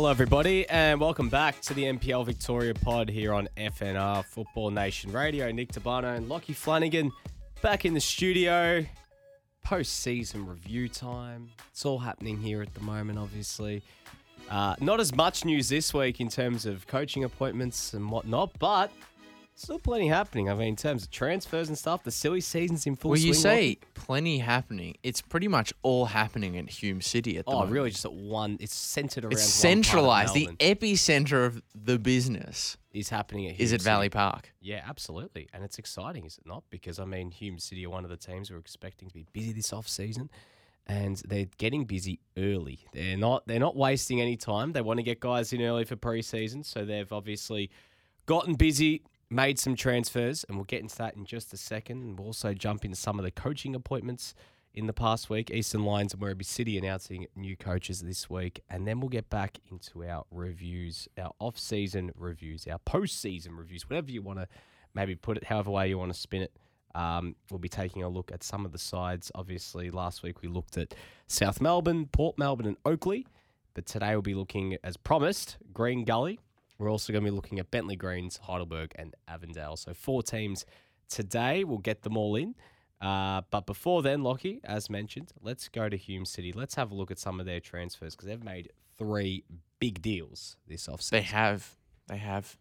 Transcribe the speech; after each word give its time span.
Hello, 0.00 0.10
everybody, 0.10 0.66
and 0.70 0.98
welcome 0.98 1.28
back 1.28 1.60
to 1.60 1.74
the 1.74 1.82
NPL 1.84 2.24
Victoria 2.24 2.72
pod 2.72 3.10
here 3.10 3.34
on 3.34 3.50
FNR 3.58 4.24
Football 4.24 4.70
Nation 4.70 5.12
Radio. 5.12 5.52
Nick 5.52 5.72
Tabano 5.72 6.16
and 6.16 6.26
Lockie 6.26 6.54
Flanagan 6.54 7.12
back 7.60 7.84
in 7.84 7.92
the 7.92 8.00
studio. 8.00 8.82
Post 9.62 9.98
season 9.98 10.46
review 10.46 10.88
time. 10.88 11.50
It's 11.70 11.84
all 11.84 11.98
happening 11.98 12.38
here 12.38 12.62
at 12.62 12.72
the 12.72 12.80
moment, 12.80 13.18
obviously. 13.18 13.82
Uh, 14.50 14.74
not 14.80 15.00
as 15.00 15.14
much 15.14 15.44
news 15.44 15.68
this 15.68 15.92
week 15.92 16.18
in 16.18 16.30
terms 16.30 16.64
of 16.64 16.86
coaching 16.86 17.24
appointments 17.24 17.92
and 17.92 18.10
whatnot, 18.10 18.58
but 18.58 18.90
still 19.62 19.78
plenty 19.78 20.08
happening. 20.08 20.48
I 20.48 20.54
mean, 20.54 20.68
in 20.68 20.76
terms 20.76 21.04
of 21.04 21.10
transfers 21.10 21.68
and 21.68 21.76
stuff, 21.76 22.02
the 22.04 22.10
silly 22.10 22.40
season's 22.40 22.86
in 22.86 22.96
full 22.96 23.10
Well, 23.10 23.18
swing. 23.18 23.28
you 23.28 23.34
say 23.34 23.78
plenty 23.94 24.38
happening. 24.38 24.96
It's 25.02 25.20
pretty 25.20 25.48
much 25.48 25.72
all 25.82 26.06
happening 26.06 26.56
at 26.56 26.68
Hume 26.68 27.00
City 27.00 27.36
at 27.38 27.44
the 27.44 27.50
Oh, 27.50 27.54
moment. 27.54 27.72
really? 27.72 27.90
Just 27.90 28.04
at 28.04 28.12
one. 28.12 28.56
It's 28.60 28.74
centered 28.74 29.24
around. 29.24 29.32
It's 29.32 29.42
one 29.42 29.72
part 29.72 29.78
of 29.78 29.84
centralized. 29.86 30.34
The 30.34 30.46
Melbourne 30.46 30.56
epicenter 30.58 31.46
of 31.46 31.62
the 31.74 31.98
business 31.98 32.76
is 32.92 33.08
happening 33.10 33.46
at. 33.48 33.52
is 33.52 33.70
Hume 33.70 33.74
at 33.74 33.80
City. 33.80 33.84
Valley 33.84 34.08
Park. 34.08 34.52
Yeah, 34.60 34.82
absolutely. 34.88 35.48
And 35.52 35.62
it's 35.64 35.78
exciting, 35.78 36.24
is 36.24 36.38
it 36.38 36.46
not? 36.46 36.64
Because, 36.70 36.98
I 36.98 37.04
mean, 37.04 37.30
Hume 37.30 37.58
City 37.58 37.84
are 37.86 37.90
one 37.90 38.04
of 38.04 38.10
the 38.10 38.16
teams 38.16 38.50
we're 38.50 38.58
expecting 38.58 39.08
to 39.08 39.14
be 39.14 39.26
busy 39.32 39.52
this 39.52 39.72
off 39.72 39.86
season. 39.88 40.30
And 40.86 41.18
they're 41.28 41.46
getting 41.58 41.84
busy 41.84 42.18
early. 42.36 42.80
They're 42.92 43.16
not 43.16 43.46
they're 43.46 43.60
not 43.60 43.76
wasting 43.76 44.20
any 44.20 44.36
time. 44.36 44.72
They 44.72 44.80
want 44.80 44.98
to 44.98 45.04
get 45.04 45.20
guys 45.20 45.52
in 45.52 45.62
early 45.62 45.84
for 45.84 45.94
preseason. 45.94 46.64
So 46.64 46.84
they've 46.84 47.12
obviously 47.12 47.70
gotten 48.26 48.54
busy, 48.54 49.02
made 49.30 49.58
some 49.58 49.76
transfers, 49.76 50.44
and 50.44 50.56
we'll 50.56 50.64
get 50.64 50.82
into 50.82 50.96
that 50.96 51.14
in 51.16 51.24
just 51.24 51.52
a 51.52 51.56
second. 51.56 52.02
And 52.02 52.18
we'll 52.18 52.28
also 52.28 52.52
jump 52.52 52.84
into 52.84 52.96
some 52.96 53.18
of 53.18 53.24
the 53.24 53.30
coaching 53.30 53.74
appointments 53.74 54.34
in 54.74 54.86
the 54.86 54.92
past 54.92 55.30
week. 55.30 55.50
Eastern 55.50 55.84
Lions 55.84 56.12
and 56.12 56.22
Werribee 56.22 56.44
City 56.44 56.78
announcing 56.78 57.26
new 57.34 57.56
coaches 57.56 58.00
this 58.00 58.28
week. 58.28 58.62
And 58.68 58.86
then 58.86 59.00
we'll 59.00 59.08
get 59.08 59.30
back 59.30 59.58
into 59.70 60.04
our 60.04 60.24
reviews, 60.30 61.08
our 61.18 61.32
off 61.38 61.58
season 61.58 62.12
reviews, 62.16 62.66
our 62.66 62.78
post 62.78 63.20
season 63.20 63.56
reviews, 63.56 63.88
whatever 63.88 64.10
you 64.10 64.22
want 64.22 64.38
to 64.38 64.48
maybe 64.94 65.14
put 65.14 65.36
it, 65.36 65.44
however 65.44 65.70
way 65.70 65.88
you 65.88 65.98
want 65.98 66.12
to 66.12 66.18
spin 66.18 66.42
it. 66.42 66.52
Um, 66.94 67.36
we'll 67.50 67.58
be 67.58 67.68
taking 67.68 68.02
a 68.02 68.08
look 68.08 68.32
at 68.32 68.42
some 68.42 68.64
of 68.64 68.72
the 68.72 68.78
sides. 68.78 69.30
Obviously, 69.34 69.90
last 69.90 70.22
week 70.22 70.42
we 70.42 70.48
looked 70.48 70.76
at 70.76 70.94
South 71.28 71.60
Melbourne, 71.60 72.06
Port 72.06 72.36
Melbourne, 72.36 72.66
and 72.66 72.76
Oakleigh. 72.84 73.24
But 73.74 73.86
today 73.86 74.10
we'll 74.10 74.22
be 74.22 74.34
looking, 74.34 74.76
as 74.82 74.96
promised, 74.96 75.56
Green 75.72 76.04
Gully. 76.04 76.40
We're 76.80 76.90
also 76.90 77.12
going 77.12 77.22
to 77.22 77.30
be 77.30 77.34
looking 77.34 77.58
at 77.58 77.70
Bentleigh 77.70 77.96
Greens, 77.96 78.38
Heidelberg, 78.38 78.92
and 78.94 79.14
Avondale. 79.28 79.76
So 79.76 79.92
four 79.92 80.22
teams 80.22 80.64
today. 81.10 81.62
We'll 81.62 81.76
get 81.76 82.00
them 82.00 82.16
all 82.16 82.36
in. 82.36 82.54
Uh, 83.02 83.42
but 83.50 83.66
before 83.66 84.00
then, 84.00 84.22
Lockie, 84.22 84.60
as 84.64 84.88
mentioned, 84.88 85.30
let's 85.42 85.68
go 85.68 85.90
to 85.90 85.96
Hume 85.96 86.24
City. 86.24 86.52
Let's 86.52 86.76
have 86.76 86.90
a 86.90 86.94
look 86.94 87.10
at 87.10 87.18
some 87.18 87.38
of 87.38 87.44
their 87.44 87.60
transfers 87.60 88.16
because 88.16 88.28
they've 88.28 88.42
made 88.42 88.70
three 88.96 89.44
big 89.78 90.00
deals 90.00 90.56
this 90.66 90.86
offseason. 90.86 91.10
They 91.10 91.22
have. 91.22 91.76
They 92.08 92.16
have. 92.16 92.56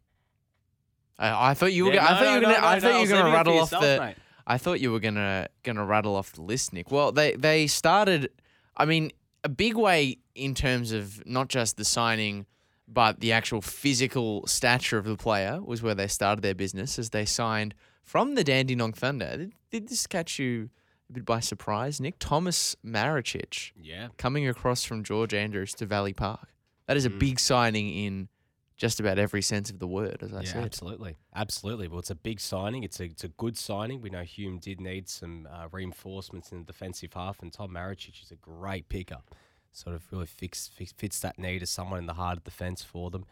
I, 1.18 1.52
I 1.52 1.54
thought 1.54 1.72
you 1.72 1.86
were. 1.86 1.94
Yeah, 1.94 2.06
gonna, 2.06 2.10
I 2.10 2.14
no, 2.14 2.20
thought 2.20 2.34
you 2.34 2.36
were 2.36 2.42
no, 2.42 2.56
gonna. 2.56 2.68
I 2.68 2.80
thought 2.80 2.94
you 2.94 3.00
were 3.00 3.08
gonna 3.08 3.08
leaving 3.08 3.18
it 3.18 3.32
for 3.32 3.38
rattle 3.38 3.54
off 3.54 3.72
yourself, 3.72 3.84
the. 3.84 4.00
mate. 4.00 4.16
I 4.48 4.58
thought 4.58 4.80
you 4.82 4.92
were 4.92 5.00
gonna 5.00 5.48
gonna 5.64 5.86
rattle 5.86 6.16
off 6.16 6.34
the 6.34 6.42
list, 6.42 6.74
Nick. 6.74 6.92
Well, 6.92 7.14
they 7.14 7.36
they 7.36 7.68
started. 7.68 8.32
I 8.76 8.84
mean, 8.84 9.12
a 9.46 9.50
big 9.50 9.76
way 9.76 10.18
in 10.36 10.56
terms 10.56 10.92
of 10.92 11.26
not 11.26 11.48
just 11.48 11.78
the 11.78 11.86
signing, 11.86 12.46
but 12.92 13.20
the 13.20 13.32
actual 13.32 13.62
physical 13.62 14.46
stature 14.48 14.98
of 14.98 15.06
the 15.06 15.16
player 15.16 15.62
was 15.62 15.82
where 15.84 15.96
they 15.96 16.08
started 16.08 16.42
their 16.42 16.56
business, 16.56 16.98
as 16.98 17.12
they 17.12 17.26
signed 17.26 17.76
from 18.04 18.36
the 18.36 18.44
Dandenong 18.44 18.94
Thunder. 18.94 19.38
Did, 19.38 19.54
did 19.70 19.88
this 19.90 20.08
catch 20.08 20.40
you 20.40 20.70
a 21.10 21.14
bit 21.14 21.26
by 21.26 21.40
surprise, 21.40 22.00
Nick? 22.02 22.16
Thomas 22.20 22.76
Maricic 22.86 23.72
Yeah. 23.80 24.08
coming 24.18 24.48
across 24.48 24.84
from 24.84 25.04
George 25.04 25.34
Andrews 25.34 25.74
to 25.76 25.86
Valley 25.86 26.14
Park. 26.14 26.50
That 26.88 26.98
is 26.98 27.06
a 27.06 27.10
Mm. 27.10 27.20
big 27.20 27.40
signing 27.40 27.90
in 27.94 28.30
just 28.78 29.00
about 29.00 29.20
every 29.20 29.42
sense 29.42 29.70
of 29.70 29.78
the 29.80 29.88
word, 29.88 30.24
as 30.24 30.34
I 30.34 30.42
yeah, 30.42 30.54
said. 30.54 30.64
absolutely, 30.64 31.18
absolutely. 31.36 31.88
Well, 31.90 32.00
it's 32.00 32.10
a 32.10 32.16
big 32.16 32.40
signing. 32.40 32.84
It's 32.84 33.00
a 33.00 33.04
it's 33.04 33.24
a 33.26 33.28
good 33.28 33.58
signing. 33.58 34.00
We 34.02 34.10
know 34.10 34.24
Hume 34.24 34.58
did 34.58 34.80
need 34.80 35.10
some 35.10 35.48
uh, 35.52 35.68
reinforcements 35.72 36.52
in 36.52 36.60
the 36.60 36.64
defensive 36.64 37.14
half, 37.14 37.42
and 37.42 37.52
Tom 37.52 37.72
Maricic 37.72 38.24
is 38.24 38.32
a 38.32 38.36
great 38.38 38.88
pickup. 38.90 39.36
Sort 39.72 39.96
of 39.96 40.04
really 40.12 40.26
fix, 40.26 40.68
fix, 40.68 40.92
fits 40.92 41.20
that 41.20 41.38
need 41.38 41.62
as 41.62 41.70
someone 41.70 42.00
in 42.00 42.06
the 42.06 42.14
heart 42.14 42.38
of 42.38 42.44
the 42.44 42.52
fence 42.52 42.84
for 42.84 43.10
them. 43.10 43.26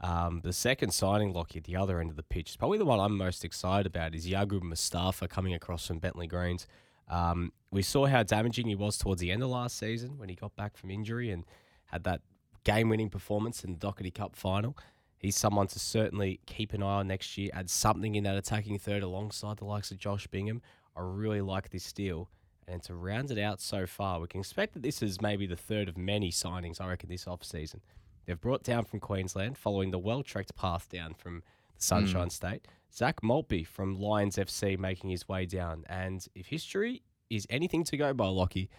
Um, 0.00 0.40
the 0.42 0.52
second 0.52 0.92
signing, 0.92 1.32
Lockie, 1.32 1.58
at 1.58 1.64
the 1.64 1.76
other 1.76 2.00
end 2.00 2.10
of 2.10 2.16
the 2.16 2.22
pitch, 2.22 2.50
is 2.50 2.56
probably 2.56 2.78
the 2.78 2.84
one 2.84 2.98
I'm 2.98 3.16
most 3.16 3.44
excited 3.44 3.86
about. 3.86 4.14
Is 4.14 4.26
Yagub 4.26 4.62
Mustafa 4.62 5.28
coming 5.28 5.54
across 5.54 5.86
from 5.86 5.98
Bentleigh 5.98 6.26
Greens. 6.26 6.66
Um, 7.08 7.52
we 7.70 7.82
saw 7.82 8.06
how 8.06 8.22
damaging 8.22 8.66
he 8.66 8.74
was 8.74 8.96
towards 8.96 9.20
the 9.20 9.30
end 9.30 9.42
of 9.42 9.50
last 9.50 9.78
season 9.78 10.18
when 10.18 10.28
he 10.28 10.34
got 10.34 10.56
back 10.56 10.76
from 10.76 10.90
injury 10.90 11.30
and 11.30 11.44
had 11.86 12.04
that 12.04 12.22
game-winning 12.64 13.10
performance 13.10 13.64
in 13.64 13.72
the 13.72 13.78
Dockerty 13.78 14.12
Cup 14.12 14.34
final. 14.34 14.76
He's 15.18 15.36
someone 15.36 15.68
to 15.68 15.78
certainly 15.78 16.40
keep 16.46 16.72
an 16.72 16.82
eye 16.82 17.00
on 17.00 17.08
next 17.08 17.36
year. 17.38 17.50
Add 17.52 17.70
something 17.70 18.14
in 18.14 18.24
that 18.24 18.36
attacking 18.36 18.78
third 18.78 19.02
alongside 19.02 19.58
the 19.58 19.64
likes 19.66 19.90
of 19.90 19.98
Josh 19.98 20.26
Bingham. 20.26 20.62
I 20.96 21.00
really 21.02 21.40
like 21.40 21.70
this 21.70 21.92
deal. 21.92 22.28
And 22.72 22.82
to 22.84 22.94
round 22.94 23.30
it 23.30 23.38
out 23.38 23.60
so 23.60 23.86
far, 23.86 24.18
we 24.18 24.26
can 24.26 24.40
expect 24.40 24.72
that 24.74 24.82
this 24.82 25.02
is 25.02 25.20
maybe 25.20 25.46
the 25.46 25.56
third 25.56 25.88
of 25.88 25.98
many 25.98 26.30
signings, 26.30 26.80
I 26.80 26.88
reckon, 26.88 27.10
this 27.10 27.26
off-season. 27.26 27.82
They've 28.24 28.40
brought 28.40 28.62
down 28.62 28.84
from 28.84 28.98
Queensland 28.98 29.58
following 29.58 29.90
the 29.90 29.98
well-trekked 29.98 30.56
path 30.56 30.88
down 30.88 31.14
from 31.14 31.42
the 31.76 31.82
Sunshine 31.82 32.24
hmm. 32.24 32.30
State. 32.30 32.68
Zach 32.94 33.22
Maltby 33.22 33.64
from 33.64 33.98
Lions 33.98 34.36
FC 34.36 34.78
making 34.78 35.10
his 35.10 35.28
way 35.28 35.46
down. 35.46 35.84
And 35.88 36.26
if 36.34 36.46
history 36.46 37.02
is 37.30 37.46
anything 37.50 37.84
to 37.84 37.96
go 37.96 38.12
by, 38.12 38.26
Lockie, 38.26 38.70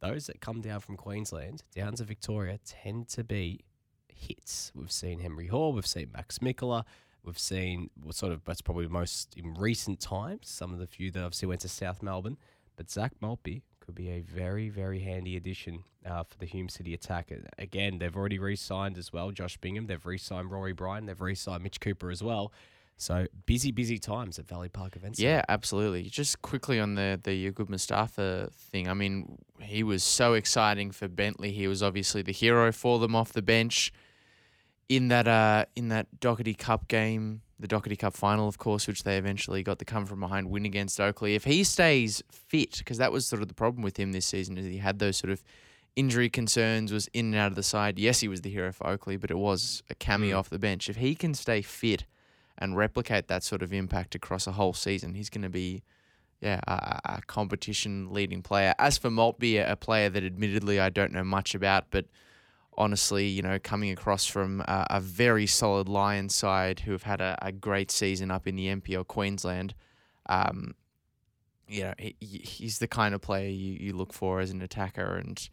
those 0.00 0.26
that 0.26 0.40
come 0.40 0.60
down 0.60 0.80
from 0.80 0.96
Queensland 0.96 1.62
down 1.74 1.94
to 1.94 2.04
Victoria 2.04 2.58
tend 2.64 3.08
to 3.08 3.24
be 3.24 3.60
hits. 4.08 4.72
We've 4.74 4.90
seen 4.90 5.20
Henry 5.20 5.46
Hall, 5.46 5.72
we've 5.72 5.86
seen 5.86 6.10
Max 6.12 6.38
Mikola, 6.38 6.84
we've 7.22 7.38
seen 7.38 7.90
well, 8.02 8.12
sort 8.12 8.32
of 8.32 8.44
that's 8.44 8.62
probably 8.62 8.88
most 8.88 9.34
in 9.36 9.54
recent 9.54 10.00
times. 10.00 10.48
Some 10.48 10.72
of 10.72 10.78
the 10.78 10.86
few 10.86 11.10
that 11.10 11.22
obviously 11.22 11.48
went 11.48 11.60
to 11.62 11.68
South 11.68 12.02
Melbourne, 12.02 12.38
but 12.80 12.90
Zach 12.90 13.12
Maltby 13.20 13.62
could 13.80 13.94
be 13.94 14.08
a 14.08 14.22
very 14.22 14.70
very 14.70 15.00
handy 15.00 15.36
addition 15.36 15.84
uh, 16.06 16.22
for 16.22 16.38
the 16.38 16.46
Hume 16.46 16.70
City 16.70 16.94
attack. 16.94 17.30
Again, 17.58 17.98
they've 17.98 18.16
already 18.16 18.38
re-signed 18.38 18.96
as 18.96 19.12
well 19.12 19.32
Josh 19.32 19.58
Bingham. 19.58 19.86
They've 19.86 20.06
re-signed 20.06 20.50
Rory 20.50 20.72
Bryan. 20.72 21.04
They've 21.04 21.20
re-signed 21.20 21.62
Mitch 21.62 21.78
Cooper 21.78 22.10
as 22.10 22.22
well. 22.22 22.54
So 22.96 23.26
busy, 23.44 23.70
busy 23.70 23.98
times 23.98 24.38
at 24.38 24.48
Valley 24.48 24.70
Park 24.70 24.96
Events. 24.96 25.20
Yeah, 25.20 25.42
absolutely. 25.46 26.04
Just 26.04 26.40
quickly 26.40 26.80
on 26.80 26.94
the 26.94 27.20
the 27.22 27.52
Yagub 27.52 27.68
Mustafa 27.68 28.48
thing. 28.50 28.88
I 28.88 28.94
mean, 28.94 29.36
he 29.60 29.82
was 29.82 30.02
so 30.02 30.32
exciting 30.32 30.90
for 30.90 31.06
Bentleigh. 31.06 31.50
He 31.50 31.68
was 31.68 31.82
obviously 31.82 32.22
the 32.22 32.32
hero 32.32 32.72
for 32.72 32.98
them 32.98 33.14
off 33.14 33.34
the 33.34 33.42
bench 33.42 33.92
in 34.88 35.08
that 35.08 35.28
uh 35.28 35.66
in 35.76 35.88
that 35.88 36.06
Dockerty 36.18 36.56
Cup 36.56 36.88
game, 36.88 37.42
the 37.60 37.68
Dockerty 37.68 37.98
Cup 37.98 38.14
final, 38.14 38.48
of 38.48 38.58
course, 38.58 38.86
which 38.86 39.02
they 39.04 39.16
eventually 39.18 39.62
got 39.62 39.78
the 39.78 39.84
come 39.84 40.06
from 40.06 40.20
behind 40.20 40.50
win 40.50 40.64
against 40.64 40.98
Oakleigh. 41.00 41.34
If 41.34 41.44
he 41.44 41.62
stays 41.64 42.22
fit, 42.30 42.78
because 42.78 42.98
that 42.98 43.12
was 43.12 43.26
sort 43.26 43.42
of 43.42 43.48
the 43.48 43.54
problem 43.54 43.82
with 43.82 43.98
him 43.98 44.12
this 44.12 44.26
season, 44.26 44.56
is 44.58 44.64
he 44.66 44.78
had 44.78 44.98
those 44.98 45.16
sort 45.16 45.30
of 45.30 45.42
injury 45.96 46.30
concerns, 46.30 46.92
was 46.92 47.08
in 47.08 47.26
and 47.26 47.34
out 47.36 47.48
of 47.48 47.56
the 47.56 47.62
side. 47.62 47.98
Yes, 47.98 48.20
he 48.20 48.28
was 48.28 48.40
the 48.40 48.50
hero 48.50 48.72
for 48.72 48.86
Oakleigh, 48.86 49.18
but 49.20 49.30
it 49.30 49.38
was 49.38 49.82
a 49.90 49.94
cameo 49.94 50.36
Mm. 50.36 50.38
off 50.38 50.48
the 50.48 50.58
bench. 50.58 50.88
If 50.88 50.96
he 50.96 51.14
can 51.14 51.34
stay 51.34 51.62
fit 51.62 52.04
and 52.56 52.76
replicate 52.76 53.28
that 53.28 53.42
sort 53.42 53.62
of 53.62 53.72
impact 53.72 54.14
across 54.14 54.46
a 54.46 54.52
whole 54.52 54.72
season, 54.72 55.14
he's 55.14 55.28
going 55.30 55.42
to 55.42 55.48
be, 55.50 55.82
yeah, 56.40 56.60
a, 56.66 57.00
a 57.16 57.20
competition 57.26 58.12
leading 58.12 58.42
player. 58.42 58.74
As 58.78 58.96
for 58.98 59.10
Maltby, 59.10 59.58
a, 59.58 59.72
a 59.72 59.76
player 59.76 60.08
that 60.08 60.24
admittedly 60.24 60.78
I 60.80 60.88
don't 60.88 61.12
know 61.12 61.24
much 61.24 61.54
about, 61.54 61.86
but 61.90 62.06
honestly, 62.76 63.26
you 63.26 63.42
know, 63.42 63.58
coming 63.58 63.90
across 63.90 64.26
from 64.26 64.60
a, 64.62 64.86
a 64.90 65.00
very 65.00 65.46
solid 65.46 65.88
Lions 65.88 66.34
side 66.34 66.80
who 66.80 66.92
have 66.92 67.02
had 67.02 67.20
a, 67.20 67.36
a 67.42 67.52
great 67.52 67.90
season 67.90 68.30
up 68.30 68.46
in 68.46 68.56
the 68.56 68.66
NPL 68.68 69.06
Queensland, 69.06 69.74
um, 70.28 70.74
you 71.68 71.82
know, 71.82 71.94
he, 71.98 72.16
he- 72.20 72.38
he's 72.38 72.78
the 72.78 72.88
kind 72.88 73.14
of 73.14 73.20
player 73.20 73.48
you, 73.48 73.74
you 73.80 73.92
look 73.92 74.12
for 74.12 74.40
as 74.40 74.50
an 74.50 74.62
attacker. 74.62 75.16
And 75.16 75.48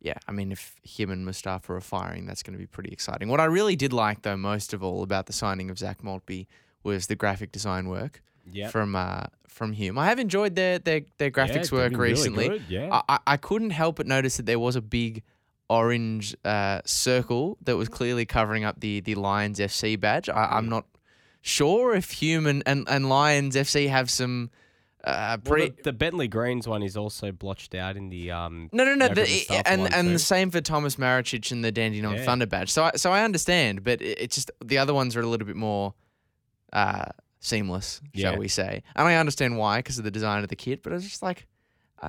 yeah, 0.00 0.14
I 0.28 0.32
mean, 0.32 0.52
if 0.52 0.76
him 0.82 1.10
and 1.10 1.24
Mustafa 1.24 1.72
are 1.74 1.80
firing, 1.80 2.26
that's 2.26 2.42
going 2.42 2.52
to 2.52 2.58
be 2.58 2.66
pretty 2.66 2.90
exciting. 2.90 3.28
What 3.28 3.40
I 3.40 3.44
really 3.46 3.76
did 3.76 3.92
like, 3.92 4.22
though, 4.22 4.36
most 4.36 4.72
of 4.72 4.82
all 4.84 5.02
about 5.02 5.26
the 5.26 5.32
signing 5.32 5.70
of 5.70 5.78
Zach 5.78 6.04
Maltby 6.04 6.46
was 6.82 7.06
the 7.06 7.16
graphic 7.16 7.52
design 7.52 7.88
work 7.88 8.22
Yep. 8.52 8.70
from 8.70 8.94
uh, 8.94 9.24
from 9.48 9.72
Hume. 9.72 9.98
I 9.98 10.06
have 10.06 10.20
enjoyed 10.20 10.54
their 10.54 10.78
their, 10.78 11.00
their 11.18 11.32
graphics 11.32 11.70
they've 11.70 11.72
work 11.72 11.90
really 11.96 12.12
recently. 12.12 12.48
good, 12.48 12.62
yeah. 12.68 13.02
I- 13.08 13.18
I 13.26 13.36
couldn't 13.36 13.70
help 13.70 13.96
but 13.96 14.06
notice 14.06 14.36
that 14.36 14.46
there 14.46 14.60
was 14.60 14.76
a 14.76 14.80
big 14.80 15.24
orange 15.68 16.36
uh, 16.44 16.80
circle 16.84 17.58
that 17.62 17.76
was 17.76 17.88
clearly 17.88 18.24
covering 18.24 18.64
up 18.64 18.80
the 18.80 19.00
the 19.00 19.14
Lions 19.14 19.58
FC 19.58 19.98
badge. 19.98 20.28
I, 20.28 20.44
I'm 20.52 20.68
not 20.68 20.86
sure 21.40 21.94
if 21.94 22.10
Human 22.12 22.62
and, 22.66 22.88
and, 22.88 23.08
Lions 23.08 23.54
FC 23.54 23.88
have 23.88 24.10
some 24.10 24.50
uh, 25.04 25.38
Well, 25.46 25.60
the, 25.60 25.74
the 25.84 25.92
Bentleigh 25.92 26.26
Greens 26.26 26.66
one 26.66 26.82
is 26.82 26.96
also 26.96 27.30
blotched 27.30 27.74
out 27.74 27.96
in 27.96 28.08
the 28.08 28.32
um. 28.32 28.68
no, 28.72 28.84
no, 28.84 28.94
no. 28.94 29.08
The, 29.08 29.62
and 29.64 29.82
one 29.82 29.92
and 29.92 30.08
the 30.08 30.18
same 30.18 30.50
for 30.50 30.60
Thomas 30.60 30.96
Maricic 30.96 31.52
and 31.52 31.64
the 31.64 31.70
Dandenong 31.70 32.16
Yeah. 32.16 32.24
Thunder 32.24 32.46
badge. 32.46 32.70
So 32.70 32.84
I, 32.84 32.92
so 32.96 33.12
I 33.12 33.22
understand, 33.22 33.84
but 33.84 34.02
it, 34.02 34.18
it's 34.20 34.34
just 34.36 34.50
the 34.64 34.78
other 34.78 34.94
ones 34.94 35.16
are 35.16 35.20
a 35.20 35.26
little 35.26 35.46
bit 35.46 35.56
more 35.56 35.94
uh, 36.72 37.06
seamless, 37.40 38.00
shall 38.14 38.32
Yeah. 38.32 38.38
we 38.38 38.48
say? 38.48 38.82
And 38.96 39.06
I 39.06 39.14
understand 39.16 39.56
why 39.56 39.78
because 39.78 39.98
of 39.98 40.04
the 40.04 40.10
design 40.10 40.42
of 40.42 40.48
the 40.48 40.56
kit. 40.56 40.82
But 40.82 40.92
I 40.92 40.96
was 40.96 41.04
just 41.04 41.22
like, 41.22 41.46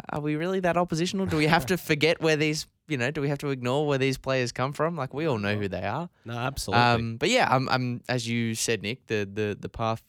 are 0.10 0.19
we 0.19 0.36
really 0.36 0.60
that 0.62 0.78
oppositional? 0.78 1.25
Do 1.25 1.38
we 1.38 1.48
have 1.48 1.66
to 1.68 1.78
forget 1.78 2.22
where 2.22 2.36
these, 2.36 2.68
you 2.88 2.98
know, 2.98 3.12
do 3.12 3.22
we 3.22 3.30
have 3.30 3.39
to 3.39 3.50
ignore 3.50 3.88
where 3.88 3.98
these 3.98 4.18
players 4.18 4.51
come 4.51 4.74
from? 4.74 4.95
Like 4.95 5.13
we 5.13 5.25
all 5.25 5.38
know 5.38 5.56
who 5.56 5.68
they 5.68 5.84
are. 5.84 6.10
No, 6.25 6.38
absolutely. 6.38 6.84
Um, 6.84 7.18
but 7.18 7.30
yeah, 7.30 7.48
I'm, 7.50 7.69
I'm, 7.69 8.01
as 8.10 8.28
you 8.28 8.56
said, 8.56 8.81
Nick, 8.81 9.07
the, 9.07 9.30
the, 9.31 9.57
the 9.60 9.69
path 9.69 10.04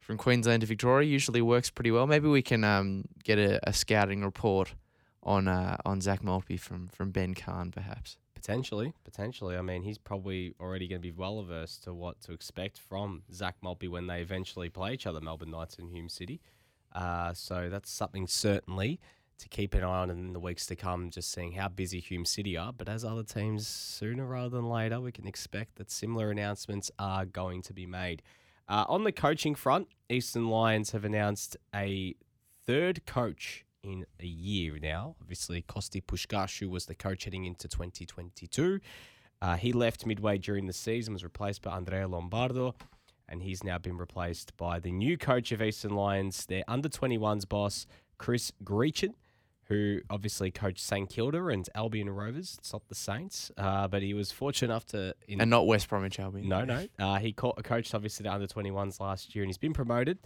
from 0.00 0.16
Queensland 0.16 0.62
to 0.62 0.66
Victoria 0.66 1.08
usually 1.08 1.42
works 1.42 1.70
pretty 1.70 1.90
well. 1.90 2.06
Maybe 2.06 2.28
we 2.28 2.42
can 2.42 2.64
um, 2.64 3.04
get 3.24 3.38
a, 3.38 3.60
a 3.68 3.72
scouting 3.72 4.24
report 4.24 4.74
on 5.22 5.46
uh, 5.48 5.76
on 5.84 6.00
Zach 6.00 6.24
Maltby 6.24 6.56
from, 6.56 6.88
from 6.88 7.10
Ben 7.10 7.34
Kahn, 7.34 7.70
perhaps. 7.70 8.16
Potentially, 8.34 8.94
potentially. 9.04 9.56
I 9.56 9.62
mean, 9.62 9.82
he's 9.82 9.98
probably 9.98 10.54
already 10.60 10.88
going 10.88 11.02
to 11.02 11.06
be 11.06 11.12
well 11.12 11.40
averse 11.40 11.76
to 11.78 11.92
what 11.92 12.20
to 12.22 12.32
expect 12.32 12.78
from 12.78 13.22
Zach 13.32 13.56
Maltby 13.62 13.88
when 13.88 14.06
they 14.06 14.20
eventually 14.20 14.70
play 14.70 14.94
each 14.94 15.06
other, 15.06 15.20
Melbourne 15.20 15.50
Knights 15.50 15.76
and 15.76 15.90
Hume 15.90 16.08
City. 16.08 16.40
Uh, 16.94 17.34
so 17.34 17.68
that's 17.68 17.90
something 17.90 18.26
certainly 18.26 18.98
to 19.38 19.48
keep 19.48 19.74
an 19.74 19.84
eye 19.84 19.86
on 19.86 20.10
in 20.10 20.32
the 20.32 20.40
weeks 20.40 20.66
to 20.66 20.76
come, 20.76 21.10
just 21.10 21.32
seeing 21.32 21.52
how 21.52 21.68
busy 21.68 22.00
Hume 22.00 22.24
City 22.24 22.56
are. 22.56 22.72
But 22.72 22.88
as 22.88 23.04
other 23.04 23.22
teams, 23.22 23.66
sooner 23.66 24.26
rather 24.26 24.50
than 24.50 24.68
later, 24.68 25.00
we 25.00 25.12
can 25.12 25.26
expect 25.26 25.76
that 25.76 25.90
similar 25.90 26.30
announcements 26.30 26.90
are 26.98 27.24
going 27.24 27.62
to 27.62 27.72
be 27.72 27.86
made. 27.86 28.22
Uh, 28.68 28.84
on 28.88 29.04
the 29.04 29.12
coaching 29.12 29.54
front, 29.54 29.88
Eastern 30.10 30.48
Lions 30.48 30.90
have 30.90 31.04
announced 31.04 31.56
a 31.74 32.14
third 32.66 33.06
coach 33.06 33.64
in 33.82 34.04
a 34.20 34.26
year 34.26 34.78
now. 34.80 35.16
Obviously, 35.20 35.62
Kosti 35.62 36.02
Pushkashu 36.02 36.68
was 36.68 36.86
the 36.86 36.94
coach 36.94 37.24
heading 37.24 37.44
into 37.44 37.68
2022. 37.68 38.80
Uh, 39.40 39.56
he 39.56 39.72
left 39.72 40.04
midway 40.04 40.36
during 40.36 40.66
the 40.66 40.72
season, 40.72 41.14
was 41.14 41.24
replaced 41.24 41.62
by 41.62 41.76
Andrea 41.76 42.08
Lombardo, 42.08 42.74
and 43.28 43.42
he's 43.42 43.62
now 43.62 43.78
been 43.78 43.96
replaced 43.96 44.56
by 44.56 44.80
the 44.80 44.90
new 44.90 45.16
coach 45.16 45.52
of 45.52 45.62
Eastern 45.62 45.92
Lions, 45.92 46.44
their 46.46 46.64
under 46.66 46.88
21s 46.88 47.48
boss, 47.48 47.86
Chris 48.18 48.52
Greachin, 48.64 49.14
who 49.68 50.00
obviously 50.08 50.50
coached 50.50 50.80
St 50.80 51.10
Kilda 51.10 51.46
and 51.48 51.68
Albion 51.74 52.08
Rovers. 52.08 52.56
It's 52.58 52.72
not 52.72 52.88
the 52.88 52.94
Saints, 52.94 53.50
uh, 53.58 53.86
but 53.88 54.02
he 54.02 54.14
was 54.14 54.32
fortunate 54.32 54.72
enough 54.72 54.86
to. 54.86 55.14
In, 55.26 55.40
And 55.40 55.50
not 55.50 55.66
West 55.66 55.88
Bromwich 55.88 56.18
Albion. 56.18 56.48
no, 56.48 56.64
no. 56.64 56.86
Uh, 56.98 57.18
he 57.18 57.32
co- 57.32 57.52
coached 57.52 57.94
obviously 57.94 58.24
the 58.24 58.32
under 58.32 58.46
21s 58.46 58.98
last 59.00 59.34
year, 59.34 59.44
and 59.44 59.48
he's 59.48 59.58
been 59.58 59.74
promoted 59.74 60.18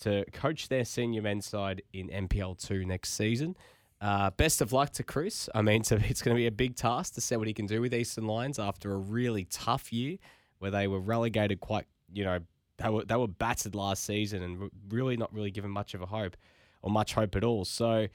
to 0.00 0.24
coach 0.32 0.68
their 0.68 0.84
senior 0.84 1.22
men's 1.22 1.46
side 1.46 1.82
in 1.92 2.08
NPL 2.08 2.58
two 2.64 2.84
next 2.84 3.14
season. 3.14 3.56
Uh, 4.02 4.30
best 4.30 4.62
of 4.62 4.72
luck 4.72 4.90
to 4.92 5.02
Chris. 5.02 5.48
I 5.54 5.62
mean, 5.62 5.84
so 5.84 5.96
it's 6.02 6.22
going 6.22 6.34
to 6.36 6.38
be 6.40 6.46
a 6.46 6.52
big 6.52 6.76
task 6.76 7.14
to 7.14 7.20
see 7.20 7.36
what 7.36 7.46
he 7.46 7.54
can 7.54 7.66
do 7.66 7.80
with 7.80 7.94
Eastern 7.94 8.26
Lions 8.26 8.58
after 8.58 8.92
a 8.92 8.96
really 8.96 9.44
tough 9.44 9.92
year 9.92 10.16
where 10.58 10.70
they 10.70 10.86
were 10.86 11.00
relegated 11.00 11.60
quite, 11.60 11.86
you 12.12 12.24
know, 12.24 12.38
they 12.78 12.88
were 12.88 13.04
they 13.04 13.16
were 13.16 13.28
battered 13.28 13.74
last 13.74 14.04
season 14.04 14.42
and 14.42 14.70
really 14.88 15.16
not 15.16 15.32
really 15.34 15.50
given 15.50 15.70
much 15.70 15.92
of 15.94 16.00
a 16.00 16.06
hope 16.06 16.34
or 16.82 16.90
much 16.90 17.12
hope 17.12 17.36
at 17.36 17.44
all. 17.44 17.66
So 17.66 18.08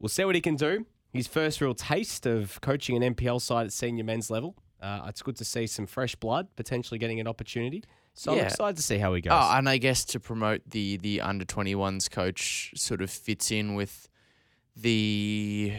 we'll 0.00 0.08
see 0.08 0.24
what 0.24 0.34
he 0.34 0.40
can 0.40 0.56
do. 0.56 0.86
His 1.12 1.26
first 1.26 1.60
real 1.60 1.74
taste 1.74 2.26
of 2.26 2.60
coaching 2.60 3.02
an 3.02 3.14
NPL 3.14 3.40
side 3.40 3.66
at 3.66 3.72
senior 3.72 4.04
men's 4.04 4.30
level. 4.30 4.54
Uh, 4.80 5.06
it's 5.08 5.22
good 5.22 5.36
to 5.36 5.44
see 5.44 5.66
some 5.66 5.86
fresh 5.86 6.14
blood 6.14 6.48
potentially 6.54 6.98
getting 6.98 7.18
an 7.18 7.26
opportunity. 7.26 7.82
So 8.14 8.32
I'm 8.32 8.40
excited 8.40 8.76
to 8.76 8.82
see 8.82 8.98
how 8.98 9.14
he 9.14 9.20
goes. 9.20 9.32
Oh, 9.32 9.56
and 9.56 9.68
I 9.68 9.78
guess 9.78 10.04
to 10.06 10.20
promote 10.20 10.62
the 10.68 10.96
the 10.98 11.20
under 11.20 11.44
21s 11.44 12.10
coach 12.10 12.72
sort 12.76 13.00
of 13.00 13.10
fits 13.10 13.50
in 13.50 13.74
with 13.74 14.08
the 14.76 15.72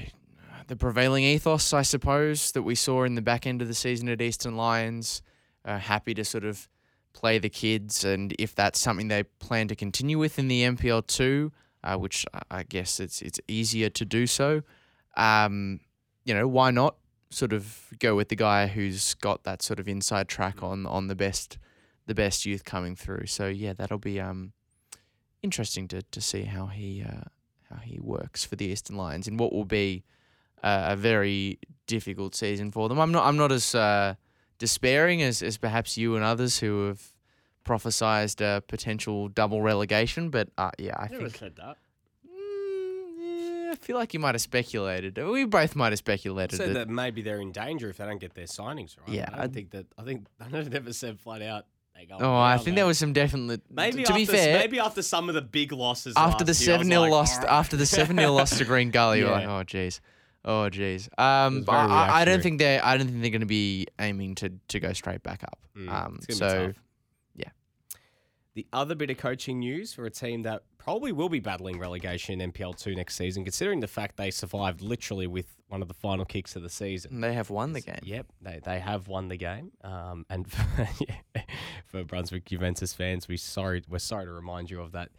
the 0.68 0.76
prevailing 0.76 1.24
ethos, 1.24 1.74
I 1.74 1.82
suppose, 1.82 2.52
that 2.52 2.62
we 2.62 2.76
saw 2.76 3.04
in 3.04 3.16
the 3.16 3.22
back 3.22 3.48
end 3.48 3.62
of 3.62 3.68
the 3.68 3.74
season 3.74 4.08
at 4.08 4.22
Eastern 4.22 4.56
Lions. 4.56 5.22
Uh, 5.66 5.78
happy 5.78 6.14
to 6.14 6.24
sort 6.24 6.46
of 6.46 6.70
play 7.12 7.40
the 7.40 7.50
kids, 7.50 8.06
and 8.06 8.34
if 8.40 8.56
that's 8.56 8.80
something 8.80 9.08
they 9.08 9.24
plan 9.24 9.68
to 9.68 9.76
continue 9.76 10.18
with 10.18 10.40
in 10.40 10.48
the 10.48 10.64
NPL 10.64 11.08
two, 11.08 11.52
uh, 11.84 11.98
which 11.98 12.26
I- 12.52 12.64
guess 12.64 13.00
it's 13.00 13.22
it's 13.22 13.40
easier 13.48 13.90
to 13.90 14.06
do 14.06 14.28
so. 14.28 14.64
Um, 15.18 15.80
you 16.26 16.34
know, 16.34 16.48
why 16.48 16.72
not 16.72 16.96
sort 17.32 17.54
of 17.54 17.88
go 18.00 18.16
with 18.16 18.30
the 18.30 18.36
guy 18.36 18.68
who's 18.68 19.14
got 19.16 19.44
that 19.44 19.62
sort 19.62 19.80
of 19.80 19.88
inside 19.88 20.28
track 20.28 20.64
on 20.64 20.86
on 20.86 21.08
the 21.08 21.16
best 21.16 21.58
the 22.08 22.16
best 22.16 22.46
youth 22.46 22.64
coming 22.66 22.96
through. 22.96 23.28
So 23.28 23.48
yeah, 23.48 23.74
that'll 23.74 24.00
be 24.00 24.20
um 24.20 24.54
interesting 25.42 25.88
to 25.90 26.02
to 26.02 26.22
see 26.22 26.44
how 26.44 26.68
he 26.68 27.04
uh, 27.04 27.26
how 27.70 27.78
he 27.78 28.00
works 28.00 28.44
for 28.44 28.56
the 28.56 28.66
Eastern 28.66 28.98
Lions 28.98 29.28
in 29.28 29.38
what 29.38 29.54
will 29.54 29.66
be 29.66 30.04
uh, 30.64 30.88
a 30.90 30.96
very 30.96 31.60
difficult 31.88 32.36
season 32.36 32.72
for 32.72 32.90
them. 32.90 33.00
I'm 33.00 33.12
not 33.12 33.26
I'm 33.26 33.38
not 33.38 33.52
as 33.52 33.74
uh, 33.76 34.16
despairing 34.58 35.22
as 35.22 35.42
as 35.42 35.58
perhaps 35.58 35.98
you 35.98 36.16
and 36.16 36.24
others 36.26 36.60
who 36.60 36.88
have 36.88 37.14
prophesized 37.70 38.42
a 38.42 38.62
potential 38.62 39.28
double 39.28 39.62
relegation, 39.62 40.30
but 40.30 40.50
uh, 40.58 40.72
yeah, 40.80 40.96
I 40.98 41.08
think 41.08 41.36
said 41.38 41.56
that. 41.58 41.78
Mm, 42.26 43.66
yeah, 43.66 43.72
I 43.72 43.76
feel 43.76 43.96
like 43.96 44.14
you 44.14 44.20
might 44.20 44.34
have 44.36 44.42
speculated. 44.42 45.18
We 45.18 45.46
both 45.46 45.76
might 45.76 45.92
have 45.92 46.00
speculated 46.00 46.58
Said 46.58 46.70
that. 46.70 46.74
that 46.74 46.90
maybe 46.90 47.22
they're 47.22 47.42
in 47.42 47.52
danger 47.52 47.90
if 47.90 47.98
they 47.98 48.06
don't 48.06 48.20
get 48.20 48.34
their 48.34 48.46
signings 48.46 48.98
right. 49.00 49.10
Yeah, 49.10 49.26
I 49.28 49.32
don't 49.32 49.42
I'd- 49.42 49.54
think 49.54 49.72
that. 49.72 49.86
I 49.98 50.04
think 50.04 50.26
I 50.42 50.48
never 50.50 50.94
said 50.94 51.20
flat 51.20 51.42
out. 51.42 51.66
They 51.96 52.06
go 52.06 52.18
Oh, 52.20 52.38
I 52.38 52.58
think 52.58 52.76
there 52.76 52.86
was 52.86 52.98
some 52.98 53.14
definitely. 53.14 53.60
maybe 53.70 54.04
to 54.04 54.12
after, 54.12 54.14
be 54.14 54.26
fair, 54.26 54.58
maybe 54.58 54.80
after 54.80 55.02
some 55.02 55.28
of 55.28 55.36
the 55.36 55.42
big 55.42 55.72
losses 55.74 56.14
after 56.16 56.44
the 56.46 56.54
seven 56.54 56.88
0 56.88 57.02
like, 57.02 57.12
loss, 57.12 57.38
after 57.44 57.76
the 57.76 57.86
seven 57.86 58.16
0 58.18 58.32
loss 58.32 58.58
to 58.58 58.66
Green 58.66 58.90
Gully, 58.90 59.20
you're 59.20 59.30
like, 59.30 59.48
oh 59.48 59.64
jeez, 59.66 60.00
oh 60.46 60.70
jeez. 60.72 61.10
Um, 61.20 61.66
I, 61.68 62.22
I 62.22 62.26
don't 62.26 62.42
think 62.42 62.60
they're. 62.60 62.84
I 62.84 62.96
don't 62.98 63.08
think 63.08 63.22
they're 63.22 63.32
going 63.32 63.42
to 63.42 63.48
be 63.48 63.88
aiming 64.00 64.36
to 64.36 64.54
to 64.70 64.80
go 64.80 64.94
straight 64.94 65.24
back 65.24 65.44
up. 65.44 65.60
Mm, 65.78 65.90
um, 65.92 66.20
it's 66.28 66.40
gonna 66.40 66.52
be 66.52 66.58
so 66.58 66.62
yeah. 66.68 66.72
The 68.56 68.66
other 68.74 68.96
bit 68.96 69.10
of 69.10 69.18
coaching 69.18 69.60
news 69.60 69.94
for 69.94 70.06
a 70.06 70.10
team 70.10 70.42
that 70.42 70.64
probably 70.78 71.12
will 71.12 71.30
be 71.30 71.40
battling 71.40 71.80
relegation 71.80 72.42
in 72.42 72.52
NPL 72.52 72.78
two 72.78 72.96
next 72.96 73.16
season, 73.16 73.44
considering 73.44 73.80
the 73.80 73.88
fact 73.88 74.18
they 74.18 74.32
survived 74.32 74.82
literally 74.82 75.28
with 75.28 75.56
one 75.68 75.82
of 75.84 75.88
the 75.88 75.94
final 75.94 76.26
kicks 76.26 76.56
of 76.56 76.64
the 76.64 76.70
season. 76.70 77.22
they 77.22 77.34
have 77.34 77.52
won 77.52 77.74
the 77.74 77.82
game. 77.82 78.00
Yep, 78.02 78.26
they, 78.42 78.60
they 78.64 78.80
have 78.80 79.08
won 79.08 79.28
the 79.28 79.38
game. 79.38 79.72
Um, 79.84 80.26
and 80.30 80.50
for, 80.52 80.88
yeah, 81.00 81.42
for 81.86 82.04
Brunswick 82.04 82.46
Juventus 82.46 82.92
fans, 82.94 83.28
we 83.28 83.38
sorry 83.38 83.84
we're 83.88 84.00
sorry 84.00 84.26
to 84.26 84.32
remind 84.32 84.72
you 84.72 84.82
of 84.82 84.94
that 84.94 85.10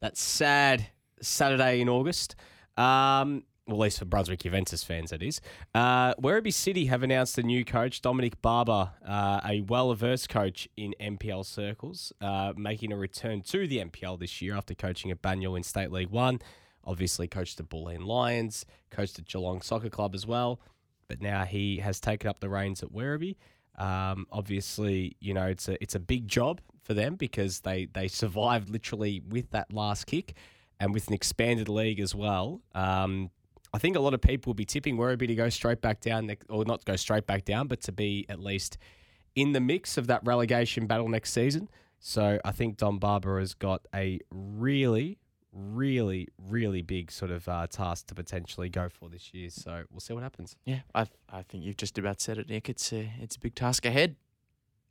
that 0.00 0.16
sad 0.16 0.86
Saturday 1.20 1.80
in 1.80 1.88
August. 1.88 2.36
Um, 2.76 3.42
well, 3.68 3.76
at 3.76 3.84
least 3.84 3.98
for 4.00 4.04
Brunswick 4.06 4.40
Juventus 4.40 4.82
fans, 4.82 5.10
that 5.10 5.22
is. 5.22 5.40
Uh, 5.74 6.14
Werribee 6.14 6.52
City 6.52 6.86
have 6.86 7.02
announced 7.02 7.38
a 7.38 7.42
new 7.42 7.64
coach, 7.64 8.00
Dominic 8.00 8.40
Barber, 8.42 8.90
uh, 9.06 9.40
a 9.44 9.60
well-averse 9.60 10.26
coach 10.26 10.68
in 10.76 10.94
NPL 11.00 11.44
circles, 11.44 12.12
uh, 12.20 12.52
making 12.56 12.92
a 12.92 12.96
return 12.96 13.42
to 13.42 13.68
the 13.68 13.78
NPL 13.78 14.18
this 14.18 14.42
year 14.42 14.56
after 14.56 14.74
coaching 14.74 15.10
at 15.10 15.22
Banyule 15.22 15.56
in 15.56 15.62
State 15.62 15.92
League 15.92 16.10
One. 16.10 16.40
Obviously, 16.84 17.28
coached 17.28 17.60
at 17.60 17.68
Bulleen 17.68 18.04
Lions, 18.04 18.64
coached 18.90 19.18
at 19.18 19.26
Geelong 19.26 19.60
Soccer 19.60 19.90
Club 19.90 20.14
as 20.14 20.26
well 20.26 20.60
but 21.08 21.22
now 21.22 21.44
he 21.44 21.78
has 21.78 21.98
taken 21.98 22.28
up 22.28 22.38
the 22.38 22.48
reins 22.48 22.82
at 22.82 22.90
Werribee. 22.92 23.36
Um, 23.76 24.26
obviously, 24.30 25.16
you 25.20 25.34
know 25.34 25.46
it's 25.46 25.68
a 25.68 25.82
it's 25.82 25.94
a 25.94 26.00
big 26.00 26.28
job 26.28 26.60
for 26.82 26.94
them 26.94 27.16
because 27.16 27.60
they 27.60 27.86
they 27.86 28.08
survived 28.08 28.68
literally 28.68 29.22
with 29.26 29.50
that 29.50 29.72
last 29.72 30.06
kick, 30.06 30.34
and 30.78 30.92
with 30.92 31.08
an 31.08 31.14
expanded 31.14 31.68
league 31.68 32.00
as 32.00 32.14
well. 32.14 32.60
Um, 32.74 33.30
I 33.72 33.78
think 33.78 33.96
a 33.96 34.00
lot 34.00 34.14
of 34.14 34.20
people 34.20 34.50
will 34.50 34.54
be 34.54 34.64
tipping 34.64 34.96
Werribee 34.96 35.26
to 35.26 35.34
go 35.34 35.48
straight 35.48 35.80
back 35.80 36.00
down, 36.00 36.30
or 36.48 36.64
not 36.64 36.84
go 36.84 36.96
straight 36.96 37.26
back 37.26 37.44
down, 37.44 37.66
but 37.66 37.80
to 37.82 37.92
be 37.92 38.24
at 38.28 38.40
least 38.40 38.78
in 39.34 39.52
the 39.52 39.60
mix 39.60 39.96
of 39.98 40.06
that 40.06 40.24
relegation 40.24 40.86
battle 40.86 41.08
next 41.08 41.32
season. 41.32 41.68
So 42.00 42.38
I 42.44 42.52
think 42.52 42.76
Dom 42.76 42.98
Barber 42.98 43.40
has 43.40 43.54
got 43.54 43.82
a 43.94 44.20
really, 44.30 45.18
really, 45.52 46.28
really 46.48 46.82
big 46.82 47.10
sort 47.10 47.30
of 47.30 47.48
uh, 47.48 47.66
task 47.66 48.06
to 48.08 48.14
potentially 48.14 48.68
go 48.68 48.88
for 48.88 49.08
this 49.08 49.34
year. 49.34 49.50
So 49.50 49.84
we'll 49.90 50.00
see 50.00 50.14
what 50.14 50.22
happens. 50.22 50.56
Yeah, 50.64 50.80
I 50.94 51.06
I 51.28 51.42
think 51.42 51.64
you've 51.64 51.76
just 51.76 51.98
about 51.98 52.20
said 52.20 52.38
it, 52.38 52.48
Nick. 52.48 52.68
It's 52.68 52.92
a 52.92 53.12
it's 53.20 53.36
a 53.36 53.40
big 53.40 53.54
task 53.54 53.84
ahead. 53.84 54.16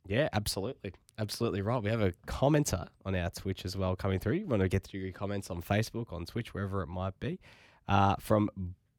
Yeah, 0.06 0.28
absolutely. 0.32 0.92
Absolutely 1.18 1.60
right. 1.60 1.82
We 1.82 1.90
have 1.90 2.00
a 2.00 2.12
commenter 2.26 2.88
on 3.04 3.14
our 3.14 3.28
Twitch 3.30 3.64
as 3.64 3.76
well 3.76 3.94
coming 3.94 4.18
through. 4.18 4.34
You 4.34 4.46
want 4.46 4.62
to 4.62 4.68
get 4.68 4.84
through 4.84 5.00
your 5.00 5.12
comments 5.12 5.50
on 5.50 5.60
Facebook, 5.60 6.12
on 6.12 6.24
Twitch, 6.24 6.54
wherever 6.54 6.82
it 6.82 6.86
might 6.86 7.18
be. 7.20 7.40
Uh, 7.88 8.14
from 8.20 8.50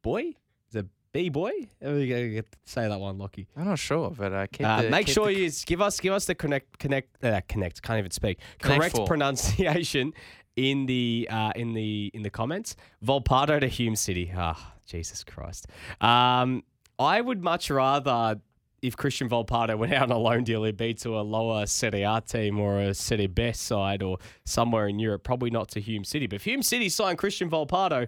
Boy, 0.02 0.34
is 0.70 0.76
it 0.76 0.88
B 1.12 1.30
Boy? 1.30 1.52
How 1.82 1.90
are 1.90 1.98
you 2.00 2.08
going 2.14 2.36
to 2.44 2.44
say 2.66 2.88
that 2.88 3.00
one, 3.00 3.18
Lockie? 3.18 3.48
I'm 3.56 3.66
not 3.66 3.80
sure, 3.80 4.10
but 4.12 4.34
uh, 4.34 4.48
keep 4.52 4.66
Uh, 4.66 4.82
the, 4.84 4.90
make 4.90 5.06
keep 5.08 5.14
sure 5.14 5.28
the- 5.28 5.34
you 5.34 5.52
give 5.66 5.82
us 5.82 6.00
give 6.00 6.14
us 6.14 6.26
the 6.26 6.36
connect 6.36 6.80
connect 6.80 7.24
uh, 7.24 7.42
connect 7.48 7.82
can't 7.82 8.00
even 8.00 8.12
speak 8.12 8.40
Connect 8.60 8.80
correct 8.80 8.96
four. 8.96 9.06
pronunciation 9.08 10.14
in 10.56 10.86
the 10.88 11.28
uh, 11.32 11.52
in 11.56 11.74
the 11.74 12.12
in 12.14 12.22
the 12.24 12.30
comments. 12.30 12.76
Volpato 13.06 13.60
to 13.60 13.68
Hume 13.68 13.96
City. 13.96 14.32
Ah, 14.36 14.74
Jesus 14.86 15.24
Christ. 15.24 15.68
Um, 16.02 16.64
I 16.98 17.22
would 17.22 17.44
much 17.44 17.70
rather 17.70 18.42
if 18.82 18.96
Cristian 18.96 19.30
Volpato 19.30 19.78
went 19.78 19.94
out 19.94 20.04
on 20.04 20.12
a 20.12 20.18
loan 20.18 20.44
deal, 20.46 20.64
he'd 20.64 20.78
be 20.78 20.94
to 20.96 21.20
a 21.20 21.22
lower 21.22 21.66
Serie 21.66 22.04
A 22.04 22.22
team 22.22 22.60
or 22.60 22.80
a 22.80 22.94
Serie 22.94 23.28
B 23.28 23.52
side 23.52 24.02
or 24.02 24.18
somewhere 24.46 24.88
in 24.88 25.00
Europe. 25.00 25.24
Probably 25.24 25.50
not 25.50 25.68
to 25.70 25.82
Hume 25.82 26.04
City. 26.06 26.28
But 26.28 26.36
if 26.38 26.44
Hume 26.46 26.62
City 26.64 26.88
signed 26.90 27.18
Cristian 27.20 27.50
Volpato, 27.50 28.08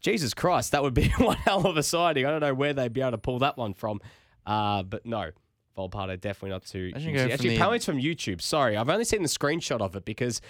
Jesus 0.00 0.34
Christ, 0.34 0.72
that 0.72 0.82
would 0.82 0.94
be 0.94 1.08
one 1.18 1.36
hell 1.36 1.66
of 1.66 1.76
a 1.76 1.82
signing. 1.82 2.26
I 2.26 2.30
don't 2.30 2.40
know 2.40 2.54
where 2.54 2.72
they'd 2.72 2.92
be 2.92 3.00
able 3.00 3.12
to 3.12 3.18
pull 3.18 3.40
that 3.40 3.56
one 3.56 3.74
from. 3.74 4.00
Uh, 4.46 4.82
but 4.82 5.04
no, 5.04 5.30
Volpato 5.76 6.18
definitely 6.20 6.50
not 6.50 6.64
to. 6.66 6.88
Imagine 6.88 7.00
Hume 7.00 7.14
going 7.14 7.16
City. 7.16 7.24
from 7.28 7.32
Actually, 7.32 7.54
apparently 7.54 7.76
it's 7.76 7.86
from 7.86 7.98
YouTube. 7.98 8.40
Sorry, 8.40 8.76
I've 8.76 8.88
only 8.88 9.04
seen 9.04 9.22
the 9.22 9.28
screenshot 9.28 9.80
of 9.80 9.94
it 9.96 10.04
because, 10.04 10.40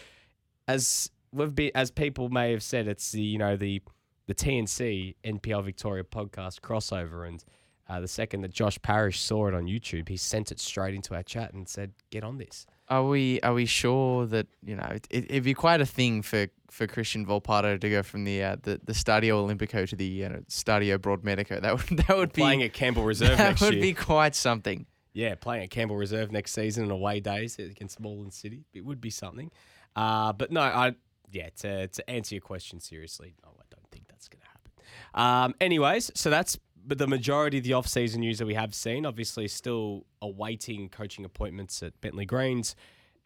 as 0.67 1.11
we've 1.33 1.55
been, 1.55 1.71
as 1.75 1.90
people 1.90 2.28
may 2.28 2.52
have 2.52 2.62
said, 2.62 2.88
it's 2.88 3.12
the 3.12 3.23
you 3.23 3.38
know 3.38 3.57
the 3.57 3.83
the 4.26 4.35
TNC 4.35 5.17
NPL 5.25 5.64
Victoria 5.64 6.05
podcast 6.05 6.61
crossover, 6.61 7.26
and 7.26 7.45
uh, 7.88 8.00
the 8.00 8.09
second 8.09 8.43
that 8.43 8.52
Josh 8.52 8.81
Parrish 8.83 9.21
saw 9.21 9.49
it 9.49 9.55
on 9.55 9.64
YouTube, 9.64 10.09
he 10.09 10.17
sent 10.17 10.52
it 10.52 10.61
straight 10.61 10.95
into 10.95 11.14
our 11.14 11.23
chat 11.23 11.52
and 11.52 11.69
said, 11.69 11.93
"Get 12.11 12.25
on 12.25 12.38
this." 12.38 12.67
Are 12.90 13.07
we 13.07 13.40
are 13.42 13.52
we 13.52 13.66
sure 13.66 14.26
that 14.26 14.47
you 14.64 14.76
know 14.76 14.88
it, 14.90 15.07
it, 15.11 15.25
it'd 15.30 15.45
be 15.45 15.54
quite 15.54 15.80
a 15.80 15.87
thing 15.87 16.23
for, 16.23 16.47
for 16.71 16.87
Cristian 16.87 17.26
Volpato 17.26 17.78
to 17.78 17.90
go 17.90 18.02
from 18.02 18.25
the 18.25 18.42
uh, 18.42 18.57
the 18.62 18.80
the 18.85 18.92
Stadio 18.92 19.47
Olimpico 19.47 19.88
to 19.88 19.97
the 19.97 20.25
uh, 20.25 20.28
Stadio 20.49 20.99
Broadmedico? 20.99 21.61
That 21.61 21.76
would 21.76 21.99
that 22.07 22.16
would 22.16 22.33
be 22.33 22.42
Playing 22.42 22.62
at 22.62 22.73
Campbell 22.73 23.04
Reserve 23.04 23.37
that 23.38 23.61
would 23.61 23.75
year. 23.75 23.83
be 23.83 23.95
quite 23.95 24.35
something. 24.35 24.87
Yeah, 25.12 25.35
playing 25.35 25.64
at 25.64 25.71
Campbell 25.71 25.97
Reserve 25.97 26.30
next 26.33 26.52
season 26.52 26.85
on 26.85 26.90
away 26.90 27.21
days 27.21 27.59
against 27.59 27.99
Moreland 27.99 28.33
City, 28.33 28.64
it 28.73 28.85
would 28.85 29.00
be 29.00 29.11
something. 29.11 29.50
Uh, 29.97 30.33
but 30.33 30.52
no, 30.52 30.61
I 30.61 30.95
yeah 31.30 31.49
to 31.59 31.88
to 31.88 32.11
answer 32.11 32.35
your 32.35 32.42
question 32.42 32.80
seriously, 32.80 33.35
no, 33.45 33.50
I 33.50 33.64
don't 33.71 33.90
think 33.90 34.07
that's 34.09 34.28
going 34.28 34.40
to 34.40 34.47
happen. 34.47 34.71
Um, 35.14 35.54
anyways, 35.61 36.11
so 36.14 36.30
that's 36.30 36.59
but 36.88 36.97
the 36.97 37.07
majority 37.07 37.59
of 37.59 37.64
the 37.64 37.75
off-season 37.75 38.21
news 38.21 38.38
that 38.38 38.47
we 38.47 38.54
have 38.54 38.75
seen. 38.75 39.04
Obviously, 39.04 39.45
is 39.45 39.52
still 39.52 40.07
awaiting 40.23 40.88
coaching 40.88 41.25
appointments 41.25 41.83
at 41.83 42.00
Bentleigh 42.00 42.25
Greens, 42.25 42.75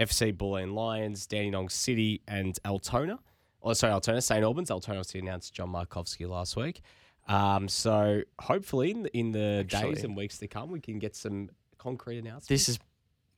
FC 0.01 0.37
Bulleen 0.37 0.75
Lions, 0.75 1.27
Dandenong 1.27 1.71
City, 1.71 2.21
and 2.27 2.59
Altona. 2.67 3.21
Oh, 3.63 3.73
sorry, 3.73 3.93
Altona, 3.93 4.21
St 4.21 4.43
Albans. 4.43 4.71
Altona 4.71 4.99
obviously 4.99 5.21
announced 5.21 5.55
John 5.55 5.69
Markovsky 5.69 6.29
last 6.29 6.57
week. 6.57 6.83
Um, 7.29 7.69
so 7.69 8.23
hopefully 8.41 8.91
in 8.91 9.05
the, 9.05 9.17
in 9.17 9.31
the 9.31 9.65
days 9.69 10.03
and 10.03 10.17
weeks 10.17 10.39
to 10.39 10.49
come, 10.49 10.73
we 10.73 10.81
can 10.81 10.99
get 10.99 11.15
some 11.15 11.51
concrete 11.79 12.19
announcements. 12.19 12.49
This 12.49 12.69
is 12.69 12.81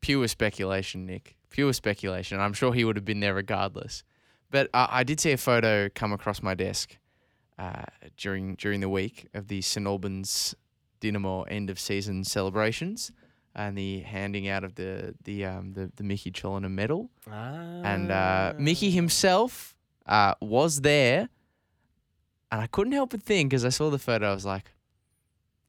pure 0.01 0.27
speculation, 0.27 1.05
Nick. 1.05 1.37
Pure 1.51 1.75
speculation. 1.75 2.41
I'm 2.41 2.55
sure 2.55 2.73
he 2.73 2.85
would 2.85 2.97
have 2.97 3.05
been 3.05 3.21
there 3.21 3.35
regardless. 3.35 4.03
But 4.51 4.71
uh, 4.73 4.87
I 4.89 5.05
did 5.05 5.21
see 5.21 5.33
a 5.33 5.37
photo 5.37 5.91
come 5.95 6.13
across 6.15 6.43
my 6.43 6.55
desk 6.55 6.97
uh, 7.59 7.85
during 8.17 8.55
during 8.57 8.81
the 8.81 8.89
week 8.89 9.29
of 9.35 9.49
the 9.49 9.61
St 9.61 9.87
Albans 9.87 10.55
Dynamo 11.01 11.43
end 11.43 11.71
of 11.71 11.79
season 11.79 12.25
celebrations 12.25 13.13
and 13.55 13.79
the 13.79 14.01
handing 14.01 14.49
out 14.49 14.65
of 14.65 14.75
the 14.75 15.15
the 15.25 15.45
um, 15.45 15.73
the, 15.75 15.91
the 15.97 16.03
Mickey 16.03 16.31
Cholina 16.31 16.71
medal. 16.71 17.11
And 17.31 18.11
uh, 18.11 18.55
Mickey 18.59 18.91
himself 18.91 19.77
uh, 20.07 20.35
was 20.41 20.81
there, 20.81 21.29
and 22.51 22.61
I 22.61 22.67
couldn't 22.67 22.93
help 22.93 23.11
but 23.11 23.23
think 23.23 23.55
as 23.55 23.65
I 23.65 23.69
saw 23.69 23.91
the 23.91 23.99
photo, 23.99 24.31
I 24.31 24.35
was 24.35 24.45
like, 24.47 24.73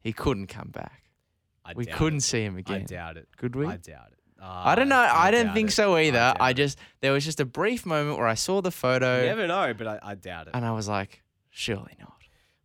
he 0.02 0.14
couldn't 0.14 0.48
come 0.48 0.70
back. 0.70 1.04
I 1.64 1.74
we 1.76 1.86
couldn't 1.86 2.20
it. 2.20 2.24
see 2.24 2.44
him 2.44 2.58
again. 2.58 2.82
I 2.82 2.86
doubt 2.86 3.18
it. 3.18 3.28
Could 3.38 3.56
we? 3.56 3.66
I 3.66 3.78
doubt 3.78 4.10
it. 4.12 4.20
I 4.48 4.76
don't 4.76 4.90
know. 4.90 4.98
I, 4.98 5.32
don't 5.32 5.54
think 5.54 5.70
it. 5.70 5.74
so 5.74 5.98
either. 5.98 6.18
doubt 6.20 6.38
I, 6.40 6.54
just 6.54 6.78
there 7.02 7.12
was 7.12 7.26
just 7.26 7.40
a 7.40 7.46
brief 7.46 7.84
moment 7.86 8.20
where 8.20 8.28
I 8.28 8.36
saw 8.36 8.62
the 8.62 8.70
photo 8.70 9.22
You 9.22 9.28
never 9.28 9.48
know, 9.48 9.74
but 9.74 9.88
I, 9.88 10.00
I 10.04 10.16
doubt 10.16 10.48
it. 10.48 10.52
and 10.54 10.64
I 10.64 10.72
was 10.72 10.88
like, 10.88 11.24
surely 11.56 11.94
not. 12.00 12.12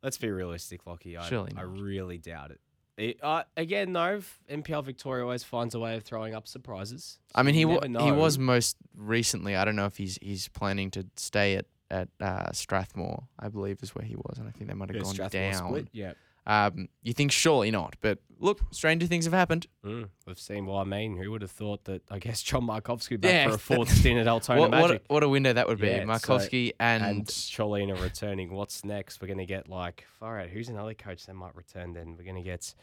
Let's 0.03 0.19
be 0.19 0.31
realistic, 0.31 0.87
Lockie. 0.87 1.17
I, 1.17 1.29
Surely 1.29 1.53
I 1.57 1.63
not. 1.63 1.79
really 1.79 2.17
doubt 2.19 2.51
it. 2.53 2.61
It, 2.97 3.19
uh, 3.23 3.45
again, 3.57 3.93
though, 3.93 4.21
NPL 4.51 4.85
Victoria 4.85 5.25
always 5.25 5.43
finds 5.45 5.75
a 5.75 5.79
way 5.79 5.95
of 5.97 6.03
throwing 6.05 6.35
up 6.35 6.47
surprises. 6.49 7.19
I 7.35 7.43
mean, 7.43 7.55
he 7.55 7.61
you 7.61 7.69
wa- 7.69 7.81
never 7.87 8.05
he 8.07 8.13
was 8.13 8.39
most 8.39 8.77
recently. 8.97 9.57
I 9.57 9.65
don't 9.65 9.77
know 9.77 9.87
if 9.87 9.97
he's 9.97 10.19
he's 10.21 10.49
planning 10.49 10.91
to 10.93 11.07
stay 11.17 11.57
at 11.57 11.67
at 11.91 12.09
uh, 12.21 12.53
Strathmore. 12.53 13.25
I 13.39 13.49
believe 13.49 13.79
is 13.83 13.95
where 13.95 14.05
he 14.05 14.17
was, 14.17 14.39
and 14.39 14.49
I 14.49 14.53
think 14.53 14.69
they 14.69 14.75
might 14.75 14.89
have 14.91 14.97
Yeah, 14.97 15.03
gone 15.03 15.15
Strathmore 15.15 15.51
down. 15.53 15.69
split. 15.69 15.89
Yeah. 15.93 16.13
Um, 16.51 16.89
you 17.03 17.13
think 17.13 17.31
surely 17.31 17.71
not, 17.71 17.95
but 18.01 18.19
look, 18.41 18.59
stranger 18.73 19.07
things 19.07 19.25
have 19.25 19.33
happened. 19.35 19.69
Mm, 19.85 20.09
we've 20.27 20.39
seen 20.39 20.67
what 20.67 20.81
I 20.81 20.85
mean. 20.85 21.17
Who 21.17 21.31
would 21.31 21.43
have 21.43 21.51
thought 21.53 21.85
that? 21.85 22.03
I 22.11 22.19
guess 22.19 22.43
John 22.43 22.63
Markovsky 22.67 23.21
back 23.21 23.31
Yeah, 23.31 23.49
for 23.51 23.55
a 23.55 23.59
fourth 23.59 23.89
stint 23.91 24.19
at 24.19 24.27
Altona 24.35 24.61
What, 24.63 24.71
what, 24.73 24.79
a, 24.79 24.83
Magic. 24.95 25.05
what 25.07 25.23
a 25.23 25.29
window 25.29 25.53
that 25.53 25.69
would 25.69 25.79
be. 25.79 25.87
Yeah, 25.87 26.01
so- 26.17 26.35
Markovsky 26.37 26.73
and, 26.81 27.05
and 27.05 27.27
Cholina 27.27 28.01
returning. 28.03 28.53
What's 28.53 28.85
next? 28.85 29.21
We're 29.21 29.29
going 29.29 29.39
to 29.39 29.47
get 29.47 29.69
like, 29.69 30.07
all 30.21 30.33
right, 30.33 30.51
who's 30.51 30.69
another 30.69 30.95
coach 30.95 31.27
that 31.27 31.35
might 31.35 31.55
return 31.55 31.93
then? 31.93 32.17
We're 32.19 32.25
going 32.25 32.35
to 32.37 32.43
get, 32.43 32.75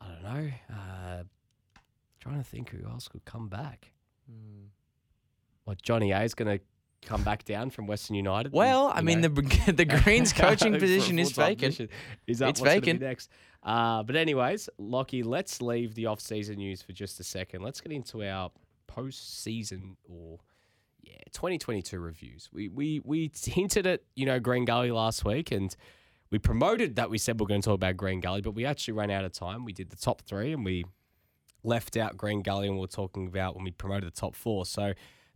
I 0.00 0.06
don't 0.08 0.22
know, 0.22 0.50
uh, 0.70 1.22
trying 2.20 2.38
to 2.38 2.44
think 2.48 2.70
who 2.70 2.88
else 2.88 3.08
could 3.08 3.24
come 3.24 3.48
back. 3.48 3.90
What, 5.64 5.82
Johnny 5.82 6.10
A 6.12 6.22
is 6.22 6.34
going 6.34 6.58
to 6.58 6.64
come 7.04 7.22
back 7.22 7.44
down 7.44 7.70
from 7.70 7.86
Western 7.86 8.16
United? 8.16 8.46
and, 8.46 8.54
well, 8.54 8.92
I 8.94 9.02
mean 9.02 9.20
know, 9.20 9.28
the 9.28 9.72
the 9.72 9.84
Greens 10.02 10.32
coaching 10.32 10.78
position 10.78 11.18
is 11.18 11.32
vacant. 11.32 11.76
position 11.76 11.88
Is 12.26 12.42
up. 12.42 12.50
It's 12.50 12.60
What's 12.60 12.70
gonna 12.70 12.80
be 12.80 12.86
vacant. 12.86 13.00
next. 13.02 13.30
Uh, 13.62 14.02
but 14.02 14.16
anyways, 14.16 14.68
Lockie, 14.78 15.22
let's 15.22 15.62
leave 15.62 15.94
the 15.94 16.06
off-season 16.06 16.56
news 16.56 16.82
for 16.82 16.92
just 16.92 17.20
a 17.20 17.24
second. 17.24 17.62
Let's 17.62 17.80
get 17.80 17.92
into 17.92 18.24
our 18.24 18.50
post-season 18.88 19.96
or 20.02 20.40
yeah, 21.02 21.14
2022 21.32 21.98
reviews. 22.00 22.48
We 22.52 22.68
we 22.68 23.00
we 23.04 23.30
hinted 23.44 23.86
at 23.86 24.02
you 24.14 24.26
know 24.26 24.40
Green 24.40 24.64
Gully 24.64 24.90
last 24.90 25.24
week, 25.24 25.52
and 25.52 25.74
we 26.30 26.38
promoted 26.38 26.96
that 26.96 27.10
we 27.10 27.18
said 27.18 27.38
we're 27.38 27.46
going 27.46 27.60
to 27.60 27.66
talk 27.66 27.74
about 27.74 27.96
Green 27.96 28.20
Gully, 28.20 28.40
but 28.40 28.52
we 28.52 28.64
actually 28.64 28.94
ran 28.94 29.10
out 29.10 29.24
of 29.24 29.32
time. 29.32 29.64
We 29.64 29.72
did 29.72 29.90
the 29.90 29.96
top 29.96 30.22
three, 30.22 30.52
and 30.52 30.64
we 30.64 30.84
left 31.62 31.96
out 31.96 32.16
Green 32.16 32.42
Gully, 32.42 32.66
and 32.68 32.78
we 32.78 32.84
are 32.84 32.88
talking 32.88 33.26
about 33.26 33.54
when 33.54 33.64
we 33.64 33.70
promoted 33.70 34.06
the 34.06 34.20
top 34.20 34.34
four. 34.34 34.66
So. 34.66 34.92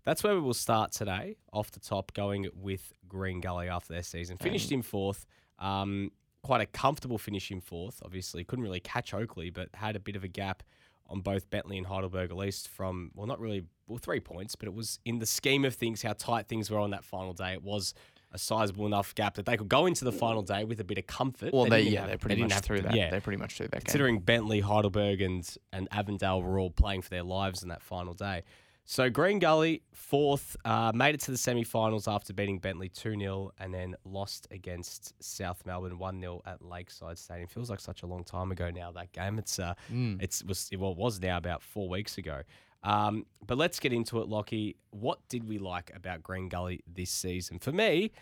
That's 0.06 0.22
where 0.22 0.34
we 0.34 0.40
will 0.40 0.54
start 0.54 0.92
today, 0.92 1.36
off 1.52 1.70
the 1.72 1.80
top, 1.80 2.14
going 2.14 2.46
with 2.54 2.92
Green 3.08 3.40
Gully 3.40 3.68
after 3.68 3.92
their 3.92 4.02
season. 4.04 4.38
Finished 4.38 4.70
in 4.72 4.80
fourth. 4.82 5.26
Um, 5.58 6.12
quite 6.42 6.60
a 6.60 6.66
comfortable 6.66 7.18
finish 7.18 7.50
in 7.50 7.60
fourth. 7.60 8.00
Obviously, 8.04 8.44
couldn't 8.44 8.64
really 8.64 8.78
catch 8.80 9.12
Oakleigh, 9.12 9.50
but 9.52 9.68
had 9.74 9.96
a 9.96 10.00
bit 10.00 10.14
of 10.16 10.22
a 10.22 10.28
gap 10.28 10.62
on 11.08 11.20
both 11.20 11.50
Bentleigh 11.50 11.76
and 11.76 11.86
Heidelberg, 11.86 12.30
at 12.30 12.36
least 12.36 12.68
from, 12.68 13.10
well, 13.14 13.26
not 13.26 13.40
really, 13.40 13.64
well, 13.88 13.98
three 13.98 14.20
points, 14.20 14.54
but 14.56 14.66
it 14.68 14.74
was 14.74 14.98
in 15.04 15.18
the 15.18 15.26
scheme 15.26 15.64
of 15.64 15.74
things, 15.74 16.02
how 16.02 16.12
tight 16.12 16.46
things 16.48 16.70
were 16.70 16.78
on 16.78 16.90
that 16.90 17.04
final 17.04 17.32
day. 17.32 17.52
It 17.52 17.62
was 17.62 17.92
a 18.32 18.38
sizable 18.38 18.86
enough 18.86 19.14
gap 19.14 19.34
that 19.34 19.46
they 19.46 19.56
could 19.56 19.68
go 19.68 19.86
into 19.86 20.04
the 20.04 20.10
final 20.12 20.42
day 20.42 20.64
with 20.64 20.80
a 20.80 20.84
bit 20.84 20.98
of 20.98 21.06
comfort. 21.06 21.52
Well, 21.52 21.64
they, 21.66 21.82
didn't 21.82 21.92
yeah, 21.94 22.00
have- 22.00 22.08
they're 22.10 22.18
pretty 22.18 22.36
didn't 22.36 22.50
much 22.54 22.62
through 22.64 22.76
to- 22.78 22.82
that. 22.84 22.94
Yeah, 22.94 23.10
They're 23.10 23.20
pretty 23.20 23.38
much 23.38 23.56
through 23.56 23.68
that 23.68 23.72
game. 23.76 23.80
considering 23.82 24.18
Bentleigh, 24.20 24.60
Heidelberg, 24.60 25.20
and 25.20 25.48
and 25.72 25.88
Avondale 25.90 26.42
were 26.42 26.58
all 26.60 26.70
playing 26.70 27.02
for 27.02 27.10
their 27.10 27.22
lives 27.24 27.62
in 27.62 27.68
that 27.70 27.82
final 27.82 28.14
day. 28.14 28.42
So 28.88 29.10
Green 29.10 29.40
Gully, 29.40 29.82
fourth, 29.92 30.56
uh, 30.64 30.92
made 30.94 31.16
it 31.16 31.20
to 31.22 31.32
the 31.32 31.36
semi-finals 31.36 32.06
after 32.06 32.32
beating 32.32 32.60
Bentleigh 32.60 32.88
2-0 32.88 33.50
and 33.58 33.74
then 33.74 33.96
lost 34.04 34.46
against 34.52 35.12
South 35.20 35.60
Melbourne 35.66 35.98
1-0 35.98 36.40
at 36.46 36.62
Lakeside 36.62 37.18
Stadium. 37.18 37.48
Feels 37.48 37.68
like 37.68 37.80
such 37.80 38.04
a 38.04 38.06
long 38.06 38.22
time 38.22 38.52
ago 38.52 38.70
now, 38.70 38.92
that 38.92 39.10
game. 39.12 39.38
It's 39.40 39.58
uh, 39.58 39.74
Mm. 39.92 40.22
it's 40.22 40.44
was 40.44 40.70
well, 40.78 40.92
it 40.92 40.96
was 40.98 41.20
now 41.20 41.36
about 41.36 41.62
four 41.62 41.88
weeks 41.88 42.16
ago. 42.16 42.42
Um, 42.84 43.26
but 43.44 43.58
let's 43.58 43.80
get 43.80 43.92
into 43.92 44.20
it, 44.20 44.28
Lockie. 44.28 44.76
What 44.90 45.18
did 45.28 45.48
we 45.48 45.58
like 45.58 45.90
about 45.94 46.22
Green 46.22 46.48
Gully 46.48 46.84
this 46.86 47.10
season? 47.10 47.58
For 47.58 47.72
me, 47.72 48.12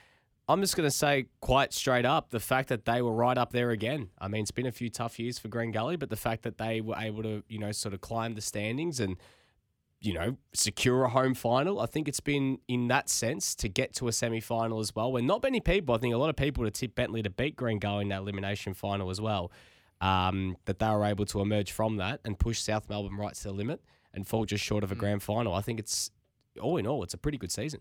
I'm 0.49 0.62
just 0.62 0.76
going 0.76 0.88
to 0.88 0.97
say 0.97 1.26
quite 1.42 1.75
straight 1.75 2.06
up 2.06 2.30
the 2.30 2.40
fact 2.40 2.71
that 2.71 2.87
they 2.87 3.02
were 3.02 3.12
right 3.12 3.37
up 3.37 3.52
there 3.52 3.71
again. 3.71 4.09
I 4.18 4.28
mean, 4.28 4.40
it's 4.40 4.50
been 4.50 4.64
a 4.66 4.73
few 4.73 4.88
tough 4.88 5.18
years 5.18 5.38
for 5.38 5.49
Green 5.49 5.73
Gully, 5.73 5.97
but 5.97 6.09
the 6.09 6.16
fact 6.16 6.42
that 6.44 6.56
they 6.56 6.80
were 6.80 6.97
able 6.97 7.23
to, 7.23 7.42
you 7.49 7.59
know, 7.59 7.73
sort 7.73 7.92
of 7.92 8.00
climb 8.00 8.35
the 8.35 8.40
standings 8.40 8.99
and, 9.00 9.18
you 10.04 10.12
know, 10.12 10.37
secure 10.52 11.04
a 11.04 11.08
home 11.08 11.34
final, 11.34 11.80
I 11.80 11.87
think 11.87 12.08
it's 12.08 12.20
been 12.20 12.58
in 12.68 12.88
that 12.88 13.08
sense 13.08 13.54
to 13.56 13.68
get 13.68 13.94
to 13.94 14.08
a 14.08 14.12
semi 14.12 14.40
final 14.40 14.78
as 14.80 14.94
well. 14.94 15.11
When 15.11 15.26
not 15.26 15.42
many 15.42 15.61
people, 15.61 15.94
I 15.94 15.99
think 15.99 16.12
a 16.12 16.18
lot 16.18 16.28
of 16.28 16.37
people 16.37 16.64
to 16.64 16.70
tip 16.70 16.94
Bentleigh 16.94 17.23
to 17.23 17.30
beat 17.30 17.56
Green 17.56 17.78
Gully 17.78 18.02
in 18.02 18.08
that 18.08 18.20
elimination 18.20 18.75
final 18.75 19.11
as 19.11 19.20
well. 19.20 19.50
Um, 20.00 20.58
that 20.66 20.78
they 20.78 20.90
were 20.90 21.04
able 21.04 21.25
to 21.26 21.40
emerge 21.40 21.73
from 21.73 21.96
that 21.96 22.20
and 22.25 22.38
push 22.38 22.61
South 22.61 22.90
Melbourne 22.90 23.16
right 23.16 23.32
to 23.32 23.42
the 23.44 23.52
limit 23.52 23.80
and 24.12 24.26
fall 24.26 24.44
just 24.44 24.62
short 24.62 24.84
of 24.84 24.92
a 24.92 24.94
grand 24.94 25.23
final. 25.23 25.54
I 25.54 25.62
think 25.62 25.78
it's 25.78 26.11
all 26.61 26.76
in 26.76 26.87
all, 26.87 27.02
it's 27.02 27.14
a 27.14 27.18
pretty 27.18 27.38
good 27.38 27.50
season. 27.50 27.80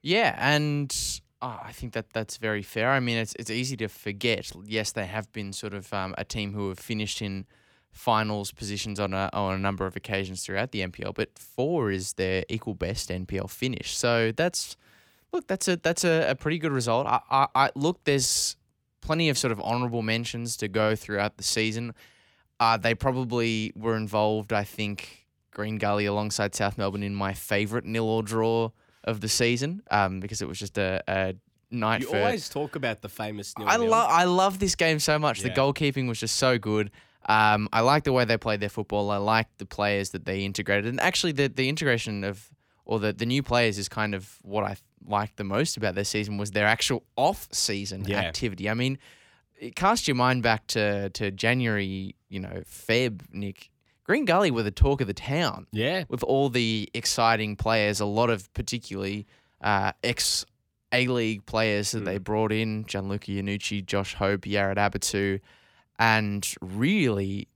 Yeah, 0.00 0.36
and 0.38 0.94
uh, 1.42 1.58
I 1.64 1.72
think 1.72 1.94
that 1.94 2.12
that's 2.12 2.36
very 2.36 2.62
fair. 2.62 2.90
I 2.90 3.00
mean, 3.00 3.16
it's 3.16 3.34
it's 3.38 3.50
easy 3.50 3.76
to 3.78 3.88
forget. 3.88 4.52
Yes, 4.64 4.92
they 4.92 5.06
have 5.06 5.32
been 5.32 5.52
sort 5.52 5.74
of 5.74 5.92
um, 5.92 6.14
a 6.16 6.24
team 6.24 6.52
who 6.52 6.68
have 6.68 6.78
finished 6.78 7.20
in 7.20 7.46
finals 7.94 8.50
positions 8.50 8.98
on 8.98 9.14
a 9.14 9.30
on 9.32 9.54
a 9.54 9.58
number 9.58 9.86
of 9.86 9.96
occasions 9.96 10.44
throughout 10.44 10.72
the 10.72 10.80
NPL, 10.80 11.14
but 11.14 11.38
four 11.38 11.90
is 11.90 12.14
their 12.14 12.44
equal 12.48 12.74
best 12.74 13.08
NPL 13.08 13.48
finish. 13.48 13.96
So 13.96 14.32
that's 14.32 14.76
look, 15.32 15.46
that's 15.46 15.68
a 15.68 15.76
that's 15.76 16.04
a, 16.04 16.30
a 16.30 16.34
pretty 16.34 16.58
good 16.58 16.72
result. 16.72 17.06
I, 17.06 17.20
I, 17.30 17.46
I 17.54 17.70
look, 17.74 18.02
there's 18.04 18.56
plenty 19.00 19.28
of 19.28 19.38
sort 19.38 19.52
of 19.52 19.60
honourable 19.60 20.02
mentions 20.02 20.56
to 20.58 20.68
go 20.68 20.96
throughout 20.96 21.36
the 21.36 21.44
season. 21.44 21.94
Uh, 22.58 22.76
they 22.76 22.94
probably 22.94 23.72
were 23.76 23.96
involved, 23.96 24.52
I 24.52 24.64
think, 24.64 25.26
Green 25.52 25.78
Gully 25.78 26.06
alongside 26.06 26.54
South 26.54 26.76
Melbourne 26.76 27.02
in 27.02 27.14
my 27.14 27.32
favourite 27.32 27.84
nil 27.84 28.08
or 28.08 28.22
draw 28.22 28.70
of 29.04 29.20
the 29.20 29.28
season 29.28 29.82
um, 29.90 30.18
because 30.20 30.40
it 30.42 30.48
was 30.48 30.58
just 30.58 30.78
a, 30.78 31.02
a 31.06 31.34
night 31.70 32.00
You 32.00 32.08
for. 32.08 32.18
always 32.18 32.48
talk 32.48 32.74
about 32.74 33.02
the 33.02 33.08
famous 33.08 33.56
nil 33.58 33.68
I 33.68 33.76
love 33.76 34.08
I 34.10 34.24
love 34.24 34.58
this 34.58 34.74
game 34.74 34.98
so 34.98 35.18
much. 35.18 35.42
The 35.42 35.50
goalkeeping 35.50 36.08
was 36.08 36.18
just 36.18 36.36
so 36.36 36.58
good. 36.58 36.90
Um, 37.28 37.68
I 37.72 37.80
like 37.80 38.04
the 38.04 38.12
way 38.12 38.24
they 38.24 38.36
played 38.36 38.60
their 38.60 38.68
football. 38.68 39.10
I 39.10 39.16
like 39.18 39.46
the 39.58 39.66
players 39.66 40.10
that 40.10 40.24
they 40.24 40.40
integrated, 40.44 40.86
and 40.86 41.00
actually 41.00 41.32
the 41.32 41.48
the 41.48 41.68
integration 41.68 42.24
of 42.24 42.50
or 42.84 42.98
the 42.98 43.12
the 43.12 43.26
new 43.26 43.42
players 43.42 43.78
is 43.78 43.88
kind 43.88 44.14
of 44.14 44.38
what 44.42 44.64
I 44.64 44.76
liked 45.06 45.36
the 45.36 45.44
most 45.44 45.76
about 45.76 45.94
their 45.94 46.04
season 46.04 46.36
was 46.38 46.50
their 46.52 46.66
actual 46.66 47.02
off 47.16 47.48
season 47.52 48.04
Yeah. 48.06 48.20
activity. 48.20 48.68
I 48.70 48.74
mean, 48.74 48.98
it 49.58 49.74
cast 49.76 50.06
your 50.08 50.14
mind 50.16 50.42
back 50.42 50.66
to 50.68 51.10
to 51.10 51.30
January, 51.30 52.14
you 52.28 52.40
know, 52.40 52.62
Feb, 52.66 53.22
Nick. 53.32 53.70
Green 54.04 54.26
Gully 54.26 54.50
were 54.50 54.62
the 54.62 54.70
talk 54.70 55.00
of 55.00 55.06
the 55.06 55.14
town 55.14 55.66
Yeah. 55.72 56.04
with 56.10 56.22
all 56.22 56.50
the 56.50 56.90
exciting 56.92 57.56
players, 57.56 58.00
a 58.00 58.04
lot 58.04 58.28
of 58.28 58.52
particularly 58.52 59.26
uh, 59.62 59.92
ex 60.02 60.44
A 60.92 61.06
League 61.06 61.46
players 61.46 61.92
that 61.92 62.04
they 62.04 62.18
brought 62.18 62.52
in 62.52 62.84
Gianluca 62.84 63.30
Iannucci, 63.30 63.84
Josh 63.86 64.12
Hope, 64.14 64.42
Yared 64.42 64.76
Abatu, 64.76 65.40
and 65.98 66.54
really 66.60 67.48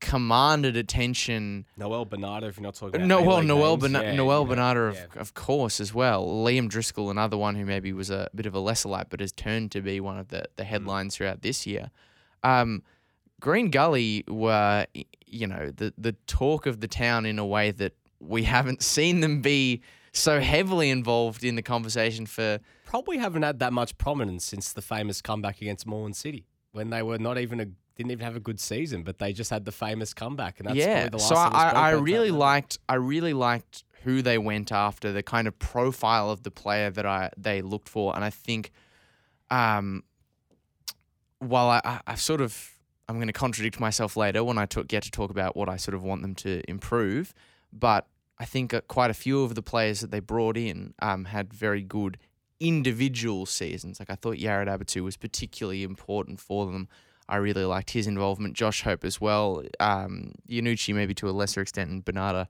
commanded 0.00 0.76
attention. 0.76 1.66
Noel 1.76 2.04
Bernardo, 2.04 2.46
if 2.48 2.56
you're 2.56 2.62
not 2.62 2.74
talking 2.74 2.96
about 2.96 3.06
No, 3.08 3.20
well, 3.22 3.42
Noel, 3.42 3.76
names, 3.76 3.92
Bena- 3.92 4.02
yeah, 4.04 4.14
Noel 4.14 4.44
know, 4.44 4.50
Bernardo, 4.50 4.80
of, 4.88 4.94
yeah. 4.94 5.20
of 5.20 5.34
course, 5.34 5.80
as 5.80 5.92
well. 5.92 6.26
Liam 6.26 6.68
Driscoll, 6.68 7.10
another 7.10 7.36
one 7.36 7.56
who 7.56 7.64
maybe 7.64 7.92
was 7.92 8.08
a 8.10 8.28
bit 8.34 8.46
of 8.46 8.54
a 8.54 8.60
lesser 8.60 8.88
light, 8.88 9.06
but 9.10 9.20
has 9.20 9.32
turned 9.32 9.72
to 9.72 9.80
be 9.80 10.00
one 10.00 10.18
of 10.18 10.28
the, 10.28 10.38
Mm. 10.38 10.46
the 10.56 10.64
headlines 10.64 11.16
throughout 11.16 11.42
this 11.42 11.66
year. 11.66 11.90
Um, 12.44 12.82
Green 13.40 13.70
Gully 13.70 14.24
were, 14.28 14.86
you 15.26 15.46
know, 15.46 15.70
the, 15.70 15.92
the 15.98 16.12
talk 16.26 16.66
of 16.66 16.80
the 16.80 16.88
town 16.88 17.26
in 17.26 17.38
a 17.38 17.46
way 17.46 17.70
that 17.72 17.94
we 18.20 18.42
haven't 18.54 18.82
seen 18.82 19.20
them 19.20 19.42
be 19.42 19.80
so 20.12 20.40
heavily 20.40 20.90
involved 20.90 21.44
in 21.44 21.54
the 21.56 21.62
conversation 21.62 22.24
for 22.26 22.58
probably 22.84 23.18
haven't 23.18 23.42
had 23.42 23.58
that 23.60 23.72
much 23.72 23.96
prominence 23.98 24.44
since 24.44 24.72
the 24.72 24.82
famous 24.82 25.20
comeback 25.20 25.60
against 25.60 25.86
Moreland 25.86 26.16
City 26.16 26.46
when 26.78 26.90
they 26.90 27.02
were 27.02 27.18
not 27.18 27.38
even 27.38 27.58
a 27.58 27.66
didn't 27.96 28.12
even 28.12 28.24
have 28.24 28.36
a 28.36 28.40
good 28.40 28.60
season, 28.60 29.02
but 29.02 29.18
they 29.18 29.32
just 29.32 29.50
had 29.50 29.64
the 29.64 29.72
famous 29.72 30.14
comeback, 30.14 30.60
and 30.60 30.68
that's 30.68 30.78
yeah. 30.78 31.08
probably 31.08 31.10
the 31.10 31.16
last 31.16 31.28
so 31.28 31.34
I, 31.34 31.70
I 31.70 31.90
really 31.90 32.30
liked 32.30 32.78
I 32.88 32.94
really 32.94 33.32
liked 33.32 33.82
who 34.04 34.22
they 34.22 34.38
went 34.38 34.70
after, 34.70 35.12
the 35.12 35.24
kind 35.24 35.48
of 35.48 35.58
profile 35.58 36.30
of 36.30 36.44
the 36.44 36.52
player 36.52 36.90
that 36.90 37.04
I 37.04 37.30
they 37.36 37.60
looked 37.60 37.88
for, 37.88 38.14
and 38.14 38.24
I 38.24 38.30
think, 38.30 38.70
um, 39.50 40.04
while 41.40 41.68
I, 41.68 41.80
I 41.84 42.00
I've 42.06 42.20
sort 42.20 42.40
of 42.40 42.78
I'm 43.08 43.16
going 43.16 43.26
to 43.26 43.32
contradict 43.32 43.80
myself 43.80 44.16
later 44.16 44.44
when 44.44 44.58
I 44.58 44.66
talk, 44.66 44.86
get 44.86 45.02
to 45.02 45.10
talk 45.10 45.30
about 45.30 45.56
what 45.56 45.68
I 45.68 45.76
sort 45.76 45.96
of 45.96 46.04
want 46.04 46.22
them 46.22 46.36
to 46.36 46.62
improve, 46.70 47.34
but 47.72 48.06
I 48.38 48.44
think 48.44 48.72
uh, 48.72 48.82
quite 48.82 49.10
a 49.10 49.14
few 49.14 49.42
of 49.42 49.56
the 49.56 49.62
players 49.62 50.00
that 50.02 50.12
they 50.12 50.20
brought 50.20 50.56
in 50.56 50.94
um, 51.02 51.24
had 51.24 51.52
very 51.52 51.82
good 51.82 52.18
individual 52.60 53.46
seasons. 53.46 54.00
Like 54.00 54.10
I 54.10 54.14
thought 54.14 54.36
Yared 54.36 54.66
Abatu 54.66 55.02
was 55.02 55.16
particularly 55.16 55.82
important 55.82 56.40
for 56.40 56.66
them. 56.66 56.88
I 57.28 57.36
really 57.36 57.64
liked 57.64 57.90
his 57.90 58.06
involvement. 58.06 58.54
Josh 58.54 58.82
Hope 58.82 59.04
as 59.04 59.20
well. 59.20 59.62
Um, 59.80 60.32
Iannucci 60.48 60.94
maybe 60.94 61.14
to 61.14 61.28
a 61.28 61.32
lesser 61.32 61.60
extent, 61.60 61.90
and 61.90 62.04
Bernardo. 62.04 62.46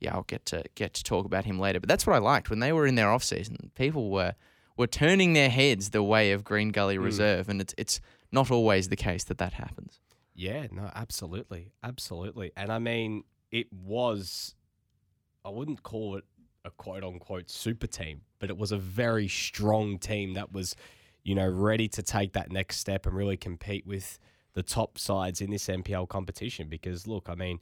Yeah, 0.00 0.14
I'll 0.14 0.22
get 0.24 0.44
to 0.46 0.64
get 0.74 0.94
to 0.94 1.04
talk 1.04 1.26
about 1.26 1.44
him 1.44 1.60
later. 1.60 1.78
But 1.78 1.88
that's 1.88 2.06
what 2.06 2.16
I 2.16 2.18
liked 2.18 2.50
when 2.50 2.58
they 2.58 2.72
were 2.72 2.86
in 2.86 2.96
their 2.96 3.10
off 3.10 3.22
season. 3.22 3.70
People 3.76 4.10
were 4.10 4.34
were 4.76 4.86
turning 4.88 5.34
their 5.34 5.50
heads 5.50 5.90
the 5.90 6.02
way 6.02 6.32
of 6.32 6.42
Green 6.44 6.70
Gully 6.70 6.96
Mm. 6.96 7.04
Reserve, 7.04 7.48
and 7.48 7.60
it's 7.60 7.74
it's 7.78 8.00
not 8.32 8.50
always 8.50 8.88
the 8.88 8.96
case 8.96 9.22
that 9.24 9.38
that 9.38 9.52
happens. 9.52 10.00
Yeah, 10.34 10.66
no, 10.72 10.90
absolutely, 10.94 11.72
absolutely, 11.84 12.52
and 12.56 12.72
I 12.72 12.78
mean 12.78 13.24
it 13.50 13.72
was. 13.72 14.54
I 15.44 15.50
wouldn't 15.50 15.82
call 15.82 16.16
it 16.16 16.24
a 16.64 16.70
quote 16.70 17.04
unquote 17.04 17.50
super 17.50 17.86
team, 17.86 18.22
but 18.38 18.50
it 18.50 18.56
was 18.56 18.72
a 18.72 18.78
very 18.78 19.28
strong 19.28 19.98
team 19.98 20.34
that 20.34 20.52
was, 20.52 20.76
you 21.24 21.34
know, 21.34 21.48
ready 21.48 21.88
to 21.88 22.02
take 22.02 22.32
that 22.34 22.50
next 22.52 22.78
step 22.78 23.06
and 23.06 23.16
really 23.16 23.36
compete 23.36 23.86
with 23.86 24.18
the 24.54 24.62
top 24.62 24.98
sides 24.98 25.40
in 25.40 25.50
this 25.50 25.66
NPL 25.66 26.08
competition. 26.08 26.68
Because 26.68 27.06
look, 27.06 27.28
I 27.28 27.34
mean, 27.34 27.60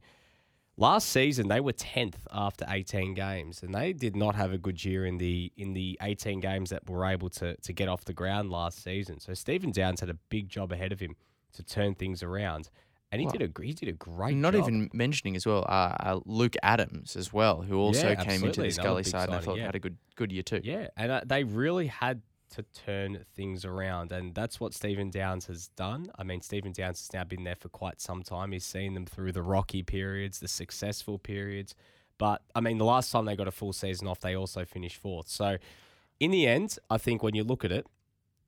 last 0.77 1.09
season 1.09 1.49
they 1.49 1.61
were 1.61 1.73
tenth 1.73 2.27
after 2.33 2.65
eighteen 2.69 3.15
games, 3.15 3.63
and 3.63 3.75
they 3.75 3.93
did 3.93 4.17
not 4.17 4.35
have 4.35 4.53
a 4.53 4.59
good 4.59 4.85
year 4.85 5.07
in 5.07 5.19
the 5.19 5.53
in 5.57 5.73
the 5.73 5.99
eighteen 6.03 6.41
games 6.41 6.71
that 6.71 6.89
were 6.89 7.07
able 7.07 7.31
to 7.31 7.57
to 7.57 7.73
get 7.73 7.89
off 7.89 8.05
the 8.05 8.13
ground 8.13 8.51
last 8.51 8.83
season. 8.83 9.21
So 9.21 9.35
Stephen 9.35 9.71
Downs 9.71 10.01
had 10.01 10.11
a 10.11 10.19
big 10.29 10.49
job 10.49 10.73
ahead 10.73 10.93
of 10.93 11.01
him 11.01 11.17
to 11.53 11.63
turn 11.63 11.95
things 11.95 12.23
around. 12.23 12.71
And 13.13 13.21
he 13.21 13.27
Well, 13.27 13.33
did 13.33 13.57
a 13.59 13.63
he 13.63 13.73
did 13.73 13.89
a 13.89 13.93
great 13.93 14.37
Not 14.37 14.55
job. 14.55 14.63
even 14.69 14.91
mentioning 14.93 15.35
as 15.35 15.45
well 15.45 15.65
uh, 15.69 15.95
uh, 16.01 16.21
Luke 16.27 16.55
Adams 16.63 17.17
as 17.17 17.33
well, 17.33 17.63
who 17.63 17.77
also 17.79 18.11
Yeah, 18.11 18.25
came 18.25 18.45
into 18.45 18.63
the 18.63 18.73
Gully 18.73 19.03
side 19.03 19.29
and 19.29 19.37
I 19.37 19.41
thought 19.41 19.57
yeah. 19.59 19.67
had 19.67 19.75
a 19.75 19.81
good 19.81 19.97
good 20.15 20.31
year 20.31 20.43
too. 20.45 20.61
Yeah, 20.63 20.89
and 20.97 21.11
uh, 21.11 21.21
they 21.27 21.43
really 21.45 21.89
had 21.89 22.23
to 22.51 22.63
turn 22.75 23.25
things 23.35 23.65
around, 23.65 24.11
and 24.13 24.35
that's 24.35 24.59
what 24.61 24.75
Stephen 24.75 25.11
Downs 25.11 25.47
has 25.47 25.69
done. 25.69 26.11
I 26.19 26.25
mean, 26.25 26.41
Stephen 26.41 26.73
Downs 26.73 27.01
has 27.01 27.13
now 27.13 27.25
been 27.25 27.45
there 27.45 27.55
for 27.55 27.69
quite 27.69 28.01
some 28.01 28.23
time. 28.23 28.53
He's 28.53 28.65
seen 28.65 28.95
them 28.95 29.07
through 29.07 29.33
the 29.33 29.43
rocky 29.43 29.83
periods, 29.83 30.41
the 30.41 30.49
successful 30.49 31.19
periods, 31.19 31.75
but 32.19 32.43
I 32.55 32.61
mean, 32.61 32.79
the 32.79 32.85
last 32.85 33.11
time 33.13 33.25
they 33.25 33.37
got 33.37 33.49
a 33.49 33.53
full 33.53 33.73
season 33.73 34.07
off, 34.09 34.21
they 34.21 34.35
also 34.37 34.65
finished 34.65 34.97
fourth. 34.97 35.29
So, 35.29 35.59
in 36.21 36.31
the 36.33 36.47
end, 36.47 36.77
I 36.91 36.99
think 36.99 37.23
when 37.23 37.35
you 37.35 37.45
look 37.45 37.65
at 37.65 37.73
it, 37.73 37.87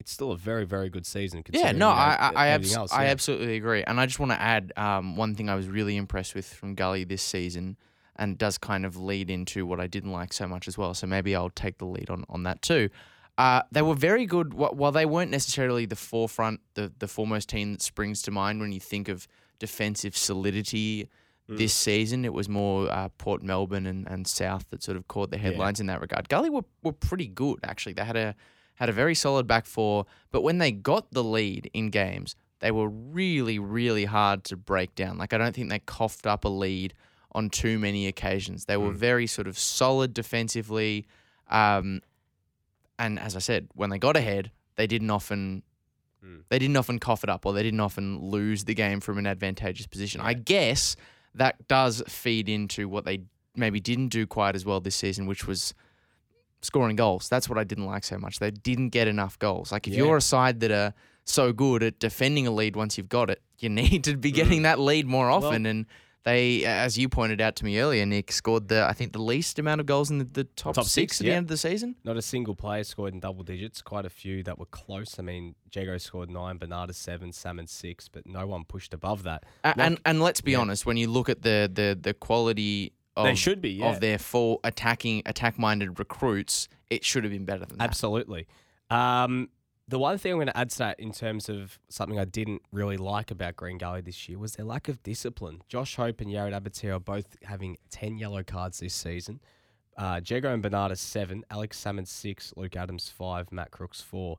it's 0.02 0.12
still 0.12 0.32
a 0.32 0.36
very, 0.36 0.64
very 0.66 0.90
good 0.90 1.06
season. 1.06 1.42
Yeah, 1.50 1.72
no, 1.72 1.88
I 1.88 2.14
I, 2.18 2.32
I, 2.34 2.48
everything 2.48 2.72
abs- 2.72 2.76
else, 2.76 2.92
I 2.92 3.06
absolutely 3.06 3.56
agree, 3.56 3.82
and 3.84 3.98
I 4.00 4.06
just 4.06 4.18
want 4.18 4.32
to 4.32 4.40
add 4.40 4.72
um, 4.76 5.16
one 5.16 5.34
thing 5.34 5.48
I 5.48 5.54
was 5.54 5.68
really 5.68 5.96
impressed 5.96 6.34
with 6.34 6.46
from 6.52 6.74
Gully 6.74 7.04
this 7.04 7.22
season, 7.22 7.76
and 8.16 8.36
does 8.36 8.58
kind 8.58 8.84
of 8.84 8.96
lead 8.96 9.30
into 9.30 9.64
what 9.66 9.80
I 9.80 9.86
didn't 9.86 10.12
like 10.12 10.32
so 10.32 10.46
much 10.46 10.68
as 10.68 10.76
well. 10.76 10.92
So 10.94 11.06
maybe 11.06 11.34
I'll 11.34 11.50
take 11.50 11.78
the 11.78 11.86
lead 11.86 12.10
on 12.10 12.24
on 12.28 12.42
that 12.42 12.60
too. 12.62 12.90
Uh, 13.38 13.62
they 13.72 13.80
were 13.82 13.94
very 13.94 14.26
good. 14.26 14.52
While 14.54 14.92
they 14.92 15.06
weren't 15.06 15.30
necessarily 15.30 15.86
the 15.86 15.96
forefront, 15.96 16.60
the 16.74 16.92
the 16.98 17.08
foremost 17.08 17.48
team 17.48 17.72
that 17.72 17.82
springs 17.82 18.20
to 18.22 18.30
mind 18.30 18.60
when 18.60 18.72
you 18.72 18.80
think 18.80 19.08
of 19.08 19.26
defensive 19.58 20.16
solidity 20.16 21.08
Mm. 21.50 21.58
this 21.58 21.74
season. 21.74 22.24
It 22.24 22.32
was 22.32 22.48
more 22.48 22.88
uh, 22.88 23.08
Port 23.18 23.42
Melbourne 23.42 23.84
and, 23.86 24.06
and 24.06 24.28
South 24.28 24.64
that 24.70 24.80
sort 24.80 24.96
of 24.96 25.08
caught 25.08 25.30
the 25.32 25.38
Yeah. 25.38 25.42
headlines 25.42 25.80
in 25.80 25.86
that 25.86 26.00
regard. 26.00 26.28
Gully 26.28 26.48
were, 26.50 26.64
were 26.84 26.92
pretty 26.92 27.26
good 27.26 27.58
actually. 27.64 27.94
They 27.94 28.04
had 28.04 28.16
a 28.16 28.36
had 28.82 28.88
a 28.88 28.92
very 28.92 29.14
solid 29.14 29.46
back 29.46 29.64
four, 29.66 30.06
but 30.32 30.42
when 30.42 30.58
they 30.58 30.72
got 30.72 31.10
the 31.12 31.22
lead 31.22 31.70
in 31.72 31.88
games, 31.90 32.34
they 32.58 32.70
were 32.70 32.88
really 32.88 33.58
really 33.58 34.04
hard 34.06 34.42
to 34.44 34.56
break 34.56 34.94
down. 34.94 35.18
Like 35.18 35.32
I 35.32 35.38
don't 35.38 35.54
think 35.54 35.68
they 35.70 35.78
coughed 35.78 36.26
up 36.26 36.44
a 36.44 36.48
lead 36.48 36.92
on 37.32 37.48
too 37.48 37.78
many 37.78 38.06
occasions. 38.08 38.64
They 38.66 38.76
were 38.76 38.92
Mm. 38.92 38.96
very 38.96 39.26
sort 39.26 39.46
of 39.46 39.56
solid 39.58 40.12
defensively. 40.12 41.06
Um, 41.48 42.00
and 42.98 43.18
as 43.18 43.36
I 43.36 43.38
said, 43.40 43.68
when 43.74 43.90
they 43.90 43.98
got 43.98 44.16
ahead, 44.16 44.50
they 44.76 44.86
didn't 44.86 45.10
often 45.10 45.62
Mm. 46.24 46.42
they 46.50 46.58
didn't 46.58 46.76
often 46.76 46.98
cough 46.98 47.22
it 47.24 47.30
up 47.30 47.46
or 47.46 47.52
they 47.52 47.62
didn't 47.62 47.80
often 47.80 48.18
lose 48.20 48.64
the 48.64 48.74
game 48.74 49.00
from 49.00 49.16
an 49.18 49.26
advantageous 49.26 49.86
position. 49.86 50.20
I 50.20 50.34
guess 50.34 50.94
that 51.34 51.66
does 51.68 52.02
feed 52.08 52.48
into 52.48 52.88
what 52.88 53.04
they 53.04 53.22
maybe 53.56 53.80
didn't 53.80 54.08
do 54.08 54.26
quite 54.26 54.54
as 54.54 54.64
well 54.64 54.80
this 54.80 54.94
season, 54.96 55.26
which 55.26 55.46
was 55.46 55.74
scoring 56.62 56.96
goals. 56.96 57.28
That's 57.28 57.48
what 57.48 57.58
I 57.58 57.64
didn't 57.64 57.86
like 57.86 58.04
so 58.04 58.18
much. 58.18 58.38
They 58.38 58.50
didn't 58.50 58.90
get 58.90 59.08
enough 59.08 59.38
goals. 59.38 59.72
Like 59.72 59.86
if 59.86 59.92
Yeah. 59.94 60.04
you're 60.04 60.16
a 60.16 60.20
side 60.22 60.60
that 60.60 60.70
are 60.70 60.94
so 61.24 61.52
good 61.52 61.82
at 61.82 61.98
defending 61.98 62.46
a 62.46 62.50
lead 62.50 62.76
once 62.76 62.96
you've 62.96 63.08
got 63.08 63.30
it, 63.30 63.42
you 63.58 63.68
need 63.80 64.04
to 64.04 64.16
be 64.16 64.30
Mm. 64.32 64.34
getting 64.34 64.62
that 64.62 64.78
lead 64.78 65.06
more 65.06 65.28
often. 65.30 65.66
and 65.66 65.86
they, 66.24 66.64
as 66.64 66.96
you 66.96 67.08
pointed 67.08 67.40
out 67.40 67.56
to 67.56 67.64
me 67.64 67.80
earlier, 67.80 68.06
Nick 68.06 68.30
scored 68.30 68.68
the 68.68 68.84
I 68.88 68.92
think 68.92 69.12
the 69.12 69.20
least 69.20 69.58
amount 69.58 69.80
of 69.80 69.86
goals 69.88 70.08
in 70.08 70.18
the, 70.18 70.24
the 70.24 70.44
top, 70.44 70.74
Top 70.76 70.84
six, 70.84 71.16
six, 71.16 71.20
at 71.20 71.24
the 71.24 71.32
end 71.32 71.44
of 71.46 71.48
the 71.48 71.56
season. 71.56 71.96
Not 72.04 72.16
a 72.16 72.22
single 72.22 72.54
player 72.54 72.84
scored 72.84 73.12
in 73.12 73.18
double 73.18 73.42
digits. 73.42 73.82
Quite 73.82 74.06
a 74.06 74.10
few 74.10 74.44
that 74.44 74.56
were 74.56 74.66
close. 74.66 75.18
I 75.18 75.22
mean, 75.22 75.56
Jago 75.74 75.98
scored 75.98 76.30
nine, 76.30 76.58
Bernardo 76.58 76.92
seven, 76.92 77.32
Salmon 77.32 77.66
six, 77.66 78.06
but 78.08 78.24
no 78.24 78.46
one 78.46 78.62
pushed 78.64 78.94
above 78.94 79.24
that. 79.24 79.44
A- 79.64 79.68
Like- 79.70 79.78
and 79.80 80.00
and 80.04 80.22
let's 80.22 80.40
be 80.40 80.52
yeah. 80.52 80.58
honest, 80.60 80.86
when 80.86 80.96
you 80.96 81.08
look 81.10 81.28
at 81.28 81.42
the 81.42 81.68
the 81.72 81.98
the 82.00 82.14
quality 82.14 82.92
of 83.16 83.24
they 83.24 83.34
should 83.34 83.60
be, 83.60 83.70
yeah. 83.70 83.90
of 83.90 84.00
their 84.00 84.18
full 84.18 84.60
attacking 84.64 85.22
attack 85.26 85.58
minded 85.58 85.98
recruits, 85.98 86.68
it 86.90 87.04
should 87.04 87.24
have 87.24 87.32
been 87.32 87.44
better 87.44 87.64
than 87.64 87.78
that. 87.78 87.84
Absolutely. 87.84 88.46
Um, 88.90 89.48
the 89.88 89.98
one 89.98 90.16
thing 90.16 90.32
I'm 90.32 90.38
going 90.38 90.46
to 90.46 90.56
add 90.56 90.70
to 90.70 90.78
that 90.78 91.00
in 91.00 91.12
terms 91.12 91.48
of 91.48 91.78
something 91.88 92.18
I 92.18 92.24
didn't 92.24 92.62
really 92.72 92.96
like 92.96 93.30
about 93.30 93.56
Green 93.56 93.78
Gully 93.78 94.00
this 94.00 94.28
year 94.28 94.38
was 94.38 94.54
their 94.54 94.64
lack 94.64 94.88
of 94.88 95.02
discipline. 95.02 95.62
Josh 95.68 95.96
Hope 95.96 96.20
and 96.20 96.30
Yared 96.30 96.58
Abatu 96.58 96.94
are 96.94 97.00
both 97.00 97.36
having 97.42 97.76
10 97.90 98.16
yellow 98.16 98.42
cards 98.42 98.80
this 98.80 98.94
season. 98.94 99.40
Uh, 99.96 100.20
Jago 100.24 100.52
and 100.52 100.62
Bernardo, 100.62 100.94
seven. 100.94 101.44
Alex 101.50 101.78
Salmon, 101.78 102.06
six. 102.06 102.54
Luke 102.56 102.76
Adams, 102.76 103.08
five. 103.10 103.52
Matt 103.52 103.70
Crooks, 103.70 104.00
four. 104.00 104.38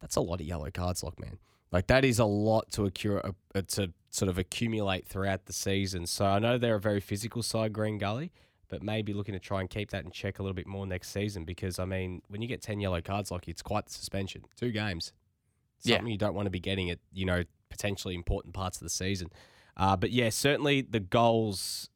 That's 0.00 0.16
a 0.16 0.20
lot 0.20 0.40
of 0.40 0.46
yellow 0.46 0.70
cards, 0.70 1.02
like, 1.02 1.20
man. 1.20 1.38
Like, 1.72 1.88
that 1.88 2.04
is 2.04 2.18
a 2.18 2.24
lot 2.24 2.70
to, 2.72 2.82
accru- 2.82 3.34
uh, 3.54 3.62
to 3.68 3.92
sort 4.16 4.28
of 4.28 4.38
accumulate 4.38 5.06
throughout 5.06 5.46
the 5.46 5.52
season. 5.52 6.06
So 6.06 6.24
I 6.24 6.38
know 6.38 6.56
they're 6.58 6.76
a 6.76 6.80
very 6.80 7.00
physical 7.00 7.42
side, 7.42 7.72
Green 7.72 7.98
Gully 7.98 8.32
but 8.68 8.82
maybe 8.82 9.12
looking 9.12 9.32
to 9.32 9.38
try 9.38 9.60
and 9.60 9.70
keep 9.70 9.92
that 9.92 10.04
in 10.04 10.10
check 10.10 10.40
a 10.40 10.42
little 10.42 10.52
bit 10.52 10.66
more 10.66 10.88
next 10.88 11.10
season 11.12 11.44
because 11.44 11.78
I 11.78 11.84
mean, 11.84 12.20
when 12.26 12.42
you 12.42 12.48
get 12.48 12.62
ten 12.62 12.80
yellow 12.80 13.00
cards, 13.00 13.30
like 13.30 13.46
it's 13.46 13.62
quite 13.62 13.86
the 13.86 13.92
suspension. 13.92 14.42
Two 14.56 14.72
games, 14.72 15.12
Yeah. 15.82 15.98
something 15.98 16.10
you 16.10 16.18
don't 16.18 16.34
want 16.34 16.46
to 16.46 16.50
be 16.50 16.58
getting 16.58 16.90
at 16.90 16.98
you 17.12 17.26
know 17.26 17.44
potentially 17.70 18.16
important 18.16 18.54
parts 18.54 18.78
of 18.78 18.82
the 18.82 18.90
season. 18.90 19.28
Uh, 19.76 19.96
but 19.96 20.10
yeah, 20.10 20.30
certainly 20.30 20.80
the 20.80 20.98
goals, 20.98 21.90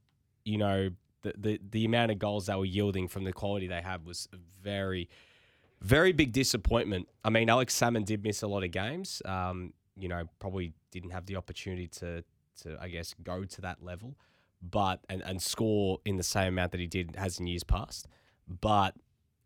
you 0.45 0.59
know, 0.59 0.91
the, 1.23 1.35
the 1.37 1.61
the 1.73 1.85
amount 1.85 2.13
of 2.13 2.21
goals 2.21 2.47
they 2.47 2.55
were 2.55 2.65
yielding 2.65 3.09
from 3.09 3.25
the 3.25 3.33
quality 3.33 3.67
they 3.67 3.83
had 3.83 4.05
was 4.07 4.29
very, 4.63 5.09
very 5.81 6.13
big 6.13 6.31
disappointment. 6.31 7.09
I 7.25 7.31
mean, 7.31 7.51
Alex 7.51 7.75
Salmon 7.75 8.05
did 8.05 8.23
miss 8.23 8.43
a 8.43 8.47
lot 8.47 8.63
of 8.63 8.71
games. 8.71 9.23
Um, 9.25 9.73
you 10.01 10.09
know, 10.09 10.25
probably 10.39 10.73
didn't 10.91 11.11
have 11.11 11.27
the 11.27 11.37
opportunity 11.37 11.89
to 11.89 12.25
to 12.63 12.77
I 12.81 12.89
guess 12.89 13.15
go 13.23 13.45
to 13.45 13.61
that 13.61 13.83
level 13.83 14.17
but 14.63 15.01
and, 15.09 15.23
and 15.23 15.43
score 15.43 15.99
in 16.05 16.17
the 16.17 16.23
same 16.23 16.49
amount 16.49 16.73
that 16.73 16.81
he 16.81 16.87
did 16.87 17.17
has 17.17 17.39
in 17.39 17.47
years 17.47 17.65
past. 17.65 18.09
But 18.47 18.95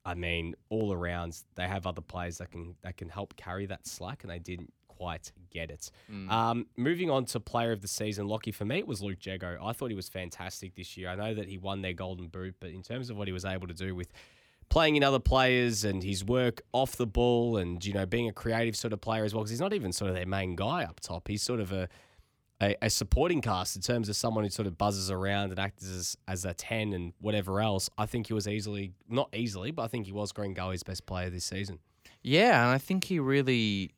I 0.05 0.15
mean, 0.15 0.55
all 0.69 0.93
around 0.93 1.41
they 1.55 1.67
have 1.67 1.87
other 1.87 2.01
players 2.01 2.39
that 2.39 2.51
can 2.51 2.75
that 2.83 2.97
can 2.97 3.09
help 3.09 3.37
carry 3.37 3.67
that 3.67 3.87
slack, 3.87 4.23
and 4.23 4.31
they 4.31 4.39
didn't 4.39 4.73
quite 4.89 5.33
get 5.51 5.71
it. 5.71 5.91
Mm. 6.11 6.31
Um, 6.31 6.67
moving 6.77 7.11
on 7.11 7.25
to 7.27 7.41
player 7.41 7.73
of 7.73 7.81
the 7.81 7.89
season, 7.89 8.27
Lockie 8.27 8.53
for 8.53 8.65
me 8.65 8.79
it 8.79 8.87
was 8.87 9.03
Luke 9.03 9.25
Jago. 9.25 9.59
I 9.63 9.73
thought 9.73 9.91
he 9.91 9.97
was 9.97 10.09
fantastic 10.09 10.75
this 10.75 10.97
year. 10.97 11.09
I 11.09 11.15
know 11.15 11.35
that 11.35 11.49
he 11.49 11.59
won 11.59 11.83
their 11.83 11.93
Golden 11.93 12.29
Boot, 12.29 12.57
but 12.61 12.71
in 12.71 12.83
terms 12.83 13.11
of 13.11 13.17
what 13.17 13.29
he 13.29 13.33
was 13.33 13.45
able 13.45 13.69
to 13.69 13.75
do 13.75 13.95
with 13.95 14.13
playing 14.69 14.97
in 14.97 15.03
other 15.03 15.19
players 15.19 15.85
and 15.85 16.03
his 16.03 16.25
work 16.25 16.63
off 16.73 16.97
the 16.97 17.07
ball 17.07 17.57
and 17.57 17.85
you 17.85 17.93
know 17.93 18.07
being 18.07 18.29
a 18.29 18.33
creative 18.33 18.77
sort 18.77 18.93
of 18.93 19.01
player 19.01 19.25
as 19.25 19.35
well 19.35 19.43
because 19.43 19.51
he's 19.51 19.61
not 19.61 19.73
even 19.73 19.93
sort 19.93 20.09
of 20.09 20.17
their 20.17 20.27
main 20.27 20.57
guy 20.57 20.85
up 20.85 21.01
top. 21.01 21.29
He's 21.29 21.43
sort 21.43 21.61
of 21.61 21.73
a 21.73 21.89
a, 22.63 22.77
a, 22.83 22.91
supporting 22.91 23.41
cast 23.41 23.77
in 23.77 23.83
terms 23.83 24.09
of 24.09 24.17
someone 24.17 24.45
who 24.45 24.51
sort 24.51 24.67
of 24.67 24.79
buzzes 24.79 25.11
around 25.11 25.51
and 25.51 25.59
acts 25.59 25.85
as, 25.85 26.17
as 26.29 26.45
a 26.45 26.55
10 26.55 26.93
and 26.93 27.13
whatever 27.21 27.61
else. 27.61 27.91
I 27.99 28.07
think 28.07 28.29
he 28.29 28.33
was 28.33 28.47
easily, 28.47 28.93
not 29.09 29.29
easily, 29.35 29.71
but 29.71 29.83
I 29.83 29.89
think 29.89 30.07
he 30.07 30.13
was 30.13 30.33
Green 30.33 30.55
Gully's 30.55 30.83
best 30.83 31.05
player 31.05 31.31
this 31.31 31.45
season. 31.45 31.81
Yeah, 32.23 32.65
and 32.65 32.71
I 32.71 32.79
think 32.79 33.05
he 33.05 33.19
really 33.19 33.93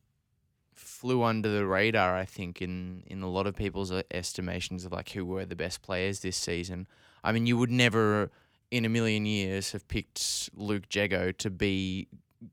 flew 0.74 1.22
under 1.22 1.48
the 1.48 1.66
radar, 1.66 2.16
I 2.16 2.24
think, 2.24 2.62
in, 2.62 3.02
in 3.06 3.22
a 3.22 3.28
lot 3.28 3.46
of 3.46 3.54
people's 3.54 3.92
uh, 3.92 4.02
estimations 4.10 4.84
of 4.84 4.92
like 4.92 5.10
who 5.10 5.24
were 5.24 5.44
the 5.44 5.56
best 5.56 5.82
players 5.82 6.20
this 6.20 6.36
season. 6.36 6.86
I 7.22 7.32
mean, 7.32 7.46
you 7.46 7.56
would 7.56 7.70
never 7.70 8.30
in 8.70 8.84
a 8.84 8.88
million 8.88 9.26
years 9.26 9.72
have 9.72 9.86
picked 9.88 10.50
Luke 10.54 10.84
Jago 10.92 11.32
to 11.32 11.50
be 11.50 12.08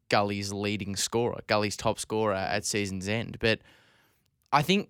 Gully's 0.09 0.53
leading 0.53 0.95
scorer, 0.95 1.39
Gully's 1.47 1.75
top 1.75 1.99
scorer 1.99 2.33
at 2.33 2.65
season's 2.65 3.07
end. 3.07 3.37
But 3.39 3.59
I 4.51 4.61
think 4.61 4.89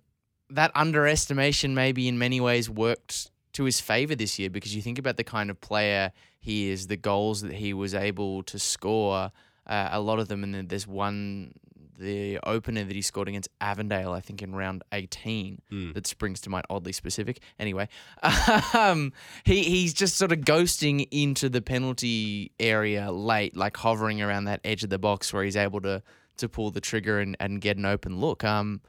that 0.49 0.71
underestimation 0.75 1.73
maybe 1.73 2.07
in 2.07 2.17
many 2.17 2.39
ways 2.39 2.69
worked 2.69 3.31
to 3.53 3.63
his 3.63 3.79
favor 3.79 4.15
this 4.15 4.37
year 4.37 4.49
because 4.49 4.75
you 4.75 4.81
think 4.81 4.99
about 4.99 5.17
the 5.17 5.23
kind 5.23 5.49
of 5.49 5.59
player 5.61 6.11
he 6.39 6.69
is, 6.69 6.87
the 6.87 6.97
goals 6.97 7.41
that 7.41 7.53
he 7.53 7.73
was 7.73 7.93
able 7.93 8.43
to 8.43 8.59
score, 8.59 9.31
uh, 9.65 9.89
a 9.91 10.01
lot 10.01 10.19
of 10.19 10.27
them, 10.27 10.43
and 10.43 10.53
then 10.53 10.67
there's 10.67 10.87
one, 10.87 11.53
the 11.99 12.39
opener 12.45 12.83
that 12.83 12.95
he 12.95 13.01
scored 13.01 13.27
against 13.27 13.49
Avondale, 13.61 14.11
I 14.11 14.19
think 14.19 14.41
in 14.41 14.55
round 14.55 14.83
18, 14.91 15.61
Mm. 15.71 15.93
that 15.93 16.07
springs 16.07 16.41
to 16.41 16.49
mind, 16.49 16.65
oddly 16.69 16.91
specific. 16.91 17.39
Anyway, 17.59 17.87
um, 18.73 19.13
he 19.43 19.63
he's 19.63 19.93
just 19.93 20.17
sort 20.17 20.31
of 20.31 20.39
ghosting 20.39 21.07
into 21.11 21.49
the 21.49 21.61
penalty 21.61 22.51
area 22.59 23.11
late, 23.11 23.55
like 23.55 23.77
hovering 23.77 24.21
around 24.21 24.45
that 24.45 24.59
edge 24.63 24.83
of 24.83 24.89
the 24.89 24.99
box 24.99 25.31
where 25.33 25.43
he's 25.43 25.55
able 25.57 25.81
to 25.81 26.01
to 26.37 26.49
pull 26.49 26.71
the 26.71 26.81
trigger 26.81 27.19
and, 27.19 27.37
and 27.39 27.61
get 27.61 27.77
an 27.77 27.85
open 27.85 28.19
look. 28.19 28.43
Um, 28.43 28.81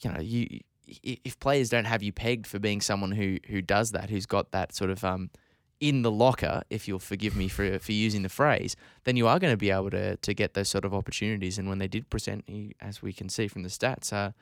you 0.00 0.12
know, 0.12 0.20
you 0.20 0.60
if 1.02 1.38
players 1.38 1.68
don't 1.68 1.84
have 1.84 2.02
you 2.02 2.12
pegged 2.12 2.46
for 2.46 2.58
being 2.58 2.80
someone 2.80 3.12
who 3.12 3.38
who 3.48 3.62
does 3.62 3.92
that, 3.92 4.10
who's 4.10 4.26
got 4.26 4.50
that 4.52 4.74
sort 4.74 4.90
of 4.90 5.04
um 5.04 5.30
in 5.80 6.02
the 6.02 6.10
locker, 6.10 6.62
if 6.68 6.86
you'll 6.86 6.98
forgive 6.98 7.34
me 7.34 7.48
for 7.48 7.78
for 7.78 7.92
using 7.92 8.22
the 8.22 8.28
phrase, 8.28 8.76
then 9.04 9.16
you 9.16 9.26
are 9.26 9.38
going 9.38 9.52
to 9.52 9.56
be 9.56 9.70
able 9.70 9.90
to 9.90 10.16
to 10.16 10.34
get 10.34 10.54
those 10.54 10.68
sort 10.68 10.84
of 10.84 10.94
opportunities. 10.94 11.58
And 11.58 11.68
when 11.68 11.78
they 11.78 11.88
did 11.88 12.10
present, 12.10 12.44
as 12.80 13.02
we 13.02 13.12
can 13.12 13.28
see 13.28 13.48
from 13.48 13.62
the 13.62 13.70
stats, 13.70 14.12
uh, 14.12 14.32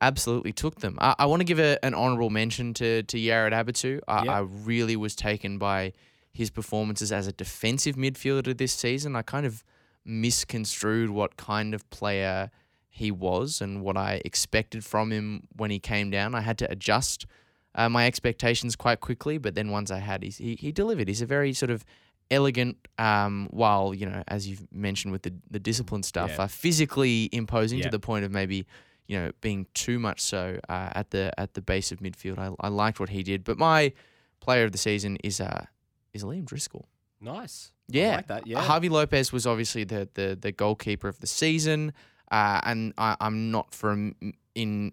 absolutely 0.00 0.52
took 0.52 0.80
them. 0.80 0.98
I, 1.00 1.14
I 1.20 1.26
want 1.26 1.40
to 1.40 1.44
give 1.44 1.60
a, 1.60 1.82
an 1.84 1.94
honourable 1.94 2.30
mention 2.30 2.74
to 2.74 3.04
to 3.04 3.16
Yared 3.16 3.52
Abatu. 3.52 4.00
I, 4.08 4.24
Yeah. 4.24 4.32
I 4.32 4.40
really 4.40 4.96
was 4.96 5.14
taken 5.14 5.58
by 5.58 5.92
his 6.32 6.50
performances 6.50 7.12
as 7.12 7.28
a 7.28 7.32
defensive 7.32 7.94
midfielder 7.94 8.56
this 8.56 8.72
season. 8.72 9.14
I 9.14 9.22
kind 9.22 9.46
of 9.46 9.64
misconstrued 10.04 11.10
what 11.10 11.36
kind 11.36 11.72
of 11.74 11.88
player 11.90 12.50
he 12.90 13.10
was 13.10 13.60
and 13.60 13.82
what 13.82 13.96
I 13.96 14.20
expected 14.24 14.84
from 14.84 15.10
him 15.10 15.48
when 15.56 15.70
he 15.70 15.78
came 15.78 16.10
down. 16.10 16.34
I 16.34 16.40
had 16.40 16.58
to 16.58 16.70
adjust 16.70 17.26
uh, 17.74 17.88
my 17.88 18.06
expectations 18.06 18.76
quite 18.76 19.00
quickly, 19.00 19.38
but 19.38 19.54
then 19.54 19.70
once 19.70 19.90
I 19.90 19.98
had, 19.98 20.22
he 20.22 20.54
he 20.56 20.72
delivered. 20.72 21.08
He's 21.08 21.22
a 21.22 21.26
very 21.26 21.52
sort 21.52 21.70
of 21.70 21.84
elegant, 22.30 22.76
um, 22.98 23.48
while 23.50 23.92
you 23.94 24.06
know, 24.06 24.22
as 24.28 24.48
you've 24.48 24.66
mentioned 24.72 25.12
with 25.12 25.22
the 25.22 25.32
the 25.50 25.58
discipline 25.58 26.02
stuff, 26.02 26.30
Yeah. 26.30 26.42
uh, 26.44 26.46
physically 26.46 27.28
imposing 27.32 27.78
Yeah. 27.78 27.84
to 27.86 27.90
the 27.90 28.00
point 28.00 28.24
of 28.24 28.30
maybe 28.32 28.66
you 29.06 29.18
know 29.18 29.32
being 29.40 29.66
too 29.74 29.98
much 29.98 30.20
so 30.20 30.58
uh, 30.68 30.90
at 30.94 31.10
the 31.10 31.32
at 31.38 31.54
the 31.54 31.60
base 31.62 31.92
of 31.92 31.98
midfield. 32.00 32.38
I 32.38 32.54
I 32.66 32.68
liked 32.68 32.98
what 33.00 33.10
he 33.10 33.22
did, 33.22 33.44
but 33.44 33.58
my 33.58 33.92
player 34.40 34.64
of 34.64 34.72
the 34.72 34.78
season 34.78 35.16
is 35.24 35.40
uh 35.40 35.66
is 36.12 36.22
Liam 36.24 36.44
Driscoll. 36.44 36.88
Nice. 37.20 37.72
Yeah, 37.88 38.12
I 38.12 38.16
like 38.16 38.26
that. 38.28 38.46
Yeah. 38.46 38.62
Javi 38.64 38.88
Lopez 38.90 39.32
was 39.32 39.46
obviously 39.46 39.84
the 39.84 40.08
the, 40.14 40.36
the 40.40 40.52
goalkeeper 40.52 41.08
of 41.08 41.18
the 41.18 41.26
season, 41.26 41.92
uh, 42.30 42.60
and 42.64 42.94
I, 42.96 43.16
I'm 43.20 43.50
not 43.50 43.74
for 43.74 43.92
a 43.92 44.12
in 44.54 44.92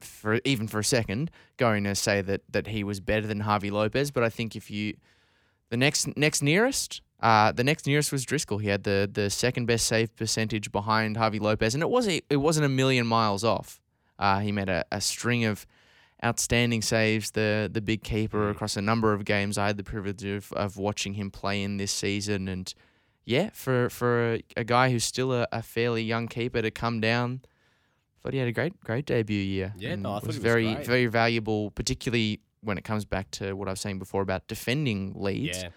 for 0.00 0.40
even 0.44 0.66
for 0.68 0.78
a 0.80 0.84
second 0.84 1.30
going 1.56 1.84
to 1.84 1.94
say 1.94 2.20
that 2.22 2.42
that 2.50 2.66
he 2.68 2.82
was 2.84 3.00
better 3.00 3.26
than 3.26 3.42
Javi 3.42 3.70
Lopez, 3.70 4.10
but 4.10 4.22
I 4.22 4.28
think 4.28 4.56
if 4.56 4.70
you 4.70 4.94
the 5.70 5.76
next 5.76 6.16
next 6.16 6.42
nearest. 6.42 7.02
Uh, 7.22 7.52
the 7.52 7.62
next 7.62 7.86
nearest 7.86 8.10
was 8.12 8.24
Driscoll. 8.24 8.56
He 8.56 8.68
had 8.68 8.84
the, 8.84 9.06
the 9.12 9.28
second 9.28 9.66
best 9.66 9.86
save 9.86 10.16
percentage 10.16 10.72
behind 10.72 11.16
Javi 11.16 11.38
Lopez, 11.38 11.74
and 11.74 11.82
it 11.82 11.90
was 11.90 12.06
it 12.08 12.24
wasn't 12.40 12.64
a 12.64 12.68
million 12.70 13.06
miles 13.06 13.44
off. 13.44 13.78
Uh, 14.18 14.38
he 14.38 14.52
made 14.52 14.70
a, 14.70 14.86
a 14.90 15.02
string 15.02 15.44
of 15.44 15.66
outstanding 16.24 16.80
saves. 16.82 17.32
The 17.32 17.68
the 17.70 17.82
big 17.82 18.02
keeper 18.02 18.38
Mm. 18.48 18.50
across 18.52 18.74
a 18.76 18.80
number 18.80 19.12
of 19.12 19.26
games. 19.26 19.58
I 19.58 19.66
had 19.66 19.76
the 19.76 19.84
privilege 19.84 20.24
of, 20.24 20.50
of 20.54 20.78
watching 20.78 21.12
him 21.14 21.30
play 21.30 21.62
in 21.62 21.76
this 21.76 21.92
season, 21.92 22.48
and 22.48 22.72
yeah, 23.26 23.50
for 23.52 23.90
for 23.90 24.34
a, 24.36 24.42
a 24.56 24.64
guy 24.64 24.90
who's 24.90 25.04
still 25.04 25.30
a, 25.32 25.46
a 25.52 25.62
fairly 25.62 26.02
young 26.02 26.26
keeper 26.26 26.62
to 26.62 26.70
come 26.70 27.00
down, 27.02 27.42
thought 28.22 28.32
he 28.32 28.38
had 28.38 28.48
a 28.48 28.52
great 28.52 28.78
great 28.84 29.06
debut 29.06 29.38
year. 29.40 29.74
Yeah, 29.76 29.94
no, 29.96 30.10
I 30.12 30.20
thought 30.20 30.26
was 30.28 30.36
he 30.36 30.40
was 30.40 30.52
very 30.52 30.74
great. 30.74 30.86
very 30.86 31.06
valuable, 31.06 31.70
particularly 31.72 32.40
when 32.62 32.76
it 32.78 32.84
comes 32.84 33.04
back 33.04 33.30
to 33.32 33.54
what 33.54 33.68
I 33.68 33.70
was 33.70 33.80
saying 33.80 33.98
before 33.98 34.20
about 34.22 34.46
defending 34.46 35.14
leads 35.16 35.62
Yeah. 35.62 35.70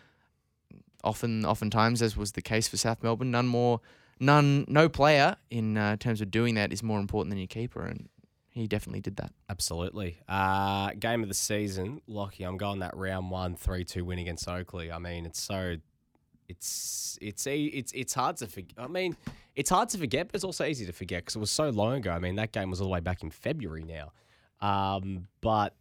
often 1.04 1.46
oftentimes 1.46 2.02
as 2.02 2.16
was 2.18 2.34
the 2.34 2.42
case 2.42 2.68
for 2.68 2.78
South 2.78 3.02
Melbourne 3.04 3.32
none 3.32 3.48
more 3.48 3.80
none 4.20 4.66
no 4.68 4.90
player 4.90 5.36
in 5.50 5.78
uh, 5.78 5.96
terms 5.98 6.22
of 6.22 6.30
doing 6.32 6.56
that 6.56 6.72
is 6.74 6.84
more 6.84 7.00
important 7.00 7.30
than 7.32 7.38
your 7.40 7.48
keeper 7.48 7.86
and 7.86 8.10
he 8.52 8.68
definitely 8.68 9.02
did 9.02 9.16
that 9.18 9.32
Absolutely. 9.50 10.20
Uh, 10.28 10.92
game 11.00 11.24
of 11.24 11.28
the 11.30 11.34
season, 11.34 12.02
Lockie. 12.06 12.44
I'm 12.44 12.58
going 12.58 12.80
that 12.80 12.96
round 12.96 13.32
one, 13.32 13.56
three 13.56 13.84
two 13.84 14.06
win 14.06 14.20
against 14.20 14.48
Oakleigh. 14.48 14.92
I 14.94 15.00
mean, 15.00 15.26
it's 15.26 15.42
so, 15.42 15.78
it's 16.48 17.18
it's 17.22 17.48
it's 17.48 17.92
it's 17.94 18.14
hard 18.14 18.38
to 18.38 18.48
forget. 18.48 18.74
I 18.78 18.88
mean, 18.88 19.16
it's 19.56 19.70
hard 19.70 19.90
to 19.90 19.98
forget, 19.98 20.28
but 20.28 20.36
it's 20.36 20.44
also 20.44 20.66
easy 20.66 20.86
to 20.86 20.94
forget 20.94 21.22
because 21.22 21.36
it 21.36 21.40
was 21.40 21.52
so 21.52 21.70
long 21.70 21.96
ago. 21.96 22.12
I 22.12 22.20
mean, 22.20 22.36
that 22.36 22.52
game 22.52 22.70
was 22.70 22.82
all 22.82 22.88
the 22.88 22.94
way 22.94 23.00
back 23.00 23.24
in 23.24 23.30
February 23.30 23.84
now. 23.84 24.12
Um, 24.66 25.28
but 25.42 25.76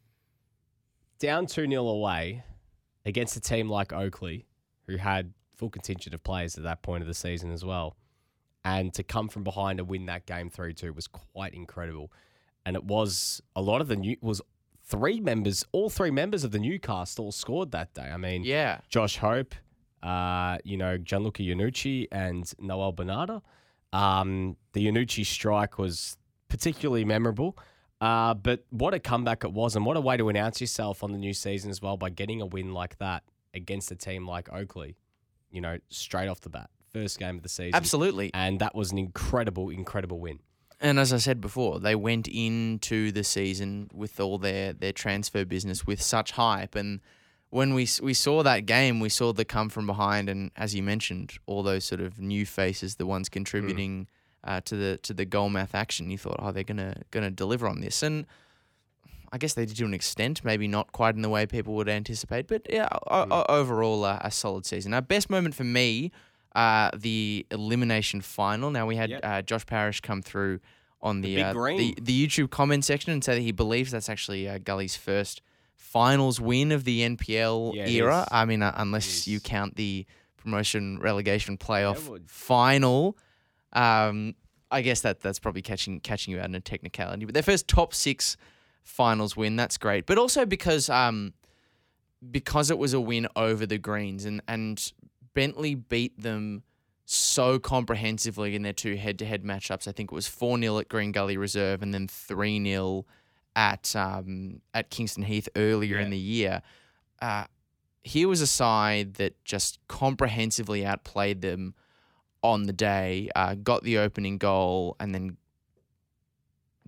down 1.19 1.47
two 1.47 1.67
0 1.67 1.87
away 1.87 2.45
against 3.07 3.37
a 3.37 3.41
team 3.41 3.69
like 3.69 3.93
Oakleigh, 3.93 4.45
who 4.87 4.97
had 4.97 5.33
full 5.57 5.71
contingent 5.71 6.15
of 6.15 6.23
players 6.25 6.57
at 6.57 6.65
that 6.65 6.83
point 6.83 7.03
of 7.03 7.09
the 7.09 7.15
season 7.15 7.53
as 7.53 7.65
well, 7.65 7.97
and 8.65 8.93
to 8.95 9.03
come 9.03 9.29
from 9.29 9.45
behind 9.45 9.79
and 9.79 9.89
win 9.89 10.07
that 10.07 10.27
game 10.27 10.51
three 10.51 10.75
two 10.75 10.93
was 10.93 11.07
quite 11.07 11.55
incredible 11.55 12.11
and 12.65 12.77
it 12.77 12.85
was 12.85 13.43
a 13.57 13.63
lot 13.63 13.81
of 13.81 13.89
the 13.89 13.97
new 13.97 14.17
was 14.21 14.41
three 14.85 15.21
members, 15.21 15.65
all 15.73 15.89
three 15.89 16.11
members 16.11 16.45
of 16.45 16.51
the 16.51 16.59
Newcastle 16.59 17.27
all 17.27 17.33
scored 17.33 17.71
that 17.73 17.95
day. 17.95 18.03
I 18.03 18.17
mean, 18.17 18.45
yeah 18.45 18.81
Josh 18.89 19.17
Hope, 19.19 19.55
uh, 20.03 20.59
you 20.65 20.77
know, 20.77 20.99
Gianluca 20.99 21.43
Iannucci 21.43 22.09
and 22.13 22.51
Noel 22.59 22.93
Bernardo. 22.93 23.43
Um, 23.92 24.57
the 24.72 24.87
Iannucci 24.87 25.24
strike 25.26 25.78
was 25.78 26.16
particularly 26.48 27.05
memorable. 27.05 27.57
Uh, 28.00 28.35
but 28.35 28.64
what 28.70 28.94
a 28.94 28.98
comeback 28.98 29.44
it 29.44 29.52
was, 29.52 29.76
and 29.76 29.87
what 29.87 29.96
a 29.96 30.00
way 30.00 30.16
to 30.16 30.28
announce 30.28 30.61
yourself 30.61 31.05
on 31.05 31.12
the 31.12 31.18
new 31.18 31.33
season 31.33 31.70
as 31.70 31.81
well 31.81 31.96
by 31.96 32.11
getting 32.11 32.40
a 32.40 32.46
win 32.46 32.72
like 32.72 32.98
that 32.98 33.22
against 33.55 33.92
a 33.92 33.94
team 33.94 34.26
like 34.26 34.48
Oakleigh, 34.52 34.94
you 35.52 35.61
know, 35.61 35.78
straight 35.88 36.26
off 36.28 36.40
the 36.40 36.48
bat. 36.50 36.68
First 36.92 37.20
game 37.20 37.37
of 37.37 37.42
the 37.42 37.48
season. 37.48 37.74
absolutely 37.74 38.31
And 38.35 38.59
that 38.59 38.74
was 38.74 38.90
an 38.90 38.98
incredible, 38.98 39.70
incredible 39.70 40.18
win. 40.18 40.40
and 40.81 40.98
as 40.98 41.12
I 41.12 41.18
said 41.18 41.40
before 41.40 41.78
they 41.78 41.94
went 41.94 42.26
into 42.28 43.12
the 43.12 43.22
season 43.24 43.88
with 43.94 44.18
all 44.20 44.37
their 44.37 44.72
their 44.72 44.92
transfer 44.92 45.44
business 45.44 45.87
with 45.87 46.02
such 46.02 46.33
hype 46.33 46.74
and 46.74 47.00
when 47.59 47.75
we 47.75 47.87
we 48.03 48.15
saw 48.15 48.43
that 48.43 48.65
game 48.67 48.99
we 48.99 49.09
saw 49.11 49.33
the 49.33 49.45
come 49.45 49.69
from 49.69 49.87
behind 49.87 50.29
and 50.29 50.51
as 50.57 50.75
you 50.75 50.83
mentioned 50.83 51.33
all 51.47 51.62
those 51.62 51.85
sort 51.85 52.01
of 52.01 52.19
new 52.19 52.45
faces 52.47 52.95
the 52.97 53.05
ones 53.07 53.29
contributing 53.29 54.07
uh, 54.45 54.61
to 54.69 54.75
the 54.77 54.97
to 55.03 55.12
the 55.15 55.25
goal 55.27 55.49
math 55.51 55.75
action 55.75 56.11
you 56.11 56.17
thought 56.19 56.37
oh 56.38 56.51
they're 56.51 56.65
gonna 56.73 56.95
gonna 57.11 57.31
deliver 57.31 57.67
on 57.69 57.81
this 57.81 58.03
and 58.03 58.27
I 59.35 59.38
guess 59.38 59.55
they 59.55 59.65
did 59.65 59.77
to 59.79 59.85
an 59.87 59.95
extent, 59.95 60.45
maybe 60.45 60.69
not 60.69 60.93
quite 60.93 61.15
in 61.15 61.23
the 61.23 61.31
way 61.31 61.47
people 61.47 61.73
would 61.77 61.88
anticipate, 61.88 62.49
but 62.49 62.67
yeah, 62.69 62.87
o- 63.11 63.27
o- 63.31 63.47
overall 63.49 64.05
uh, 64.05 64.19
a 64.21 64.31
solid 64.31 64.67
season. 64.67 64.93
Our 64.93 65.01
best 65.01 65.31
moment 65.31 65.55
for 65.55 65.65
me, 65.65 66.12
uh, 66.55 66.91
the 66.95 67.47
elimination 67.51 68.21
final. 68.21 68.71
Now 68.71 68.85
we 68.87 68.97
had 68.97 69.09
Yep. 69.09 69.21
uh, 69.25 69.41
Josh 69.41 69.65
Parrish 69.65 70.03
come 70.03 70.21
through 70.21 70.61
on 71.01 71.23
the 71.23 71.37
big 71.37 71.45
uh, 71.47 71.53
the, 71.79 71.97
the 72.03 72.27
YouTube 72.29 72.51
comment 72.51 72.85
section 72.85 73.11
and 73.11 73.25
say 73.25 73.35
that 73.37 73.41
he 73.41 73.53
believes 73.53 73.91
that's 73.91 74.11
actually 74.11 74.47
uh, 74.47 74.59
Gully's 74.59 74.97
first 74.97 75.41
finals 75.83 76.40
win 76.40 76.73
of 76.73 76.85
the 76.85 77.01
NPL 77.01 77.75
Yeah, 77.75 77.88
era. 77.88 78.29
I 78.31 78.45
mean, 78.45 78.62
uh, 78.62 78.73
unless 78.77 79.27
you 79.27 79.40
count 79.40 79.77
the 79.77 80.07
promotion 80.37 80.99
relegation 81.01 81.59
playoff 81.59 82.21
final. 82.29 83.16
Um, 83.73 84.35
I 84.71 84.81
guess 84.81 85.01
that 85.03 85.21
that's 85.21 85.38
probably 85.38 85.62
catching 85.62 86.01
catching 86.01 86.33
you 86.33 86.40
out 86.40 86.47
in 86.47 86.55
a 86.55 86.61
technicality. 86.61 87.25
But 87.27 87.35
their 87.35 87.42
first 87.42 87.68
top 87.68 87.92
six 87.95 88.37
finals 88.85 89.37
win, 89.37 89.57
that's 89.57 89.77
great. 89.77 90.07
But 90.07 90.18
also 90.18 90.47
because 90.47 90.88
um 90.88 91.35
because 92.31 92.71
it 92.71 92.79
was 92.79 92.95
a 92.95 93.01
win 93.01 93.27
over 93.37 93.66
the 93.66 93.79
Greens 93.79 94.25
and 94.25 94.40
and 94.49 94.92
Bentleigh 95.35 95.75
beat 95.77 96.21
them 96.21 96.62
so 97.05 97.59
comprehensively 97.59 98.55
in 98.55 98.62
their 98.62 98.73
two 98.73 98.97
head 98.97 99.18
to 99.18 99.27
head 99.27 99.42
matchups. 99.45 99.87
I 99.88 99.92
think 99.92 100.12
it 100.12 100.14
was 100.14 100.27
four 100.29 100.59
0 100.59 100.79
at 100.79 100.88
Green 100.88 101.12
Gully 101.12 101.37
Reserve 101.37 101.83
and 101.83 101.92
then 101.92 102.09
three 102.09 102.62
0 102.64 103.05
at 103.55 103.95
um 103.97 104.61
at 104.73 104.91
Kingston 104.91 105.25
Heath 105.25 105.49
earlier 105.57 105.99
in 105.99 106.11
the 106.11 106.19
year. 106.19 106.62
Uh, 107.21 107.45
here 108.03 108.27
was 108.29 108.41
a 108.41 108.47
side 108.47 109.15
that 109.15 109.45
just 109.45 109.79
comprehensively 109.88 110.85
outplayed 110.85 111.41
them 111.41 111.75
on 112.43 112.65
the 112.65 112.73
day, 112.73 113.29
uh, 113.37 113.55
got 113.55 113.85
the 113.85 113.99
opening 113.99 114.38
goal, 114.38 114.97
and 114.99 115.15
then 115.15 115.37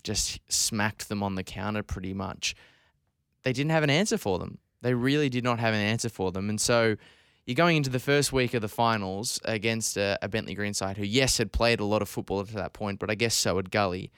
just 0.02 0.40
smacked 0.52 1.08
them 1.08 1.22
on 1.22 1.36
the 1.36 1.44
counter 1.44 1.82
pretty 1.82 2.12
much. 2.12 2.54
They 3.42 3.52
didn't 3.52 3.70
have 3.70 3.84
an 3.84 3.90
answer 3.90 4.18
for 4.18 4.38
them. 4.38 4.58
They 4.82 4.94
really 4.94 5.28
did 5.28 5.44
not 5.44 5.58
have 5.60 5.72
an 5.72 5.80
answer 5.80 6.08
for 6.08 6.32
them. 6.32 6.50
And 6.50 6.60
so 6.60 6.96
you're 7.46 7.54
going 7.54 7.76
into 7.76 7.90
the 7.90 8.00
first 8.00 8.32
week 8.32 8.54
of 8.54 8.62
the 8.62 8.68
finals 8.68 9.40
against 9.44 9.96
a, 9.96 10.18
a 10.20 10.28
Bentleigh 10.28 10.54
Green 10.54 10.74
side 10.74 10.96
who, 10.96 11.04
yes, 11.04 11.38
had 11.38 11.52
played 11.52 11.80
a 11.80 11.84
lot 11.84 12.02
of 12.02 12.08
football 12.08 12.44
to 12.44 12.54
that 12.54 12.72
point, 12.72 12.98
but 12.98 13.10
I 13.10 13.14
guess 13.14 13.34
so 13.34 13.56
had 13.56 13.70
Gully. 13.70 14.10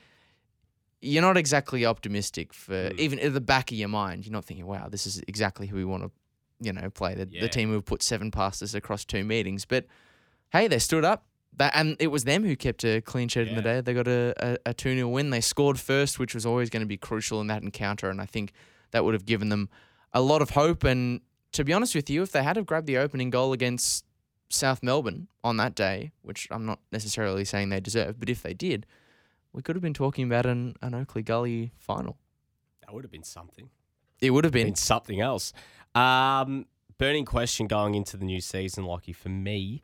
You're 1.03 1.23
not 1.23 1.37
exactly 1.37 1.85
optimistic 1.85 2.53
for 2.55 2.91
Mm. 2.91 2.99
even 2.99 3.19
at 3.21 3.33
the 3.35 3.41
back 3.41 3.71
of 3.71 3.77
your 3.77 3.89
mind. 3.89 4.25
You're 4.27 4.33
not 4.33 4.45
thinking, 4.45 4.67
"Wow, 4.67 4.89
this 4.89 5.07
is 5.07 5.23
exactly 5.29 5.67
who 5.67 5.77
we 5.77 5.85
want 5.85 6.03
to, 6.05 6.11
you 6.61 6.73
know, 6.73 6.89
play." 6.91 7.15
The, 7.15 7.29
Yeah. 7.31 7.43
the 7.43 7.49
team 7.49 7.69
who 7.71 7.81
put 7.83 8.03
seven 8.03 8.31
passes 8.31 8.75
across 8.75 9.05
two 9.05 9.23
meetings, 9.25 9.65
but 9.65 9.87
hey, 10.51 10.69
they 10.69 10.79
stood 10.79 11.05
up. 11.05 11.27
That, 11.59 11.73
and 11.75 11.97
it 12.01 12.09
was 12.09 12.25
them 12.25 12.45
who 12.45 12.55
kept 12.55 12.85
a 12.85 13.01
clean 13.01 13.29
sheet 13.29 13.49
in 13.49 13.55
the 13.55 13.63
day. 13.63 13.81
They 13.81 13.95
got 13.95 14.07
a, 14.07 14.35
a, 14.39 14.59
a 14.67 14.75
2 14.75 14.95
0 14.95 15.09
win. 15.09 15.31
They 15.31 15.41
scored 15.41 15.81
first, 15.81 16.19
which 16.19 16.35
was 16.35 16.45
always 16.45 16.69
going 16.69 16.83
to 16.83 16.87
be 16.87 16.99
crucial 16.99 17.41
in 17.41 17.47
that 17.47 17.63
encounter. 17.63 18.11
And 18.11 18.21
I 18.21 18.27
think 18.27 18.53
that 18.91 19.05
would 19.05 19.15
have 19.15 19.25
given 19.25 19.49
them 19.49 19.71
a 20.13 20.21
lot 20.21 20.43
of 20.43 20.51
hope. 20.51 20.85
And 20.85 21.23
to 21.53 21.65
be 21.65 21.73
honest 21.73 21.95
with 21.95 22.11
you, 22.11 22.23
if 22.23 22.31
they 22.31 22.43
had 22.43 22.57
have 22.57 22.67
grabbed 22.67 22.87
the 22.87 22.99
opening 22.99 23.31
goal 23.31 23.55
against 23.55 24.05
South 24.51 24.83
Melbourne 24.83 25.29
on 25.43 25.57
that 25.57 25.75
day, 25.75 26.13
which 26.21 26.47
I'm 26.51 26.67
not 26.67 26.81
necessarily 26.93 27.45
saying 27.47 27.71
they 27.71 27.81
deserve, 27.81 28.21
but 28.21 28.29
if 28.29 28.43
they 28.43 28.53
did, 28.53 28.85
we 29.57 29.63
could 29.63 29.75
have 29.75 29.83
been 29.83 29.95
talking 29.95 30.27
about 30.27 30.45
an, 30.47 30.75
an 30.83 30.95
Oakleigh 30.95 31.25
Gully 31.25 31.73
final. 31.79 32.19
That 32.83 32.93
would 32.95 33.03
have 33.05 33.11
been 33.11 33.25
something. 33.25 33.71
It 34.21 34.31
would 34.31 34.45
have 34.45 34.53
Been 34.53 34.69
been. 34.69 34.75
something 34.77 35.21
else. 35.21 35.53
Um, 35.95 36.67
burning 36.99 37.25
question 37.25 37.67
going 37.67 37.95
into 37.95 38.17
the 38.17 38.25
new 38.27 38.41
season, 38.41 38.85
Lockie. 38.85 39.13
For 39.15 39.29
me, 39.31 39.81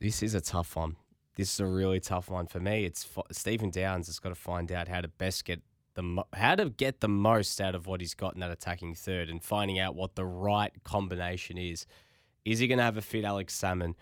this 0.00 0.22
is 0.22 0.34
a 0.34 0.40
tough 0.40 0.76
one. 0.76 0.96
This 1.36 1.54
is 1.54 1.60
a 1.60 1.66
really 1.66 2.00
tough 2.00 2.28
one 2.30 2.46
for 2.48 2.60
me. 2.60 2.84
It's 2.84 3.06
f- 3.16 3.24
Stephen 3.32 3.70
Downs 3.70 4.06
has 4.08 4.18
got 4.18 4.28
to 4.30 4.34
find 4.34 4.70
out 4.70 4.88
how 4.88 5.00
to 5.00 5.08
best 5.08 5.44
get 5.44 5.62
the 5.94 6.02
mo- 6.02 6.26
how 6.32 6.56
to 6.56 6.68
get 6.70 7.00
the 7.00 7.08
most 7.08 7.60
out 7.60 7.74
of 7.76 7.86
what 7.86 8.00
he's 8.00 8.14
got 8.14 8.34
in 8.34 8.40
that 8.40 8.50
attacking 8.50 8.94
third, 8.96 9.28
and 9.28 9.42
finding 9.42 9.78
out 9.78 9.94
what 9.94 10.14
the 10.16 10.24
right 10.24 10.72
combination 10.84 11.58
is. 11.58 11.86
Is 12.44 12.58
he 12.58 12.66
going 12.66 12.78
to 12.78 12.84
have 12.84 12.96
a 12.96 13.02
fit 13.02 13.24
Alex 13.24 13.54
Salmon? 13.54 13.94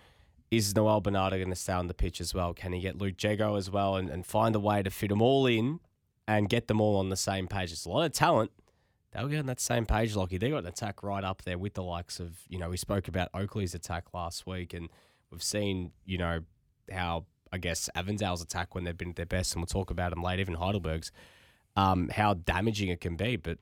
Is 0.53 0.77
Noel 0.77 1.01
Bernardo 1.01 1.39
going 1.39 1.49
to 1.49 1.57
stay 1.57 1.73
on 1.73 1.87
the 1.87 1.95
pitch 1.95 2.21
as 2.21 2.35
well? 2.35 2.53
Can 2.53 2.75
he 2.75 2.81
get 2.81 2.99
Luke 2.99 3.15
Jago 3.19 3.57
as 3.57 3.71
well 3.71 3.97
and, 3.97 4.11
and 4.11 4.27
find 4.27 4.55
a 4.55 4.61
way 4.61 4.83
to 4.83 4.91
fit 4.91 5.09
them 5.09 5.23
all 5.23 5.47
in 5.47 5.81
and 6.29 6.47
get 6.47 6.69
them 6.69 6.79
all 6.79 6.99
on 6.99 7.09
the 7.09 7.17
same 7.17 7.49
page? 7.49 7.73
It's 7.73 7.87
a 7.87 7.89
lot 7.89 8.05
of 8.05 8.13
talent. 8.13 8.51
They'll 9.13 9.29
get 9.29 9.39
on 9.39 9.47
that 9.47 9.61
same 9.61 9.87
page, 9.87 10.15
Lockie. 10.15 10.37
They 10.37 10.51
got 10.51 10.59
an 10.59 10.67
attack 10.67 11.03
right 11.03 11.25
up 11.25 11.41
there 11.41 11.57
with 11.57 11.73
the 11.73 11.83
likes 11.83 12.21
of, 12.21 12.41
you 12.51 12.59
know, 12.59 12.69
we 12.69 12.77
spoke 12.77 13.09
about 13.09 13.31
Oakleigh's 13.33 13.75
attack 13.75 14.13
last 14.13 14.47
week, 14.47 14.75
and 14.75 14.91
we've 15.31 15.43
seen, 15.43 15.93
you 16.05 16.19
know, 16.19 16.41
how 16.93 17.25
I 17.51 17.57
guess 17.57 17.89
Avondale's 17.95 18.43
attack 18.43 18.75
when 18.75 18.85
they've 18.85 18.97
been 18.97 19.11
at 19.11 19.17
their 19.17 19.25
best, 19.25 19.55
and 19.55 19.63
we'll 19.63 19.69
talk 19.69 19.91
about 19.91 20.11
them 20.11 20.23
later, 20.23 20.43
even 20.43 20.57
Heidelberg's, 20.57 21.13
um, 21.77 22.11
how 22.11 22.35
damaging 22.35 22.91
it 22.91 23.01
can 23.01 23.17
be. 23.17 23.37
But 23.37 23.57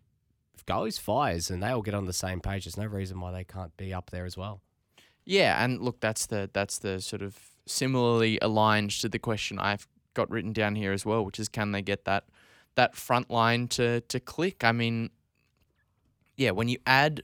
if 0.57 0.67
goalies 0.67 0.99
fires 0.99 1.51
and 1.51 1.63
they 1.63 1.69
all 1.69 1.83
get 1.83 1.95
on 1.95 2.07
the 2.07 2.13
same 2.13 2.41
page, 2.41 2.65
there's 2.65 2.77
no 2.77 2.87
reason 2.87 3.21
why 3.21 3.31
they 3.31 3.45
can't 3.45 3.77
be 3.77 3.95
up 3.95 4.11
there 4.11 4.25
as 4.25 4.37
well. 4.37 4.61
Yeah, 5.25 5.63
and 5.63 5.81
look, 5.81 6.01
that's 6.01 6.27
the 6.27 6.51
that's 6.53 6.79
the 6.79 7.01
sort 7.01 7.23
of 7.23 7.39
similarly 7.67 8.39
aligned 8.43 8.91
to 8.91 9.09
the 9.09 9.19
question 9.19 9.59
I've 9.59 9.87
got 10.15 10.31
written 10.31 10.53
down 10.53 10.75
here 10.75 10.93
as 10.93 11.07
well, 11.07 11.25
which 11.25 11.39
is 11.39 11.49
can 11.49 11.73
they 11.73 11.83
get 11.83 12.05
that 12.05 12.25
that 12.75 12.97
front 12.97 13.31
line 13.31 13.69
to 13.69 14.01
to 14.03 14.21
click? 14.21 14.65
I 14.65 14.73
mean, 14.73 15.11
yeah, 16.37 16.51
when 16.51 16.69
you 16.69 16.79
add 16.87 17.23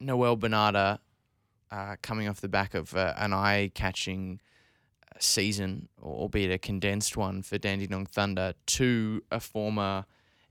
Noel 0.00 0.36
Bernardo 0.36 0.98
uh, 1.70 1.96
coming 2.02 2.28
off 2.28 2.40
the 2.40 2.48
back 2.48 2.74
of 2.74 2.94
uh, 2.94 3.14
an 3.16 3.32
eye-catching 3.32 4.40
season, 5.18 5.88
albeit 6.02 6.50
a 6.50 6.58
condensed 6.58 7.16
one 7.16 7.42
for 7.42 7.56
Dandenong 7.56 8.06
Thunder, 8.06 8.54
to 8.66 9.22
a 9.30 9.40
former 9.40 10.04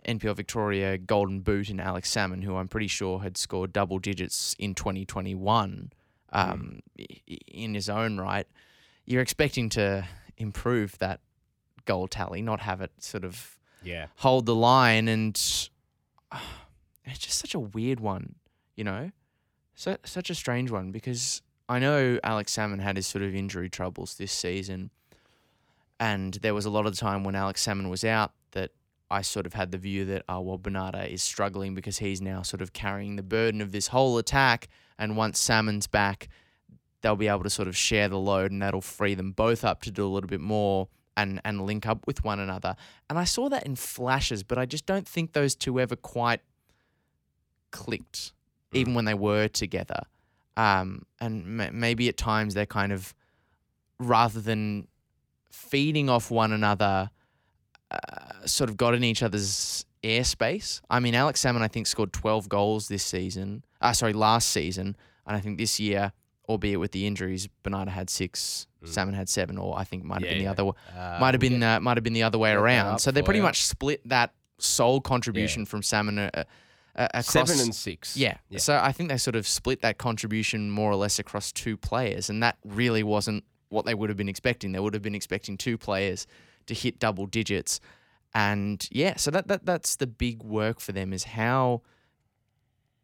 NPL 0.07 0.35
Victoria 0.35 0.97
Golden 0.97 1.41
Boot 1.41 1.69
in 1.69 1.79
Alex 1.79 2.09
Salmon, 2.09 2.41
who 2.41 2.55
I'm 2.55 2.67
pretty 2.67 2.87
sure 2.87 3.19
had 3.21 3.37
scored 3.37 3.71
double 3.71 3.99
digits 3.99 4.55
in 4.57 4.73
2021 4.73 5.91
um, 6.31 6.79
i- 6.99 7.07
in 7.47 7.73
his 7.73 7.89
own 7.89 8.17
right, 8.17 8.47
you're 9.05 9.21
expecting 9.21 9.69
to 9.69 10.05
improve 10.37 10.97
that 10.99 11.19
goal 11.85 12.07
tally, 12.07 12.41
not 12.41 12.61
have 12.61 12.81
it 12.81 12.91
sort 12.99 13.23
of 13.25 13.57
Yeah. 13.83 14.07
hold 14.17 14.45
the 14.45 14.55
line. 14.55 15.07
And 15.07 15.35
it's 17.05 17.19
just 17.19 17.37
such 17.37 17.53
a 17.53 17.59
weird 17.59 17.99
one, 17.99 18.35
you 18.75 18.83
know? 18.83 19.11
So, 19.75 19.97
such 20.05 20.29
a 20.29 20.35
strange 20.35 20.69
one 20.71 20.91
because 20.91 21.41
I 21.67 21.79
know 21.79 22.19
Alex 22.23 22.51
Salmon 22.51 22.79
had 22.79 22.95
his 22.97 23.07
sort 23.07 23.23
of 23.23 23.33
injury 23.33 23.69
troubles 23.69 24.15
this 24.15 24.31
season. 24.31 24.91
And 25.99 26.35
there 26.35 26.53
was 26.53 26.65
a 26.65 26.69
lot 26.69 26.85
of 26.85 26.93
the 26.93 26.97
time 26.97 27.23
when 27.23 27.35
Alex 27.35 27.61
Salmon 27.61 27.89
was 27.89 28.03
out 28.03 28.31
I 29.11 29.21
sort 29.21 29.45
of 29.45 29.53
had 29.53 29.71
the 29.71 29.77
view 29.77 30.05
that, 30.05 30.23
oh, 30.29 30.39
well, 30.39 30.57
Bernardo 30.57 30.99
is 30.99 31.21
struggling 31.21 31.75
because 31.75 31.97
he's 31.97 32.21
now 32.21 32.41
sort 32.41 32.61
of 32.61 32.73
carrying 32.73 33.17
the 33.17 33.23
burden 33.23 33.61
of 33.61 33.71
this 33.71 33.87
whole 33.87 34.17
attack. 34.17 34.69
And 34.97 35.17
once 35.17 35.37
Salmon's 35.37 35.87
back, 35.87 36.29
they'll 37.01 37.15
be 37.15 37.27
able 37.27 37.43
to 37.43 37.49
sort 37.49 37.67
of 37.67 37.75
share 37.75 38.07
the 38.07 38.17
load 38.17 38.51
and 38.51 38.61
that'll 38.61 38.81
free 38.81 39.13
them 39.13 39.31
both 39.31 39.65
up 39.65 39.81
to 39.81 39.91
do 39.91 40.05
a 40.05 40.09
little 40.09 40.29
bit 40.29 40.39
more 40.39 40.87
and, 41.17 41.41
and 41.43 41.65
link 41.65 41.85
up 41.85 42.07
with 42.07 42.23
one 42.23 42.39
another. 42.39 42.75
And 43.09 43.19
I 43.19 43.25
saw 43.25 43.49
that 43.49 43.65
in 43.65 43.75
flashes, 43.75 44.43
but 44.43 44.57
I 44.57 44.65
just 44.65 44.85
don't 44.85 45.07
think 45.07 45.33
those 45.33 45.55
two 45.55 45.79
ever 45.79 45.95
quite 45.95 46.41
clicked, 47.71 48.33
even 48.71 48.93
when 48.93 49.05
they 49.05 49.13
were 49.13 49.47
together. 49.47 50.03
Um, 50.55 51.05
and 51.19 51.45
ma- 51.45 51.71
maybe 51.71 52.07
at 52.07 52.17
times 52.17 52.53
they're 52.53 52.65
kind 52.65 52.91
of, 52.91 53.13
rather 53.99 54.39
than 54.39 54.87
feeding 55.51 56.09
off 56.09 56.31
one 56.31 56.51
another, 56.51 57.09
uh, 57.91 58.45
sort 58.47 58.69
of 58.69 58.77
got 58.77 58.95
in 58.95 59.03
each 59.03 59.21
other's 59.23 59.85
airspace. 60.03 60.81
I 60.89 60.99
mean, 60.99 61.13
Alex 61.15 61.39
Salmon, 61.41 61.61
I 61.61 61.67
think, 61.67 61.87
scored 61.87 62.13
12 62.13 62.49
goals 62.49 62.87
this 62.87 63.03
season. 63.03 63.63
Uh, 63.79 63.93
sorry, 63.93 64.13
last 64.13 64.49
season. 64.49 64.95
And 65.27 65.35
I 65.37 65.39
think 65.39 65.57
this 65.57 65.79
year, 65.79 66.11
albeit 66.49 66.79
with 66.79 66.91
the 66.91 67.05
injuries, 67.05 67.47
Bernardo 67.63 67.91
had 67.91 68.09
six, 68.09 68.67
Mm. 68.83 68.87
Salmon 68.87 69.13
had 69.13 69.29
seven, 69.29 69.59
or 69.59 69.77
I 69.77 69.83
think 69.83 70.03
might 70.03 70.15
have 70.15 70.23
Yeah, 70.23 70.29
been 70.29 70.37
the 70.39 70.43
yeah. 70.45 70.51
other 70.51 70.63
Uh, 70.97 71.19
might 71.19 71.35
have 71.35 71.39
been 71.41 71.61
uh, 71.61 71.79
might 71.79 71.97
have 71.97 72.03
been 72.03 72.13
the 72.13 72.23
other 72.23 72.39
way 72.39 72.51
around. 72.51 72.97
So 72.97 73.11
they 73.11 73.21
pretty 73.21 73.37
you. 73.37 73.43
much 73.43 73.63
split 73.63 74.01
that 74.09 74.33
sole 74.57 75.01
contribution 75.01 75.67
from 75.67 75.83
Salmon 75.83 76.17
uh, 76.17 76.31
uh, 76.33 76.43
across 77.13 77.27
seven 77.29 77.59
and 77.59 77.75
six. 77.75 78.17
yeah. 78.17 78.37
Yeah. 78.49 78.57
So 78.57 78.79
I 78.81 78.91
think 78.91 79.09
they 79.09 79.17
sort 79.17 79.35
of 79.35 79.45
split 79.47 79.81
that 79.83 79.99
contribution 79.99 80.71
more 80.71 80.89
or 80.91 80.95
less 80.95 81.19
across 81.19 81.51
two 81.51 81.77
players, 81.77 82.27
and 82.27 82.41
that 82.41 82.57
really 82.65 83.03
wasn't 83.03 83.43
what 83.69 83.85
they 83.85 83.93
would 83.93 84.09
have 84.09 84.17
been 84.17 84.27
expecting. 84.29 84.71
They 84.71 84.79
would 84.79 84.95
have 84.95 85.03
been 85.03 85.13
expecting 85.15 85.57
two 85.57 85.77
players 85.77 86.25
to 86.71 86.75
hit 86.75 86.99
double 86.99 87.25
digits, 87.25 87.79
and 88.33 88.87
yeah. 88.91 89.17
So 89.17 89.31
that, 89.31 89.47
that 89.47 89.65
that's 89.65 89.97
the 89.97 90.07
big 90.07 90.41
work 90.43 90.79
for 90.79 90.91
them 90.91 91.13
is 91.13 91.23
how 91.25 91.81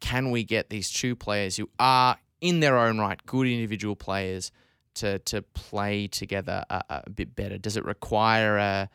can 0.00 0.30
we 0.30 0.44
get 0.44 0.70
these 0.70 0.90
two 0.90 1.14
players 1.14 1.56
who 1.56 1.68
are 1.78 2.16
in 2.40 2.60
their 2.60 2.78
own 2.78 2.98
right 2.98 3.24
good 3.26 3.46
individual 3.46 3.96
players 3.96 4.50
to 4.94 5.18
to 5.20 5.42
play 5.42 6.06
together 6.06 6.64
a, 6.70 6.82
a 6.88 7.10
bit 7.10 7.36
better? 7.36 7.58
Does 7.58 7.76
it 7.76 7.84
require 7.84 8.56
a 8.56 8.88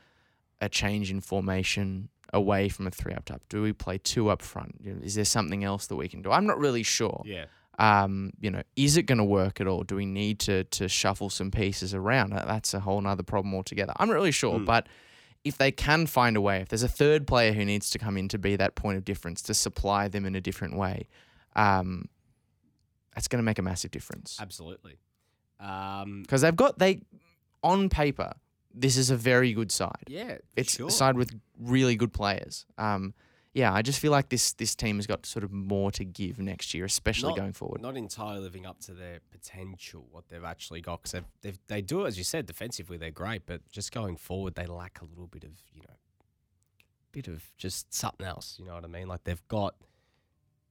a 0.60 0.70
change 0.70 1.12
in 1.12 1.22
formation 1.22 2.10
away 2.32 2.70
from 2.70 2.88
a 2.88 2.92
three 2.92 3.14
up 3.14 3.26
top? 3.26 3.42
Do 3.50 3.62
we 3.62 3.74
play 3.74 4.00
two 4.00 4.30
up 4.30 4.42
front? 4.42 4.82
Is 4.84 5.16
there 5.16 5.26
something 5.26 5.64
else 5.64 5.88
that 5.88 5.96
we 5.96 6.08
can 6.08 6.22
do? 6.22 6.32
I'm 6.32 6.48
not 6.48 6.58
really 6.58 6.84
sure. 6.84 7.22
Yeah. 7.26 7.46
Um, 7.80 8.32
you 8.40 8.52
know, 8.52 8.62
is 8.76 8.98
it 8.98 9.04
going 9.04 9.18
to 9.18 9.24
work 9.24 9.60
at 9.60 9.68
all? 9.68 9.84
Do 9.84 9.96
we 9.96 10.06
need 10.06 10.40
to 10.42 10.64
to 10.66 10.88
shuffle 10.88 11.30
some 11.30 11.50
pieces 11.52 11.94
around? 11.94 12.32
That's 12.32 12.74
a 12.74 12.80
whole 12.80 13.02
nother 13.02 13.24
problem 13.24 13.54
altogether. 13.56 13.94
I'm 13.98 14.08
not 14.08 14.14
really 14.16 14.32
sure, 14.32 14.60
Mm. 14.60 14.66
but 14.66 14.88
if 15.44 15.58
they 15.58 15.72
can 15.72 16.06
find 16.06 16.38
a 16.38 16.42
way, 16.42 16.62
if 16.62 16.70
there's 16.70 16.84
a 16.84 16.88
third 16.88 17.26
player 17.28 17.52
who 17.52 17.66
needs 17.66 17.90
to 17.90 18.00
come 18.00 18.16
in 18.18 18.28
to 18.30 18.38
be 18.38 18.56
that 18.56 18.76
point 18.76 18.98
of 18.98 19.04
difference, 19.06 19.42
to 19.44 19.54
supply 19.54 20.08
them 20.08 20.26
in 20.26 20.36
a 20.36 20.42
different 20.42 20.78
way, 20.78 21.08
um, 21.56 22.08
that's 23.16 23.28
going 23.28 23.40
to 23.40 23.44
make 23.44 23.60
a 23.60 23.62
massive 23.62 23.92
difference 23.92 24.38
Absolutely. 24.40 24.98
Um, 25.60 26.22
because 26.24 26.42
they've 26.42 26.56
got 26.56 26.80
they 26.80 27.02
on 27.64 27.90
paper. 27.90 28.34
This 28.74 28.98
is 28.98 29.10
a 29.12 29.16
very 29.18 29.54
good 29.54 29.72
side. 29.72 30.06
yeah. 30.08 30.38
It's 30.56 30.76
sure. 30.78 30.88
a 30.88 30.92
side 30.92 31.16
with 31.16 31.30
really 31.60 31.96
good 31.96 32.12
players. 32.14 32.66
Um, 32.78 33.14
yeah, 33.54 33.72
I 33.72 33.82
just 33.82 34.00
feel 34.00 34.12
like 34.12 34.30
this 34.30 34.54
this 34.54 34.76
team 34.76 34.96
has 34.98 35.06
got 35.08 35.26
sort 35.26 35.44
of 35.44 35.52
more 35.52 35.92
to 35.92 36.04
give 36.04 36.40
next 36.40 36.74
year, 36.74 36.86
especially 36.86 37.30
Not- 37.30 37.38
going 37.38 37.54
forward. 37.54 37.82
not 37.82 37.96
entirely 37.96 38.40
living 38.42 38.66
up 38.66 38.80
to 38.82 38.94
their 38.94 39.20
potential, 39.32 40.08
what 40.12 40.28
they've 40.30 40.44
actually 40.44 40.82
got. 40.82 41.04
Because 41.04 41.24
they 41.42 41.54
they 41.68 41.82
do, 41.82 42.06
as 42.06 42.18
you 42.18 42.24
said, 42.24 42.46
defensively 42.46 42.98
they're 42.98 43.12
great, 43.12 43.46
but 43.46 43.62
just 43.70 43.92
going 43.92 44.18
forward 44.18 44.56
they 44.56 44.66
lack 44.66 45.02
a 45.02 45.06
little 45.06 45.28
bit 45.28 45.44
of 45.44 45.52
you 45.74 45.82
know, 45.82 45.96
bit 47.12 47.28
of 47.28 47.44
just 47.58 47.94
something 47.94 48.26
else. 48.26 48.58
You 48.60 48.66
know 48.66 48.74
what 48.74 48.84
I 48.84 48.88
mean? 48.88 49.08
Like 49.08 49.24
they've 49.24 49.48
got 49.48 49.76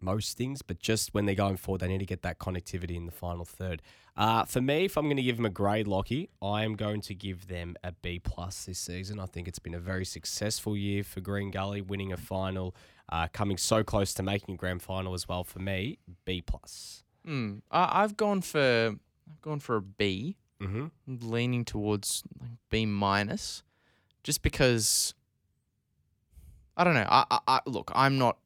most 0.03 0.37
things, 0.37 0.63
but 0.63 0.79
just 0.79 1.15
when 1.15 1.27
they're 1.27 1.35
going 1.35 1.57
forward, 1.57 1.81
they 1.81 1.89
need 1.89 1.99
to 1.99 2.07
get 2.07 2.23
that 2.23 2.39
connectivity 2.39 2.97
in 2.97 3.07
the 3.07 3.13
final 3.13 3.45
third. 3.45 3.83
Uh, 4.17 4.45
for 4.45 4.61
me, 4.61 4.85
if 4.85 4.99
I'm 4.99 5.05
going 5.05 5.17
to 5.17 5.23
give 5.23 5.37
them 5.37 5.47
a 5.47 5.51
grade, 5.51 5.87
Lockie, 5.87 6.29
I 6.43 6.65
am 6.65 6.75
going 6.75 7.01
to 7.03 7.15
give 7.15 7.49
them 7.49 7.77
a 7.83 7.93
B 7.93 8.19
plus 8.19 8.67
this 8.67 8.79
season. 8.79 9.19
I 9.19 9.27
think 9.27 9.49
it's 9.49 9.59
been 9.59 9.75
a 9.75 9.81
very 9.81 10.05
successful 10.05 10.77
year 10.77 11.03
for 11.03 11.21
Green 11.21 11.51
Gully, 11.51 11.81
winning 11.81 12.13
a 12.13 12.19
final, 12.19 12.75
uh, 13.11 13.29
coming 13.33 13.57
so 13.57 13.83
close 13.83 14.13
to 14.15 14.23
making 14.23 14.55
a 14.55 14.59
grand 14.59 14.83
final 14.83 15.15
as 15.15 15.29
well. 15.29 15.45
For 15.45 15.61
me, 15.61 15.99
B 16.25 16.43
plus. 16.43 17.05
Hmm. 17.25 17.59
I, 17.71 18.03
I've 18.03 18.17
gone 18.17 18.43
for 18.43 18.97
I've 19.31 19.41
gone 19.41 19.61
for 19.61 19.77
a 19.77 19.83
B. 19.83 20.37
Mm-hmm. 20.61 20.87
Leaning 21.29 21.65
towards 21.65 22.23
like 22.41 22.51
B 22.71 22.87
minus, 22.87 23.63
just 24.23 24.43
because. 24.43 25.15
I 26.77 26.85
don't 26.85 26.95
know. 26.95 27.07
I, 27.09 27.25
I, 27.31 27.41
I 27.49 27.61
look. 27.67 27.91
I'm 27.95 28.17
not 28.17 28.39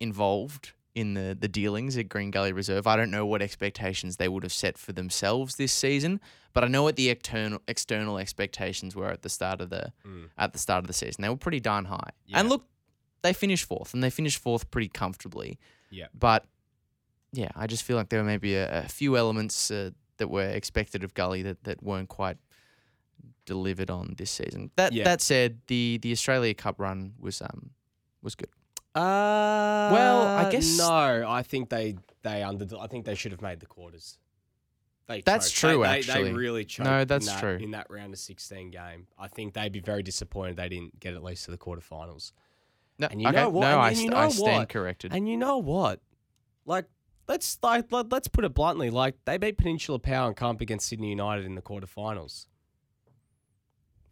involved 0.00 0.72
in 0.94 1.14
the 1.14 1.36
the 1.38 1.48
dealings 1.48 1.96
at 1.96 2.08
Green 2.08 2.30
Gully 2.30 2.52
Reserve. 2.52 2.86
I 2.86 2.96
don't 2.96 3.10
know 3.10 3.24
what 3.26 3.40
expectations 3.42 4.16
they 4.16 4.28
would 4.28 4.42
have 4.42 4.52
set 4.52 4.76
for 4.78 4.92
themselves 4.92 5.56
this 5.56 5.72
season, 5.72 6.20
but 6.52 6.64
I 6.64 6.68
know 6.68 6.82
what 6.82 6.96
the 6.96 7.08
external 7.10 7.60
external 7.68 8.18
expectations 8.18 8.96
were 8.96 9.08
at 9.10 9.22
the 9.22 9.28
start 9.28 9.60
of 9.60 9.70
the 9.70 9.92
Mm. 10.04 10.30
at 10.36 10.52
the 10.52 10.58
start 10.58 10.82
of 10.84 10.86
the 10.88 10.92
season. 10.94 11.22
They 11.22 11.28
were 11.28 11.36
pretty 11.36 11.60
darn 11.60 11.84
high. 11.86 12.10
Yeah. 12.26 12.40
And 12.40 12.48
look, 12.48 12.66
they 13.22 13.32
finished 13.32 13.64
fourth, 13.66 13.94
and 13.94 14.02
they 14.02 14.10
finished 14.10 14.38
fourth 14.38 14.70
pretty 14.70 14.88
comfortably. 14.88 15.58
Yeah. 15.90 16.06
But 16.14 16.46
yeah, 17.32 17.50
I 17.54 17.66
just 17.66 17.82
feel 17.84 17.96
like 17.96 18.08
there 18.08 18.20
were 18.20 18.26
maybe 18.26 18.54
a, 18.54 18.84
a 18.84 18.88
few 18.88 19.16
elements 19.16 19.70
uh, 19.70 19.90
that 20.16 20.28
were 20.28 20.48
expected 20.48 21.04
of 21.04 21.14
Gully 21.14 21.42
that, 21.42 21.62
that 21.64 21.82
weren't 21.82 22.08
quite 22.08 22.38
delivered 23.44 23.90
on 23.90 24.14
this 24.16 24.30
season. 24.30 24.70
That 24.76 24.92
Yeah. 24.92 25.04
that 25.04 25.20
said, 25.20 25.60
the 25.68 25.98
the 26.02 26.12
Australia 26.12 26.54
Cup 26.54 26.80
run 26.80 27.14
was 27.18 27.40
um 27.42 27.70
was 28.22 28.34
good. 28.34 28.48
Uh, 28.98 29.90
Well, 29.92 30.22
I 30.26 30.50
guess- 30.50 30.76
no. 30.78 31.24
I 31.28 31.42
think 31.42 31.68
they 31.70 31.96
they 32.22 32.42
under. 32.42 32.66
I 32.78 32.86
think 32.88 33.04
they 33.04 33.14
should 33.14 33.32
have 33.32 33.42
made 33.42 33.60
the 33.60 33.66
quarters. 33.66 34.18
They 35.06 35.22
That's 35.22 35.50
choked. 35.50 35.72
true, 35.74 35.82
They, 35.82 35.88
they, 35.88 35.98
actually. 35.98 36.24
they 36.24 36.32
really 36.34 36.64
choked. 36.66 36.84
No, 36.90 36.98
in 37.00 37.08
that's 37.08 37.26
that- 37.26 37.40
true. 37.40 37.56
In 37.56 37.70
that 37.70 37.86
round 37.90 38.12
of 38.12 38.18
sixteen 38.18 38.70
game, 38.70 39.06
I 39.18 39.28
think 39.28 39.54
they'd 39.54 39.72
be 39.72 39.80
very 39.80 40.02
disappointed 40.02 40.56
they 40.56 40.68
didn't 40.68 41.00
get 41.00 41.14
at 41.14 41.22
least 41.22 41.44
to 41.46 41.50
the 41.50 41.56
quarterfinals. 41.58 42.32
No, 42.98 43.06
And 43.10 43.22
you 43.22 43.28
okay, 43.28 43.36
know 43.36 43.48
what? 43.50 43.60
No, 43.62 43.66
And 43.72 43.80
I, 43.80 43.90
you 43.90 44.10
know 44.10 44.16
I 44.16 44.28
stand 44.28 44.58
what? 44.58 44.68
corrected. 44.68 45.12
And 45.14 45.28
you 45.28 45.36
know 45.36 45.58
what? 45.58 46.00
Like, 46.66 46.86
let's 47.28 47.56
like 47.62 47.90
let, 47.92 48.10
let's 48.10 48.28
put 48.28 48.44
it 48.44 48.52
bluntly. 48.52 48.90
Like 48.90 49.14
they 49.24 49.38
beat 49.38 49.56
Peninsula 49.56 49.98
Power 50.00 50.26
and 50.28 50.36
come 50.36 50.56
up 50.56 50.60
against 50.60 50.88
Sydney 50.88 51.08
United 51.10 51.46
in 51.46 51.54
the 51.54 51.62
quarterfinals. 51.62 52.46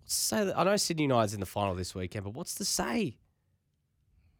Say 0.04 0.44
that 0.44 0.56
I 0.56 0.62
know 0.64 0.76
Sydney 0.76 1.02
United's 1.02 1.34
in 1.34 1.40
the 1.40 1.46
final 1.46 1.74
this 1.74 1.94
weekend, 1.94 2.24
but 2.24 2.34
what's 2.34 2.54
to 2.54 2.64
say? 2.64 3.16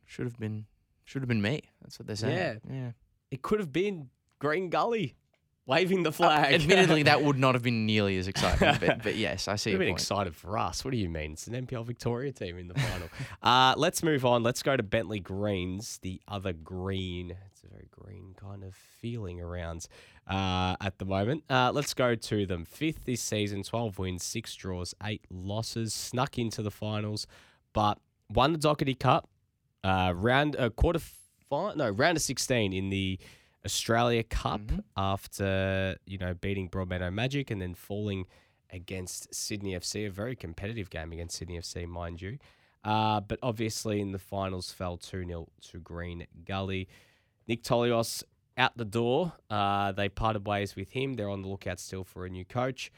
Should 0.07 0.25
have 0.25 0.38
been 0.38 0.66
should 1.05 1.23
have 1.23 1.29
been 1.29 1.42
me. 1.42 1.62
That's 1.83 1.99
what 1.99 2.07
they're 2.07 2.16
saying. 2.16 2.37
Yeah. 2.37 2.75
yeah. 2.75 2.90
It 3.31 3.42
could 3.42 3.61
have 3.61 3.73
been 3.73 4.11
Green 4.38 4.71
Gully 4.71 5.14
waving 5.66 6.05
the 6.05 6.12
flag. 6.12 6.55
Admittedly, 6.55 7.05
that 7.05 7.23
would 7.23 7.38
not 7.38 7.55
have 7.55 7.62
been 7.62 7.87
nearly 7.87 8.16
as 8.16 8.29
exciting. 8.29 8.77
but, 8.81 9.03
but 9.03 9.16
yes, 9.16 9.49
I 9.49 9.57
see 9.57 9.71
have 9.71 9.79
been 9.79 9.88
point. 9.88 10.01
excited 10.01 10.35
for 10.35 10.57
us. 10.57 10.85
What 10.85 10.92
do 10.92 10.97
you 10.97 11.09
mean? 11.09 11.33
It's 11.33 11.47
an 11.47 11.66
NPL 11.66 11.85
Victoria 11.85 12.33
team 12.33 12.59
in 12.59 12.69
the 12.69 12.75
final. 12.75 13.09
uh, 13.42 13.75
let's 13.77 14.03
move 14.03 14.25
on. 14.25 14.42
Let's 14.42 14.62
go 14.62 14.77
to 14.77 14.83
Bentleigh 14.83 15.21
Greens, 15.21 15.99
the 16.03 16.21
other 16.29 16.53
green. 16.53 17.37
It's 17.53 17.62
a 17.64 17.69
very 17.69 17.88
green 17.90 18.35
kind 18.37 18.64
of 18.64 18.75
feeling 18.75 19.40
around 19.40 19.87
uh, 20.29 20.77
at 20.81 20.99
the 20.99 21.05
moment. 21.05 21.45
Uh, 21.51 21.73
let's 21.73 21.95
go 21.95 22.14
to 22.14 22.47
them. 22.47 22.64
Fifth 22.64 23.05
this 23.05 23.21
season, 23.21 23.62
12 23.62 23.99
wins, 23.99 24.25
six 24.25 24.55
draws, 24.55 24.95
eight 25.05 25.25
losses. 25.31 25.92
Snuck 25.92 26.38
into 26.38 26.62
the 26.62 26.71
finals, 26.71 27.27
but 27.73 27.99
won 28.31 28.53
the 28.53 28.59
Dockerty 28.59 28.99
Cup. 28.99 29.29
Uh, 29.87 30.12
round 30.12 30.57
uh, 30.57 30.68
quarter 30.70 30.99
final, 31.49 31.77
no 31.77 31.88
round 31.90 32.16
of 32.16 32.22
16 32.22 32.72
in 32.72 32.90
the 32.90 33.18
Australia 33.64 34.22
Cup 34.25 34.61
Mhm. 34.62 34.83
after 34.96 35.96
you 36.07 36.18
know 36.18 36.35
beating 36.35 36.68
Broadmeadow 36.68 37.12
Magic 37.12 37.51
and 37.51 37.61
then 37.62 37.75
falling 37.75 38.27
against 38.70 39.33
Sydney 39.33 39.75
FC, 39.77 40.07
a 40.07 40.11
very 40.11 40.35
competitive 40.35 40.90
game 40.90 41.12
against 41.12 41.37
Sydney 41.37 41.57
FC, 41.59 41.87
mind 41.87 42.20
you. 42.20 42.38
Uh, 42.85 43.20
but 43.20 43.38
obviously 43.42 44.01
in 44.01 44.12
the 44.12 44.18
finals 44.18 44.72
fell 44.72 44.96
2 44.96 45.25
0 45.25 45.49
to 45.70 45.79
Green 45.79 46.27
Gully. 46.44 46.88
Nick 47.49 47.62
Tolios 47.62 48.25
out 48.59 48.77
the 48.77 48.85
door. 48.85 49.33
Uh, 49.51 49.92
they 49.92 50.09
parted 50.09 50.46
ways 50.46 50.75
with 50.75 50.90
him. 50.92 51.14
They're 51.14 51.29
on 51.31 51.42
the 51.42 51.49
lookout 51.49 51.79
still 51.79 52.03
for 52.05 52.27
a 52.27 52.29
new 52.29 52.44
coach. 52.44 52.90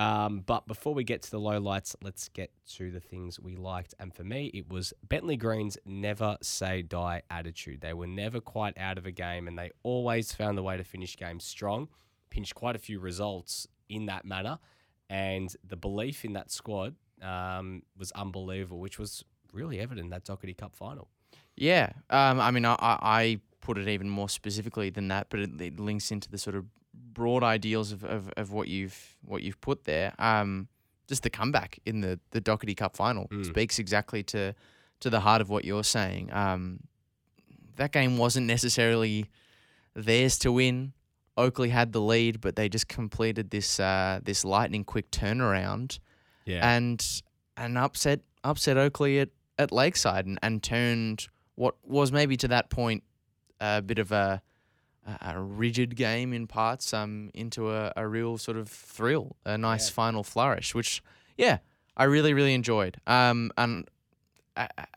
Um, 0.00 0.40
but 0.46 0.66
before 0.66 0.94
we 0.94 1.04
get 1.04 1.20
to 1.24 1.30
the 1.30 1.38
lowlights, 1.38 1.94
let's 2.02 2.30
get 2.30 2.50
to 2.76 2.90
the 2.90 3.00
things 3.00 3.38
we 3.38 3.54
liked. 3.54 3.94
And 4.00 4.14
for 4.14 4.24
me, 4.24 4.46
it 4.54 4.72
was 4.72 4.94
Bentleigh 5.06 5.36
Green's 5.36 5.76
never 5.84 6.38
say 6.40 6.80
die 6.80 7.20
attitude. 7.28 7.82
They 7.82 7.92
were 7.92 8.06
never 8.06 8.40
quite 8.40 8.78
out 8.78 8.96
of 8.96 9.04
a 9.04 9.10
game 9.10 9.46
and 9.46 9.58
they 9.58 9.72
always 9.82 10.32
found 10.32 10.58
a 10.58 10.62
way 10.62 10.78
to 10.78 10.84
finish 10.84 11.18
games 11.18 11.44
strong, 11.44 11.88
pinched 12.30 12.54
quite 12.54 12.76
a 12.76 12.78
few 12.78 12.98
results 12.98 13.66
in 13.90 14.06
that 14.06 14.24
manner. 14.24 14.58
And 15.10 15.54
the 15.68 15.76
belief 15.76 16.24
in 16.24 16.32
that 16.32 16.50
squad 16.50 16.94
um, 17.20 17.82
was 17.98 18.10
unbelievable, 18.12 18.78
which 18.78 18.98
was 18.98 19.22
really 19.52 19.80
evident 19.80 20.06
in 20.06 20.10
that 20.12 20.24
Dockerty 20.24 20.56
Cup 20.56 20.74
final. 20.74 21.08
Yeah. 21.56 21.92
Um, 22.08 22.40
I 22.40 22.50
mean, 22.52 22.64
I, 22.64 22.74
I 22.78 22.98
I 23.02 23.40
put 23.60 23.76
it 23.76 23.86
even 23.86 24.08
more 24.08 24.30
specifically 24.30 24.88
than 24.88 25.08
that, 25.08 25.26
but 25.28 25.40
it, 25.40 25.60
it 25.60 25.78
links 25.78 26.10
into 26.10 26.30
the 26.30 26.38
sort 26.38 26.56
of 26.56 26.64
broad 27.12 27.42
ideals 27.42 27.92
of, 27.92 28.04
of, 28.04 28.30
of 28.36 28.52
what 28.52 28.68
you've 28.68 29.16
what 29.24 29.42
you've 29.42 29.60
put 29.60 29.84
there. 29.84 30.12
Um, 30.18 30.68
just 31.08 31.22
the 31.22 31.30
comeback 31.30 31.78
in 31.84 32.00
the 32.00 32.18
the 32.30 32.40
Dockerty 32.40 32.76
Cup 32.76 32.96
final 32.96 33.26
Mm. 33.28 33.44
speaks 33.46 33.78
exactly 33.78 34.22
to 34.24 34.54
to 35.00 35.10
the 35.10 35.20
heart 35.20 35.40
of 35.40 35.48
what 35.48 35.64
you're 35.64 35.84
saying. 35.84 36.32
Um, 36.32 36.80
that 37.76 37.92
game 37.92 38.18
wasn't 38.18 38.46
necessarily 38.46 39.26
theirs 39.94 40.38
to 40.40 40.52
win. 40.52 40.92
Oakleigh 41.36 41.70
had 41.70 41.92
the 41.92 42.00
lead, 42.00 42.40
but 42.40 42.54
they 42.56 42.68
just 42.68 42.86
completed 42.88 43.50
this 43.50 43.80
uh, 43.80 44.20
this 44.22 44.44
lightning 44.44 44.84
quick 44.84 45.10
turnaround 45.10 45.98
Yeah. 46.44 46.76
and 46.76 47.04
and 47.56 47.78
upset 47.78 48.20
upset 48.44 48.76
Oakleigh 48.76 49.20
at, 49.22 49.28
at 49.58 49.72
Lakeside 49.72 50.26
and, 50.26 50.38
and 50.42 50.62
turned 50.62 51.28
what 51.56 51.74
was 51.82 52.12
maybe 52.12 52.36
to 52.38 52.48
that 52.48 52.70
point 52.70 53.02
a 53.60 53.82
bit 53.82 53.98
of 53.98 54.12
a 54.12 54.40
a 55.20 55.40
rigid 55.40 55.96
game 55.96 56.32
in 56.32 56.46
parts 56.46 56.92
um 56.94 57.30
into 57.34 57.70
a, 57.70 57.92
a 57.96 58.06
real 58.06 58.38
sort 58.38 58.56
of 58.56 58.68
thrill, 58.68 59.36
a 59.44 59.56
nice 59.58 59.88
Yeah. 59.88 59.94
final 59.94 60.22
flourish, 60.24 60.74
which 60.74 61.02
yeah, 61.36 61.58
I 61.96 62.04
really 62.04 62.32
really 62.34 62.54
enjoyed. 62.54 62.96
Um 63.06 63.50
and 63.56 63.88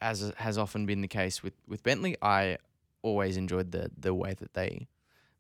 as 0.02 0.34
has 0.38 0.58
often 0.58 0.86
been 0.86 1.02
the 1.02 1.08
case 1.08 1.44
with, 1.44 1.54
with 1.68 1.84
Bentleigh, 1.84 2.16
I 2.22 2.58
always 3.02 3.38
enjoyed 3.38 3.72
the 3.72 3.90
the 3.98 4.14
way 4.14 4.34
that 4.34 4.54
they 4.54 4.88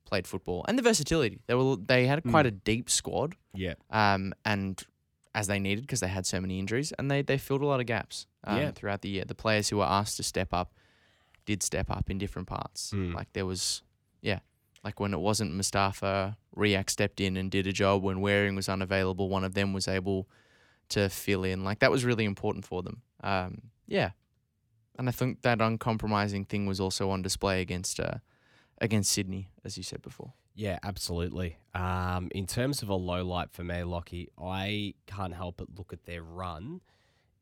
played 0.05 0.27
football 0.27 0.63
and 0.67 0.77
the 0.77 0.83
versatility. 0.83 1.39
They 1.47 1.55
were 1.55 1.75
they 1.77 2.05
had 2.07 2.23
quite 2.23 2.45
Mm. 2.45 2.49
a 2.49 2.51
deep 2.51 2.89
squad 2.89 3.35
yeah. 3.53 3.73
um, 3.89 4.33
and 4.45 4.81
as 5.35 5.47
they 5.47 5.59
needed 5.59 5.81
because 5.81 5.99
they 5.99 6.07
had 6.09 6.25
so 6.27 6.39
many 6.39 6.59
injuries, 6.59 6.93
and 6.99 7.09
they 7.09 7.21
they 7.23 7.37
filled 7.37 7.61
a 7.61 7.65
lot 7.65 7.79
of 7.79 7.85
gaps 7.87 8.27
um, 8.43 8.57
Yeah. 8.57 8.71
throughout 8.71 9.01
the 9.01 9.09
year. 9.09 9.25
The 9.25 9.35
players 9.35 9.69
who 9.69 9.77
were 9.77 9.85
asked 9.85 10.17
to 10.17 10.23
step 10.23 10.53
up 10.53 10.73
did 11.45 11.63
step 11.63 11.89
up 11.89 12.09
in 12.09 12.17
different 12.19 12.47
parts. 12.47 12.91
Mm. 12.91 13.13
Like 13.15 13.33
there 13.33 13.45
was, 13.45 13.81
yeah, 14.21 14.39
like 14.83 14.99
when 14.99 15.13
it 15.13 15.19
wasn't 15.19 15.53
Mustafa, 15.53 16.37
Riak 16.55 16.89
stepped 16.89 17.21
in 17.21 17.37
and 17.37 17.49
did 17.49 17.67
a 17.67 17.71
job. 17.71 18.03
When 18.03 18.21
Waring 18.21 18.55
was 18.55 18.67
unavailable, 18.67 19.29
one 19.29 19.43
of 19.43 19.53
them 19.53 19.73
was 19.73 19.87
able 19.87 20.27
to 20.89 21.09
fill 21.09 21.43
in. 21.43 21.63
Like 21.63 21.79
that 21.79 21.91
was 21.91 22.03
really 22.05 22.25
important 22.25 22.65
for 22.65 22.83
them. 22.83 23.01
Um, 23.23 23.61
yeah, 23.87 24.11
and 24.97 25.07
I 25.07 25.11
think 25.11 25.41
that 25.41 25.61
uncompromising 25.61 26.45
thing 26.45 26.65
was 26.65 26.79
also 26.79 27.09
on 27.09 27.21
display 27.21 27.61
against 27.61 27.99
uh, 27.99 28.15
against 28.79 29.11
Sydney, 29.11 29.49
as 29.63 29.77
you 29.77 29.83
said 29.83 30.01
before. 30.01 30.33
Yeah, 30.55 30.77
absolutely. 30.83 31.57
Um, 31.73 32.29
in 32.35 32.45
terms 32.45 32.83
of 32.83 32.89
a 32.89 32.95
low 32.95 33.25
light 33.25 33.51
for 33.51 33.63
me, 33.63 33.83
Lockie, 33.83 34.29
I 34.39 34.93
can't 35.07 35.33
help 35.33 35.57
but 35.57 35.67
look 35.75 35.93
at 35.93 36.05
their 36.05 36.21
run 36.21 36.81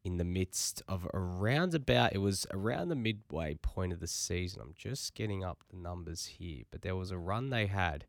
in 0.04 0.18
the 0.18 0.24
midst 0.24 0.82
of 0.88 1.08
around 1.14 1.74
about 1.76 2.14
it 2.14 2.18
was 2.18 2.48
around 2.52 2.90
the 2.90 2.96
midway 2.96 3.56
point 3.56 3.94
of 3.94 4.00
the 4.00 4.08
season. 4.08 4.62
I'm 4.62 4.74
just 4.76 5.14
getting 5.14 5.44
up 5.44 5.64
the 5.70 5.78
numbers 5.78 6.26
here, 6.26 6.64
but 6.72 6.82
there 6.82 6.96
was 6.96 7.12
a 7.12 7.18
run 7.18 7.50
they 7.50 7.68
had 7.68 8.06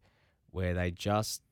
where 0.51 0.75
they 0.75 0.91
just 0.91 1.43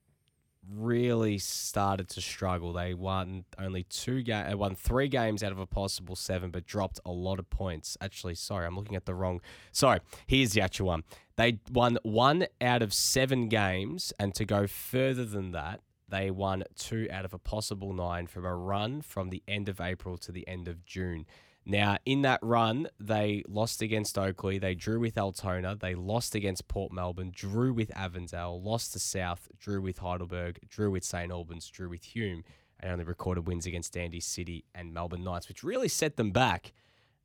really 0.69 1.39
started 1.39 2.09
to 2.09 2.21
struggle. 2.21 2.73
They 2.73 2.95
won 2.95 3.45
only 3.59 3.85
two 3.85 4.23
ga- 4.23 4.53
uh, 4.53 4.57
won 4.57 4.75
three 4.75 5.09
games 5.09 5.43
out 5.43 5.53
of 5.53 5.59
a 5.59 5.67
possible 5.67 6.17
seven, 6.17 6.51
but 6.51 6.67
dropped 6.67 7.01
a 7.05 7.11
lot 7.11 7.39
of 7.39 7.49
points. 7.51 7.97
Actually, 8.01 8.35
sorry, 8.35 8.67
I'm 8.67 8.77
looking 8.77 8.97
at 8.97 9.07
the 9.07 9.15
wrong. 9.15 9.41
Sorry, 9.73 10.01
here's 10.27 10.53
the 10.53 10.61
actual 10.61 10.89
one. 10.89 11.05
They 11.37 11.61
won 11.71 11.99
one 12.03 12.47
out 12.61 12.83
of 12.83 12.93
seven 12.93 13.49
games, 13.49 14.13
and 14.19 14.35
to 14.35 14.45
go 14.45 14.67
further 14.67 15.25
than 15.25 15.53
that, 15.53 15.81
they 16.11 16.31
won 16.31 16.65
two 16.77 17.09
out 17.11 17.25
of 17.25 17.33
a 17.33 17.39
possible 17.39 17.93
nine 17.93 18.27
from 18.27 18.45
a 18.45 18.55
run 18.55 19.03
from 19.03 19.31
the 19.31 19.43
end 19.49 19.69
of 19.69 19.81
April 19.81 20.19
to 20.19 20.33
the 20.33 20.47
end 20.47 20.69
of 20.69 20.85
June. 20.85 21.27
Now, 21.67 21.99
in 22.07 22.23
that 22.23 22.41
run, 22.43 22.89
they 22.99 23.45
lost 23.47 23.83
against 23.83 24.17
Oakleigh, 24.17 24.61
they 24.61 24.75
drew 24.75 24.99
with 24.99 25.19
Altona, 25.19 25.77
they 25.77 25.95
lost 25.95 26.35
against 26.35 26.69
Port 26.69 26.91
Melbourne, 26.91 27.33
drew 27.35 27.73
with 27.73 27.95
Avondale, 27.95 28.61
lost 28.61 28.95
to 28.95 28.99
South, 28.99 29.49
drew 29.59 29.81
with 29.81 29.99
Heidelberg, 29.99 30.59
drew 30.69 30.91
with 30.91 31.05
St 31.05 31.31
Albans, 31.31 31.69
drew 31.69 31.91
with 31.91 32.03
Hume, 32.03 32.45
and 32.81 32.93
only 32.93 33.05
recorded 33.05 33.47
wins 33.47 33.67
against 33.67 33.93
Dandy 33.93 34.21
City 34.21 34.65
and 34.75 34.95
Melbourne 34.95 35.23
Knights, 35.23 35.49
which 35.49 35.63
really 35.63 35.89
set 35.89 36.17
them 36.17 36.31
back 36.31 36.73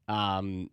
um, 0.09 0.69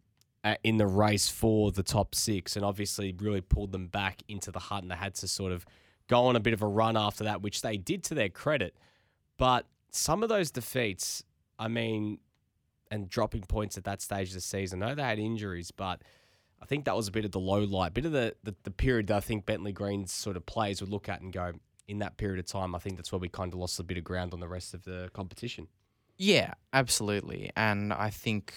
in 0.65 0.77
the 0.79 0.87
race 0.87 1.29
for 1.29 1.71
the 1.71 1.85
top 1.85 2.17
six, 2.17 2.57
and 2.57 2.65
obviously 2.65 3.15
really 3.19 3.41
pulled 3.41 3.71
them 3.71 3.87
back 3.87 4.23
into 4.29 4.51
the 4.51 4.59
hunt. 4.59 4.83
And 4.83 4.91
they 4.91 4.97
had 4.97 5.15
to 5.15 5.29
sort 5.29 5.53
of 5.53 5.65
go 6.09 6.27
on 6.27 6.37
a 6.37 6.41
bit 6.41 6.53
of 6.53 6.63
a 6.63 6.67
run 6.67 6.97
after 6.97 7.25
that, 7.25 7.43
which 7.43 7.63
they 7.63 7.77
did 7.77 8.05
to 8.05 8.15
their 8.15 8.29
credit. 8.29 8.77
But 9.37 9.67
some 9.91 10.23
of 10.23 10.29
those 10.29 10.51
defeats, 10.51 11.25
I 11.59 11.69
mean, 11.69 12.19
and 12.91 13.09
dropping 13.09 13.43
points 13.43 13.79
at 13.79 13.85
that 13.85 14.03
stage 14.03 14.29
of 14.29 14.35
the 14.35 14.41
season, 14.41 14.83
I 14.83 14.89
know 14.89 14.95
they 14.95 15.03
had 15.03 15.19
injuries, 15.19 15.71
but 15.71 16.03
I 16.61 16.67
think 16.67 16.85
that 16.85 16.95
was 16.95 17.09
a 17.09 17.13
bit 17.13 17.25
of 17.25 17.33
the 17.33 17.41
low 17.41 17.61
light, 17.61 17.95
bit 17.95 18.05
of 18.05 18.13
the, 18.13 18.35
the, 18.45 18.55
the 18.63 18.71
period 18.71 19.09
that 19.09 19.17
I 19.17 19.21
think 19.21 19.47
Bentleigh 19.47 19.73
Green's 19.73 20.13
sort 20.13 20.37
of 20.37 20.47
players 20.47 20.81
would 20.81 20.91
look 20.91 21.09
at 21.09 21.21
and 21.21 21.33
go, 21.33 21.53
in 21.89 21.99
that 21.99 22.17
period 22.17 22.39
of 22.39 22.47
time, 22.47 22.75
I 22.75 22.79
think 22.79 22.97
that's 22.97 23.11
where 23.11 23.19
we 23.19 23.29
kind 23.29 23.53
of 23.53 23.59
lost 23.59 23.81
a 23.81 23.83
bit 23.83 23.99
of 23.99 24.05
ground 24.05 24.33
on 24.33 24.41
the 24.41 24.49
rest 24.49 24.73
of 24.75 24.85
the 24.85 25.11
competition. 25.13 25.69
Yeah, 26.17 26.55
absolutely. 26.73 27.51
And 27.57 27.93
I 27.93 28.11
think, 28.11 28.55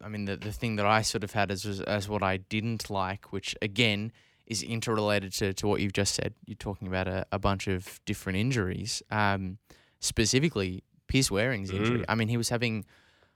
I 0.00 0.08
mean, 0.08 0.26
the, 0.26 0.36
the 0.36 0.52
thing 0.52 0.76
that 0.76 0.86
I 0.86 1.02
sort 1.02 1.24
of 1.24 1.32
had 1.32 1.50
as, 1.50 1.64
as 1.80 2.08
what 2.08 2.22
I 2.22 2.36
didn't 2.36 2.88
like, 2.88 3.32
which 3.32 3.56
again 3.60 4.12
is 4.48 4.62
interrelated 4.62 5.32
to, 5.34 5.52
to 5.54 5.66
what 5.68 5.80
you've 5.80 5.92
just 5.92 6.14
said. 6.14 6.34
You're 6.46 6.56
talking 6.56 6.88
about 6.88 7.06
a, 7.06 7.24
a 7.30 7.38
bunch 7.38 7.68
of 7.68 8.00
different 8.04 8.38
injuries, 8.38 9.02
um, 9.10 9.58
specifically 10.00 10.82
Pierce 11.06 11.28
Waring's 11.30 11.70
injury. 11.70 12.00
Mm. 12.00 12.04
I 12.08 12.14
mean, 12.14 12.28
he 12.28 12.36
was 12.36 12.48
having 12.48 12.84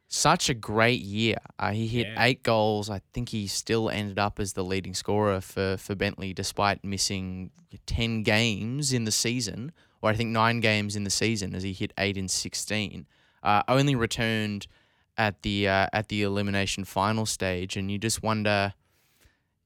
such 0.08 0.48
a 0.50 0.54
great 0.54 1.00
year. 1.00 1.36
Uh, 1.58 1.72
he 1.72 1.86
hit 1.86 2.06
Yeah. 2.06 2.24
eight 2.24 2.42
goals. 2.42 2.90
I 2.90 3.00
think 3.14 3.28
he 3.30 3.46
still 3.46 3.88
ended 3.88 4.18
up 4.18 4.38
as 4.40 4.52
the 4.54 4.64
leading 4.64 4.94
scorer 4.94 5.40
for, 5.40 5.76
for 5.78 5.94
Bentleigh, 5.94 6.32
despite 6.34 6.84
missing 6.84 7.50
10 7.86 8.22
games 8.22 8.92
in 8.92 9.04
the 9.04 9.12
season, 9.12 9.72
or 10.02 10.10
I 10.10 10.14
think 10.14 10.30
nine 10.30 10.60
games 10.60 10.96
in 10.96 11.04
the 11.04 11.10
season, 11.10 11.54
as 11.54 11.62
he 11.62 11.72
hit 11.72 11.92
eight 11.98 12.16
in 12.16 12.28
16. 12.28 13.06
Uh, 13.42 13.62
only 13.68 13.94
returned 13.94 14.66
at 15.18 15.42
the 15.42 15.68
uh, 15.68 15.86
at 15.92 16.08
the 16.08 16.22
elimination 16.22 16.84
final 16.84 17.26
stage, 17.26 17.76
and 17.76 17.90
you 17.90 17.98
just 17.98 18.22
wonder. 18.22 18.72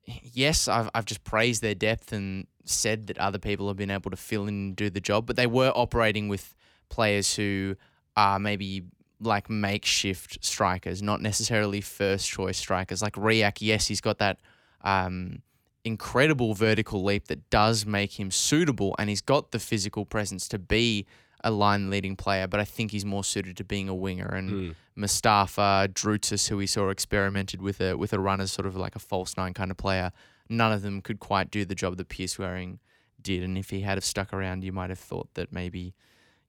Yes, 0.07 0.69
I've 0.69 0.89
I've 0.95 1.05
just 1.05 1.25
praised 1.25 1.63
their 1.63 1.75
depth 1.75 2.13
and 2.13 2.47
said 2.65 3.09
that 3.09 3.19
other 3.19 3.39
people 3.39 3.69
have 3.69 3.77
been 3.77 3.91
able 3.91 4.11
to 4.11 4.17
fill 4.17 4.43
in 4.43 4.55
and 4.55 4.77
do 4.77 4.89
the 4.91 5.01
job, 5.01 5.27
but 5.27 5.37
they 5.37 5.47
were 5.47 5.73
operating 5.75 6.29
with 6.29 6.55
players 6.89 7.35
who 7.35 7.77
are 8.17 8.39
maybe 8.39 8.85
like 9.21 9.51
makeshift 9.51 10.45
strikers, 10.45 11.03
not 11.03 11.21
necessarily 11.21 11.81
first 11.81 12.29
choice 12.29 12.57
strikers. 12.57 13.03
Like 13.03 13.15
Riak, 13.15 13.59
yes, 13.61 13.89
he's 13.89 14.01
got 14.01 14.19
that 14.19 14.39
um, 14.83 15.43
incredible 15.85 16.55
vertical 16.55 17.03
leap 17.03 17.27
that 17.29 17.49
does 17.51 17.85
make 17.87 18.19
him 18.21 18.31
suitable, 18.31 18.95
and 18.99 19.09
he's 19.09 19.23
got 19.23 19.51
the 19.51 19.59
physical 19.59 20.05
presence 20.05 20.47
to 20.49 20.59
be 20.59 21.07
a 21.45 21.51
line 21.51 21.91
leading 21.91 22.17
player, 22.17 22.47
but 22.47 22.61
I 22.61 22.65
think 22.65 22.91
he's 22.91 23.05
more 23.05 23.23
suited 23.25 23.57
to 23.59 23.65
being 23.65 23.89
a 23.89 23.95
winger. 23.95 24.27
And 24.27 24.51
Hmm. 24.51 24.71
Mustafa, 24.95 25.89
Drutus, 25.93 26.49
who 26.49 26.57
we 26.57 26.67
saw 26.67 26.89
experimented 26.91 27.61
with 27.63 27.81
a 27.81 27.97
with 27.97 28.13
a 28.13 28.19
run 28.19 28.41
as 28.41 28.51
sort 28.53 28.67
of 28.67 28.77
like 28.77 28.97
a 28.97 28.99
false 28.99 29.37
nine 29.37 29.55
kind 29.55 29.71
of 29.71 29.77
player, 29.77 30.13
none 30.49 30.73
of 30.73 30.83
them 30.83 31.01
could 31.01 31.21
quite 31.21 31.51
do 31.51 31.65
the 31.65 31.75
job 31.75 31.97
that 31.97 32.09
Pierce 32.09 32.39
Waring 32.39 32.79
did. 33.21 33.43
And 33.43 33.57
if 33.59 33.71
he 33.71 33.81
had 33.83 33.97
have 33.97 34.05
stuck 34.05 34.33
around, 34.33 34.65
you 34.65 34.73
might 34.73 34.91
have 34.91 34.99
thought 34.99 35.29
that 35.35 35.53
maybe, 35.53 35.95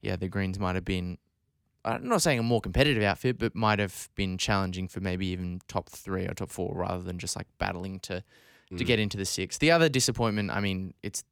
yeah, 0.00 0.16
the 0.16 0.28
Greens 0.28 0.58
might 0.58 0.74
have 0.74 0.84
been. 0.84 1.18
I'm 1.84 2.08
not 2.08 2.20
saying 2.22 2.38
a 2.38 2.42
more 2.42 2.60
competitive 2.60 3.02
outfit, 3.02 3.38
but 3.38 3.54
might 3.54 3.78
have 3.78 4.08
been 4.14 4.36
challenging 4.36 4.88
for 4.88 5.00
maybe 5.00 5.26
even 5.28 5.60
top 5.68 5.88
three 5.88 6.26
or 6.26 6.34
top 6.34 6.50
four 6.50 6.74
rather 6.74 7.02
than 7.02 7.18
just 7.18 7.36
like 7.36 7.46
battling 7.58 8.00
to 8.00 8.22
to 8.76 8.84
Mm. 8.84 8.86
get 8.86 8.98
into 8.98 9.16
the 9.16 9.24
six. 9.24 9.56
The 9.56 9.70
other 9.70 9.88
disappointment, 9.88 10.50
I 10.50 10.60
mean, 10.60 10.92
it's 11.02 11.24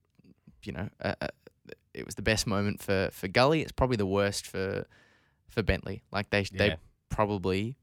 you 0.62 0.72
know, 0.72 0.88
uh, 1.02 1.14
it 1.96 2.04
was 2.06 2.14
the 2.14 2.22
best 2.22 2.46
moment 2.46 2.80
for 2.82 3.08
for 3.12 3.28
Gully. 3.28 3.62
It's 3.62 3.72
probably 3.72 3.96
the 3.96 4.06
worst 4.06 4.46
for 4.46 4.86
for 5.48 5.62
Bentleigh. 5.62 6.00
Like 6.12 6.30
they 6.30 6.44
they 6.52 6.76
probably 7.08 7.76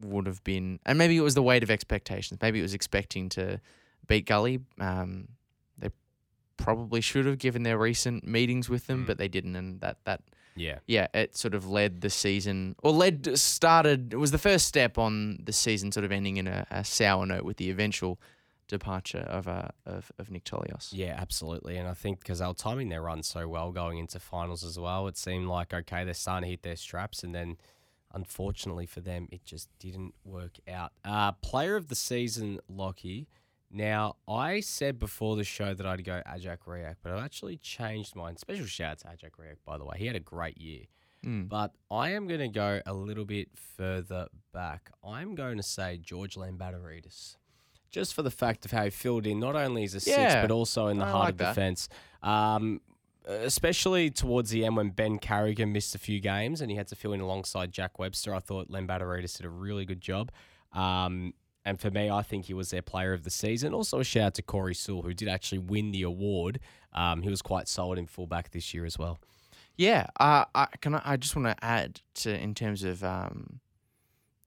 would 0.00 0.26
have 0.26 0.42
been, 0.44 0.78
and 0.86 0.96
maybe 0.98 1.16
it 1.16 1.20
was 1.22 1.34
the 1.34 1.42
weight 1.42 1.62
of 1.62 1.70
expectations. 1.70 2.38
Maybe 2.40 2.58
it 2.58 2.62
was 2.62 2.74
expecting 2.74 3.28
to 3.30 3.60
beat 4.06 4.26
Gully. 4.26 4.60
Um, 4.78 5.28
they 5.78 5.90
probably 6.56 7.00
should 7.00 7.26
have 7.26 7.38
given 7.38 7.62
their 7.62 7.78
recent 7.78 8.26
meetings 8.26 8.68
with 8.68 8.86
them, 8.86 9.04
Mm. 9.04 9.06
but 9.06 9.18
they 9.18 9.28
didn't, 9.28 9.56
and 9.56 9.80
that 9.80 9.98
that 10.04 10.22
Yeah. 10.56 10.78
yeah, 10.86 11.06
it 11.14 11.36
sort 11.36 11.54
of 11.54 11.68
led 11.68 12.00
the 12.00 12.10
season, 12.10 12.74
or 12.82 12.90
led 12.92 13.38
started. 13.38 14.12
It 14.12 14.16
was 14.18 14.30
the 14.30 14.38
first 14.38 14.66
step 14.66 14.98
on 14.98 15.38
the 15.44 15.52
season, 15.52 15.92
sort 15.92 16.04
of 16.04 16.12
ending 16.12 16.36
in 16.36 16.46
a, 16.48 16.66
a 16.70 16.84
sour 16.84 17.26
note 17.26 17.44
with 17.44 17.56
the 17.58 17.70
eventual 17.70 18.20
departure 18.68 19.26
of 19.28 19.48
uh, 19.48 19.68
of, 19.84 20.12
of 20.18 20.30
Nick 20.30 20.44
Tolios. 20.44 20.92
Yeah, 20.94 21.16
absolutely. 21.18 21.76
And 21.76 21.88
I 21.88 21.94
think 21.94 22.20
because 22.20 22.38
they 22.38 22.46
were 22.46 22.54
timing 22.54 22.88
their 22.88 23.02
run 23.02 23.22
so 23.22 23.48
well 23.48 23.72
going 23.72 23.98
into 23.98 24.20
finals 24.20 24.62
as 24.62 24.78
well, 24.78 25.08
it 25.08 25.16
seemed 25.16 25.48
like, 25.48 25.74
okay, 25.74 26.04
they're 26.04 26.14
starting 26.14 26.46
to 26.46 26.50
hit 26.50 26.62
their 26.62 26.76
straps. 26.76 27.24
And 27.24 27.34
then, 27.34 27.56
unfortunately 28.12 28.86
for 28.86 29.00
them, 29.00 29.28
it 29.32 29.44
just 29.44 29.68
didn't 29.78 30.14
work 30.24 30.58
out. 30.68 30.92
Uh, 31.04 31.32
player 31.32 31.74
of 31.76 31.88
the 31.88 31.96
season, 31.96 32.60
Lockie. 32.68 33.26
Now, 33.70 34.16
I 34.26 34.60
said 34.60 34.98
before 34.98 35.36
the 35.36 35.44
show 35.44 35.74
that 35.74 35.84
I'd 35.84 36.02
go 36.02 36.22
Ajak 36.26 36.58
Riak, 36.66 36.96
but 37.02 37.12
I've 37.12 37.22
actually 37.22 37.58
changed 37.58 38.16
mine. 38.16 38.36
Special 38.36 38.64
shout 38.64 38.92
out 38.92 38.98
to 39.00 39.08
Ajak 39.08 39.32
Riak, 39.38 39.56
by 39.66 39.76
the 39.76 39.84
way. 39.84 39.96
He 39.98 40.06
had 40.06 40.16
a 40.16 40.20
great 40.20 40.58
year. 40.58 40.84
Mm. 41.24 41.48
But 41.48 41.72
I 41.90 42.10
am 42.10 42.28
going 42.28 42.40
to 42.40 42.48
go 42.48 42.80
a 42.86 42.94
little 42.94 43.24
bit 43.24 43.48
further 43.76 44.28
back. 44.54 44.90
I'm 45.04 45.34
going 45.34 45.56
to 45.56 45.62
say 45.62 45.98
George 45.98 46.36
Lambadaridis. 46.36 47.36
Just 47.90 48.14
for 48.14 48.22
the 48.22 48.30
fact 48.30 48.64
of 48.64 48.70
how 48.70 48.84
he 48.84 48.90
filled 48.90 49.26
in, 49.26 49.40
not 49.40 49.56
only 49.56 49.84
as 49.84 49.94
a 49.94 50.00
six, 50.00 50.16
Yeah, 50.16 50.42
but 50.42 50.50
also 50.50 50.88
in 50.88 50.98
the 50.98 51.04
I 51.06 51.10
heart 51.10 51.24
like 51.24 51.30
of 51.34 51.38
that. 51.38 51.48
defence. 51.54 51.88
Um, 52.22 52.80
especially 53.26 54.10
towards 54.10 54.50
the 54.50 54.64
end 54.64 54.76
when 54.76 54.90
Ben 54.90 55.18
Carrigan 55.18 55.72
missed 55.72 55.94
a 55.94 55.98
few 55.98 56.18
games 56.20 56.60
and 56.60 56.70
he 56.70 56.76
had 56.76 56.86
to 56.88 56.96
fill 56.96 57.12
in 57.12 57.20
alongside 57.20 57.72
Jack 57.72 57.98
Webster. 57.98 58.34
I 58.34 58.38
thought 58.40 58.70
Len 58.70 58.86
Lambadaridis 58.86 59.36
did 59.36 59.46
a 59.46 59.50
really 59.50 59.84
good 59.84 60.00
job. 60.00 60.32
Um, 60.72 61.34
and 61.64 61.78
for 61.78 61.90
me, 61.90 62.08
I 62.10 62.22
think 62.22 62.46
he 62.46 62.54
was 62.54 62.70
their 62.70 62.82
player 62.82 63.12
of 63.12 63.24
the 63.24 63.30
season. 63.30 63.74
Also, 63.74 64.00
a 64.00 64.04
shout 64.04 64.22
out 64.24 64.34
to 64.34 64.42
Corey 64.42 64.74
Sewell, 64.74 65.02
who 65.02 65.12
did 65.12 65.28
actually 65.28 65.58
win 65.58 65.90
the 65.92 66.02
award. 66.02 66.60
Um, 66.94 67.20
he 67.22 67.28
was 67.28 67.42
quite 67.42 67.68
solid 67.68 67.98
in 67.98 68.06
fullback 68.06 68.50
this 68.52 68.72
year 68.72 68.86
as 68.86 68.98
well. 68.98 69.18
Yeah, 69.76 70.06
uh, 70.18 70.46
I 70.54 70.66
can. 70.80 70.94
I, 70.94 71.02
I 71.04 71.16
just 71.16 71.36
want 71.36 71.46
to 71.56 71.64
add 71.64 72.00
to 72.16 72.34
in 72.34 72.54
terms 72.54 72.82
of 72.84 73.04
um, 73.04 73.60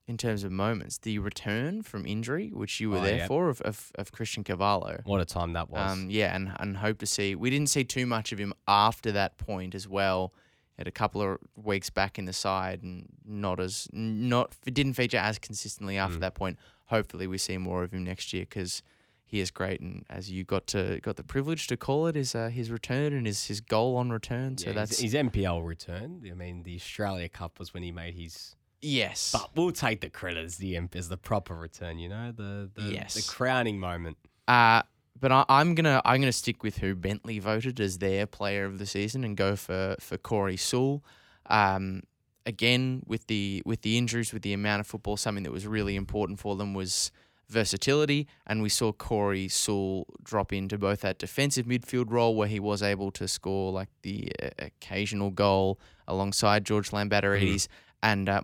in 0.08 0.16
terms 0.16 0.42
of 0.44 0.50
moments, 0.50 0.98
the 0.98 1.18
return 1.20 1.82
from 1.82 2.06
injury, 2.06 2.50
which 2.52 2.80
you 2.80 2.90
were 2.90 2.98
Oh, 2.98 3.02
there 3.02 3.18
yeah. 3.18 3.26
for, 3.26 3.48
of, 3.48 3.60
of 3.62 3.92
of 3.96 4.10
Christian 4.12 4.42
Cavallo. 4.44 5.00
What 5.04 5.20
a 5.20 5.24
time 5.24 5.52
that 5.52 5.70
was. 5.70 5.92
Um, 5.92 6.10
yeah, 6.10 6.34
and 6.34 6.52
and 6.58 6.76
hope 6.78 6.98
to 6.98 7.06
see. 7.06 7.34
We 7.34 7.50
didn't 7.50 7.68
see 7.70 7.84
too 7.84 8.06
much 8.06 8.32
of 8.32 8.38
him 8.38 8.52
after 8.66 9.12
that 9.12 9.38
point 9.38 9.74
as 9.74 9.86
well. 9.88 10.32
Had 10.78 10.88
a 10.88 10.90
couple 10.90 11.20
of 11.22 11.38
weeks 11.54 11.90
back 11.90 12.18
in 12.18 12.24
the 12.24 12.32
side, 12.32 12.82
and 12.82 13.06
not 13.24 13.60
as 13.60 13.88
not 13.92 14.56
didn't 14.64 14.94
feature 14.94 15.18
as 15.18 15.38
consistently 15.38 15.96
after 15.98 16.16
Mm. 16.16 16.20
that 16.20 16.34
point. 16.34 16.58
Hopefully, 16.86 17.26
we 17.26 17.38
see 17.38 17.56
more 17.58 17.82
of 17.84 17.92
him 17.92 18.02
next 18.04 18.32
year 18.32 18.42
because 18.42 18.82
he 19.24 19.38
is 19.40 19.50
great. 19.50 19.80
And 19.80 20.04
as 20.10 20.30
you 20.30 20.44
got 20.44 20.66
to 20.68 20.98
got 21.02 21.16
the 21.16 21.22
privilege 21.24 21.66
to 21.68 21.76
call 21.76 22.06
it, 22.08 22.16
is 22.16 22.34
uh, 22.34 22.48
his 22.48 22.70
return 22.70 23.12
and 23.12 23.26
his 23.26 23.46
his 23.46 23.60
goal 23.60 23.96
on 23.96 24.10
return. 24.10 24.58
So 24.58 24.68
Yeah, 24.70 24.72
that's 24.76 24.98
his, 25.00 25.12
his 25.12 25.14
NPL 25.14 25.64
return. 25.64 26.22
I 26.28 26.34
mean, 26.34 26.64
the 26.64 26.74
Australia 26.74 27.28
Cup 27.28 27.58
was 27.60 27.72
when 27.72 27.82
he 27.84 27.92
made 27.92 28.14
his. 28.14 28.56
Yes, 28.82 29.30
But 29.32 29.50
we'll 29.54 29.70
take 29.70 30.00
the 30.00 30.10
credit 30.10 30.44
as 30.44 30.56
the 30.56 30.74
imp- 30.76 30.96
as 30.96 31.08
the 31.08 31.16
proper 31.16 31.54
return. 31.54 31.98
You 31.98 32.08
know, 32.08 32.32
the 32.32 32.68
the, 32.74 32.90
the 33.14 33.22
crowning 33.28 33.78
moment. 33.78 34.16
Uh, 34.48 34.82
but 35.18 35.30
I, 35.30 35.44
I'm 35.48 35.74
gonna 35.76 36.02
I'm 36.04 36.20
gonna 36.20 36.32
stick 36.32 36.64
with 36.64 36.78
who 36.78 36.94
Bentleigh 36.96 37.40
voted 37.40 37.80
as 37.80 37.98
their 37.98 38.26
player 38.26 38.64
of 38.64 38.78
the 38.78 38.86
season 38.86 39.22
and 39.24 39.36
go 39.36 39.54
for 39.56 39.96
for 40.00 40.18
Corey 40.18 40.56
Sewell. 40.56 41.04
Um, 41.46 42.02
again 42.44 43.02
with 43.06 43.26
the 43.28 43.62
with 43.64 43.82
the 43.82 43.96
injuries, 43.96 44.32
with 44.32 44.42
the 44.42 44.52
amount 44.52 44.80
of 44.80 44.86
football, 44.86 45.16
something 45.16 45.44
that 45.44 45.52
was 45.52 45.66
really 45.66 45.96
important 45.96 46.40
for 46.40 46.56
them 46.56 46.74
was 46.74 47.12
versatility, 47.48 48.26
and 48.46 48.62
we 48.62 48.68
saw 48.68 48.92
Corey 48.92 49.46
Sewell 49.48 50.06
drop 50.22 50.52
into 50.52 50.78
both 50.78 51.02
that 51.02 51.18
defensive 51.18 51.66
midfield 51.66 52.10
role 52.10 52.34
where 52.34 52.48
he 52.48 52.58
was 52.58 52.82
able 52.82 53.10
to 53.12 53.28
score 53.28 53.70
like 53.70 53.88
the 54.02 54.32
uh, 54.42 54.48
occasional 54.58 55.30
goal 55.30 55.78
alongside 56.08 56.64
George 56.64 56.90
Lambadaridis, 56.90 57.68
and 58.02 58.28
uh, 58.28 58.42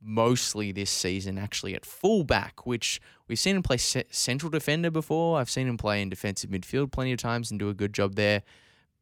mostly 0.00 0.72
this 0.72 0.90
season 0.90 1.38
actually 1.38 1.74
at 1.74 1.84
fullback, 1.84 2.66
which 2.66 3.00
we've 3.28 3.38
seen 3.38 3.56
him 3.56 3.62
play 3.62 3.76
ce- 3.76 4.04
central 4.10 4.50
defender 4.50 4.90
before. 4.90 5.38
I've 5.38 5.50
seen 5.50 5.66
him 5.66 5.76
play 5.76 6.00
in 6.00 6.08
defensive 6.08 6.50
midfield 6.50 6.92
plenty 6.92 7.12
of 7.12 7.18
times 7.18 7.50
and 7.50 7.58
do 7.58 7.68
a 7.68 7.74
good 7.74 7.92
job 7.92 8.14
there. 8.14 8.42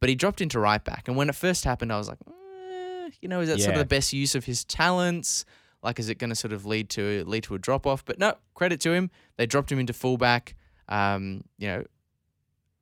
But 0.01 0.09
he 0.09 0.15
dropped 0.15 0.41
into 0.41 0.59
right 0.59 0.83
back, 0.83 1.09
and 1.09 1.17
when 1.17 1.29
it 1.29 1.35
first 1.35 1.65
happened, 1.65 1.93
I 1.93 1.99
was 1.99 2.09
like, 2.09 2.19
eh, 2.27 3.11
you 3.21 3.29
know, 3.29 3.41
is 3.41 3.49
that 3.49 3.61
sort 3.61 3.75
of 3.75 3.79
the 3.79 3.85
best 3.87 4.13
use 4.13 4.35
of 4.35 4.45
his 4.45 4.65
talents? 4.65 5.45
Like, 5.83 5.99
is 5.99 6.09
it 6.09 6.19
going 6.19 6.31
to 6.31 6.37
sort 6.37 6.53
of 6.53 6.67
lead 6.67 6.91
to 6.91 7.25
lead 7.27 7.45
to 7.45 7.55
a 7.55 7.59
drop 7.59 7.87
off? 7.87 8.05
But 8.05 8.19
no, 8.19 8.35
credit 8.55 8.81
to 8.81 8.93
him. 8.93 9.11
They 9.37 9.47
dropped 9.47 9.71
him 9.71 9.79
into 9.79 9.93
fullback. 9.93 10.57
Um, 10.89 11.45
you 11.59 11.69
know, 11.69 11.85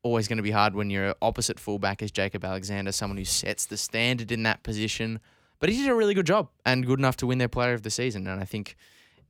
always 0.03 0.27
going 0.27 0.37
to 0.37 0.43
be 0.43 0.51
hard 0.51 0.75
when 0.75 0.89
your 0.89 1.15
opposite 1.21 1.59
fullback 1.59 2.01
is 2.01 2.11
Jacob 2.11 2.43
Alexander, 2.43 2.91
someone 2.91 3.17
who 3.17 3.25
sets 3.25 3.65
the 3.65 3.77
standard 3.77 4.31
in 4.31 4.43
that 4.43 4.63
position. 4.63 5.19
But 5.63 5.69
he 5.69 5.77
did 5.77 5.91
a 5.91 5.95
really 5.95 6.13
good 6.13 6.25
job 6.25 6.49
and 6.65 6.85
good 6.85 6.99
enough 6.99 7.15
to 7.15 7.27
win 7.27 7.37
their 7.37 7.47
player 7.47 7.71
of 7.71 7.83
the 7.83 7.89
season. 7.89 8.27
And 8.27 8.41
I 8.41 8.43
think, 8.43 8.75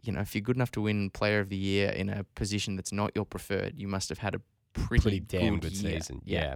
you 0.01 0.11
know, 0.11 0.21
if 0.21 0.33
you're 0.33 0.41
good 0.41 0.55
enough 0.55 0.71
to 0.71 0.81
win 0.81 1.11
player 1.11 1.39
of 1.39 1.49
the 1.49 1.55
year 1.55 1.89
in 1.89 2.09
a 2.09 2.23
position 2.33 2.75
that's 2.75 2.91
not 2.91 3.11
your 3.13 3.23
preferred, 3.23 3.73
you 3.77 3.87
must 3.87 4.09
have 4.09 4.17
had 4.17 4.33
a 4.33 4.41
pretty, 4.73 5.03
Pretty 5.03 5.19
damn 5.19 5.59
good, 5.59 5.73
good 5.73 5.77
season. 5.77 6.23
Yeah. 6.25 6.55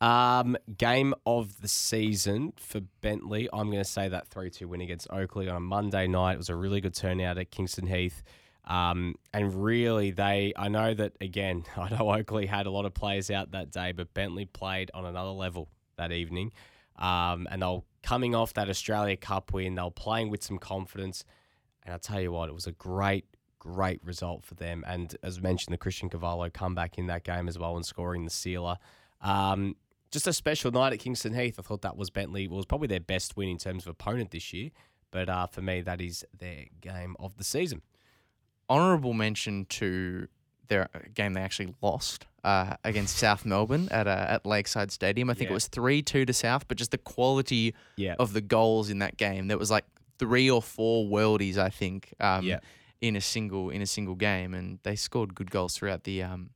Um, 0.00 0.56
game 0.76 1.14
of 1.26 1.60
the 1.60 1.66
season 1.66 2.52
for 2.60 2.80
Bentleigh. 3.00 3.48
I'm 3.52 3.72
going 3.72 3.82
to 3.82 3.90
say 3.90 4.06
that 4.06 4.28
3 4.28 4.50
2 4.50 4.68
win 4.68 4.82
against 4.82 5.08
Oakleigh 5.10 5.50
on 5.50 5.56
a 5.56 5.60
Monday 5.60 6.06
night. 6.06 6.34
It 6.34 6.38
was 6.38 6.48
a 6.48 6.54
really 6.54 6.80
good 6.80 6.94
turnout 6.94 7.38
at 7.38 7.50
Kingston 7.50 7.88
Heath. 7.88 8.22
Um, 8.66 9.16
and 9.34 9.64
really, 9.64 10.12
they, 10.12 10.52
I 10.54 10.68
know 10.68 10.94
that, 10.94 11.14
again, 11.20 11.64
I 11.76 11.88
know 11.88 12.08
Oakleigh 12.08 12.46
had 12.46 12.66
a 12.66 12.70
lot 12.70 12.84
of 12.84 12.94
players 12.94 13.32
out 13.32 13.50
that 13.50 13.72
day, 13.72 13.90
but 13.90 14.14
Bentleigh 14.14 14.46
played 14.46 14.92
on 14.94 15.04
another 15.04 15.30
level 15.30 15.68
that 15.96 16.12
evening. 16.12 16.52
Um, 16.96 17.48
and 17.50 17.62
they 17.62 17.66
were 17.66 17.82
coming 18.02 18.34
off 18.34 18.54
that 18.54 18.68
Australia 18.68 19.16
Cup 19.16 19.52
win. 19.52 19.74
They 19.74 19.82
were 19.82 19.90
playing 19.90 20.30
with 20.30 20.42
some 20.42 20.58
confidence. 20.58 21.24
And 21.82 21.92
I'll 21.92 21.98
tell 21.98 22.20
you 22.20 22.32
what, 22.32 22.48
it 22.48 22.54
was 22.54 22.66
a 22.66 22.72
great 22.72 23.24
great 23.58 24.00
result 24.04 24.44
for 24.44 24.54
them. 24.54 24.84
And 24.86 25.16
as 25.22 25.40
mentioned, 25.40 25.72
the 25.72 25.78
Christian 25.78 26.08
Cavallo 26.08 26.48
comeback 26.48 26.96
in 26.96 27.06
that 27.08 27.24
game 27.24 27.48
as 27.48 27.58
well 27.58 27.76
and 27.76 27.84
scoring 27.84 28.24
the 28.24 28.30
sealer. 28.30 28.76
Um, 29.20 29.76
just 30.10 30.26
a 30.26 30.32
special 30.32 30.70
night 30.70 30.92
at 30.92 31.00
Kingston 31.00 31.34
Heath. 31.34 31.56
I 31.58 31.62
thought 31.62 31.82
that 31.82 31.96
was 31.96 32.08
Bentleigh 32.08 32.48
was 32.48 32.64
probably 32.64 32.88
their 32.88 33.00
best 33.00 33.36
win 33.36 33.48
in 33.48 33.58
terms 33.58 33.84
of 33.84 33.90
opponent 33.90 34.30
this 34.30 34.52
year. 34.52 34.70
But 35.10 35.28
uh, 35.28 35.46
for 35.46 35.62
me, 35.62 35.80
that 35.82 36.00
is 36.00 36.24
their 36.36 36.66
game 36.80 37.16
of 37.18 37.36
the 37.36 37.44
season. 37.44 37.82
Honourable 38.70 39.14
mention 39.14 39.64
to 39.66 40.28
their 40.68 40.88
game 41.14 41.32
they 41.32 41.40
actually 41.40 41.74
lost 41.80 42.26
uh, 42.48 42.76
against 42.90 43.16
South 43.18 43.44
Melbourne 43.44 43.88
at 43.90 44.06
uh, 44.06 44.34
at 44.34 44.46
Lakeside 44.46 44.90
Stadium. 44.90 45.28
I 45.30 45.34
think 45.34 45.48
Yeah. 45.48 45.54
it 45.54 45.60
was 45.60 45.68
three 45.68 46.00
two 46.02 46.24
to 46.24 46.32
South, 46.32 46.62
but 46.68 46.76
just 46.78 46.90
the 46.90 46.98
quality 47.14 47.74
Yeah. 47.96 48.14
of 48.18 48.32
the 48.32 48.40
goals 48.56 48.90
in 48.90 48.98
that 49.04 49.14
game. 49.16 49.48
There 49.48 49.58
was 49.58 49.70
like 49.70 49.84
three 50.18 50.48
or 50.56 50.62
four 50.62 51.06
worldies, 51.16 51.56
I 51.58 51.70
think, 51.80 52.00
um, 52.20 52.44
Yeah. 52.44 52.60
in 53.00 53.14
a 53.16 53.20
single 53.20 53.70
in 53.70 53.80
a 53.82 53.86
single 53.86 54.14
game, 54.16 54.54
and 54.58 54.78
they 54.82 54.96
scored 54.96 55.34
good 55.34 55.50
goals 55.50 55.76
throughout 55.76 56.02
the. 56.04 56.22
Um, 56.22 56.50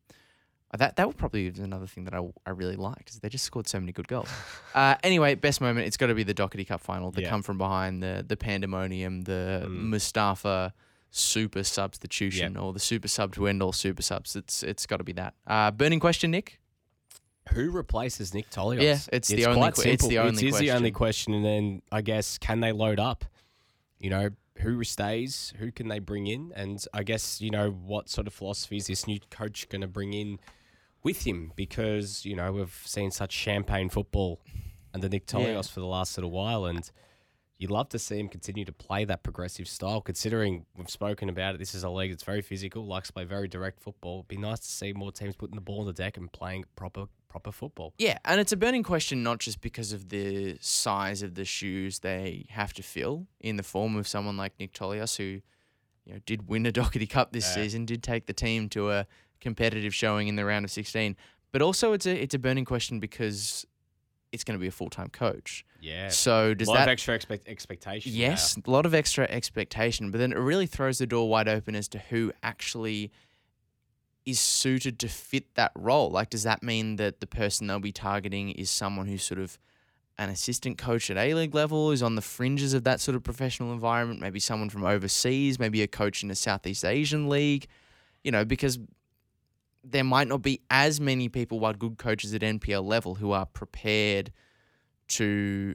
uh, 0.75 0.79
that 0.79 0.97
that 0.97 1.07
would 1.07 1.19
probably 1.19 1.47
another 1.49 1.87
thing 1.87 2.05
that 2.07 2.15
I, 2.15 2.21
I 2.47 2.51
really 2.51 2.77
liked 2.77 3.11
is 3.11 3.21
they 3.21 3.29
just 3.29 3.45
scored 3.45 3.69
so 3.69 3.79
many 3.79 3.93
good 3.93 4.09
goals. 4.09 4.31
uh, 4.75 4.95
anyway, 5.05 5.35
best 5.35 5.61
moment 5.61 5.87
it's 5.87 5.99
got 5.99 6.07
to 6.09 6.15
be 6.15 6.23
the 6.25 6.33
Dockerty 6.43 6.67
Cup 6.67 6.81
final. 6.81 7.11
The 7.11 7.23
Yeah. 7.23 7.29
come 7.33 7.43
from 7.43 7.59
behind, 7.59 8.03
the 8.03 8.25
the 8.27 8.37
pandemonium, 8.37 9.23
the 9.23 9.65
Mm. 9.67 9.91
Mustafa 9.93 10.73
super 11.15 11.63
substitution 11.63 12.57
or 12.57 12.73
the 12.73 12.81
super 12.81 13.07
sub 13.07 13.35
to 13.35 13.47
end 13.47 13.63
all 13.63 13.73
super 13.73 14.03
subs. 14.03 14.35
It's 14.35 14.63
it's 14.63 14.87
got 14.87 14.97
to 14.97 15.05
be 15.05 15.13
that. 15.13 15.35
Uh, 15.47 15.71
burning 15.71 16.01
question, 16.01 16.31
Nick. 16.33 16.59
Who 17.53 17.71
replaces 17.71 18.33
Nick 18.35 18.51
Tolios? 18.51 18.83
Yeah, 18.83 18.99
it's 19.13 19.29
the 19.29 19.47
only 19.47 19.61
quite 19.61 19.75
que- 19.75 19.93
it's 19.93 20.07
the 20.07 20.19
only 20.19 20.47
It 20.47 20.49
is 20.55 20.59
the 20.59 20.71
only 20.71 20.91
question. 20.91 21.35
and 21.35 21.45
then 21.45 21.83
I 21.93 22.01
guess 22.01 22.39
can 22.39 22.61
they 22.61 22.73
load 22.73 22.99
up? 22.99 23.25
You 23.99 24.11
know, 24.11 24.31
who 24.59 24.83
stays? 24.85 25.53
Who 25.59 25.71
can 25.71 25.89
they 25.89 25.99
bring 25.99 26.27
in? 26.27 26.53
And 26.57 26.83
I 26.95 27.03
guess 27.03 27.41
you 27.41 27.51
know 27.51 27.71
what 27.71 28.09
sort 28.09 28.27
of 28.27 28.33
philosophy 28.33 28.77
is 28.79 28.87
this 28.87 29.07
new 29.07 29.19
coach 29.31 29.69
going 29.69 29.83
to 29.83 29.89
bring 29.89 30.13
in 30.15 30.39
with 31.03 31.27
him? 31.27 31.53
Because 31.57 32.25
you 32.25 32.35
know 32.37 32.53
we've 32.53 32.81
seen 32.87 33.11
such 33.11 33.33
champagne 33.33 33.91
football 33.91 34.41
under 34.95 35.09
Nick 35.09 35.25
Yeah. 35.29 35.39
Tolios 35.41 35.69
for 35.69 35.81
the 35.81 35.87
last 35.87 36.17
little 36.17 36.31
while, 36.31 36.65
and 36.65 36.91
you'd 37.63 37.71
love 37.71 37.89
to 37.91 37.99
see 37.99 38.19
him 38.19 38.29
continue 38.29 38.65
to 38.65 38.73
play 38.73 39.05
that 39.05 39.23
progressive 39.23 39.69
style. 39.69 40.01
Considering 40.01 40.67
we've 40.77 40.91
spoken 40.91 41.29
about 41.29 41.55
it, 41.55 41.59
this 41.59 41.77
is 41.77 41.85
a 41.85 41.89
league 41.89 42.11
that's 42.11 42.25
very 42.25 42.43
physical, 42.43 42.85
likes 42.85 43.07
to 43.07 43.13
play 43.15 43.25
very 43.25 43.47
direct 43.47 43.81
football. 43.81 44.19
It'd 44.19 44.29
be 44.29 44.37
nice 44.37 44.59
to 44.59 44.67
see 44.67 44.93
more 44.93 45.13
teams 45.13 45.37
putting 45.37 45.55
the 45.55 45.61
ball 45.61 45.81
on 45.81 45.87
the 45.87 45.93
deck 45.93 46.17
and 46.17 46.31
playing 46.31 46.65
proper 46.75 47.07
proper 47.29 47.53
football. 47.53 47.95
Yeah, 47.99 48.19
and 48.27 48.41
it's 48.41 48.53
a 48.53 48.57
burning 48.59 48.83
question 48.83 49.23
not 49.23 49.39
just 49.39 49.63
because 49.63 49.93
of 49.95 50.11
the 50.11 50.59
size 50.61 51.23
of 51.23 51.35
the 51.35 51.47
shoes 51.47 52.01
they 52.01 52.45
have 52.51 52.75
to 52.75 52.83
fill 52.83 53.27
in 53.41 53.57
the 53.57 53.63
form 53.63 53.97
of 53.97 54.07
someone 54.07 54.37
like 54.37 54.53
Nick 54.59 54.75
Tolios, 54.75 55.17
who 55.17 55.41
you 56.05 56.13
know 56.13 56.19
did 56.27 56.49
win 56.49 56.67
a 56.67 56.73
Dockerty 56.73 57.09
Cup 57.09 57.33
this 57.33 57.47
Yeah. 57.49 57.63
season, 57.63 57.87
did 57.87 58.03
take 58.03 58.27
the 58.27 58.35
team 58.35 58.69
to 58.71 58.91
a 58.91 59.07
competitive 59.41 59.95
showing 59.95 60.27
in 60.29 60.35
the 60.37 60.45
round 60.45 60.65
of 60.65 60.71
sixteen, 60.73 61.17
but 61.53 61.63
also 61.63 61.93
it's 61.93 62.07
a 62.07 62.23
it's 62.23 62.35
a 62.35 62.39
burning 62.41 62.65
question 62.65 62.99
because 62.99 63.65
it's 64.33 64.43
going 64.45 64.59
to 64.59 64.61
be 64.61 64.67
a 64.67 64.73
full 64.73 64.91
time 64.91 65.09
coach. 65.09 65.65
Yeah. 65.83 66.09
So 66.11 66.55
does 66.55 66.69
a 66.69 66.71
lot 66.71 66.77
that 66.79 66.83
of 66.83 66.93
extra 66.93 67.15
expect- 67.15 67.49
expectations. 67.49 68.17
Yes, 68.17 68.57
a 68.65 68.71
lot 68.71 68.87
of 68.87 68.95
extra 68.95 69.25
expectation, 69.29 70.13
but 70.13 70.19
then 70.19 70.33
it 70.33 70.39
really 70.39 70.67
throws 70.67 70.99
the 70.99 71.07
door 71.07 71.29
wide 71.29 71.49
open 71.49 71.75
as 71.75 71.89
to 71.89 71.99
who 71.99 72.33
actually 72.43 73.11
is 74.25 74.39
suited 74.39 75.01
to 75.01 75.09
fit 75.09 75.57
that 75.57 75.73
role. 75.75 76.09
Like, 76.09 76.31
does 76.31 76.45
that 76.45 76.63
mean 76.63 76.97
that 76.97 77.19
the 77.19 77.27
person 77.27 77.67
they'll 77.67 77.81
be 77.81 77.91
targeting 77.91 78.51
is 78.51 78.71
someone 78.71 79.09
who's 79.09 79.25
sort 79.25 79.41
of 79.41 79.59
an 80.19 80.31
assistant 80.31 80.79
coach 80.79 81.11
at 81.11 81.17
A 81.17 81.35
League 81.35 81.55
level, 81.55 81.91
is 81.91 82.03
on 82.03 82.15
the 82.15 82.23
fringes 82.23 82.75
of 82.75 82.85
that 82.85 83.01
sort 83.01 83.17
of 83.17 83.25
professional 83.25 83.73
environment, 83.73 84.21
maybe 84.21 84.39
someone 84.39 84.71
from 84.71 84.85
overseas, 84.85 85.59
maybe 85.59 85.83
a 85.83 85.89
coach 85.89 86.23
in 86.23 86.31
a 86.31 86.35
Southeast 86.37 86.85
Asian 86.85 87.29
league, 87.29 87.67
you 88.23 88.31
know, 88.31 88.45
because 88.45 88.79
there 89.83 90.05
might 90.05 90.29
not 90.29 90.43
be 90.43 90.61
as 90.71 91.01
many 91.01 91.29
people, 91.29 91.59
while 91.59 91.73
good 91.73 91.99
coaches 91.99 92.33
at 92.35 92.43
NPL 92.43 92.85
level, 92.85 93.17
who 93.17 93.33
are 93.33 93.47
prepared 93.47 94.31
to 95.19 95.75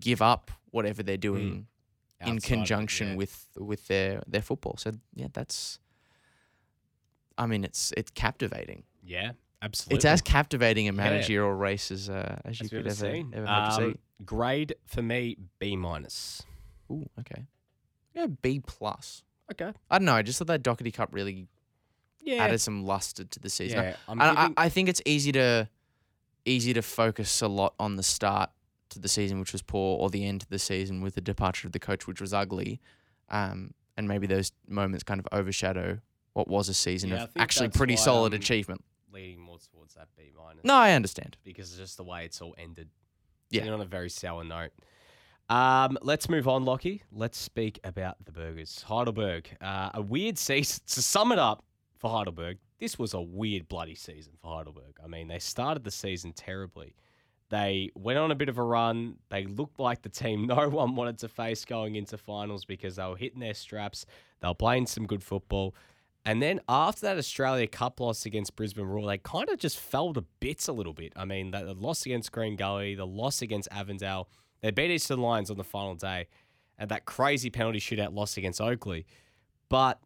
give 0.00 0.20
up 0.22 0.50
whatever 0.70 1.02
they're 1.02 1.16
doing 1.16 1.66
Outside 2.20 2.30
in 2.32 2.36
it, 2.38 2.42
conjunction 2.42 3.08
yeah. 3.10 3.14
with 3.16 3.46
with 3.56 3.86
their 3.88 4.22
their 4.26 4.42
football. 4.42 4.76
So 4.78 4.92
yeah, 5.14 5.28
that's. 5.32 5.78
I 7.36 7.46
mean, 7.46 7.64
it's 7.64 7.92
it's 7.96 8.10
captivating. 8.10 8.82
Yeah, 9.04 9.32
absolutely. 9.62 9.96
It's 9.96 10.04
as 10.04 10.20
captivating 10.22 10.88
a 10.88 10.92
Yeah. 10.92 10.96
managerial 10.96 11.52
race 11.52 11.90
as 11.90 12.10
uh, 12.10 12.40
as 12.44 12.58
you 12.60 12.64
As 12.64 12.70
could 12.70 12.76
we've 12.78 12.86
ever 12.86 12.94
seen. 12.94 13.32
ever 13.34 13.46
hope 13.46 13.76
to 13.78 13.84
Um, 13.84 13.92
see. 13.92 13.98
Grade 14.24 14.74
for 14.86 15.02
me 15.02 15.36
B 15.60 15.76
minus. 15.76 16.42
Ooh, 16.90 17.08
okay. 17.20 17.44
Yeah, 18.14 18.26
B 18.26 18.60
plus. 18.66 19.22
Okay. 19.52 19.72
I 19.90 19.98
don't 19.98 20.04
know. 20.06 20.14
I 20.14 20.22
just 20.22 20.38
thought 20.38 20.48
that 20.48 20.62
Dockerty 20.62 20.92
Cup 20.92 21.10
really 21.12 21.46
Yeah. 22.22 22.42
added 22.44 22.60
some 22.60 22.84
luster 22.84 23.24
to 23.24 23.38
the 23.40 23.48
season. 23.48 23.78
yeah. 23.84 23.96
And 24.08 24.20
I, 24.20 24.50
I 24.56 24.68
think 24.68 24.88
it's 24.88 25.00
easy 25.06 25.30
to 25.32 25.68
easy 26.44 26.72
to 26.72 26.82
focus 26.82 27.40
a 27.42 27.48
lot 27.48 27.74
on 27.78 27.96
the 27.96 28.02
start 28.02 28.50
to 28.90 28.98
the 28.98 29.08
season, 29.08 29.38
which 29.40 29.52
was 29.52 29.62
poor, 29.62 29.98
or 29.98 30.10
the 30.10 30.24
end 30.26 30.42
of 30.42 30.48
the 30.48 30.58
season 30.58 31.00
with 31.02 31.14
the 31.14 31.20
departure 31.20 31.66
of 31.66 31.72
the 31.72 31.78
coach, 31.78 32.06
which 32.06 32.20
was 32.20 32.32
ugly. 32.34 32.80
Um, 33.28 33.74
and 33.96 34.06
maybe 34.08 34.26
those 34.26 34.52
moments 34.68 35.02
kind 35.04 35.18
of 35.20 35.26
overshadow 35.32 35.98
what 36.32 36.48
was 36.48 36.68
a 36.68 36.74
season 36.74 37.10
Yeah, 37.10 37.24
of 37.24 37.30
actually 37.36 37.68
pretty 37.70 37.96
solid 37.96 38.32
I'm- 38.32 38.40
achievement. 38.40 38.84
leaning 39.10 39.40
more 39.40 39.58
towards 39.58 39.94
that 39.94 40.08
B 40.16 40.30
minus. 40.36 40.64
No, 40.64 40.74
I 40.74 40.92
understand. 40.92 41.36
because 41.42 41.70
it's 41.70 41.78
just 41.78 41.96
the 41.96 42.04
way 42.04 42.24
it's 42.24 42.40
all 42.40 42.54
ended. 42.58 42.88
Yeah. 43.50 43.66
On 43.68 43.80
a 43.80 43.84
very 43.86 44.10
sour 44.10 44.44
note. 44.44 44.70
Um, 45.48 45.96
let's 46.02 46.28
move 46.28 46.46
on, 46.46 46.64
Lockie. 46.66 47.02
Let's 47.10 47.38
speak 47.38 47.80
about 47.82 48.16
the 48.24 48.32
Burgers. 48.32 48.82
Heidelberg, 48.82 49.48
uh, 49.60 49.90
a 49.94 50.02
weird 50.02 50.38
season. 50.38 50.82
To 50.88 51.02
sum 51.02 51.32
it 51.32 51.38
up 51.38 51.64
for 51.96 52.10
Heidelberg, 52.10 52.58
this 52.78 52.98
was 52.98 53.14
a 53.14 53.20
weird, 53.20 53.66
bloody 53.68 53.94
season 53.94 54.34
for 54.40 54.54
Heidelberg. 54.54 54.96
I 55.02 55.06
mean, 55.08 55.28
they 55.28 55.38
started 55.38 55.84
the 55.84 55.90
season 55.90 56.32
terribly. 56.34 56.94
They 57.50 57.90
went 57.94 58.18
on 58.18 58.30
a 58.30 58.34
bit 58.34 58.48
of 58.48 58.58
a 58.58 58.62
run. 58.62 59.16
They 59.30 59.44
looked 59.44 59.80
like 59.80 60.02
the 60.02 60.08
team 60.08 60.46
no 60.46 60.68
one 60.68 60.94
wanted 60.94 61.18
to 61.18 61.28
face 61.28 61.64
going 61.64 61.96
into 61.96 62.18
finals 62.18 62.64
because 62.64 62.96
they 62.96 63.06
were 63.06 63.16
hitting 63.16 63.40
their 63.40 63.54
straps. 63.54 64.06
They 64.40 64.48
were 64.48 64.54
playing 64.54 64.86
some 64.86 65.06
good 65.06 65.22
football. 65.22 65.74
And 66.24 66.42
then 66.42 66.60
after 66.68 67.02
that 67.02 67.16
Australia 67.16 67.66
Cup 67.66 68.00
loss 68.00 68.26
against 68.26 68.54
Brisbane 68.54 68.84
Roar, 68.84 69.06
they 69.06 69.18
kind 69.18 69.48
of 69.48 69.58
just 69.58 69.78
fell 69.78 70.12
to 70.12 70.22
bits 70.40 70.68
a 70.68 70.72
little 70.72 70.92
bit. 70.92 71.12
I 71.16 71.24
mean, 71.24 71.52
the 71.52 71.74
loss 71.74 72.04
against 72.04 72.32
Green 72.32 72.54
Gully, 72.54 72.94
the 72.94 73.06
loss 73.06 73.40
against 73.40 73.68
Avondale, 73.70 74.28
they 74.60 74.70
beat 74.70 74.90
Eastern 74.90 75.20
Lions 75.20 75.50
on 75.50 75.56
the 75.56 75.64
final 75.64 75.94
day, 75.94 76.26
and 76.78 76.90
that 76.90 77.06
crazy 77.06 77.48
penalty 77.48 77.78
shootout 77.78 78.14
loss 78.14 78.36
against 78.36 78.60
Oakleigh. 78.60 79.04
But 79.68 80.00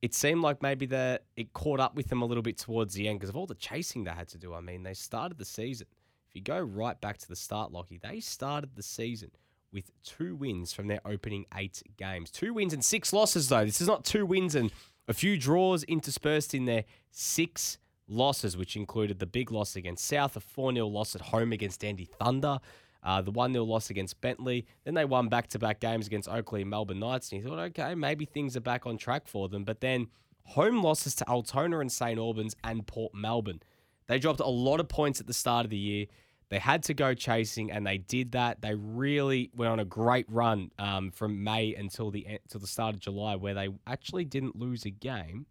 it 0.00 0.14
seemed 0.14 0.42
like 0.42 0.62
maybe 0.62 0.86
the 0.86 1.20
it 1.36 1.52
caught 1.52 1.80
up 1.80 1.96
with 1.96 2.08
them 2.08 2.22
a 2.22 2.24
little 2.24 2.42
bit 2.42 2.56
towards 2.56 2.94
the 2.94 3.08
end 3.08 3.18
because 3.18 3.30
of 3.30 3.36
all 3.36 3.46
the 3.46 3.54
chasing 3.54 4.04
they 4.04 4.12
had 4.12 4.28
to 4.28 4.38
do. 4.38 4.54
I 4.54 4.60
mean, 4.60 4.84
they 4.84 4.94
started 4.94 5.38
the 5.38 5.44
season. 5.44 5.86
If 6.28 6.36
you 6.36 6.42
go 6.42 6.60
right 6.60 7.00
back 7.00 7.18
to 7.18 7.28
the 7.28 7.36
start, 7.36 7.72
Lockie, 7.72 7.98
they 8.02 8.20
started 8.20 8.76
the 8.76 8.82
season 8.82 9.30
with 9.72 9.90
two 10.02 10.34
wins 10.34 10.72
from 10.72 10.86
their 10.86 11.00
opening 11.04 11.46
eight 11.56 11.82
games. 11.96 12.30
Two 12.30 12.54
wins 12.54 12.72
and 12.72 12.84
six 12.84 13.12
losses, 13.12 13.48
though. 13.48 13.64
This 13.64 13.80
is 13.80 13.86
not 13.86 14.04
two 14.04 14.24
wins 14.24 14.54
and 14.54 14.70
a 15.06 15.14
few 15.14 15.38
draws 15.38 15.84
interspersed 15.84 16.54
in 16.54 16.66
their 16.66 16.84
Six 17.10 17.78
losses, 18.06 18.56
which 18.56 18.76
included 18.76 19.18
the 19.18 19.26
big 19.26 19.50
loss 19.50 19.74
against 19.74 20.06
South, 20.06 20.36
a 20.36 20.40
4 20.40 20.72
0 20.72 20.86
loss 20.86 21.14
at 21.14 21.20
home 21.20 21.52
against 21.52 21.80
Dandy 21.80 22.04
Thunder, 22.04 22.60
uh, 23.02 23.22
the 23.22 23.30
1 23.30 23.52
0 23.52 23.64
loss 23.64 23.90
against 23.90 24.20
Bentleigh. 24.20 24.62
Then 24.84 24.94
they 24.94 25.04
won 25.04 25.28
back 25.28 25.48
to 25.48 25.58
back 25.58 25.80
games 25.80 26.06
against 26.06 26.28
Oakleigh 26.28 26.60
and 26.60 26.70
Melbourne 26.70 27.00
Knights. 27.00 27.32
And 27.32 27.42
you 27.42 27.48
thought, 27.48 27.58
okay, 27.58 27.94
maybe 27.94 28.24
things 28.24 28.56
are 28.56 28.60
back 28.60 28.86
on 28.86 28.98
track 28.98 29.26
for 29.26 29.48
them. 29.48 29.64
But 29.64 29.80
then 29.80 30.08
home 30.44 30.82
losses 30.82 31.14
to 31.16 31.28
Altona 31.28 31.80
and 31.80 31.90
St. 31.90 32.18
Albans 32.18 32.54
and 32.62 32.86
Port 32.86 33.14
Melbourne. 33.14 33.60
They 34.08 34.18
dropped 34.18 34.40
a 34.40 34.46
lot 34.46 34.80
of 34.80 34.88
points 34.88 35.20
at 35.20 35.26
the 35.26 35.34
start 35.34 35.64
of 35.64 35.70
the 35.70 35.78
year. 35.78 36.06
They 36.48 36.58
had 36.58 36.82
to 36.84 36.94
go 36.94 37.12
chasing, 37.12 37.70
and 37.70 37.86
they 37.86 37.98
did 37.98 38.32
that. 38.32 38.62
They 38.62 38.74
really 38.74 39.50
went 39.54 39.70
on 39.70 39.80
a 39.80 39.84
great 39.84 40.24
run 40.30 40.70
um, 40.78 41.10
from 41.10 41.44
May 41.44 41.74
until 41.74 42.10
the 42.10 42.26
till 42.48 42.58
the 42.58 42.66
start 42.66 42.94
of 42.94 43.00
July, 43.00 43.36
where 43.36 43.52
they 43.52 43.68
actually 43.86 44.24
didn't 44.24 44.56
lose 44.56 44.86
a 44.86 44.90
game 44.90 45.46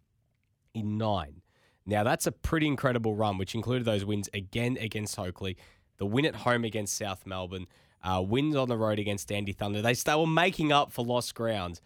in 0.74 0.98
nine. 0.98 1.42
Now 1.86 2.02
that's 2.02 2.26
a 2.26 2.32
pretty 2.32 2.66
incredible 2.66 3.14
run, 3.14 3.38
which 3.38 3.54
included 3.54 3.84
those 3.84 4.04
wins 4.04 4.28
again 4.34 4.76
against 4.80 5.16
Oakleigh, 5.18 5.54
the 5.98 6.06
win 6.06 6.26
at 6.26 6.34
home 6.34 6.64
against 6.64 6.96
South 6.96 7.24
Melbourne, 7.26 7.66
uh, 8.02 8.22
wins 8.26 8.56
on 8.56 8.68
the 8.68 8.76
road 8.76 8.98
against 8.98 9.28
Dandy 9.28 9.52
Thunder. 9.52 9.80
They 9.80 9.94
they 9.94 10.16
were 10.16 10.26
making 10.26 10.72
up 10.72 10.92
for 10.92 11.04
lost 11.04 11.32
ground. 11.36 11.80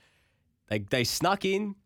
They 0.68 0.78
they 0.78 1.04
snuck 1.04 1.44
in. 1.44 1.76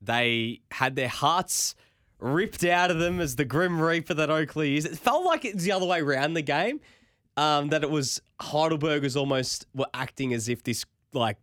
They 0.00 0.62
had 0.70 0.96
their 0.96 1.08
hearts 1.08 1.74
ripped 2.22 2.64
out 2.64 2.90
of 2.90 2.98
them 2.98 3.20
as 3.20 3.36
the 3.36 3.44
Grim 3.44 3.80
Reaper 3.80 4.14
that 4.14 4.30
Oakleigh 4.30 4.76
is. 4.76 4.84
It 4.84 4.96
felt 4.98 5.24
like 5.24 5.44
it's 5.44 5.64
the 5.64 5.72
other 5.72 5.86
way 5.86 6.00
around 6.00 6.34
the 6.34 6.42
game. 6.42 6.80
Um, 7.36 7.68
that 7.68 7.82
it 7.82 7.90
was 7.90 8.20
Heidelberg 8.40 9.16
almost 9.16 9.66
were 9.74 9.86
acting 9.94 10.34
as 10.34 10.50
if 10.50 10.62
this 10.62 10.84
like 11.14 11.38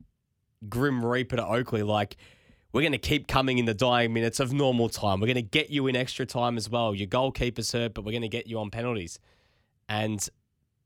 Grim 0.67 1.03
Reaper 1.03 1.37
to 1.37 1.45
Oakleigh, 1.45 1.83
like 1.83 2.15
we're 2.71 2.81
going 2.81 2.91
to 2.91 2.99
keep 2.99 3.27
coming 3.27 3.57
in 3.57 3.65
the 3.65 3.73
dying 3.73 4.13
minutes 4.13 4.39
of 4.39 4.53
normal 4.53 4.89
time. 4.89 5.19
We're 5.19 5.27
going 5.27 5.35
to 5.35 5.41
get 5.41 5.71
you 5.71 5.87
in 5.87 5.95
extra 5.95 6.25
time 6.25 6.57
as 6.57 6.69
well. 6.69 6.93
Your 6.93 7.07
goalkeeper's 7.07 7.71
hurt, 7.71 7.95
but 7.95 8.05
we're 8.05 8.11
going 8.11 8.21
to 8.21 8.27
get 8.27 8.45
you 8.45 8.59
on 8.59 8.69
penalties. 8.69 9.19
And 9.87 10.27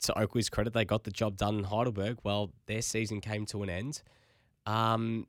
to 0.03 0.17
Oakleigh's 0.17 0.49
credit, 0.49 0.73
they 0.73 0.85
got 0.85 1.03
the 1.03 1.11
job 1.11 1.35
done 1.35 1.57
in 1.57 1.63
Heidelberg. 1.65 2.19
Well, 2.23 2.51
their 2.67 2.81
season 2.81 3.19
came 3.19 3.45
to 3.47 3.63
an 3.63 3.69
end. 3.69 4.01
Um, 4.65 5.27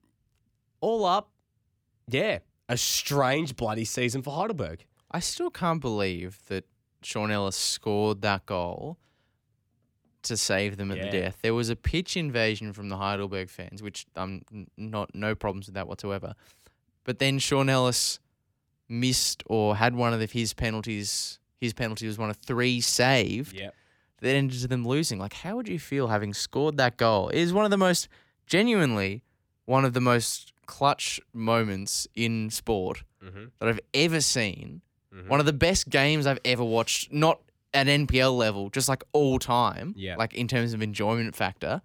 all 0.81 1.05
up, 1.05 1.31
yeah, 2.09 2.39
a 2.69 2.77
strange 2.77 3.57
bloody 3.57 3.85
season 3.85 4.23
for 4.23 4.35
Heidelberg. 4.35 4.85
I 5.11 5.21
still 5.21 5.51
can't 5.51 5.81
believe 5.81 6.39
that 6.49 6.65
Sean 7.03 7.31
Ellis 7.31 7.57
scored 7.57 8.23
that 8.23 8.47
goal 8.47 8.99
to 10.23 10.37
save 10.37 10.79
them 10.79 10.91
at 10.91 10.97
Yeah. 10.97 11.05
the 11.05 11.11
death. 11.11 11.39
There 11.43 11.53
was 11.55 11.69
a 11.69 11.77
pitch 11.77 12.17
invasion 12.17 12.73
from 12.73 12.89
the 12.89 12.97
Heidelberg 12.97 13.51
fans, 13.51 13.83
which 13.83 14.07
I'm 14.17 14.43
n- 14.51 14.69
not 14.79 15.15
no 15.15 15.35
problems 15.35 15.67
with 15.67 15.75
that 15.75 15.87
whatsoever. 15.87 16.35
But 17.05 17.19
then 17.19 17.39
Sean 17.39 17.69
Ellis 17.69 18.19
missed 18.89 19.43
or 19.47 19.77
had 19.77 19.95
one 19.95 20.15
of 20.15 20.33
his 20.33 20.55
penalties. 20.55 21.39
His 21.61 21.75
penalty 21.75 22.07
was 22.07 22.17
one 22.19 22.31
of 22.31 22.39
three 22.39 22.81
saved 22.81 23.53
Yep. 23.55 23.75
that 24.23 24.35
ended 24.35 24.59
to 24.63 24.69
them 24.69 24.87
losing. 24.87 25.19
Like, 25.19 25.35
how 25.35 25.57
would 25.57 25.69
you 25.69 25.79
feel 25.79 26.09
having 26.09 26.33
scored 26.33 26.79
that 26.79 26.97
goal? 26.97 27.29
It 27.29 27.39
is 27.39 27.53
one 27.53 27.67
of 27.67 27.71
the 27.71 27.77
most 27.77 28.09
genuinely 28.47 29.23
one 29.67 29.85
of 29.85 29.93
the 29.93 30.01
most 30.01 30.54
clutch 30.67 31.21
moments 31.33 32.07
in 32.15 32.51
sport 32.51 33.05
Mm-hmm. 33.25 33.45
that 33.59 33.69
I've 33.71 33.81
ever 33.95 34.21
seen. 34.21 34.83
Mhm. 35.15 35.29
One 35.29 35.41
of 35.41 35.47
the 35.47 35.53
best 35.55 35.89
games 35.89 36.27
I've 36.27 36.41
ever 36.45 36.63
watched, 36.63 37.11
not 37.11 37.41
at 37.73 37.87
NPL 37.87 38.37
level, 38.37 38.69
just 38.69 38.87
like 38.89 39.03
all 39.13 39.39
time. 39.39 39.95
Yeah. 39.97 40.17
Like 40.17 40.35
in 40.35 40.47
terms 40.47 40.75
of 40.75 40.83
enjoyment 40.83 41.35
factor. 41.35 41.81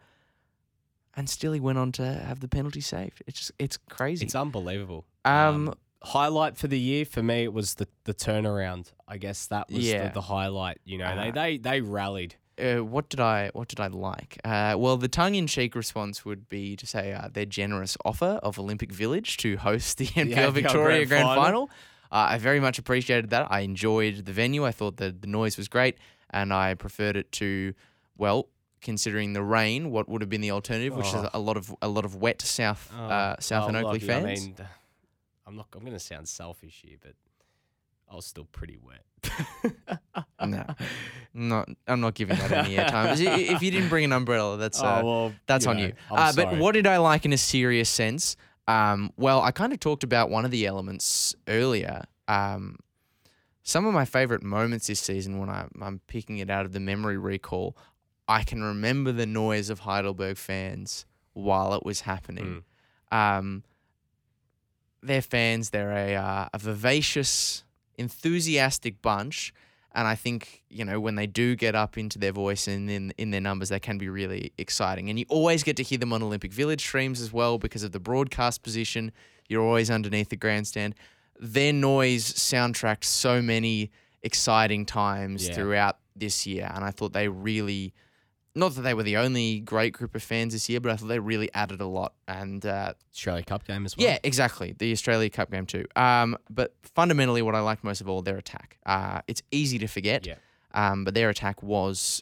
And 1.16 1.30
still 1.30 1.54
he 1.54 1.60
went 1.60 1.78
on 1.78 1.92
to 1.94 2.04
have 2.06 2.40
the 2.40 2.48
penalty 2.48 2.82
saved. 2.82 3.22
It's 3.28 3.40
just 3.40 3.52
it's 3.60 3.78
crazy. 3.78 4.26
It's 4.26 4.36
unbelievable. 4.36 5.06
um 5.26 5.74
highlight 6.02 6.56
for 6.56 6.68
the 6.70 6.80
year 6.80 7.04
for 7.04 7.22
me 7.22 7.44
it 7.44 7.54
was 7.54 7.76
the 7.76 7.88
the 8.06 8.14
turnaround. 8.14 8.92
I 9.08 9.18
guess 9.18 9.48
that 9.48 9.70
was 9.72 9.86
Yeah. 9.86 10.08
the, 10.10 10.16
the 10.16 10.22
highlight. 10.22 10.80
You 10.86 10.98
know, 11.00 11.06
Uh, 11.06 11.24
they 11.26 11.32
they 11.32 11.58
they 11.58 11.82
rallied. 11.82 12.36
Uh, 12.60 12.84
what 12.84 13.10
did 13.10 13.20
I 13.20 13.50
what 13.54 13.68
did 13.68 13.80
I 13.80 13.88
like? 13.88 14.40
Uh, 14.44 14.76
well, 14.78 14.98
the 14.98 15.08
tongue-in-cheek 15.08 15.76
response 15.76 16.26
would 16.26 16.50
be 16.50 16.76
to 16.76 16.86
say 16.86 17.14
uh, 17.14 17.30
their 17.32 17.46
generous 17.46 17.98
offer 18.06 18.40
of 18.44 18.60
Olympic 18.60 18.92
Village 18.92 19.38
to 19.38 19.58
host 19.58 19.98
the 19.98 20.06
NPL 20.08 20.36
NPL 20.36 20.52
Victoria 20.54 21.06
Grand 21.06 21.10
Grand, 21.10 21.26
Final. 21.28 21.44
Final. 21.44 21.70
Uh, 22.12 22.28
I 22.32 22.38
very 22.40 22.60
much 22.60 22.80
appreciated 22.80 23.30
that. 23.30 23.52
I 23.52 23.60
enjoyed 23.62 24.26
the 24.26 24.34
venue. 24.34 24.66
I 24.66 24.72
thought 24.72 24.98
that 24.98 25.22
the 25.22 25.28
noise 25.28 25.58
was 25.58 25.68
great, 25.68 25.98
and 26.32 26.52
I 26.52 26.74
preferred 26.74 27.16
it 27.16 27.32
to, 27.34 27.74
well, 28.18 28.48
considering 28.82 29.34
the 29.34 29.44
rain, 29.44 29.92
what 29.92 30.10
would 30.10 30.22
have 30.22 30.30
been 30.30 30.42
the 30.42 30.52
alternative, 30.52 30.96
which 30.96 31.08
is 31.08 31.14
Oh. 31.16 31.30
a 31.34 31.40
lot 31.40 31.56
of 31.58 31.74
a 31.82 31.88
lot 31.88 32.06
of 32.06 32.16
wet 32.16 32.42
South 32.42 32.92
uh, 32.94 33.36
South 33.40 33.66
Oh, 33.66 33.68
and 33.68 33.78
Oakleigh 33.78 34.00
fans. 34.00 34.26
I 34.26 34.34
mean, 34.46 34.56
I'm 35.46 35.56
not. 35.56 35.68
I'm 35.76 35.82
going 35.82 35.94
to 35.94 36.00
sound 36.00 36.28
selfish 36.28 36.82
here, 36.84 36.98
but 37.02 37.14
I 38.10 38.16
was 38.16 38.26
still 38.26 38.46
pretty 38.46 38.78
wet. 38.78 40.00
No. 40.42 40.66
not, 41.34 41.70
I'm 41.86 42.00
not 42.00 42.14
giving 42.16 42.38
that 42.38 42.52
any 42.52 42.78
airtime. 42.78 43.20
If 43.20 43.62
you 43.62 43.72
didn't 43.72 43.90
bring 43.90 44.06
an 44.06 44.14
umbrella, 44.14 44.58
that's 44.58 44.82
uh, 44.82 45.02
oh 45.02 45.06
well, 45.06 45.34
That's 45.48 45.66
you 45.66 45.72
on 45.72 45.78
know, 45.78 45.84
you. 45.88 45.94
Uh, 46.10 46.32
but 46.34 46.58
what 46.58 46.72
did 46.72 46.88
I 46.88 46.98
like 46.98 47.26
in 47.26 47.34
a 47.34 47.38
serious 47.38 47.90
sense? 47.90 48.38
Um, 48.68 49.12
well, 49.18 49.42
I 49.42 49.52
kind 49.52 49.74
of 49.74 49.80
talked 49.80 50.04
about 50.04 50.30
one 50.30 50.46
of 50.46 50.52
the 50.52 50.66
elements 50.66 51.36
earlier. 51.48 52.04
Um, 52.30 52.78
some 53.64 53.86
of 53.86 53.94
my 53.94 54.06
favorite 54.06 54.42
moments 54.42 54.88
this 54.88 55.00
season, 55.02 55.40
when 55.40 55.50
I, 55.50 55.66
I'm 55.82 56.00
picking 56.08 56.38
it 56.38 56.50
out 56.50 56.66
of 56.66 56.72
the 56.72 56.80
memory 56.80 57.18
recall, 57.18 57.76
I 58.28 58.44
can 58.44 58.64
remember 58.64 59.12
the 59.12 59.26
noise 59.26 59.70
of 59.70 59.80
Heidelberg 59.80 60.38
fans 60.38 61.06
while 61.34 61.74
it 61.74 61.84
was 61.84 62.02
happening. 62.02 62.64
Um, 63.12 63.64
they're 65.04 65.22
fans. 65.22 65.72
They're 65.72 65.92
a, 65.92 66.16
uh, 66.16 66.50
a 66.54 66.58
vivacious, 66.58 67.64
enthusiastic 68.00 69.02
bunch. 69.02 69.54
And 69.94 70.08
I 70.08 70.16
think, 70.16 70.64
you 70.70 70.86
know, 70.86 71.00
when 71.00 71.16
they 71.16 71.26
do 71.28 71.56
get 71.56 71.74
up 71.76 71.98
into 71.98 72.20
their 72.20 72.32
voice 72.32 72.68
and 72.68 72.90
in, 72.90 73.12
in 73.18 73.32
their 73.32 73.42
numbers, 73.42 73.70
they 73.70 73.80
can 73.80 73.98
be 73.98 74.08
really 74.08 74.54
exciting. 74.58 75.10
And 75.10 75.18
you 75.18 75.26
always 75.30 75.64
get 75.64 75.78
to 75.78 75.84
hear 75.84 75.98
them 75.98 76.14
on 76.14 76.22
Olympic 76.22 76.54
Village 76.54 76.82
streams 76.82 77.20
as 77.22 77.34
well 77.34 77.58
because 77.58 77.82
of 77.84 77.92
the 77.92 78.00
broadcast 78.00 78.62
position. 78.62 79.12
You're 79.48 79.64
always 79.64 79.90
underneath 79.90 80.30
the 80.30 80.36
grandstand. 80.36 80.94
Their 81.40 81.74
noise 81.74 82.32
soundtracked 82.34 83.04
so 83.04 83.42
many 83.42 83.90
exciting 84.22 84.86
times 84.86 85.48
Yeah. 85.48 85.56
throughout 85.56 85.98
this 86.16 86.46
year. 86.46 86.70
And 86.74 86.84
I 86.86 86.92
thought 86.92 87.14
they 87.14 87.28
really, 87.28 87.94
not 88.60 88.76
that 88.76 88.82
they 88.82 88.94
were 88.94 89.04
the 89.04 89.18
only 89.18 89.60
great 89.62 89.94
group 89.94 90.14
of 90.16 90.22
fans 90.24 90.54
this 90.54 90.70
year, 90.70 90.80
but 90.80 90.92
I 90.92 90.96
thought 90.98 91.08
they 91.08 91.20
really 91.20 91.50
added 91.54 91.82
a 91.82 91.86
lot. 91.88 92.14
And 92.28 92.66
uh, 92.66 92.94
Australia 93.14 93.44
Cup 93.44 93.66
game 93.66 93.86
as 93.86 93.98
well. 93.98 94.06
yeah, 94.08 94.18
exactly. 94.24 94.74
The 94.78 94.92
Australia 94.92 95.30
Cup 95.30 95.50
game 95.52 95.66
too. 95.66 95.86
Um, 95.96 96.38
but 96.50 96.76
fundamentally, 96.84 97.42
what 97.42 97.56
I 97.56 97.62
liked 97.62 97.84
most 97.84 98.02
of 98.02 98.10
all, 98.10 98.22
their 98.22 98.38
attack. 98.38 98.78
Uh, 98.86 99.22
it's 99.28 99.42
easy 99.52 99.80
to 99.80 99.88
forget. 99.88 100.26
Yeah. 100.28 100.36
Um, 100.74 101.04
but 101.06 101.14
their 101.16 101.30
attack 101.30 101.64
was 101.64 102.22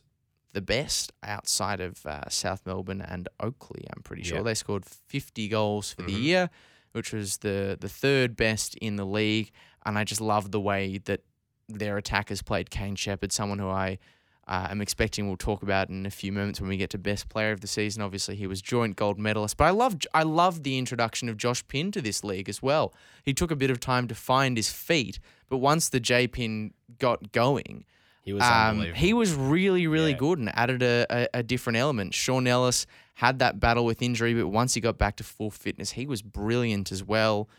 the 0.53 0.61
best 0.61 1.11
outside 1.23 1.81
of 1.81 2.05
uh, 2.05 2.29
South 2.29 2.65
Melbourne 2.65 3.01
and 3.01 3.27
Oakleigh. 3.39 3.85
I'm 3.95 4.01
pretty 4.03 4.23
sure 4.23 4.37
Yeah. 4.37 4.43
they 4.43 4.53
scored 4.53 4.85
50 4.85 5.47
goals 5.49 5.91
for 5.91 6.01
the 6.03 6.13
Mhm. 6.15 6.23
year, 6.23 6.49
which 6.93 7.11
was 7.13 7.37
the 7.37 7.77
the 7.79 7.89
third 7.89 8.35
best 8.35 8.75
in 8.75 8.95
the 8.95 9.05
league. 9.05 9.51
And 9.85 9.97
I 9.99 10.03
just 10.03 10.21
love 10.21 10.51
the 10.51 10.59
way 10.61 10.97
that 10.99 11.21
their 11.69 11.97
attackers 11.97 12.41
played. 12.41 12.69
Kane 12.69 12.95
Shepherd, 12.95 13.31
someone 13.33 13.59
who 13.59 13.67
I 13.69 13.99
uh, 14.47 14.67
am 14.71 14.81
expecting 14.81 15.27
we'll 15.27 15.35
talk 15.37 15.61
about 15.61 15.89
in 15.89 16.05
a 16.05 16.09
few 16.09 16.31
moments 16.31 16.61
when 16.61 16.69
we 16.69 16.77
get 16.77 16.89
to 16.91 16.97
best 16.97 17.27
player 17.29 17.51
of 17.51 17.59
the 17.61 17.67
season. 17.67 18.01
Obviously, 18.01 18.35
he 18.35 18.47
was 18.47 18.61
joint 18.61 18.95
gold 18.95 19.19
medalist. 19.19 19.57
But 19.57 19.65
I 19.65 19.69
love 19.71 19.97
I 20.13 20.23
love 20.23 20.63
the 20.63 20.77
introduction 20.77 21.27
of 21.29 21.35
Josh 21.37 21.67
Pin 21.67 21.91
to 21.91 22.01
this 22.01 22.23
league 22.23 22.47
as 22.47 22.61
well. 22.61 22.93
He 23.23 23.33
took 23.33 23.51
a 23.51 23.55
bit 23.55 23.69
of 23.69 23.79
time 23.79 24.07
to 24.07 24.15
find 24.15 24.55
his 24.57 24.71
feet, 24.71 25.19
but 25.49 25.57
once 25.57 25.89
the 25.89 25.99
J 25.99 26.27
Pin 26.27 26.73
got 26.97 27.31
going, 27.33 27.83
he 28.23 28.31
was 28.33 28.43
um, 28.43 28.81
he 28.95 29.13
was 29.13 29.33
really, 29.33 29.85
really 29.87 30.11
Yeah. 30.11 30.17
good 30.17 30.39
and 30.39 30.49
added 30.57 30.81
a, 30.81 31.05
a, 31.09 31.27
a 31.39 31.43
different 31.43 31.77
element. 31.77 32.13
Sean 32.13 32.47
Ellis 32.47 32.85
had 33.15 33.39
that 33.39 33.59
battle 33.59 33.83
with 33.83 34.01
injury, 34.01 34.33
but 34.33 34.47
once 34.47 34.75
he 34.75 34.79
got 34.81 34.97
back 34.97 35.15
to 35.17 35.23
full 35.23 35.49
fitness, 35.51 35.91
he 35.91 36.05
was 36.05 36.21
brilliant 36.21 36.91
as 36.91 37.03
well. 37.03 37.49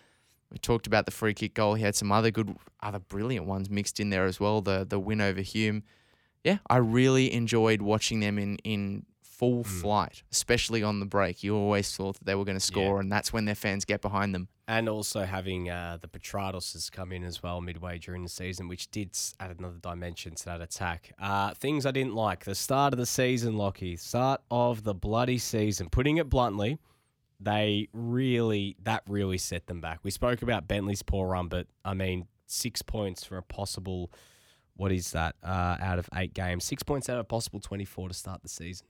We 0.50 0.56
talked 0.56 0.86
about 0.86 1.04
the 1.04 1.10
free 1.10 1.34
kick 1.34 1.52
goal. 1.52 1.74
He 1.74 1.82
had 1.82 1.94
some 1.94 2.10
other 2.10 2.30
good, 2.30 2.56
other 2.82 3.00
brilliant 3.00 3.44
ones 3.46 3.68
mixed 3.68 4.00
in 4.00 4.08
there 4.08 4.24
as 4.24 4.40
well. 4.40 4.62
The 4.62 4.86
the 4.88 4.98
win 4.98 5.20
over 5.20 5.42
Hume. 5.42 5.82
Yeah, 6.48 6.58
I 6.68 6.78
really 6.78 7.32
enjoyed 7.32 7.80
watching 7.82 8.20
them 8.20 8.38
in 8.38 8.56
in 8.64 9.04
full 9.22 9.62
Hmm. 9.62 9.80
flight, 9.80 10.22
especially 10.32 10.82
on 10.82 10.98
the 10.98 11.06
break. 11.06 11.44
You 11.44 11.54
always 11.54 11.94
thought 11.96 12.16
that 12.18 12.24
they 12.24 12.34
were 12.34 12.44
going 12.44 12.56
to 12.56 12.64
score, 12.72 12.98
and 13.00 13.10
that's 13.12 13.32
when 13.32 13.44
their 13.44 13.54
fans 13.54 13.84
get 13.84 14.00
behind 14.02 14.34
them. 14.34 14.48
and 14.70 14.86
also 14.86 15.24
having 15.24 15.70
uh, 15.70 15.96
the 15.98 16.08
Petrados 16.08 16.74
has 16.74 16.90
come 16.90 17.10
in 17.16 17.24
as 17.24 17.42
well 17.42 17.60
midway 17.62 17.98
during 17.98 18.22
the 18.22 18.28
season, 18.28 18.68
which 18.68 18.90
did 18.90 19.10
add 19.40 19.50
another 19.58 19.78
dimension 19.80 20.34
to 20.34 20.44
that 20.44 20.60
attack. 20.60 21.12
Uh, 21.18 21.54
things 21.54 21.86
I 21.86 21.90
didn't 21.92 22.14
like: 22.14 22.44
the 22.44 22.54
start 22.54 22.92
of 22.92 22.98
the 22.98 23.06
season, 23.06 23.56
Lockie, 23.56 23.96
start 23.96 24.40
of 24.50 24.82
the 24.84 24.94
bloody 24.94 25.38
season. 25.38 25.88
Putting 25.88 26.16
it 26.18 26.28
bluntly, 26.28 26.78
they 27.40 27.88
really 27.92 28.76
that 28.82 29.02
really 29.08 29.38
set 29.38 29.66
them 29.68 29.80
back. 29.80 30.00
We 30.02 30.10
spoke 30.10 30.42
about 30.42 30.66
Bentleigh's 30.68 31.02
poor 31.02 31.28
run, 31.28 31.48
but 31.48 31.66
I 31.84 31.94
mean 31.94 32.26
six 32.46 32.82
points 32.82 33.24
for 33.24 33.36
a 33.38 33.42
possible. 33.42 34.10
What 34.78 34.92
is 34.92 35.10
that? 35.10 35.34
Uh, 35.42 35.76
out 35.80 35.98
of 35.98 36.08
eight 36.14 36.34
games, 36.34 36.64
six 36.64 36.84
points 36.84 37.08
out 37.08 37.18
of 37.18 37.26
possible 37.26 37.58
twenty-four 37.58 38.08
to 38.08 38.14
start 38.14 38.42
the 38.42 38.48
season. 38.48 38.86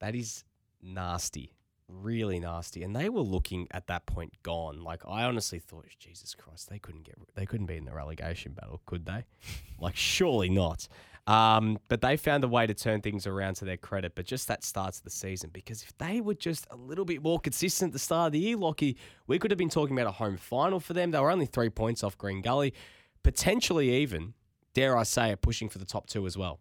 That 0.00 0.14
is 0.14 0.44
nasty, 0.82 1.54
really 1.88 2.38
nasty. 2.38 2.82
And 2.82 2.94
they 2.94 3.08
were 3.08 3.22
looking 3.22 3.66
at 3.70 3.86
that 3.86 4.04
point 4.04 4.34
gone. 4.42 4.84
Like 4.84 5.00
I 5.08 5.24
honestly 5.24 5.58
thought, 5.58 5.86
Jesus 5.98 6.34
Christ, 6.34 6.68
they 6.68 6.78
couldn't 6.78 7.04
get, 7.04 7.16
they 7.34 7.46
couldn't 7.46 7.66
be 7.66 7.76
in 7.76 7.86
the 7.86 7.94
relegation 7.94 8.52
battle, 8.52 8.82
could 8.84 9.06
they? 9.06 9.24
like 9.80 9.96
surely 9.96 10.50
not. 10.50 10.88
Um, 11.26 11.78
but 11.88 12.02
they 12.02 12.18
found 12.18 12.44
a 12.44 12.48
way 12.48 12.66
to 12.66 12.74
turn 12.74 13.00
things 13.00 13.26
around 13.26 13.54
to 13.54 13.64
their 13.64 13.78
credit. 13.78 14.14
But 14.14 14.26
just 14.26 14.46
that 14.48 14.62
starts 14.62 15.00
the 15.00 15.08
season 15.08 15.48
because 15.54 15.82
if 15.82 15.96
they 15.96 16.20
were 16.20 16.34
just 16.34 16.66
a 16.70 16.76
little 16.76 17.06
bit 17.06 17.22
more 17.22 17.40
consistent 17.40 17.90
at 17.90 17.92
the 17.94 17.98
start 17.98 18.26
of 18.26 18.32
the 18.32 18.40
year, 18.40 18.58
Lockie, 18.58 18.98
we 19.26 19.38
could 19.38 19.50
have 19.50 19.56
been 19.56 19.70
talking 19.70 19.96
about 19.96 20.06
a 20.06 20.12
home 20.12 20.36
final 20.36 20.80
for 20.80 20.92
them. 20.92 21.12
They 21.12 21.18
were 21.18 21.30
only 21.30 21.46
three 21.46 21.70
points 21.70 22.04
off 22.04 22.18
Green 22.18 22.42
Gully, 22.42 22.74
potentially 23.22 23.90
even, 23.90 24.34
dare 24.74 24.96
I 24.96 25.04
say 25.04 25.30
it, 25.30 25.40
pushing 25.40 25.68
for 25.68 25.78
the 25.78 25.84
top 25.84 26.06
two 26.06 26.26
as 26.26 26.36
well. 26.36 26.60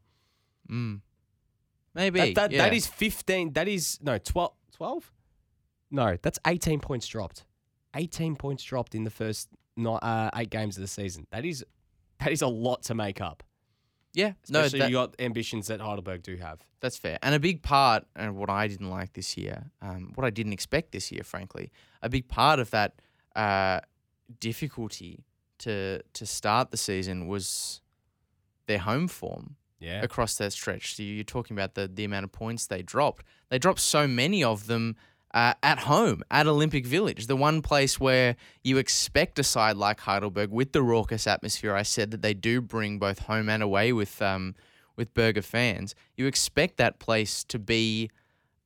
Mm. 0.70 1.02
Maybe 1.94 2.20
That, 2.20 2.36
that, 2.36 2.52
yeah. 2.52 2.64
that 2.64 2.74
is 2.74 2.88
15. 2.88 3.54
That 3.54 3.68
is, 3.68 4.00
no, 4.02 4.18
12? 4.18 4.54
12? 4.76 5.12
No, 5.92 6.18
that's 6.22 6.40
18 6.48 6.80
points 6.80 7.06
dropped. 7.08 7.46
18 7.96 8.36
points 8.36 8.64
dropped 8.64 8.96
in 8.96 9.04
the 9.04 9.12
first 9.12 9.50
not, 9.78 10.04
uh, 10.04 10.30
eight 10.36 10.50
games 10.50 10.78
of 10.78 10.82
the 10.82 10.88
season. 10.88 11.28
That 11.32 11.46
is 11.46 11.64
that 12.20 12.32
is 12.32 12.42
a 12.42 12.48
lot 12.48 12.84
to 12.84 12.96
make 12.96 13.20
up. 13.22 13.44
yeah. 14.14 14.34
No, 14.50 14.62
Especially 14.62 14.80
that, 14.80 14.90
you 14.90 14.96
got 14.96 15.16
ambitions 15.20 15.68
that 15.68 15.82
Heidelberg 15.82 16.24
do 16.24 16.38
have. 16.38 16.62
That's 16.80 16.98
fair. 16.98 17.20
And 17.22 17.36
a 17.36 17.40
big 17.40 17.62
part, 17.62 18.06
and 18.16 18.36
what 18.36 18.50
I 18.50 18.68
didn't 18.68 18.90
like 18.90 19.14
this 19.14 19.36
year, 19.38 19.72
um, 19.82 20.12
what 20.16 20.26
I 20.26 20.30
didn't 20.30 20.54
expect 20.54 20.92
this 20.92 21.12
year, 21.12 21.24
frankly, 21.24 21.72
a 22.02 22.10
big 22.10 22.28
part 22.28 22.60
of 22.60 22.70
that 22.72 22.96
uh, 23.36 23.82
difficulty 24.40 25.26
to 25.60 26.02
to 26.14 26.26
start 26.26 26.72
the 26.72 26.78
season 26.78 27.28
was 27.28 27.82
their 28.68 28.80
home 28.80 29.08
form 29.08 29.56
Yeah. 29.80 30.02
across 30.02 30.36
that 30.38 30.54
stretch. 30.54 30.96
So 30.96 31.04
you're 31.04 31.24
talking 31.24 31.56
about 31.56 31.74
the 31.76 31.88
the 31.88 32.04
amount 32.06 32.24
of 32.26 32.32
points 32.32 32.68
they 32.68 32.82
dropped. 32.82 33.26
They 33.50 33.60
dropped 33.60 33.80
so 33.80 34.08
many 34.08 34.44
of 34.44 34.68
them. 34.68 34.96
Uh, 35.36 35.56
at 35.64 35.80
home, 35.80 36.22
at 36.30 36.46
Olympic 36.46 36.86
Village, 36.86 37.26
the 37.26 37.36
one 37.36 37.64
place 37.64 38.00
where 38.00 38.36
you 38.64 38.78
expect 38.78 39.40
a 39.40 39.44
side 39.44 39.76
like 39.76 40.00
Heidelberg 40.02 40.52
with 40.52 40.74
the 40.74 40.84
raucous 40.84 41.26
atmosphere. 41.26 41.74
I 41.74 41.82
said 41.82 42.12
that 42.12 42.22
they 42.22 42.36
do 42.36 42.62
bring 42.62 43.00
both 43.00 43.18
home 43.18 43.50
and 43.50 43.64
away 43.64 43.92
with 43.94 44.22
um, 44.22 44.54
with 44.96 45.12
Burger 45.16 45.42
fans, 45.42 45.96
you 46.16 46.28
expect 46.28 46.78
that 46.78 47.00
place 47.00 47.44
to 47.46 47.58
be 47.58 48.12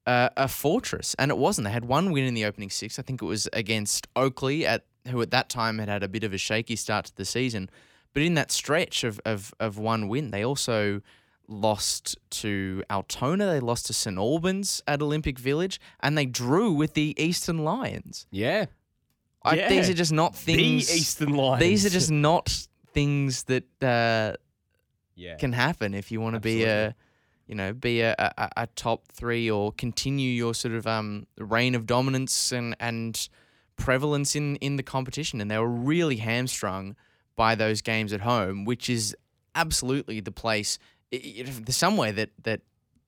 uh, 0.05 0.27
a 0.35 0.49
fortress, 0.49 1.15
and 1.17 1.31
it 1.31 1.37
wasn't. 1.37 1.63
They 1.67 1.71
had 1.71 1.85
one 1.85 2.11
win 2.11 2.25
in 2.25 2.33
the 2.33 2.43
opening 2.43 2.69
six. 2.69 2.99
I 2.99 3.01
think 3.01 3.21
it 3.21 3.25
was 3.25 3.47
against 3.53 4.13
Oakleigh 4.17 4.63
at 4.65 4.83
who 5.07 5.21
at 5.21 5.31
that 5.31 5.47
time 5.47 5.79
had 5.79 5.87
had 5.87 6.03
a 6.03 6.09
bit 6.09 6.25
of 6.25 6.33
a 6.33 6.37
shaky 6.37 6.75
start 6.75 7.05
to 7.05 7.15
the 7.15 7.23
season. 7.23 7.69
But 8.17 8.23
in 8.23 8.33
that 8.33 8.51
stretch 8.51 9.03
of, 9.03 9.21
of, 9.27 9.53
of 9.59 9.77
one 9.77 10.07
win, 10.07 10.31
they 10.31 10.43
also 10.43 11.01
lost 11.47 12.17
to 12.31 12.81
Altona, 12.89 13.45
they 13.45 13.59
lost 13.59 13.85
to 13.85 13.93
St 13.93 14.17
Albans 14.17 14.81
at 14.87 15.03
Olympic 15.03 15.37
Village, 15.37 15.79
and 15.99 16.17
they 16.17 16.25
drew 16.25 16.71
with 16.71 16.95
the 16.95 17.13
Eastern 17.23 17.59
Lions. 17.59 18.25
Yeah. 18.31 18.65
I, 19.43 19.57
Yeah. 19.57 19.69
These 19.69 19.91
are 19.91 19.93
just 19.93 20.11
not 20.11 20.35
things. 20.35 20.87
the 20.87 20.95
Eastern 20.95 21.35
Lions. 21.35 21.59
These 21.59 21.85
are 21.85 21.91
just 21.91 22.09
not 22.09 22.67
things 22.91 23.43
that 23.43 23.83
uh, 23.83 24.35
yeah. 25.13 25.35
can 25.35 25.53
happen 25.53 25.93
if 25.93 26.11
you 26.11 26.19
want 26.19 26.33
to 26.33 26.39
be 26.39 26.63
a, 26.63 26.95
you 27.45 27.53
know, 27.53 27.71
be 27.71 28.01
a, 28.01 28.15
a, 28.17 28.49
a 28.57 28.65
top 28.65 29.11
three 29.13 29.47
or 29.47 29.71
continue 29.73 30.31
your 30.31 30.55
sort 30.55 30.73
of 30.73 30.87
um 30.87 31.27
reign 31.37 31.75
of 31.75 31.85
dominance 31.85 32.51
and 32.51 32.75
and 32.79 33.29
prevalence 33.75 34.35
in 34.35 34.55
in 34.55 34.75
the 34.75 34.81
competition. 34.81 35.39
And 35.39 35.51
they 35.51 35.59
were 35.59 35.69
really 35.69 36.15
hamstrung 36.15 36.95
by 37.37 37.55
those 37.55 37.81
games 37.81 38.11
at 38.11 38.21
home, 38.21 38.65
which 38.65 38.89
is 38.89 39.15
absolutely 39.55 40.19
the 40.19 40.31
place. 40.31 40.77
somewhere 41.69 42.11
that 42.11 42.31
that 42.43 42.59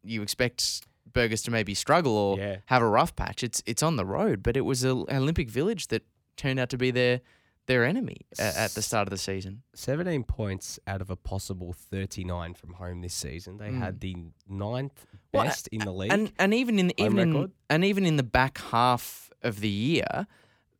you 0.03 0.21
expect 0.21 0.87
Burgers 1.11 1.41
to 1.41 1.51
maybe 1.51 1.73
struggle 1.73 2.15
or 2.15 2.37
Yeah. 2.37 2.57
have 2.67 2.81
a 2.81 2.87
rough 2.87 3.13
patch. 3.13 3.43
It's 3.43 3.61
it's 3.65 3.83
on 3.83 3.97
the 3.97 4.05
road, 4.05 4.41
but 4.41 4.55
it 4.55 4.61
was 4.61 4.85
an 4.85 5.03
Olympic 5.09 5.49
Village 5.49 5.87
that 5.87 6.03
turned 6.37 6.59
out 6.59 6.69
to 6.69 6.77
be 6.77 6.91
their 6.91 7.19
their 7.65 7.85
enemy 7.85 8.25
a- 8.39 8.57
at 8.57 8.71
the 8.71 8.81
start 8.81 9.07
of 9.07 9.11
the 9.11 9.17
season. 9.17 9.61
17 9.75 10.23
points 10.23 10.79
out 10.87 11.01
of 11.01 11.09
a 11.09 11.15
possible 11.15 11.71
39 11.71 12.55
from 12.55 12.73
home 12.73 13.01
this 13.01 13.13
season. 13.13 13.57
They 13.57 13.71
had 13.71 13.95
hmm. 13.95 13.99
the 13.99 14.15
ninth 14.47 15.05
Well, 15.33 15.43
best 15.43 15.67
in 15.67 15.81
the 15.81 15.91
league. 15.91 16.11
And 16.11 16.31
and 16.39 16.53
even 16.53 16.79
in 16.79 16.91
Home 16.97 17.19
even 17.19 17.35
in, 17.35 17.51
and 17.69 17.85
even 17.85 18.05
in 18.05 18.15
the 18.15 18.23
back 18.23 18.57
half 18.57 19.29
of 19.43 19.59
the 19.59 19.69
year, 19.69 20.25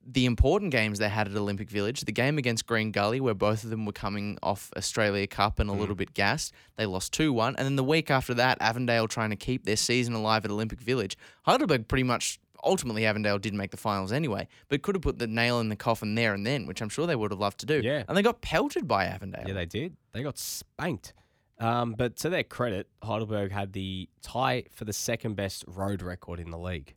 the 0.06 0.26
important 0.26 0.72
games 0.72 0.98
they 1.00 1.10
had 1.10 1.28
at 1.28 1.36
Olympic 1.36 1.70
Village, 1.70 2.02
the 2.02 2.12
game 2.12 2.38
against 2.38 2.66
Green 2.66 2.92
Gully, 2.92 3.20
where 3.20 3.34
both 3.34 3.64
of 3.64 3.70
them 3.70 3.86
were 3.86 3.92
coming 3.92 4.38
off 4.42 4.72
Australia 4.78 5.28
Cup 5.28 5.60
and 5.60 5.70
a 5.70 5.74
little 5.74 5.96
bit 5.96 6.14
gassed, 6.14 6.54
they 6.78 6.86
lost 6.86 7.14
two 7.14 7.32
one, 7.34 7.56
and 7.58 7.66
then 7.66 7.76
the 7.76 7.84
week 7.84 8.10
after 8.10 8.34
that, 8.34 8.58
Avondale 8.62 9.08
trying 9.08 9.30
to 9.30 9.36
keep 9.36 9.66
their 9.66 9.76
season 9.76 10.14
alive 10.14 10.46
at 10.46 10.52
Olympic 10.52 10.80
Village. 10.82 11.18
Heidelberg 11.46 11.88
pretty 11.88 12.04
much. 12.04 12.40
Ultimately, 12.62 13.06
Avondale 13.06 13.40
did 13.40 13.54
make 13.54 13.72
the 13.72 13.78
finals 13.78 14.12
anyway, 14.12 14.46
but 14.68 14.82
could 14.82 14.94
have 14.94 15.02
put 15.02 15.18
the 15.18 15.28
nail 15.28 15.62
in 15.62 15.70
the 15.70 15.78
coffin 15.78 16.16
there 16.16 16.34
and 16.34 16.46
then, 16.46 16.66
which 16.66 16.82
I'm 16.82 16.90
sure 16.90 17.08
they 17.08 17.16
would 17.16 17.32
have 17.32 17.40
loved 17.40 17.62
to 17.62 17.66
do. 17.66 17.80
Yeah. 17.82 18.04
And 18.06 18.18
they 18.18 18.22
got 18.22 18.42
pelted 18.42 18.86
by 18.86 19.06
Avondale. 19.06 19.46
yeah, 19.48 19.54
they 19.54 19.66
did. 19.66 19.96
They 20.12 20.24
got 20.24 20.38
spanked. 20.38 21.14
Um, 21.58 21.94
but 21.94 22.18
to 22.18 22.30
their 22.30 22.44
credit, 22.44 22.90
Heidelberg 23.02 23.52
had 23.54 23.72
the 23.72 24.10
tie 24.22 24.64
for 24.72 24.84
the 24.84 24.92
second 24.92 25.36
best 25.36 25.64
road 25.68 26.02
record 26.02 26.40
in 26.40 26.52
the 26.52 26.58
league. 26.58 26.96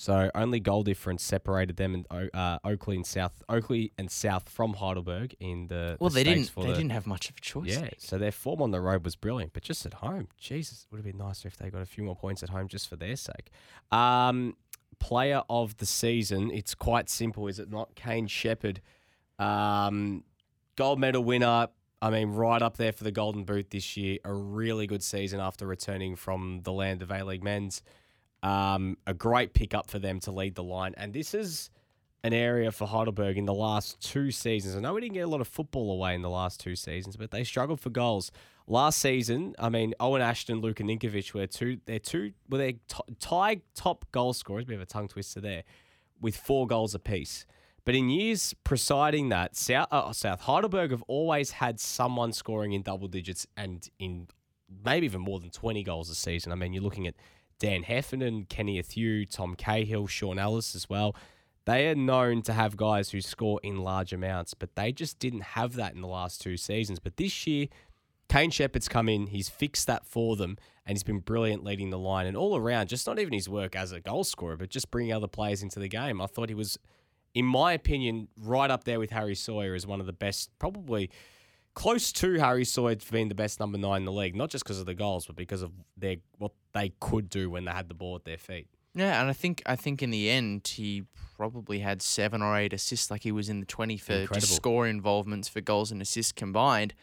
So 0.00 0.30
only 0.32 0.60
goal 0.60 0.84
difference 0.84 1.24
separated 1.24 1.76
them 1.76 1.92
and 1.92 2.30
uh, 2.32 2.60
Oakleigh 2.62 2.94
and 2.94 3.04
South 3.04 3.42
Oakleigh 3.48 3.88
and 3.98 4.08
South 4.08 4.48
from 4.48 4.74
Heidelberg 4.74 5.34
in 5.40 5.66
the 5.66 5.96
well, 5.98 6.08
the 6.08 6.14
they 6.14 6.22
didn't. 6.22 6.54
They 6.54 6.62
the- 6.62 6.68
didn't 6.68 6.90
have 6.90 7.04
much 7.04 7.28
of 7.28 7.36
a 7.36 7.40
choice. 7.40 7.70
Yeah, 7.70 7.88
so 7.98 8.16
their 8.16 8.30
form 8.30 8.62
on 8.62 8.70
the 8.70 8.80
road 8.80 9.04
was 9.04 9.16
brilliant, 9.16 9.54
but 9.54 9.64
just 9.64 9.84
at 9.86 9.94
home, 9.94 10.28
Jesus, 10.36 10.86
would 10.92 10.98
have 10.98 11.04
been 11.04 11.18
nicer 11.18 11.48
if 11.48 11.56
they 11.56 11.68
got 11.68 11.82
a 11.82 11.84
few 11.84 12.04
more 12.04 12.14
points 12.14 12.44
at 12.44 12.50
home 12.50 12.68
just 12.68 12.88
for 12.88 12.94
their 12.94 13.16
sake. 13.16 13.50
Um, 13.90 14.54
player 15.00 15.42
of 15.50 15.78
the 15.78 15.86
season, 15.86 16.52
it's 16.52 16.76
quite 16.76 17.10
simple, 17.10 17.48
is 17.48 17.58
it 17.58 17.68
not? 17.68 17.96
Kane 17.96 18.28
Shepherd, 18.28 18.80
um, 19.40 20.22
gold 20.76 21.00
medal 21.00 21.24
winner. 21.24 21.70
I 22.00 22.10
mean, 22.10 22.28
right 22.28 22.62
up 22.62 22.76
there 22.76 22.92
for 22.92 23.02
the 23.02 23.10
Golden 23.10 23.42
Boot 23.42 23.70
this 23.70 23.96
year. 23.96 24.18
A 24.24 24.32
really 24.32 24.86
good 24.86 25.02
season 25.02 25.40
after 25.40 25.66
returning 25.66 26.14
from 26.14 26.60
the 26.62 26.72
land 26.72 27.02
of 27.02 27.10
A 27.10 27.24
League 27.24 27.42
Men's. 27.42 27.82
Um, 28.42 28.96
a 29.06 29.14
great 29.14 29.52
pickup 29.52 29.90
for 29.90 29.98
them 29.98 30.20
to 30.20 30.30
lead 30.30 30.54
the 30.54 30.62
line, 30.62 30.94
and 30.96 31.12
this 31.12 31.34
is 31.34 31.70
an 32.24 32.32
area 32.32 32.72
for 32.72 32.86
Heidelberg 32.86 33.36
in 33.38 33.46
the 33.46 33.54
last 33.54 34.00
two 34.00 34.30
seasons. 34.30 34.76
I 34.76 34.80
know 34.80 34.94
we 34.94 35.00
didn't 35.00 35.14
get 35.14 35.20
a 35.20 35.28
lot 35.28 35.40
of 35.40 35.48
football 35.48 35.92
away 35.92 36.14
in 36.14 36.22
the 36.22 36.30
last 36.30 36.60
two 36.60 36.76
seasons, 36.76 37.16
but 37.16 37.30
they 37.30 37.44
struggled 37.44 37.80
for 37.80 37.90
goals. 37.90 38.32
Last 38.66 38.98
season, 38.98 39.54
I 39.58 39.68
mean, 39.68 39.94
Owen 39.98 40.20
Ashton, 40.20 40.60
Luka 40.60 40.82
Ninkovic 40.82 41.32
were 41.32 41.46
two. 41.46 41.78
They're 41.86 41.98
two. 41.98 42.32
Well, 42.48 42.58
they're 42.58 42.72
t- 42.72 43.14
tied 43.18 43.62
top 43.74 44.04
goal 44.12 44.32
scorers. 44.34 44.64
Bit 44.64 44.74
of 44.74 44.82
a 44.82 44.86
tongue 44.86 45.08
twister 45.08 45.40
there, 45.40 45.62
with 46.20 46.36
four 46.36 46.66
goals 46.66 46.94
apiece. 46.94 47.46
But 47.84 47.94
in 47.94 48.10
years 48.10 48.54
preceding 48.64 49.30
that, 49.30 49.56
South, 49.56 49.88
uh, 49.90 50.12
South 50.12 50.42
Heidelberg 50.42 50.90
have 50.90 51.02
always 51.08 51.52
had 51.52 51.80
someone 51.80 52.32
scoring 52.32 52.72
in 52.72 52.82
double 52.82 53.08
digits 53.08 53.46
and 53.56 53.88
in 53.98 54.28
maybe 54.84 55.06
even 55.06 55.22
more 55.22 55.40
than 55.40 55.48
20 55.48 55.82
goals 55.84 56.10
a 56.10 56.14
season. 56.14 56.52
I 56.52 56.54
mean, 56.56 56.74
you're 56.74 56.82
looking 56.82 57.06
at 57.06 57.14
Dan 57.58 57.82
Heffernan, 57.82 58.44
Kenny 58.44 58.80
Athiu, 58.80 59.28
Tom 59.28 59.54
Cahill, 59.54 60.06
Sean 60.06 60.38
Ellis 60.38 60.74
as 60.74 60.88
well. 60.88 61.14
They 61.64 61.88
are 61.88 61.94
known 61.94 62.42
to 62.42 62.54
have 62.54 62.76
guys 62.76 63.10
who 63.10 63.20
score 63.20 63.60
in 63.62 63.78
large 63.78 64.12
amounts, 64.12 64.54
but 64.54 64.74
they 64.74 64.90
just 64.90 65.18
didn't 65.18 65.42
have 65.42 65.74
that 65.74 65.94
in 65.94 66.00
the 66.00 66.08
last 66.08 66.40
two 66.40 66.56
seasons. 66.56 66.98
But 66.98 67.18
this 67.18 67.46
year, 67.46 67.66
Kane 68.28 68.50
Shepherd's 68.50 68.88
come 68.88 69.08
in, 69.08 69.26
he's 69.26 69.48
fixed 69.48 69.86
that 69.86 70.06
for 70.06 70.36
them, 70.36 70.56
and 70.86 70.96
he's 70.96 71.02
been 71.02 71.18
brilliant 71.18 71.64
leading 71.64 71.90
the 71.90 71.98
line. 71.98 72.26
And 72.26 72.36
all 72.36 72.56
around, 72.56 72.88
just 72.88 73.06
not 73.06 73.18
even 73.18 73.34
his 73.34 73.48
work 73.48 73.76
as 73.76 73.92
a 73.92 74.00
goal 74.00 74.24
scorer, 74.24 74.56
but 74.56 74.70
just 74.70 74.90
bringing 74.90 75.12
other 75.12 75.28
players 75.28 75.62
into 75.62 75.78
the 75.78 75.88
game. 75.88 76.22
I 76.22 76.26
thought 76.26 76.48
he 76.48 76.54
was, 76.54 76.78
in 77.34 77.44
my 77.44 77.74
opinion, 77.74 78.28
right 78.40 78.70
up 78.70 78.84
there 78.84 78.98
with 78.98 79.10
Harry 79.10 79.34
Sawyer 79.34 79.74
as 79.74 79.86
one 79.86 80.00
of 80.00 80.06
the 80.06 80.12
best, 80.12 80.50
probably 80.58 81.10
close 81.74 82.12
to 82.12 82.34
Harry 82.40 82.64
Sawyer 82.64 82.96
being 83.10 83.28
the 83.28 83.34
best 83.34 83.60
number 83.60 83.78
nine 83.78 84.02
in 84.02 84.04
the 84.04 84.12
league, 84.12 84.34
not 84.34 84.50
just 84.50 84.64
because 84.64 84.80
of 84.80 84.86
the 84.86 84.94
goals, 84.94 85.26
but 85.26 85.36
because 85.36 85.62
of 85.62 85.72
their 85.96 86.16
what 86.38 86.52
they 86.72 86.92
could 87.00 87.28
do 87.30 87.50
when 87.50 87.64
they 87.64 87.72
had 87.72 87.88
the 87.88 87.94
ball 87.94 88.16
at 88.16 88.24
their 88.24 88.38
feet. 88.38 88.68
Yeah, 88.94 89.20
and 89.20 89.30
I 89.30 89.32
think 89.32 89.62
I 89.66 89.76
think 89.76 90.02
in 90.02 90.10
the 90.10 90.28
end 90.30 90.66
he 90.66 91.04
probably 91.36 91.80
had 91.80 92.02
seven 92.02 92.42
or 92.42 92.56
eight 92.56 92.72
assists, 92.72 93.10
like 93.10 93.22
he 93.22 93.32
was 93.32 93.48
in 93.48 93.60
the 93.60 93.66
twenty 93.66 93.96
for 93.96 94.12
Incredible. 94.12 94.40
just 94.40 94.56
score 94.56 94.86
involvements 94.86 95.48
for 95.48 95.60
goals 95.60 95.92
and 95.92 96.02
assists 96.02 96.32
combined, 96.32 96.94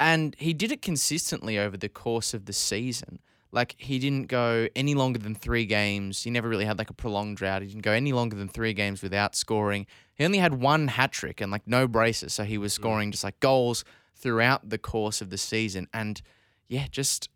and 0.00 0.34
he 0.38 0.54
did 0.54 0.72
it 0.72 0.80
consistently 0.80 1.58
over 1.58 1.76
the 1.76 1.88
course 1.88 2.32
of 2.32 2.46
the 2.46 2.52
season. 2.52 3.20
Like 3.52 3.74
he 3.78 3.98
didn't 3.98 4.26
go 4.26 4.68
any 4.76 4.94
longer 4.94 5.18
than 5.18 5.34
three 5.34 5.64
games. 5.66 6.22
He 6.22 6.30
never 6.30 6.48
really 6.48 6.64
had 6.66 6.78
like 6.78 6.90
a 6.90 6.94
prolonged 6.94 7.36
drought. 7.38 7.62
He 7.62 7.68
didn't 7.68 7.82
go 7.82 7.92
any 7.92 8.12
longer 8.12 8.36
than 8.36 8.48
three 8.48 8.72
games 8.74 9.02
without 9.02 9.34
scoring. 9.34 9.86
He 10.14 10.24
only 10.24 10.38
had 10.38 10.54
one 10.60 10.88
hat 10.88 11.12
trick 11.12 11.40
and 11.40 11.50
like 11.52 11.66
no 11.66 11.86
braces, 11.88 12.34
so 12.34 12.44
he 12.44 12.58
was 12.58 12.72
scoring 12.72 13.12
just 13.12 13.24
like 13.24 13.38
goals 13.40 13.84
throughout 14.14 14.68
the 14.68 14.78
course 14.78 15.20
of 15.20 15.30
the 15.30 15.38
season. 15.38 15.88
And 15.94 16.20
yeah, 16.68 16.86
just 16.90 17.28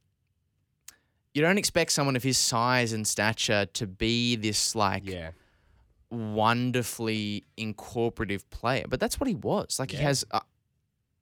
you 1.33 1.43
don't 1.43 1.59
expect 1.59 1.93
someone 1.93 2.17
of 2.17 2.23
his 2.23 2.37
size 2.39 2.93
and 2.93 3.07
stature 3.07 3.67
to 3.67 3.87
be 3.87 4.35
this 4.37 4.75
like 4.75 5.05
Yeah. 5.07 5.31
wonderfully 6.11 7.45
incorporative 7.57 8.43
player, 8.51 8.85
but 8.89 9.01
that's 9.01 9.21
what 9.21 9.29
he 9.29 9.35
was. 9.35 9.79
Like 9.79 9.91
he 9.93 9.97
has. 9.99 10.25
Uh, 10.31 10.41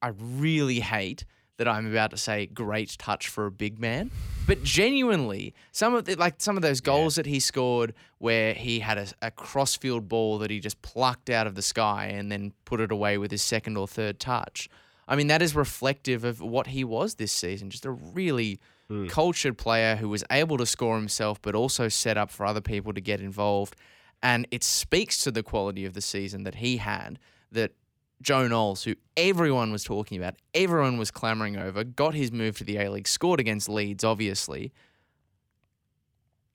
I 0.01 0.09
really 0.17 0.79
hate 0.81 1.25
that 1.59 1.69
I'm 1.69 1.91
about 1.91 2.13
to 2.13 2.17
say 2.17 2.47
great 2.47 2.97
touch 2.99 3.29
for 3.29 3.47
a 3.47 3.51
big 3.51 3.79
man, 3.79 4.11
but 4.47 4.63
genuinely, 4.63 5.55
some 5.73 5.95
of 5.95 6.05
the, 6.05 6.15
like 6.15 6.37
some 6.39 6.57
of 6.57 6.63
those 6.63 6.81
goals 6.81 7.17
that 7.17 7.27
he 7.27 7.41
scored 7.41 7.95
where 8.19 8.55
he 8.55 8.81
had 8.81 8.97
a, 8.97 9.07
a 9.21 9.31
crossfield 9.31 10.09
ball 10.09 10.39
that 10.39 10.51
he 10.51 10.61
just 10.61 10.81
plucked 10.83 11.29
out 11.29 11.47
of 11.47 11.57
the 11.57 11.63
sky 11.63 12.07
and 12.07 12.33
then 12.33 12.53
put 12.65 12.81
it 12.81 12.93
away 12.93 13.19
with 13.19 13.31
his 13.31 13.43
second 13.43 13.77
or 13.77 13.87
third 13.87 14.21
touch. 14.21 14.71
I 15.09 15.17
mean, 15.17 15.27
that 15.27 15.43
is 15.43 15.55
reflective 15.55 16.25
of 16.25 16.41
what 16.41 16.69
he 16.69 16.85
was 16.85 17.17
this 17.17 17.33
season. 17.33 17.71
Just 17.71 17.85
a 17.85 17.91
really 17.91 18.61
hmm. 18.89 19.07
cultured 19.09 19.59
player 19.59 19.97
who 19.97 20.09
was 20.09 20.23
able 20.31 20.59
to 20.59 20.67
score 20.67 20.97
himself, 20.97 21.43
but 21.43 21.55
also 21.55 21.89
set 21.89 22.17
up 22.17 22.31
for 22.31 22.47
other 22.47 22.61
people 22.61 22.93
to 22.93 23.01
get 23.01 23.21
involved. 23.21 23.75
And 24.23 24.47
it 24.51 24.63
speaks 24.63 25.25
to 25.25 25.31
the 25.31 25.43
quality 25.43 25.85
of 25.85 25.95
the 25.95 26.01
season 26.01 26.45
that 26.45 26.57
he 26.57 26.77
had 26.77 27.19
that 27.51 27.73
Joe 28.21 28.49
Knowles, 28.49 28.83
who 28.85 28.95
everyone 29.17 29.71
was 29.73 29.85
talking 29.85 30.19
about, 30.19 30.35
everyone 30.55 30.99
was 30.99 31.11
clamoring 31.11 31.57
over, 31.57 31.85
got 31.85 32.15
his 32.15 32.33
move 32.33 32.59
to 32.59 32.65
the 32.65 32.77
A 32.79 32.91
League, 32.91 33.07
scored 33.09 33.39
against 33.41 33.69
Leeds, 33.69 34.03
obviously. 34.05 34.73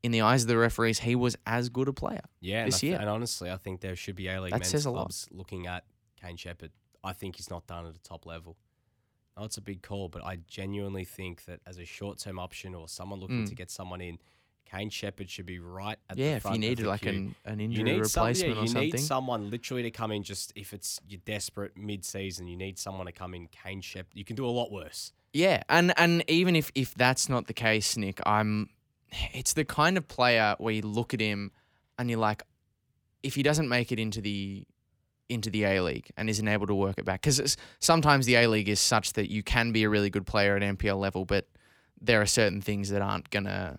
In 0.02 0.12
the 0.12 0.22
eyes 0.22 0.42
of 0.44 0.50
the 0.50 0.58
referees, 0.58 1.00
he 1.00 1.16
was 1.16 1.38
as 1.46 1.70
good 1.70 1.88
a 1.88 1.94
player. 1.94 2.24
Yeah, 2.42 2.66
this 2.66 2.76
and, 2.76 2.78
I 2.78 2.80
th- 2.80 2.92
year. 2.92 3.00
and 3.00 3.10
honestly, 3.10 3.50
I 3.50 3.56
think 3.56 3.80
there 3.80 3.96
should 3.96 4.16
be 4.18 4.28
A 4.28 4.42
League 4.42 4.52
men's 4.52 4.68
says 4.68 4.86
a 4.86 4.92
lot. 4.92 5.04
clubs 5.04 5.28
looking 5.32 5.66
at 5.66 5.86
Kane 6.22 6.36
Shepherd. 6.36 6.72
I 7.04 7.14
think 7.14 7.38
he's 7.38 7.50
not 7.50 7.66
done 7.68 7.86
at 7.86 7.96
a 7.96 8.00
top 8.02 8.26
level. 8.26 8.58
Oh, 9.38 9.46
it's 9.46 9.58
a 9.58 9.62
big 9.62 9.82
call, 9.82 10.10
but 10.10 10.24
I 10.24 10.40
genuinely 10.48 11.06
think 11.06 11.46
that 11.46 11.62
as 11.66 11.78
a 11.80 11.86
short-term 11.86 12.38
option 12.38 12.76
or 12.76 12.88
someone 12.90 13.20
looking 13.22 13.46
Mm. 13.46 13.50
to 13.50 13.56
get 13.56 13.72
someone 13.72 14.02
in, 14.02 14.20
Kane 14.74 14.90
Shepherd 14.90 15.30
should 15.30 15.46
be 15.46 15.60
right 15.60 15.98
at 16.10 16.18
yeah, 16.18 16.32
the 16.32 16.36
if 16.38 16.42
front 16.44 16.56
you 16.56 16.58
of 16.58 16.70
needed 16.70 16.86
the 16.86 16.90
like 16.90 17.02
queue. 17.02 17.10
an, 17.10 17.36
an 17.46 17.60
you 17.60 17.66
injury 17.66 17.84
need 17.84 18.06
some, 18.08 18.24
yeah, 18.24 18.30
replacement 18.30 18.56
you 18.56 18.64
or 18.64 18.68
something. 18.68 18.84
You 18.84 18.94
need 18.94 19.00
someone 19.00 19.50
literally 19.50 19.84
to 19.84 19.92
come 19.92 20.12
in. 20.12 20.24
Just 20.24 20.52
if 20.56 20.74
it's 20.74 21.00
you're 21.08 21.22
desperate 21.26 21.78
mid-season, 21.78 22.48
you 22.48 22.58
need 22.58 22.80
someone 22.80 23.06
to 23.06 23.12
come 23.12 23.34
in. 23.34 23.48
Kane 23.48 23.82
Shepherd, 23.82 24.14
you 24.14 24.26
can 24.26 24.36
do 24.36 24.46
a 24.46 24.50
lot 24.50 24.72
worse. 24.72 25.14
Yeah, 25.34 25.64
and 25.70 25.94
and 25.98 26.24
even 26.28 26.56
if 26.56 26.72
if 26.76 26.94
that's 26.96 27.30
not 27.30 27.48
the 27.48 27.54
case, 27.54 27.98
Nick, 27.98 28.20
I'm. 28.26 28.70
It's 29.32 29.54
the 29.54 29.64
kind 29.64 29.96
of 29.96 30.08
player 30.08 30.56
where 30.58 30.74
you 30.74 30.82
look 30.82 31.14
at 31.14 31.20
him, 31.20 31.52
and 32.00 32.10
you're 32.10 32.20
like, 32.20 32.42
if 33.22 33.36
he 33.36 33.44
doesn't 33.44 33.70
make 33.70 33.92
it 33.92 34.00
into 34.00 34.22
the 34.22 34.66
into 35.30 35.52
the 35.52 35.66
A 35.66 35.82
League 35.82 36.10
and 36.18 36.30
isn't 36.30 36.48
able 36.48 36.66
to 36.68 36.76
work 36.76 36.96
it 36.98 37.06
back, 37.06 37.22
because 37.22 37.58
sometimes 37.80 38.26
the 38.26 38.36
A 38.36 38.48
League 38.48 38.70
is 38.70 38.80
such 38.80 39.14
that 39.14 39.30
you 39.30 39.44
can 39.44 39.72
be 39.72 39.84
a 39.84 39.90
really 39.90 40.10
good 40.10 40.26
player 40.26 40.56
at 40.56 40.64
NPL 40.64 41.00
level, 41.00 41.26
but 41.26 41.48
there 42.02 42.22
are 42.22 42.26
certain 42.26 42.60
things 42.60 42.90
that 42.90 43.02
aren't 43.04 43.30
gonna 43.30 43.78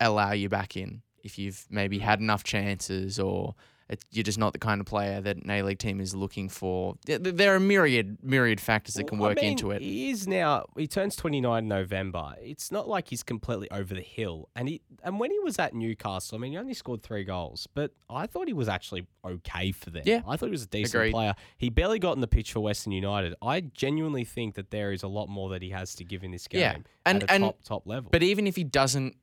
allow 0.00 0.32
you 0.32 0.48
back 0.48 0.76
in 0.76 1.02
if 1.22 1.38
you've 1.38 1.66
maybe 1.68 1.98
mm. 1.98 2.02
had 2.02 2.20
enough 2.20 2.44
chances 2.44 3.18
or 3.18 3.54
it, 3.88 4.04
you're 4.10 4.24
just 4.24 4.38
not 4.38 4.52
the 4.52 4.58
kind 4.58 4.80
of 4.80 4.86
player 4.86 5.20
that 5.20 5.36
an 5.36 5.48
A 5.48 5.62
League 5.62 5.78
team 5.78 6.00
is 6.00 6.12
looking 6.14 6.48
for. 6.48 6.96
There, 7.04 7.54
are 7.54 7.60
myriad 7.60 8.18
myriad 8.20 8.60
factors 8.60 8.94
that 8.94 9.06
can 9.06 9.18
Well, 9.18 9.28
I 9.28 9.30
work 9.30 9.40
mean, 9.40 9.52
into 9.52 9.70
it. 9.70 9.80
He 9.80 10.10
is 10.10 10.26
now. 10.26 10.66
He 10.76 10.88
turns 10.88 11.14
29 11.14 11.58
in 11.62 11.68
November. 11.68 12.34
It's 12.42 12.72
not 12.72 12.88
like 12.88 13.08
he's 13.08 13.22
completely 13.22 13.70
over 13.70 13.94
the 13.94 14.00
hill. 14.00 14.48
And 14.56 14.68
he 14.68 14.82
and 15.04 15.20
when 15.20 15.30
he 15.30 15.38
was 15.38 15.58
at 15.60 15.72
Newcastle, 15.72 16.36
I 16.36 16.40
mean, 16.40 16.52
he 16.52 16.58
only 16.58 16.74
scored 16.74 17.02
three 17.04 17.22
goals, 17.22 17.68
but 17.74 17.92
I 18.10 18.26
thought 18.26 18.48
he 18.48 18.54
was 18.54 18.68
actually 18.68 19.06
okay 19.24 19.70
for 19.70 19.90
them. 19.90 20.02
Yeah. 20.04 20.22
I 20.26 20.36
thought 20.36 20.46
he 20.46 20.52
was 20.52 20.64
a 20.64 20.68
decent 20.68 20.94
Agreed. 20.94 21.12
player. 21.12 21.34
He 21.56 21.70
barely 21.70 22.00
got 22.00 22.16
in 22.16 22.20
the 22.20 22.28
pitch 22.28 22.52
for 22.52 22.60
Western 22.60 22.92
United. 22.92 23.34
I 23.40 23.60
genuinely 23.60 24.24
think 24.24 24.56
that 24.56 24.70
there 24.72 24.90
is 24.90 25.04
a 25.04 25.08
lot 25.08 25.28
more 25.28 25.50
that 25.50 25.62
he 25.62 25.70
has 25.70 25.94
to 25.96 26.04
give 26.04 26.24
in 26.24 26.32
this 26.32 26.48
game. 26.48 26.60
Yeah, 26.60 26.76
and- 27.04 27.22
at 27.22 27.30
a 27.30 27.32
and- 27.32 27.44
top 27.44 27.62
top 27.62 27.86
level. 27.86 28.10
But 28.10 28.24
even 28.24 28.48
if 28.48 28.56
he 28.56 28.64
doesn't 28.64 29.14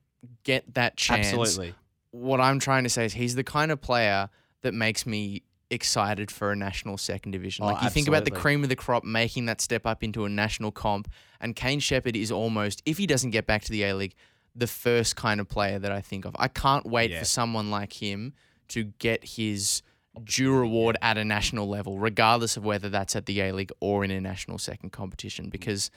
get 0.44 0.74
that 0.74 0.98
chance, 0.98 1.28
absolutely, 1.28 1.74
what 2.12 2.40
I'm 2.40 2.60
trying 2.60 2.84
to 2.84 2.90
say 2.90 3.06
is 3.06 3.14
he's 3.14 3.36
the 3.36 3.44
kind 3.44 3.72
of 3.72 3.82
player 3.82 4.30
that 4.62 4.74
makes 4.74 5.06
me 5.06 5.44
excited 5.70 6.30
for 6.30 6.52
a 6.52 6.56
national 6.56 6.98
second 6.98 7.32
division. 7.32 7.64
Oh, 7.66 7.70
Like 7.70 7.84
you 7.84 7.90
think 7.90 8.08
about 8.08 8.26
the 8.26 8.32
cream 8.32 8.62
of 8.64 8.70
the 8.70 8.76
crop 8.76 9.04
making 9.04 9.48
that 9.48 9.60
step 9.60 9.86
up 9.88 10.04
into 10.04 10.26
a 10.26 10.30
national 10.30 10.72
comp, 10.72 11.10
and 11.42 11.56
Kane 11.56 11.80
Shepard 11.80 12.16
is 12.16 12.32
almost, 12.32 12.82
if 12.86 12.98
he 12.98 13.08
doesn't 13.08 13.32
get 13.32 13.48
back 13.48 13.64
to 13.64 13.72
the 13.72 13.84
A 13.84 13.94
League, 13.96 14.14
the 14.56 14.68
first 14.68 15.16
kind 15.16 15.40
of 15.40 15.50
player 15.50 15.80
that 15.80 15.92
I 15.92 16.00
think 16.02 16.26
of. 16.26 16.36
I 16.38 16.48
can't 16.48 16.86
wait 16.86 17.10
Yeah. 17.10 17.20
for 17.20 17.26
someone 17.26 17.72
like 17.72 17.94
him 17.94 18.34
to 18.70 18.84
get 19.00 19.24
his 19.26 19.82
due 20.24 20.54
reward 20.56 20.96
at 21.02 21.18
a 21.18 21.26
national 21.26 21.68
level, 21.68 21.98
regardless 21.98 22.56
of 22.56 22.64
whether 22.64 22.88
that's 22.88 23.16
at 23.16 23.26
the 23.26 23.42
A 23.42 23.52
League 23.52 23.72
or 23.80 24.04
in 24.04 24.12
a 24.12 24.22
national 24.22 24.60
second 24.60 24.92
competition, 24.92 25.50
because 25.50 25.90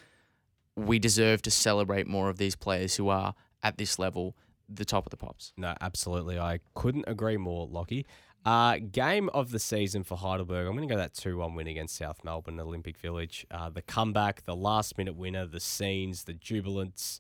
we 0.75 0.99
deserve 0.99 1.43
to 1.43 1.51
celebrate 1.51 2.07
more 2.07 2.31
of 2.31 2.39
these 2.39 2.57
players 2.57 2.97
who 2.97 3.11
are 3.11 3.35
at 3.67 3.79
this 3.79 3.99
level, 3.99 4.37
the 4.69 4.85
top 4.85 5.07
of 5.07 5.11
the 5.11 5.17
pops. 5.17 5.53
No, 5.57 5.75
absolutely. 5.81 6.39
I 6.39 6.61
couldn't 6.75 7.05
agree 7.09 7.37
more, 7.37 7.67
Lockie. 7.67 8.07
Uh, 8.45 8.79
game 8.79 9.29
of 9.31 9.51
the 9.51 9.59
season 9.59 10.05
for 10.05 10.17
Heidelberg. 10.17 10.69
I'm 10.69 10.77
going 10.77 10.89
to 10.89 10.95
go 10.95 10.99
that 10.99 11.15
2 11.15 11.37
1 11.37 11.57
win 11.57 11.67
against 11.67 11.97
South 11.97 12.23
Melbourne, 12.23 12.61
Olympic 12.61 12.97
Village. 12.97 13.45
Uh, 13.51 13.71
the 13.71 13.83
comeback, 13.83 14.45
the 14.45 14.55
last 14.55 14.97
minute 14.97 15.17
winner, 15.17 15.47
the 15.47 15.59
scenes, 15.59 16.25
the 16.25 16.33
jubilance. 16.33 17.19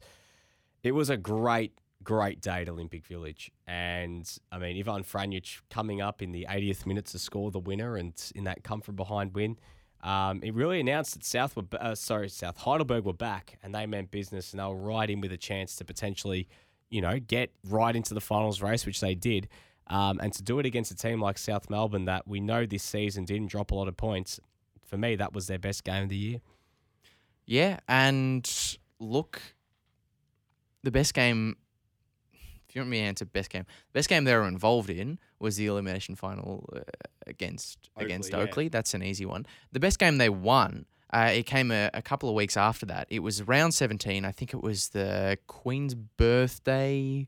It 0.84 0.92
was 0.92 1.10
a 1.10 1.16
great, 1.16 1.72
great 2.04 2.40
day 2.40 2.62
at 2.62 2.68
Olympic 2.68 3.04
Village. 3.04 3.50
And 3.66 4.30
I 4.52 4.58
mean, 4.58 4.78
Ivan 4.78 5.02
Franjic 5.02 5.62
coming 5.68 6.00
up 6.00 6.22
in 6.22 6.30
the 6.30 6.46
80th 6.48 6.86
minute 6.86 7.06
to 7.06 7.18
score 7.18 7.50
the 7.50 7.58
winner 7.58 7.96
and 7.96 8.14
in 8.36 8.44
that 8.44 8.62
come 8.62 8.80
from 8.80 8.94
behind 8.94 9.34
win. 9.34 9.58
Um, 10.02 10.40
it 10.42 10.54
really 10.54 10.80
announced 10.80 11.14
that 11.14 11.24
South 11.24 11.56
were, 11.56 11.64
uh, 11.80 11.94
sorry, 11.94 12.28
South 12.28 12.58
Heidelberg 12.58 13.04
were 13.04 13.12
back 13.12 13.58
and 13.62 13.74
they 13.74 13.86
meant 13.86 14.10
business 14.10 14.52
and 14.52 14.60
they 14.60 14.64
were 14.64 14.76
right 14.76 15.08
in 15.08 15.20
with 15.20 15.32
a 15.32 15.36
chance 15.36 15.74
to 15.76 15.84
potentially, 15.84 16.48
you 16.90 17.00
know, 17.00 17.18
get 17.18 17.50
right 17.64 17.94
into 17.94 18.14
the 18.14 18.20
finals 18.20 18.62
race, 18.62 18.86
which 18.86 19.00
they 19.00 19.14
did. 19.14 19.48
Um, 19.88 20.18
and 20.20 20.32
to 20.32 20.42
do 20.42 20.58
it 20.58 20.66
against 20.66 20.90
a 20.90 20.96
team 20.96 21.20
like 21.20 21.38
South 21.38 21.70
Melbourne 21.70 22.04
that 22.06 22.26
we 22.26 22.40
know 22.40 22.66
this 22.66 22.82
season 22.82 23.24
didn't 23.24 23.48
drop 23.48 23.70
a 23.70 23.74
lot 23.74 23.88
of 23.88 23.96
points, 23.96 24.40
for 24.84 24.96
me, 24.96 25.16
that 25.16 25.32
was 25.32 25.46
their 25.46 25.58
best 25.58 25.84
game 25.84 26.04
of 26.04 26.08
the 26.08 26.16
year. 26.16 26.40
Yeah, 27.44 27.78
and 27.88 28.48
look, 28.98 29.40
the 30.82 30.90
best 30.90 31.14
game. 31.14 31.56
You 32.76 32.82
want 32.82 32.90
me 32.90 32.98
to 32.98 33.04
answer 33.04 33.24
best 33.24 33.48
game, 33.48 33.64
The 33.92 33.98
best 33.98 34.10
game 34.10 34.24
they 34.24 34.34
were 34.34 34.46
involved 34.46 34.90
in 34.90 35.18
was 35.38 35.56
the 35.56 35.64
elimination 35.64 36.14
final 36.14 36.68
uh, 36.76 36.80
against 37.26 37.78
Oakleigh, 37.96 38.04
against 38.04 38.30
yeah. 38.32 38.36
Oakleigh. 38.40 38.68
That's 38.68 38.92
an 38.92 39.02
easy 39.02 39.24
one. 39.24 39.46
The 39.72 39.80
best 39.80 39.98
game 39.98 40.18
they 40.18 40.28
won. 40.28 40.84
Uh, 41.10 41.30
it 41.32 41.46
came 41.46 41.70
a, 41.70 41.88
a 41.94 42.02
couple 42.02 42.28
of 42.28 42.34
weeks 42.34 42.54
after 42.54 42.84
that. 42.84 43.06
It 43.08 43.20
was 43.20 43.42
round 43.42 43.72
17. 43.72 44.26
I 44.26 44.30
think 44.30 44.52
it 44.52 44.62
was 44.62 44.90
the 44.90 45.38
Queen's 45.46 45.94
birthday. 45.94 47.26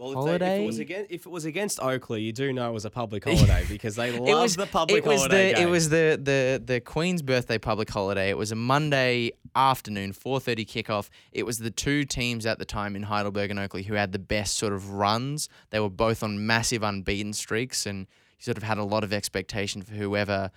Well, 0.00 0.12
if 0.12 0.38
they- 0.40 0.46
if 0.56 0.60
it 0.62 0.66
was 0.66 0.78
against, 0.78 1.10
if 1.10 1.26
it 1.26 1.30
was 1.30 1.44
against 1.44 1.78
Oakleigh, 1.80 2.18
you 2.20 2.32
do 2.32 2.52
know 2.52 2.68
it 2.70 2.72
was 2.72 2.84
a 2.84 2.90
public 2.90 3.24
holiday 3.24 3.64
because 3.68 3.96
they 3.96 4.10
love 4.18 4.42
was- 4.42 4.56
the 4.56 4.66
public 4.66 5.04
it 5.04 5.06
was 5.08 5.20
holiday. 5.20 5.52
the 5.54 5.60
it 5.60 5.66
was 5.66 5.88
the 5.90 6.20
the 6.22 6.62
the 6.64 6.80
Queen's 6.80 7.22
birthday 7.22 7.58
public 7.58 7.90
holiday. 7.90 8.30
It 8.30 8.38
was 8.38 8.50
a 8.50 8.56
Monday 8.56 9.32
afternoon, 9.54 10.12
four 10.12 10.40
thirty 10.40 10.64
kickoff. 10.64 11.08
It 11.32 11.44
was 11.44 11.58
the 11.58 11.70
two 11.70 12.04
teams 12.04 12.46
at 12.46 12.58
the 12.58 12.64
time 12.64 12.96
in 12.96 13.02
Heidelberg 13.04 13.50
and 13.50 13.60
Oakleigh 13.60 13.82
who 13.84 13.94
had 13.94 14.12
the 14.12 14.18
best 14.18 14.56
sort 14.56 14.72
of 14.72 14.90
runs. 14.92 15.48
They 15.70 15.80
were 15.80 15.90
both 15.90 16.22
on 16.22 16.46
massive 16.46 16.82
unbeaten 16.82 17.32
streaks, 17.34 17.84
and 17.86 18.00
you 18.38 18.42
sort 18.44 18.56
of 18.56 18.62
had 18.62 18.78
a 18.78 18.84
lot 18.84 19.04
of 19.04 19.12
expectation 19.12 19.82
for 19.82 19.92
whoever 19.94 20.50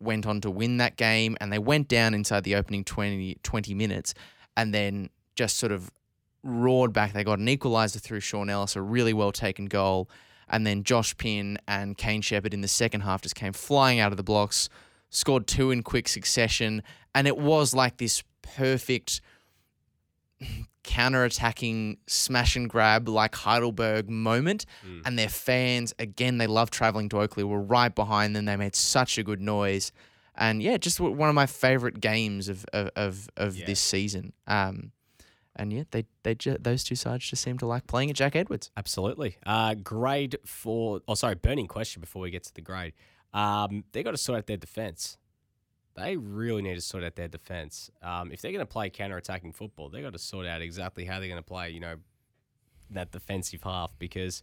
went 0.00 0.26
on 0.26 0.40
to 0.42 0.50
win 0.50 0.76
that 0.78 0.96
game. 0.96 1.36
And 1.40 1.52
they 1.52 1.58
went 1.58 1.88
down 1.88 2.14
inside 2.14 2.44
the 2.44 2.54
opening 2.54 2.84
20, 2.84 3.36
20 3.42 3.74
minutes, 3.74 4.14
and 4.56 4.72
then 4.72 5.10
just 5.34 5.56
sort 5.56 5.72
of 5.72 5.90
roared 6.46 6.92
back. 6.92 7.12
They 7.12 7.24
got 7.24 7.38
an 7.38 7.46
equaliser 7.46 8.00
through 8.00 8.20
Sean 8.20 8.48
Ellis, 8.48 8.76
a 8.76 8.82
really 8.82 9.12
well 9.12 9.32
taken 9.32 9.66
goal. 9.66 10.08
And 10.48 10.66
then 10.66 10.84
Josh 10.84 11.16
Pinn 11.16 11.58
and 11.66 11.96
Kane 11.98 12.20
Shepard 12.22 12.54
in 12.54 12.60
the 12.60 12.68
second 12.68 13.00
half 13.00 13.22
just 13.22 13.34
came 13.34 13.52
flying 13.52 13.98
out 13.98 14.12
of 14.12 14.16
the 14.16 14.22
blocks, 14.22 14.68
scored 15.10 15.46
two 15.46 15.70
in 15.72 15.82
quick 15.82 16.06
succession. 16.08 16.82
And 17.14 17.26
it 17.26 17.36
was 17.36 17.74
like 17.74 17.96
this 17.96 18.22
perfect 18.42 19.20
counter 20.84 21.24
attacking 21.24 21.96
smash 22.06 22.54
and 22.54 22.70
grab 22.70 23.08
like 23.08 23.34
Heidelberg 23.34 24.08
moment. 24.08 24.66
Mm. 24.86 25.02
And 25.04 25.18
their 25.18 25.28
fans, 25.28 25.92
again, 25.98 26.38
they 26.38 26.46
love 26.46 26.70
traveling 26.70 27.08
to 27.10 27.20
Oakleigh, 27.20 27.44
were 27.44 27.60
right 27.60 27.92
behind 27.94 28.36
them. 28.36 28.44
They 28.44 28.56
made 28.56 28.76
such 28.76 29.18
a 29.18 29.24
good 29.24 29.40
noise. 29.40 29.90
And 30.36 30.62
yeah, 30.62 30.76
just 30.76 31.00
one 31.00 31.28
of 31.28 31.34
my 31.34 31.46
favorite 31.46 32.00
games 32.00 32.48
of 32.48 32.64
of, 32.72 32.90
of, 32.94 33.30
of 33.36 33.56
Yeah. 33.56 33.66
this 33.66 33.80
season. 33.80 34.32
Um, 34.46 34.92
and 35.56 35.72
yet 35.72 35.90
they 35.90 36.04
they 36.22 36.34
ju- 36.34 36.58
those 36.60 36.84
two 36.84 36.94
sides 36.94 37.28
just 37.28 37.42
seem 37.42 37.58
to 37.58 37.66
like 37.66 37.86
playing 37.86 38.10
at 38.10 38.16
Jack 38.16 38.36
Edwards. 38.36 38.70
Absolutely. 38.76 39.36
Uh, 39.44 39.74
grade 39.74 40.36
for, 40.44 41.00
oh, 41.08 41.14
sorry, 41.14 41.34
burning 41.34 41.66
question 41.66 42.00
before 42.00 42.22
we 42.22 42.30
get 42.30 42.44
to 42.44 42.54
the 42.54 42.60
grade. 42.60 42.92
Um, 43.34 43.84
they 43.92 44.02
got 44.02 44.12
to 44.12 44.16
sort 44.16 44.38
out 44.38 44.46
their 44.46 44.56
defense. 44.56 45.18
They 45.96 46.16
really 46.16 46.62
need 46.62 46.74
to 46.74 46.80
sort 46.80 47.04
out 47.04 47.16
their 47.16 47.28
defense. 47.28 47.90
Um, 48.02 48.30
if 48.30 48.42
they're 48.42 48.52
going 48.52 48.60
to 48.60 48.66
play 48.66 48.90
counter-attacking 48.90 49.52
football, 49.52 49.88
they 49.88 50.02
got 50.02 50.12
to 50.12 50.18
sort 50.18 50.46
out 50.46 50.60
exactly 50.60 51.06
how 51.06 51.18
they're 51.18 51.28
going 51.28 51.42
to 51.42 51.46
play, 51.46 51.70
you 51.70 51.80
know, 51.80 51.96
that 52.90 53.12
defensive 53.12 53.62
half 53.62 53.98
because 53.98 54.42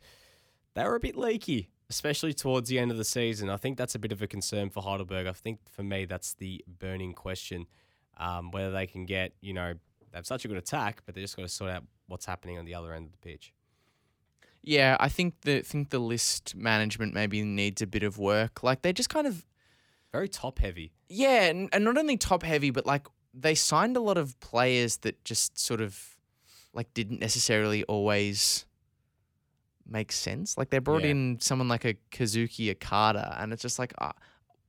they 0.73 0.83
were 0.83 0.95
a 0.95 0.99
bit 0.99 1.15
leaky, 1.15 1.69
especially 1.89 2.33
towards 2.33 2.69
the 2.69 2.79
end 2.79 2.91
of 2.91 2.97
the 2.97 3.05
season. 3.05 3.49
I 3.49 3.57
think 3.57 3.77
that's 3.77 3.93
a 3.93 3.99
bit 3.99 4.11
of 4.11 4.21
a 4.21 4.27
concern 4.27 4.71
for 4.71 4.81
Heidelberg. 4.81 5.27
I 5.27 5.33
think 5.33 5.59
for 5.69 5.83
me, 5.83 6.05
that's 6.05 6.33
the 6.33 6.63
burning 6.67 7.13
question 7.13 7.67
um, 8.17 8.51
whether 8.51 8.71
they 8.71 8.87
can 8.87 9.05
get, 9.05 9.33
you 9.41 9.53
know, 9.53 9.73
they 10.13 10.17
have 10.19 10.25
such 10.27 10.45
a 10.45 10.47
good 10.47 10.55
attack, 10.57 11.01
but 11.05 11.15
they 11.15 11.21
just 11.21 11.35
got 11.35 11.41
to 11.41 11.49
sort 11.49 11.71
out 11.71 11.83
what's 12.07 12.25
happening 12.25 12.57
on 12.57 12.63
the 12.65 12.75
other 12.75 12.93
end 12.93 13.07
of 13.07 13.11
the 13.11 13.17
pitch. 13.17 13.51
Yeah, 14.61 14.95
I 14.99 15.09
think 15.09 15.41
the 15.41 15.59
think 15.61 15.89
the 15.89 15.99
list 15.99 16.55
management 16.55 17.13
maybe 17.13 17.41
needs 17.43 17.81
a 17.81 17.87
bit 17.87 18.03
of 18.03 18.17
work. 18.17 18.63
Like 18.63 18.81
they're 18.81 18.93
just 18.93 19.09
kind 19.09 19.27
of 19.27 19.45
Very 20.13 20.29
top 20.29 20.59
heavy. 20.59 20.93
yeah, 21.09 21.43
and, 21.49 21.67
and 21.73 21.83
not 21.83 21.97
only 21.97 22.15
top 22.15 22.43
heavy, 22.43 22.69
but 22.69 22.85
like 22.85 23.05
they 23.33 23.55
signed 23.55 23.97
a 23.97 23.99
lot 23.99 24.17
of 24.17 24.39
players 24.39 24.97
that 24.97 25.21
just 25.25 25.59
sort 25.59 25.81
of 25.81 26.15
like 26.73 26.93
didn't 26.93 27.19
necessarily 27.19 27.83
always 27.85 28.65
make 29.85 30.11
sense. 30.13 30.57
Like 30.57 30.69
they 30.69 30.79
brought 30.79 31.03
Yeah. 31.03 31.09
in 31.11 31.39
someone 31.41 31.67
like 31.67 31.83
a 31.83 31.95
Kazuki 32.11 32.71
Okada, 32.71 33.35
and 33.39 33.51
it's 33.51 33.61
just 33.63 33.79
like, 33.79 33.93
uh, 33.97 34.13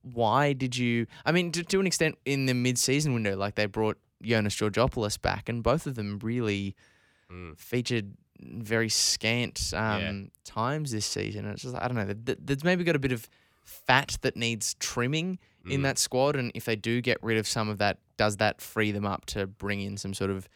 why 0.02 0.54
did 0.54 0.76
you? 0.76 1.06
I 1.24 1.30
mean, 1.32 1.52
to, 1.52 1.62
to 1.62 1.78
an 1.80 1.86
extent, 1.86 2.18
in 2.24 2.46
the 2.46 2.54
mid-season 2.54 3.14
window, 3.14 3.36
like 3.36 3.54
they 3.54 3.66
brought 3.66 3.96
Jonas 4.24 4.56
Georgopoulos 4.56 5.20
back, 5.20 5.48
and 5.48 5.62
both 5.62 5.86
of 5.86 5.94
them 5.94 6.18
really 6.22 6.74
Mm. 7.30 7.56
featured 7.58 8.16
very 8.40 8.88
scant 8.90 9.72
um, 9.74 10.00
Yeah. 10.02 10.22
times 10.44 10.90
this 10.90 11.06
season. 11.06 11.44
And 11.46 11.54
it's 11.54 11.62
just 11.62 11.74
I 11.74 11.88
don't 11.88 11.96
know. 11.96 12.04
th- 12.04 12.18
th- 12.26 12.38
There's 12.40 12.62
maybe 12.64 12.84
got 12.84 12.96
a 12.96 12.98
bit 12.98 13.12
of 13.12 13.28
fat 13.64 14.18
that 14.20 14.36
needs 14.36 14.74
trimming 14.74 15.38
in 15.66 15.80
Mm. 15.80 15.84
that 15.84 15.98
squad, 15.98 16.36
and 16.36 16.52
if 16.54 16.66
they 16.66 16.76
do 16.76 17.00
get 17.00 17.16
rid 17.22 17.38
of 17.38 17.48
some 17.48 17.70
of 17.70 17.78
that, 17.78 17.98
does 18.18 18.36
that 18.36 18.60
free 18.60 18.92
them 18.92 19.06
up 19.06 19.24
to 19.26 19.46
bring 19.46 19.80
in 19.80 19.96
some 19.96 20.12
sort 20.12 20.30
of 20.30 20.48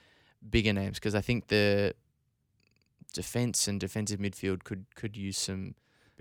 bigger 0.50 0.74
names? 0.74 0.96
Because 0.98 1.14
I 1.14 1.22
think 1.22 1.46
the 1.46 1.94
defense 3.14 3.66
and 3.68 3.80
defensive 3.80 4.20
midfield 4.20 4.64
could 4.64 4.84
could 4.94 5.16
use 5.16 5.38
some 5.38 5.74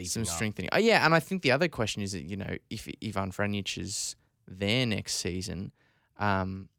some 0.04 0.22
up. 0.24 0.30
strengthening. 0.30 0.70
Oh 0.72 0.78
yeah, 0.80 1.06
and 1.06 1.14
I 1.14 1.20
think 1.20 1.42
the 1.42 1.52
other 1.52 1.68
question 1.68 2.02
is 2.02 2.12
that 2.14 2.24
you 2.24 2.38
know 2.38 2.56
if 2.70 2.88
Ivan 3.04 3.32
Franjic 3.32 3.78
is 3.78 4.16
there 4.48 4.86
next 4.86 5.16
season, 5.16 5.72
um, 6.18 6.70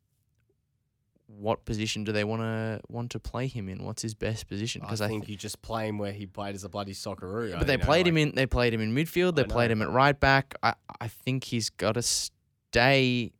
what 1.30 1.64
position 1.66 2.04
do 2.04 2.10
they 2.12 2.24
want 2.24 2.40
to 2.42 2.80
want 2.88 3.10
to 3.12 3.20
play 3.20 3.46
him 3.46 3.68
in? 3.68 3.84
What's 3.84 4.02
his 4.02 4.14
best 4.14 4.48
position? 4.48 4.80
Because 4.80 5.00
I, 5.00 5.08
think 5.08 5.24
think, 5.24 5.30
you 5.30 5.36
just 5.36 5.60
play 5.62 5.86
him 5.88 5.98
where 5.98 6.12
he 6.12 6.26
played 6.26 6.54
as 6.54 6.64
a 6.64 6.68
bloody 6.68 6.94
Socceroo. 6.94 7.56
but 7.58 7.66
they 7.66 7.76
played 7.76 8.06
him 8.06 8.16
in 8.16 8.34
they 8.34 8.46
played 8.46 8.72
him 8.74 8.80
in 8.80 8.94
midfield. 8.94 9.34
They 9.36 9.42
I 9.42 9.46
played 9.46 9.68
know. 9.68 9.72
him 9.74 9.82
at 9.82 9.90
right 9.90 10.18
back. 10.18 10.54
I 10.62 10.74
I 11.00 11.08
think 11.08 11.44
he's 11.44 11.68
got 11.70 11.92
to 11.92 12.02
stay 12.02 13.32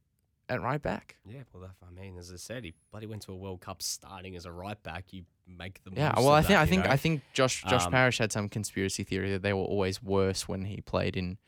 at 0.51 0.63
right 0.63 0.81
back. 0.81 1.17
Yeah, 1.27 1.41
well, 1.53 1.63
that, 1.63 1.73
I 1.87 1.91
mean, 1.99 2.17
as 2.17 2.33
I 2.33 2.37
said, 2.37 2.65
he 2.65 2.73
bloody 2.91 3.07
went 3.07 3.23
to 3.23 3.33
a 3.33 3.37
World 3.37 3.61
Cup 3.61 3.83
starting 3.83 4.35
as 4.37 4.47
a 4.47 4.53
right 4.53 4.81
back. 4.83 5.07
You 5.13 5.25
make 5.47 5.83
the 5.85 5.91
Yeah, 5.95 6.13
well, 6.17 6.29
of 6.29 6.35
I 6.35 6.41
think 6.43 6.49
that, 6.49 6.61
I 6.61 6.67
think 6.67 6.85
know? 6.85 6.91
I 6.91 6.97
think 6.97 7.23
Josh 7.33 7.65
Josh 7.65 7.87
Um, 7.87 7.93
Parrish 7.93 8.19
had 8.19 8.33
some 8.33 8.49
conspiracy 8.49 9.03
theory 9.05 9.31
that 9.33 9.43
they 9.43 9.53
were 9.53 9.61
always 9.63 10.03
worse 10.03 10.47
when 10.49 10.65
he 10.67 10.81
played 10.81 11.17
in 11.17 11.39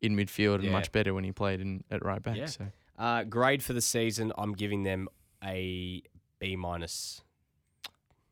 in 0.00 0.16
midfield 0.16 0.56
and 0.56 0.64
Yeah. 0.64 0.72
much 0.72 0.92
better 0.92 1.14
when 1.14 1.24
he 1.24 1.32
played 1.32 1.60
in 1.60 1.84
at 1.90 2.04
right 2.04 2.22
back. 2.22 2.36
Yeah. 2.36 2.46
So 2.46 2.66
Uh, 2.98 3.24
grade 3.24 3.62
for 3.62 3.72
the 3.72 3.80
season, 3.80 4.32
I'm 4.38 4.52
giving 4.52 4.82
them 4.84 5.08
a 5.44 6.02
B 6.38 6.56
minus. 6.56 7.22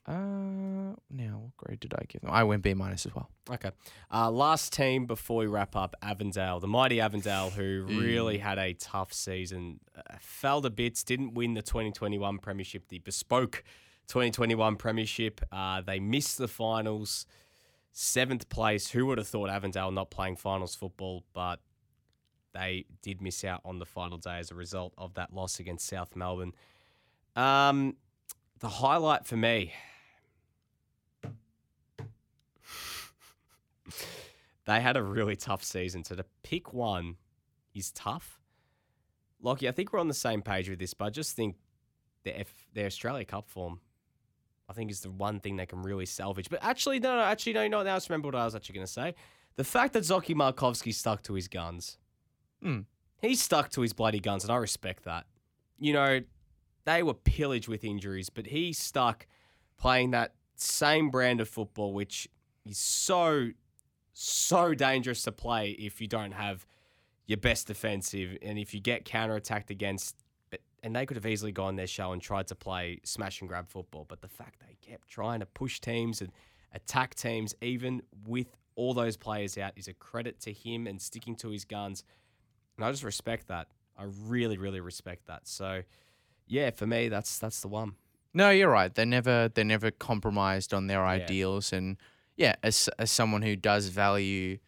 Uh, 0.04 0.96
now 1.10 1.42
what 1.42 1.56
grade 1.56 1.80
did 1.80 1.94
I 1.94 2.04
give 2.08 2.22
them? 2.22 2.30
I 2.32 2.42
went 2.42 2.62
B 2.62 2.74
minus 2.74 3.06
as 3.06 3.14
well. 3.14 3.28
Okay. 3.48 3.70
Uh, 4.12 4.30
last 4.30 4.72
team 4.72 5.06
before 5.06 5.38
we 5.38 5.46
wrap 5.46 5.76
up, 5.76 5.94
Avondale, 6.02 6.58
the 6.58 6.66
mighty 6.66 7.00
Avondale, 7.00 7.50
who 7.50 7.84
really 7.88 8.38
had 8.38 8.58
a 8.58 8.72
tough 8.74 9.12
season, 9.12 9.78
uh, 9.96 10.16
fell 10.20 10.60
to 10.62 10.70
bits, 10.70 11.04
didn't 11.04 11.34
win 11.34 11.54
the 11.54 11.62
2021 11.62 12.38
Premiership, 12.38 12.88
the 12.88 12.98
bespoke 12.98 13.62
2021 14.08 14.76
Premiership. 14.76 15.40
Uh, 15.52 15.80
they 15.80 16.00
missed 16.00 16.38
the 16.38 16.48
finals, 16.48 17.26
seventh 17.92 18.48
place. 18.48 18.90
Who 18.90 19.06
would 19.06 19.18
have 19.18 19.28
thought 19.28 19.50
Avondale 19.50 19.92
not 19.92 20.10
playing 20.10 20.36
finals 20.36 20.74
football? 20.74 21.24
But 21.32 21.60
they 22.52 22.86
did 23.02 23.22
miss 23.22 23.44
out 23.44 23.60
on 23.64 23.78
the 23.78 23.86
final 23.86 24.18
day 24.18 24.38
as 24.38 24.50
a 24.50 24.54
result 24.54 24.92
of 24.98 25.14
that 25.14 25.32
loss 25.32 25.60
against 25.60 25.86
South 25.86 26.16
Melbourne. 26.16 26.52
Um, 27.34 27.96
the 28.60 28.68
highlight 28.68 29.26
for 29.26 29.36
me. 29.36 29.72
they 34.64 34.80
had 34.80 34.96
a 34.96 35.02
really 35.02 35.36
tough 35.36 35.64
season. 35.64 36.04
So 36.04 36.14
to 36.14 36.24
pick 36.42 36.72
one 36.72 37.16
is 37.74 37.90
tough. 37.92 38.40
Lockie, 39.40 39.68
I 39.68 39.72
think 39.72 39.92
we're 39.92 39.98
on 39.98 40.08
the 40.08 40.14
same 40.14 40.40
page 40.40 40.68
with 40.68 40.78
this, 40.78 40.94
but 40.94 41.06
I 41.06 41.10
just 41.10 41.34
think 41.34 41.56
their, 42.22 42.40
F- 42.40 42.68
their 42.72 42.86
Australia 42.86 43.24
Cup 43.24 43.48
form, 43.48 43.80
I 44.68 44.72
think, 44.72 44.90
is 44.90 45.00
the 45.00 45.10
one 45.10 45.40
thing 45.40 45.56
they 45.56 45.66
can 45.66 45.82
really 45.82 46.06
salvage. 46.06 46.48
But 46.48 46.60
actually, 46.62 47.00
no, 47.00 47.16
no, 47.16 47.22
actually, 47.22 47.54
no, 47.54 47.62
you 47.64 47.68
know? 47.68 47.82
Now 47.82 47.94
I 47.94 47.96
just 47.96 48.08
remember 48.08 48.28
what 48.28 48.36
I 48.36 48.44
was 48.44 48.54
actually 48.54 48.76
going 48.76 48.86
to 48.86 48.92
say. 48.92 49.14
The 49.56 49.64
fact 49.64 49.94
that 49.94 50.04
Zoki 50.04 50.34
Markovsky 50.34 50.94
stuck 50.94 51.22
to 51.24 51.34
his 51.34 51.48
guns. 51.48 51.98
Hmm. 52.62 52.80
He 53.20 53.34
stuck 53.34 53.70
to 53.70 53.80
his 53.80 53.92
bloody 53.92 54.20
guns, 54.20 54.44
and 54.44 54.52
I 54.52 54.56
respect 54.56 55.04
that. 55.04 55.26
You 55.78 55.92
know, 55.92 56.20
they 56.84 57.02
were 57.02 57.14
pillaged 57.14 57.68
with 57.68 57.84
injuries, 57.84 58.30
but 58.30 58.46
he 58.46 58.72
stuck 58.72 59.26
playing 59.78 60.10
that 60.12 60.34
same 60.56 61.10
brand 61.10 61.40
of 61.40 61.48
football, 61.48 61.92
which 61.92 62.28
is 62.64 62.78
so, 62.78 63.50
so 64.12 64.74
dangerous 64.74 65.22
to 65.22 65.32
play 65.32 65.70
if 65.70 66.00
you 66.00 66.06
don't 66.06 66.32
have 66.32 66.66
your 67.26 67.38
best 67.38 67.66
defensive 67.66 68.36
and 68.42 68.58
if 68.58 68.74
you 68.74 68.80
get 68.80 69.04
counter 69.04 69.36
attacked 69.36 69.70
against. 69.70 70.16
And 70.82 70.96
they 70.96 71.06
could 71.06 71.16
have 71.16 71.26
easily 71.26 71.52
gone 71.52 71.76
their 71.76 71.86
show 71.86 72.12
and 72.12 72.20
tried 72.20 72.48
to 72.48 72.56
play 72.56 73.00
smash 73.04 73.40
and 73.40 73.48
grab 73.48 73.68
football, 73.68 74.04
but 74.08 74.20
the 74.20 74.28
fact 74.28 74.60
they 74.60 74.76
kept 74.80 75.08
trying 75.08 75.40
to 75.40 75.46
push 75.46 75.80
teams 75.80 76.20
and 76.20 76.32
attack 76.74 77.14
teams, 77.14 77.54
even 77.60 78.02
with 78.26 78.48
all 78.74 78.92
those 78.92 79.16
players 79.16 79.56
out, 79.58 79.72
is 79.76 79.86
a 79.86 79.94
credit 79.94 80.40
to 80.40 80.52
him 80.52 80.88
and 80.88 81.00
sticking 81.00 81.36
to 81.36 81.50
his 81.50 81.64
guns. 81.64 82.02
And 82.76 82.84
I 82.84 82.90
just 82.90 83.04
respect 83.04 83.46
that. 83.48 83.68
I 83.96 84.06
really, 84.24 84.58
really 84.58 84.80
respect 84.80 85.26
that. 85.26 85.46
So, 85.46 85.82
yeah, 86.46 86.70
for 86.70 86.86
me, 86.86 87.08
that's 87.08 87.38
that's 87.38 87.60
the 87.60 87.68
one. 87.68 87.94
No, 88.34 88.50
you're 88.50 88.70
right. 88.70 88.94
They 88.94 89.04
never 89.04 89.48
they 89.52 89.64
never 89.64 89.90
compromised 89.90 90.72
on 90.72 90.86
their 90.86 91.04
ideals, 91.04 91.72
and 91.72 91.96
yeah, 92.36 92.54
as 92.62 92.88
as 92.98 93.10
someone 93.10 93.42
who 93.42 93.56
does 93.56 93.88
value 93.88 94.58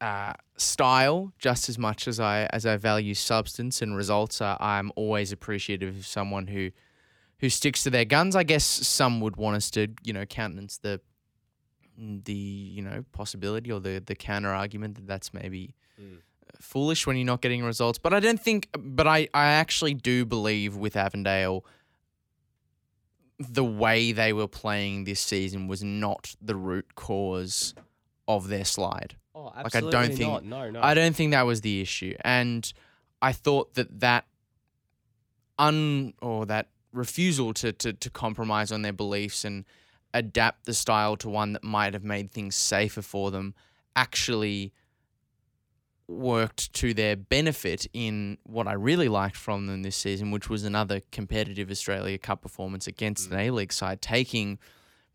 uh, 0.00 0.32
style 0.56 1.32
just 1.38 1.68
as 1.68 1.78
much 1.78 2.08
as 2.08 2.18
I 2.18 2.44
as 2.52 2.64
I 2.64 2.76
value 2.76 3.14
substance 3.14 3.82
and 3.82 3.96
results, 3.96 4.40
uh, 4.40 4.56
I'm 4.60 4.92
always 4.96 5.30
appreciative 5.32 5.96
of 5.98 6.06
someone 6.06 6.46
who 6.46 6.70
who 7.40 7.48
sticks 7.50 7.82
to 7.84 7.90
their 7.90 8.04
guns. 8.06 8.34
I 8.34 8.42
guess 8.44 8.64
some 8.64 9.20
would 9.20 9.36
want 9.36 9.56
us 9.56 9.70
to 9.72 9.88
you 10.02 10.12
know 10.12 10.24
countenance 10.24 10.78
the 10.78 11.00
the 11.98 12.32
you 12.32 12.80
know 12.80 13.04
possibility 13.12 13.70
or 13.70 13.78
the 13.80 14.02
the 14.04 14.14
counter 14.14 14.48
argument 14.48 14.94
that 14.96 15.06
that's 15.06 15.34
maybe 15.34 15.74
Mm. 16.00 16.18
Foolish 16.58 17.06
when 17.06 17.16
you're 17.16 17.26
not 17.26 17.40
getting 17.40 17.62
results. 17.62 17.98
But 17.98 18.12
I 18.12 18.20
don't 18.20 18.40
think. 18.40 18.68
But 18.78 19.06
I 19.06 19.28
I 19.34 19.46
actually 19.46 19.94
do 19.94 20.24
believe 20.24 20.76
with 20.76 20.96
Avondale 20.96 21.64
the 23.38 23.64
way 23.64 24.12
they 24.12 24.32
were 24.34 24.48
playing 24.48 25.04
this 25.04 25.20
season 25.20 25.66
was 25.66 25.82
not 25.82 26.34
the 26.42 26.54
root 26.54 26.94
cause 26.94 27.74
of 28.28 28.48
their 28.48 28.66
slide. 28.66 29.16
Oh, 29.34 29.46
I 29.54 29.62
don't 29.62 29.66
absolutely 29.76 30.16
think- 30.16 30.30
not. 30.30 30.44
No, 30.44 30.70
no. 30.70 30.82
I 30.82 30.92
don't 30.94 31.16
think 31.16 31.30
that 31.32 31.46
was 31.46 31.62
the 31.62 31.80
issue, 31.80 32.14
and 32.22 32.70
I 33.22 33.32
thought 33.32 33.74
that 33.74 34.00
that 34.00 34.26
un 35.58 36.14
or 36.20 36.46
that 36.46 36.68
refusal 36.92 37.54
to 37.54 37.72
to 37.72 37.92
to 37.92 38.10
compromise 38.10 38.72
on 38.72 38.82
their 38.82 38.92
beliefs 38.92 39.44
and 39.44 39.64
adapt 40.12 40.66
the 40.66 40.74
style 40.74 41.16
to 41.16 41.28
one 41.28 41.52
that 41.52 41.62
might 41.62 41.94
have 41.94 42.02
made 42.02 42.32
things 42.32 42.56
safer 42.56 43.02
for 43.02 43.30
them 43.30 43.54
actually 43.94 44.72
worked 46.10 46.72
to 46.74 46.92
their 46.92 47.16
benefit 47.16 47.86
in 47.92 48.36
what 48.44 48.66
I 48.66 48.72
really 48.72 49.08
liked 49.08 49.36
from 49.36 49.66
them 49.66 49.82
this 49.82 49.96
season, 49.96 50.30
which 50.30 50.50
was 50.50 50.64
another 50.64 51.00
competitive 51.12 51.70
Australia 51.70 52.18
Cup 52.18 52.42
performance 52.42 52.86
against 52.86 53.30
an 53.30 53.38
A 53.38 53.50
League 53.50 53.72
side, 53.72 54.02
taking 54.02 54.58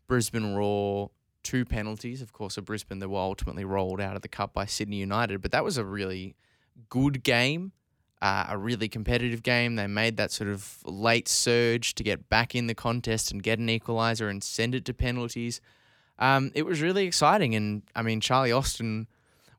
Brisbane 0.06 0.54
Roar 0.54 1.10
two 1.42 1.64
penalties. 1.64 2.22
Of 2.22 2.32
course, 2.32 2.58
at 2.58 2.64
Brisbane, 2.64 2.98
they 2.98 3.06
were 3.06 3.18
ultimately 3.18 3.64
rolled 3.64 4.00
out 4.00 4.16
of 4.16 4.22
the 4.22 4.28
cup 4.28 4.52
by 4.52 4.66
Sydney 4.66 4.96
United, 4.96 5.42
but 5.42 5.52
that 5.52 5.62
was 5.62 5.78
a 5.78 5.84
really 5.84 6.34
good 6.88 7.22
game, 7.22 7.72
uh, 8.20 8.46
a 8.48 8.58
really 8.58 8.88
competitive 8.88 9.42
game. 9.42 9.76
They 9.76 9.86
made 9.86 10.16
that 10.16 10.32
sort 10.32 10.50
of 10.50 10.78
late 10.84 11.28
surge 11.28 11.94
to 11.94 12.02
get 12.02 12.28
back 12.28 12.54
in 12.54 12.66
the 12.66 12.74
contest 12.74 13.30
and 13.30 13.42
get 13.42 13.58
an 13.58 13.68
equaliser 13.68 14.28
and 14.28 14.42
send 14.42 14.74
it 14.74 14.84
to 14.86 14.94
penalties. 14.94 15.60
Um, 16.18 16.50
it 16.54 16.64
was 16.64 16.80
really 16.80 17.06
exciting, 17.06 17.54
and 17.54 17.82
I 17.94 18.02
mean, 18.02 18.20
Charlie 18.20 18.52
Austin 18.52 19.06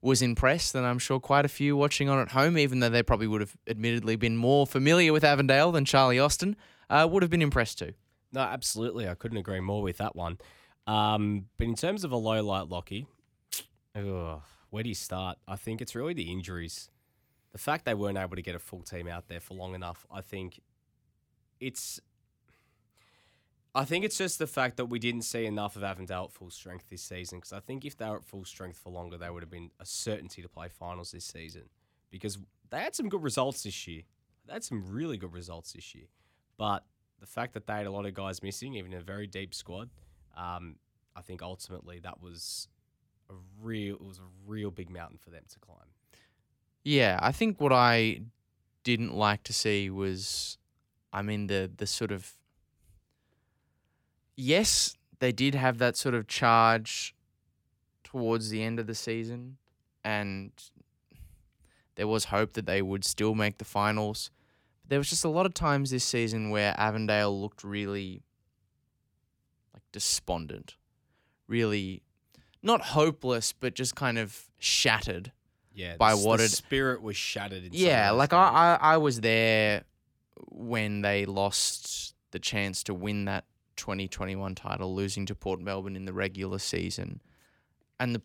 was 0.02 0.22
impressed, 0.22 0.76
and 0.76 0.86
I'm 0.86 1.00
sure 1.00 1.20
quite 1.20 1.46
a 1.46 1.50
few 1.50 1.76
watching 1.76 2.10
on 2.10 2.20
at 2.20 2.30
home, 2.30 2.58
even 2.58 2.80
though 2.80 2.90
they 2.90 3.04
probably 3.04 3.28
would 3.28 3.42
have 3.42 3.56
admittedly 3.68 4.16
been 4.16 4.38
more 4.38 4.68
familiar 4.68 5.12
with 5.12 5.24
Avondale 5.24 5.72
than 5.72 5.86
Charlie 5.86 6.20
Austin, 6.20 6.56
uh, 6.90 7.08
would 7.10 7.24
have 7.24 7.30
been 7.30 7.42
impressed 7.42 7.80
too. 7.80 7.94
No, 8.32 8.42
absolutely. 8.42 9.08
I 9.08 9.16
couldn't 9.16 9.38
agree 9.38 9.60
more 9.60 9.82
with 9.82 9.98
that 9.98 10.16
one. 10.16 10.38
Um, 10.86 11.46
but 11.58 11.68
in 11.68 11.76
terms 11.76 12.04
of 12.04 12.12
a 12.12 12.18
low 12.18 12.44
light, 12.44 12.68
Lockie, 12.68 13.08
ugh, 13.96 14.42
where 14.70 14.84
do 14.84 14.90
you 14.90 14.96
start? 14.96 15.38
I 15.48 15.56
think 15.56 15.82
it's 15.82 15.96
really 15.96 16.14
the 16.14 16.32
injuries. 16.32 16.90
The 17.52 17.58
fact 17.58 17.86
they 17.86 17.94
weren't 17.94 18.18
able 18.18 18.36
to 18.36 18.42
get 18.42 18.56
a 18.56 18.60
full 18.60 18.82
team 18.82 19.08
out 19.08 19.28
there 19.28 19.40
for 19.40 19.54
long 19.54 19.76
enough, 19.76 20.06
I 20.12 20.22
think 20.22 20.62
it's. 21.60 22.00
I 23.78 23.86
think 23.86 24.04
it's 24.04 24.18
just 24.18 24.40
the 24.40 24.48
fact 24.48 24.78
that 24.78 24.86
we 24.86 24.98
didn't 24.98 25.22
see 25.22 25.46
enough 25.46 25.76
of 25.76 25.84
Avondale 25.84 26.24
at 26.26 26.32
full 26.32 26.50
strength 26.50 26.90
this 26.90 27.04
season. 27.04 27.38
Because 27.38 27.54
I 27.54 27.60
think 27.60 27.86
if 27.86 27.96
they 27.96 28.10
were 28.10 28.16
at 28.16 28.26
full 28.26 28.44
strength 28.44 28.80
for 28.80 28.90
longer, 28.90 29.20
they 29.20 29.30
would 29.30 29.44
have 29.44 29.52
been 29.52 29.70
a 29.80 29.86
certainty 29.86 30.42
to 30.42 30.50
play 30.50 30.68
finals 30.68 31.12
this 31.12 31.26
season. 31.26 31.70
Because 32.10 32.40
they 32.72 32.80
had 32.80 32.96
some 32.96 33.08
good 33.08 33.22
results 33.22 33.62
this 33.62 33.88
year. 33.88 34.02
They 34.48 34.54
had 34.54 34.64
some 34.64 34.84
really 34.92 35.18
good 35.18 35.32
results 35.32 35.74
this 35.74 35.94
year. 35.94 36.06
But 36.58 36.86
the 37.20 37.28
fact 37.28 37.54
that 37.54 37.68
they 37.68 37.74
had 37.74 37.86
a 37.86 37.92
lot 37.92 38.08
of 38.08 38.16
guys 38.16 38.42
missing, 38.42 38.74
even 38.74 38.94
in 38.94 39.00
a 39.00 39.04
very 39.04 39.28
deep 39.28 39.54
squad, 39.54 39.92
um, 40.36 40.78
I 41.16 41.22
think 41.22 41.44
ultimately 41.44 42.00
that 42.00 42.20
was 42.20 42.70
a 43.30 43.34
real 43.62 43.96
it 43.98 44.08
was 44.08 44.18
a 44.18 44.50
real 44.50 44.72
big 44.72 44.90
mountain 44.90 45.20
for 45.20 45.30
them 45.30 45.44
to 45.50 45.60
climb. 45.60 45.92
Yeah, 46.84 47.20
I 47.22 47.32
think 47.32 47.62
what 47.62 47.74
I 47.74 48.22
didn't 48.84 49.14
like 49.14 49.44
to 49.44 49.54
see 49.54 49.92
was, 49.92 50.58
I 51.14 51.22
mean, 51.22 51.46
the 51.46 51.70
the 51.78 51.86
sort 51.86 52.12
of. 52.12 52.34
Yes, 54.38 54.96
they 55.20 55.32
did 55.32 55.56
have 55.56 55.80
that 55.80 55.98
sort 55.98 56.14
of 56.16 56.28
charge 56.28 57.16
towards 58.04 58.50
the 58.50 58.64
end 58.64 58.80
of 58.80 58.88
the 58.88 58.96
season, 58.96 59.58
and 60.04 60.52
there 61.96 62.08
was 62.08 62.26
hope 62.26 62.54
that 62.54 62.66
they 62.68 62.82
would 62.82 63.04
still 63.04 63.34
make 63.36 63.58
the 63.58 63.66
finals. 63.66 64.30
But 64.84 64.92
there 64.92 65.00
was 65.00 65.10
just 65.10 65.26
a 65.26 65.30
lot 65.30 65.46
of 65.48 65.54
times 65.56 65.90
this 65.90 66.04
season 66.04 66.52
where 66.52 66.74
Avondale 66.78 67.40
looked 67.42 67.64
really 67.64 68.22
like 69.74 69.84
despondent, 69.92 70.76
really 71.48 72.04
not 72.62 72.82
hopeless, 72.82 73.54
but 73.54 73.74
just 73.74 73.96
kind 73.96 74.18
of 74.20 74.44
shattered 74.60 75.32
Yeah, 75.74 75.96
By 75.98 76.14
the 76.16 76.22
what 76.26 76.38
the 76.38 76.46
it- 76.46 76.52
spirit 76.52 77.02
was 77.02 77.18
shattered. 77.18 77.64
In 77.64 77.70
Yeah, 77.74 78.12
like. 78.12 78.34
I, 78.34 78.78
I, 78.82 78.94
I 78.94 78.98
was 78.98 79.22
there 79.22 79.84
when 80.50 81.02
they 81.02 81.26
lost 81.26 82.14
the 82.32 82.40
chance 82.40 82.84
to 82.84 82.94
win 82.94 83.26
that 83.26 83.46
2021 83.78 84.56
title, 84.56 84.94
losing 84.94 85.26
to 85.28 85.36
Port 85.36 85.60
Melbourne 85.62 85.96
in 85.96 86.06
the 86.06 86.14
regular 86.14 86.60
season. 86.60 87.22
And 88.00 88.14
the 88.14 88.22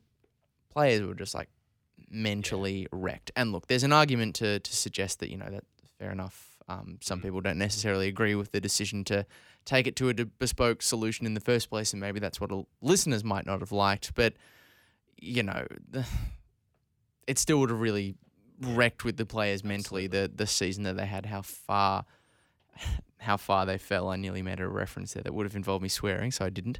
players 0.70 1.02
were 1.06 1.14
just 1.14 1.34
like 1.34 1.48
mentally 2.10 2.88
wrecked. 2.92 3.30
And 3.36 3.52
look, 3.52 3.68
there's 3.68 3.84
an 3.84 3.92
argument 3.92 4.34
to, 4.36 4.58
to 4.58 4.76
suggest 4.76 5.20
that, 5.20 5.30
you 5.30 5.36
know, 5.36 5.48
that 5.50 5.64
fair 5.98 6.10
enough. 6.10 6.48
Um, 6.68 6.98
some 7.00 7.18
Mm. 7.18 7.22
people 7.22 7.40
don't 7.40 7.58
necessarily 7.58 8.08
agree 8.08 8.34
with 8.34 8.52
the 8.52 8.60
decision 8.60 9.04
to 9.04 9.26
take 9.64 9.86
it 9.86 9.96
to 9.96 10.08
a 10.08 10.14
bespoke 10.14 10.80
solution 10.82 11.26
in 11.26 11.34
the 11.34 11.40
first 11.40 11.68
place, 11.70 11.92
and 11.92 12.00
maybe 12.00 12.20
that's 12.20 12.40
what 12.40 12.50
listeners 12.80 13.22
might 13.24 13.46
not 13.46 13.60
have 13.60 13.72
liked. 13.72 14.14
But, 14.14 14.34
you 15.20 15.42
know, 15.42 15.66
the, 15.90 16.06
it 17.26 17.38
still 17.38 17.58
would 17.60 17.70
have 17.70 17.80
really 17.80 18.14
wrecked 18.60 19.04
with 19.04 19.16
the 19.16 19.26
players 19.26 19.64
mentally 19.64 20.06
the 20.06 20.30
the 20.32 20.46
season 20.46 20.84
that 20.84 20.96
they 20.96 21.06
had 21.06 21.26
how 21.26 21.42
far 21.42 22.04
how 23.22 23.36
far 23.36 23.64
they 23.66 23.78
fell 23.78 24.08
I 24.08 24.16
nearly 24.16 24.42
made 24.42 24.60
a 24.60 24.68
reference 24.68 25.14
there 25.14 25.22
that 25.22 25.32
would 25.34 25.46
have 25.46 25.56
involved 25.56 25.82
me 25.82 25.88
swearing 25.88 26.30
so 26.30 26.44
I 26.44 26.50
didn't 26.50 26.78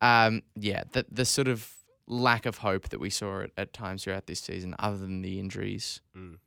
um 0.00 0.42
yeah 0.56 0.82
the 0.92 1.04
the 1.10 1.24
sort 1.24 1.48
of 1.48 1.76
lack 2.06 2.46
of 2.46 2.58
hope 2.58 2.88
that 2.88 2.98
we 3.00 3.10
saw 3.10 3.42
at, 3.42 3.50
at 3.56 3.72
times 3.72 4.04
throughout 4.04 4.26
this 4.26 4.40
season 4.40 4.74
other 4.78 4.96
than 4.98 5.22
the 5.22 5.38
injuries 5.38 6.00
Mm. 6.16 6.38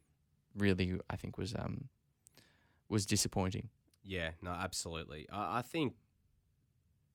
really 0.55 0.99
I 1.09 1.15
think 1.15 1.38
was 1.38 1.53
um 1.55 1.89
was 2.89 3.05
disappointing 3.05 3.69
Yeah, 4.03 4.31
no, 4.41 4.51
absolutely. 4.51 5.27
I, 5.31 5.59
I 5.59 5.61
think 5.61 5.93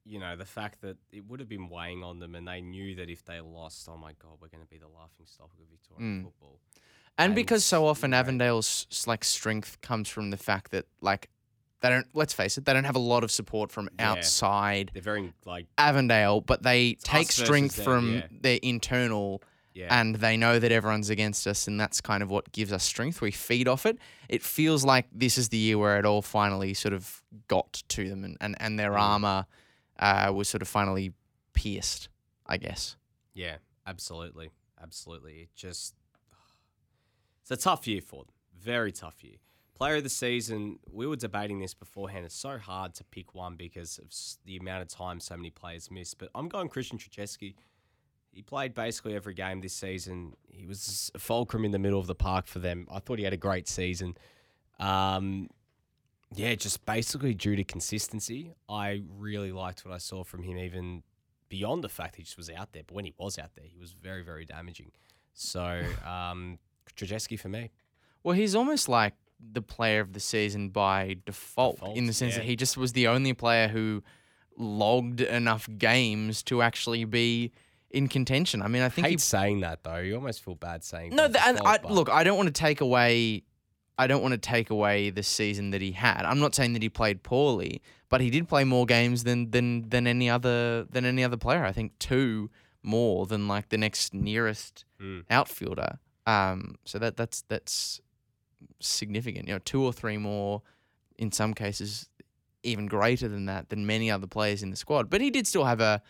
you 0.04 0.18
know, 0.18 0.34
the 0.34 0.46
fact 0.46 0.80
that 0.80 0.96
it 1.12 1.26
would 1.28 1.40
have 1.40 1.48
been 1.48 1.68
weighing 1.68 2.02
on 2.02 2.18
them, 2.18 2.34
and 2.34 2.48
they 2.48 2.60
knew 2.60 2.94
that 2.96 3.10
if 3.10 3.24
they 3.24 3.38
lost, 3.40 3.86
oh 3.88 3.96
my 3.98 4.12
god, 4.14 4.32
we're 4.40 4.48
going 4.48 4.62
to 4.62 4.66
be 4.68 4.78
the 4.78 4.88
laughing 4.88 5.26
stock 5.26 5.50
of 5.52 5.68
Victorian 5.70 6.20
Mm. 6.20 6.24
football. 6.24 6.58
And 7.18 7.30
And 7.30 7.34
because 7.34 7.64
so 7.64 7.86
often. 7.86 8.14
Avondale's 8.14 8.86
like 9.06 9.24
strength 9.24 9.80
comes 9.82 10.08
from 10.08 10.30
the 10.30 10.36
fact 10.38 10.70
that 10.72 10.86
like 11.02 11.28
they 11.80 11.88
don't 11.88 12.06
let's 12.14 12.32
face 12.34 12.58
it, 12.58 12.64
they 12.64 12.72
don't 12.72 12.84
have 12.84 12.96
a 12.96 13.00
lot 13.00 13.24
of 13.24 13.30
support 13.30 13.70
from 13.72 13.88
Yeah. 13.98 14.10
outside 14.12 14.90
They're 14.92 15.02
very 15.02 15.32
like, 15.44 15.66
Avondale, 15.78 16.40
but 16.40 16.62
they 16.62 16.94
take 17.02 17.30
strength 17.32 17.76
them, 17.76 17.84
from 17.84 18.14
yeah. 18.16 18.26
their 18.30 18.58
internal 18.62 19.42
yeah, 19.72 19.86
and 20.00 20.16
they 20.16 20.36
know 20.36 20.58
that 20.58 20.72
everyone's 20.72 21.10
against 21.10 21.46
us 21.46 21.68
and 21.68 21.78
that's 21.80 22.00
kind 22.00 22.22
of 22.24 22.30
what 22.30 22.50
gives 22.52 22.72
us 22.72 22.82
strength. 22.82 23.20
We 23.22 23.30
feed 23.30 23.68
off 23.68 23.86
it. 23.86 23.98
It 24.28 24.42
feels 24.42 24.84
like 24.84 25.06
this 25.12 25.38
is 25.38 25.48
the 25.50 25.58
year 25.58 25.78
where 25.78 25.96
it 25.98 26.04
all 26.04 26.22
finally 26.22 26.74
sort 26.74 26.92
of 26.92 27.22
got 27.46 27.82
to 27.90 28.08
them 28.08 28.24
and, 28.24 28.36
and, 28.40 28.56
and 28.60 28.78
their 28.78 28.90
Mm. 28.90 29.00
armor 29.00 29.46
uh, 30.00 30.32
was 30.34 30.48
sort 30.48 30.62
of 30.62 30.68
finally 30.68 31.12
pierced, 31.54 32.08
I 32.46 32.56
guess. 32.56 32.96
yeah, 33.32 33.56
absolutely, 33.86 34.50
absolutely. 34.82 35.34
It 35.42 35.48
just, 35.54 35.94
it's 37.42 37.50
a 37.52 37.56
tough 37.56 37.86
year 37.86 38.00
for 38.02 38.24
them. 38.24 38.34
Very 38.58 38.92
tough 38.92 39.22
year. 39.22 39.36
Player 39.80 39.96
of 39.96 40.02
the 40.02 40.10
season, 40.10 40.78
we 40.92 41.06
were 41.06 41.16
debating 41.16 41.58
this 41.58 41.72
beforehand. 41.72 42.26
It's 42.26 42.36
so 42.36 42.58
hard 42.58 42.92
to 42.96 43.04
pick 43.04 43.34
one 43.34 43.56
because 43.56 43.96
of 43.96 44.12
the 44.44 44.58
amount 44.58 44.82
of 44.82 44.88
time 44.88 45.20
so 45.20 45.34
many 45.38 45.48
players 45.48 45.90
miss. 45.90 46.12
But 46.12 46.28
I'm 46.34 46.50
going 46.50 46.68
Christian 46.68 46.98
Trzeski. 46.98 47.54
He 48.30 48.42
played 48.42 48.74
basically 48.74 49.16
every 49.16 49.32
game 49.32 49.62
this 49.62 49.72
season. 49.72 50.36
He 50.50 50.66
was 50.66 51.10
a 51.14 51.18
fulcrum 51.18 51.64
in 51.64 51.70
the 51.70 51.78
middle 51.78 51.98
of 51.98 52.06
the 52.06 52.14
park 52.14 52.46
for 52.46 52.58
them. 52.58 52.88
I 52.92 52.98
thought 52.98 53.16
he 53.16 53.24
had 53.24 53.32
a 53.32 53.38
great 53.38 53.66
season. 53.68 54.18
Um, 54.78 55.48
yeah, 56.34 56.54
just 56.56 56.84
basically 56.84 57.32
due 57.32 57.56
to 57.56 57.64
consistency. 57.64 58.52
I 58.68 59.00
really 59.16 59.50
liked 59.50 59.86
what 59.86 59.94
I 59.94 59.98
saw 59.98 60.24
from 60.24 60.42
him, 60.42 60.58
even 60.58 61.04
beyond 61.48 61.82
the 61.82 61.88
fact 61.88 62.16
he 62.16 62.22
just 62.22 62.36
was 62.36 62.50
out 62.50 62.74
there. 62.74 62.82
But 62.86 62.96
when 62.96 63.06
he 63.06 63.14
was 63.16 63.38
out 63.38 63.54
there, 63.54 63.64
he 63.66 63.78
was 63.78 63.92
very, 63.92 64.24
very 64.24 64.44
damaging. 64.44 64.92
So, 65.32 65.82
um, 66.06 66.58
Krzyzewski 66.94 67.40
for 67.40 67.48
me. 67.48 67.70
Well, 68.22 68.36
he's 68.36 68.54
almost 68.54 68.86
like 68.86 69.14
the 69.52 69.62
player 69.62 70.00
of 70.00 70.12
the 70.12 70.20
season 70.20 70.68
by 70.68 71.16
default, 71.26 71.76
Default, 71.76 71.96
in 71.96 72.06
the 72.06 72.12
sense 72.12 72.32
yeah. 72.34 72.38
that 72.40 72.46
he 72.46 72.56
just 72.56 72.76
was 72.76 72.92
the 72.92 73.08
only 73.08 73.32
player 73.32 73.68
who 73.68 74.02
logged 74.56 75.20
enough 75.20 75.68
games 75.78 76.42
to 76.44 76.62
actually 76.62 77.04
be 77.04 77.52
in 77.90 78.08
contention. 78.08 78.62
I 78.62 78.68
mean, 78.68 78.82
I 78.82 78.88
think 78.88 79.06
I 79.06 79.10
hate 79.10 79.14
he 79.20 79.22
saying 79.22 79.60
that 79.60 79.82
though. 79.82 79.96
You 79.98 80.14
almost 80.16 80.44
feel 80.44 80.54
bad 80.54 80.84
saying. 80.84 81.14
No, 81.14 81.24
and 81.24 81.36
I, 81.36 81.76
default, 81.78 81.84
look, 81.92 82.08
I 82.10 82.22
don't 82.24 82.36
want 82.36 82.48
to 82.48 82.52
take 82.52 82.80
away. 82.80 83.42
I 83.98 84.06
don't 84.06 84.22
want 84.22 84.32
to 84.32 84.38
take 84.38 84.70
away 84.70 85.10
the 85.10 85.22
season 85.22 85.70
that 85.70 85.82
he 85.82 85.92
had. 85.92 86.22
I'm 86.24 86.38
not 86.38 86.54
saying 86.54 86.72
that 86.74 86.82
he 86.82 86.88
played 86.88 87.22
poorly, 87.22 87.82
but 88.08 88.20
he 88.20 88.30
did 88.30 88.48
play 88.48 88.64
more 88.64 88.86
games 88.86 89.24
than 89.24 89.50
than 89.50 89.88
than 89.88 90.06
any 90.06 90.30
other 90.30 90.84
than 90.84 91.04
any 91.04 91.24
other 91.24 91.36
player. 91.36 91.64
I 91.64 91.72
think 91.72 91.98
two 91.98 92.50
more 92.82 93.26
than 93.26 93.46
like 93.48 93.68
the 93.68 93.78
next 93.78 94.14
nearest 94.14 94.84
Mm. 95.00 95.24
outfielder. 95.30 95.98
Um, 96.26 96.74
so 96.84 96.98
that 96.98 97.16
that's 97.16 97.42
that's 97.48 98.00
significant. 98.80 99.46
You 99.48 99.54
know, 99.54 99.60
two 99.60 99.82
or 99.84 99.92
three 99.92 100.16
more, 100.18 100.62
in 101.18 101.30
some 101.32 101.54
cases, 101.54 102.08
even 102.62 102.86
greater 102.86 103.28
than 103.28 103.46
that 103.46 103.68
than 103.70 103.86
many 103.86 104.10
other 104.10 104.26
players 104.26 104.62
in 104.62 104.70
the 104.70 104.76
squad. 104.76 105.08
But 105.10 105.20
he 105.20 105.30
did 105.30 105.46
still 105.46 105.64
have 105.64 105.80
a 105.80 106.02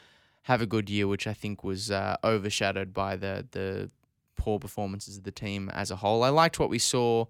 have 0.42 0.62
a 0.62 0.66
good 0.66 0.88
year, 0.88 1.06
which 1.06 1.26
I 1.26 1.34
think 1.34 1.62
was 1.62 1.90
uh, 1.90 2.16
overshadowed 2.24 2.92
by 2.94 3.16
the 3.16 3.46
the 3.50 3.90
poor 4.36 4.58
performances 4.58 5.18
of 5.18 5.24
the 5.24 5.30
team 5.32 5.68
as 5.70 5.90
a 5.90 5.96
whole. 5.96 6.22
I 6.24 6.30
liked 6.30 6.58
what 6.58 6.70
we 6.70 6.78
saw 6.78 7.26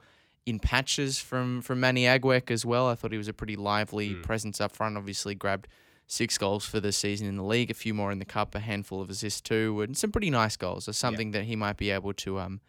in 0.47 0.59
patches 0.59 1.18
from 1.18 1.61
from 1.61 1.80
Manny 1.80 2.05
Agwek 2.05 2.51
as 2.51 2.64
well. 2.64 2.88
I 2.88 2.95
thought 2.95 3.12
he 3.12 3.18
was 3.18 3.28
a 3.28 3.32
pretty 3.34 3.57
lively 3.57 4.11
Mm. 4.14 4.22
presence 4.22 4.61
up 4.61 4.72
front. 4.76 4.97
Obviously, 4.97 5.34
grabbed 5.34 5.66
six 6.07 6.38
goals 6.38 6.64
for 6.64 6.80
the 6.80 6.91
season 6.93 7.26
in 7.28 7.36
the 7.36 7.45
league, 7.45 7.70
a 7.70 7.74
few 7.74 7.95
more 7.95 8.11
in 8.11 8.18
the 8.18 8.24
cup, 8.24 8.55
a 8.55 8.59
handful 8.61 9.01
of 9.01 9.11
assists 9.11 9.41
too, 9.41 9.80
and 9.82 9.97
some 9.97 10.11
pretty 10.11 10.30
nice 10.30 10.57
goals. 10.57 10.84
So 10.84 10.93
something 10.93 11.30
that 11.32 11.45
he 11.45 11.57
might 11.57 11.76
be 11.76 11.91
able 11.91 12.12
to 12.14 12.38
um 12.41 12.61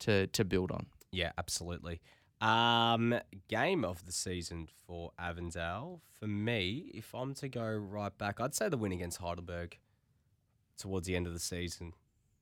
to 0.00 0.26
to 0.28 0.44
build 0.44 0.70
on. 0.70 0.86
Yeah, 1.12 1.32
absolutely. 1.38 2.00
Um, 2.40 3.18
game 3.48 3.84
of 3.84 4.04
the 4.04 4.12
season 4.12 4.68
for 4.86 5.12
Avondale. 5.18 6.02
For 6.20 6.26
me, 6.26 6.90
if 6.94 7.14
I'm 7.14 7.34
to 7.34 7.48
go 7.48 7.66
right 7.66 8.16
back, 8.16 8.40
I'd 8.40 8.54
say 8.54 8.68
the 8.68 8.76
win 8.76 8.92
against 8.92 9.18
Heidelberg 9.18 9.78
towards 10.76 11.06
the 11.06 11.16
end 11.16 11.26
of 11.26 11.32
the 11.32 11.38
season. 11.38 11.92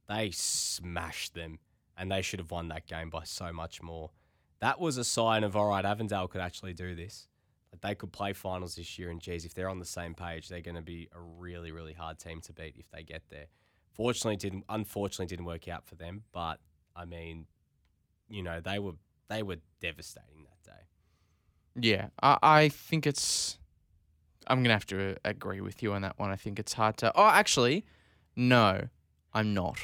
They 0.09 0.31
smashed 0.33 1.35
them, 1.35 1.59
and 1.97 2.11
they 2.11 2.23
should 2.23 2.41
have 2.41 2.51
won 2.51 2.69
that 2.69 2.87
game 2.87 3.11
by 3.11 3.25
so 3.25 3.53
much 3.53 3.83
more. 3.83 4.11
That 4.61 4.81
was 4.81 4.97
a 4.97 5.05
sign 5.05 5.45
of 5.45 5.57
all 5.57 5.69
right, 5.69 5.85
Avondale 5.85 6.29
could 6.29 6.41
actually 6.41 6.73
do 6.75 6.95
this. 6.95 7.29
Like 7.73 7.81
they 7.81 7.95
could 7.95 8.13
play 8.13 8.33
finals 8.33 8.77
this 8.77 8.99
year, 8.99 9.11
and 9.11 9.21
geez, 9.21 9.45
if 9.45 9.55
they're 9.55 9.69
on 9.69 9.79
the 9.79 9.85
same 9.85 10.15
page, 10.15 10.49
they're 10.49 10.61
going 10.61 10.77
to 10.77 10.83
be 10.83 11.09
a 11.15 11.21
really, 11.21 11.71
really 11.71 11.93
hard 11.93 12.19
team 12.19 12.41
to 12.43 12.53
beat 12.53 12.77
if 12.79 12.91
they 12.91 13.03
get 13.03 13.23
there. 13.31 13.47
Fortunately, 13.93 14.37
didn't 14.37 14.65
unfortunately 14.69 15.27
didn't 15.27 15.45
work 15.45 15.69
out 15.69 15.87
for 15.87 15.95
them, 15.95 16.25
but 16.33 16.59
I 16.97 17.05
mean, 17.05 17.47
you 18.29 18.43
know, 18.43 18.61
they 18.61 18.79
were 18.79 18.93
they 19.29 19.43
were 19.43 19.57
devastating 19.81 20.45
that 20.45 20.71
day. 20.71 20.83
Yeah, 21.89 22.09
I, 22.23 22.39
I 22.43 22.69
think 22.69 23.07
it's. 23.07 23.59
I'm 24.47 24.63
gonna 24.63 24.75
have 24.75 24.87
to 24.87 25.13
uh, 25.13 25.15
agree 25.25 25.61
with 25.61 25.83
you 25.83 25.93
on 25.95 26.03
that 26.03 26.19
one. 26.19 26.31
I 26.31 26.37
think 26.37 26.59
it's 26.59 26.75
hard 26.75 26.97
to. 26.99 27.13
Oh, 27.15 27.27
actually, 27.27 27.85
no, 28.37 28.89
I'm 29.33 29.55
not. 29.55 29.79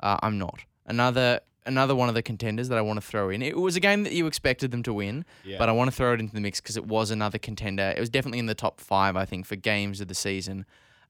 Uh, 0.00 0.18
I'm 0.22 0.38
not. 0.38 0.60
Another 0.86 1.40
another 1.66 1.94
one 1.94 2.10
of 2.10 2.14
the 2.14 2.22
contenders 2.22 2.68
that 2.68 2.76
I 2.76 2.82
want 2.82 3.00
to 3.00 3.06
throw 3.06 3.30
in. 3.30 3.40
It 3.40 3.56
was 3.56 3.74
a 3.74 3.80
game 3.80 4.02
that 4.02 4.12
you 4.12 4.26
expected 4.26 4.70
them 4.70 4.82
to 4.82 4.92
win, 4.92 5.24
Yeah. 5.44 5.56
but 5.58 5.70
I 5.70 5.72
want 5.72 5.88
to 5.90 5.96
throw 5.96 6.12
it 6.12 6.20
into 6.20 6.34
the 6.34 6.40
mix 6.42 6.60
because 6.60 6.76
it 6.76 6.84
was 6.84 7.10
another 7.10 7.38
contender. 7.38 7.94
It 7.96 8.00
was 8.00 8.10
definitely 8.10 8.38
in 8.40 8.44
the 8.46 8.54
top 8.54 8.80
five, 8.82 9.16
I 9.16 9.24
think, 9.24 9.46
for 9.46 9.56
games 9.56 10.02
of 10.02 10.08
the 10.08 10.14
season. 10.14 10.66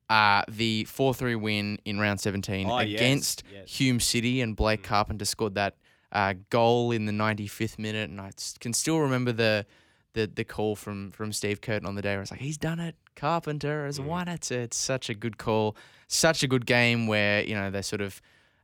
Uh, 0.09 0.43
the 0.49 0.85
4 0.85 1.13
3 1.15 1.35
win 1.35 1.79
in 1.85 1.99
round 1.99 2.21
17 2.21 2.71
Oh, 2.71 2.79
yes, 2.81 3.01
against 3.01 3.43
yes. 3.53 3.69
Hume 3.81 3.99
City, 3.99 4.43
and 4.43 4.55
Blake 4.55 4.83
Mm. 4.83 4.85
Carpenter 4.85 5.25
scored 5.25 5.55
that 5.57 5.75
uh, 6.15 6.35
goal 6.51 6.93
in 6.93 7.05
the 7.07 7.13
95th 7.13 7.79
minute. 7.79 8.09
And 8.09 8.21
I 8.21 8.31
can 8.61 8.73
still 8.73 9.01
remember 9.01 9.33
the, 9.33 9.67
the 10.15 10.27
the 10.27 10.45
call 10.45 10.77
from, 10.77 11.11
from 11.11 11.33
Steve 11.33 11.61
Curtin 11.61 11.87
on 11.87 11.95
the 11.97 12.03
day 12.03 12.13
where 12.15 12.23
it's 12.23 12.31
like, 12.31 12.41
he's 12.41 12.57
done 12.59 12.81
it. 12.81 12.95
Carpenter 13.17 13.85
has 13.87 13.99
Mm. 13.99 14.05
won 14.05 14.29
it. 14.29 14.51
It's 14.51 14.77
such 14.77 15.11
a 15.11 15.15
good 15.15 15.39
call. 15.39 15.77
Such 16.09 16.43
a 16.43 16.47
good 16.49 16.67
game 16.67 17.07
where, 17.07 17.43
you 17.45 17.55
know, 17.55 17.71
they 17.71 17.83
sort 17.83 18.01
of. 18.01 18.21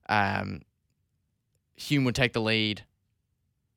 Um, 0.09 0.63
Hume 1.77 2.05
would 2.05 2.15
take 2.15 2.33
the 2.35 2.41
lead. 2.41 2.85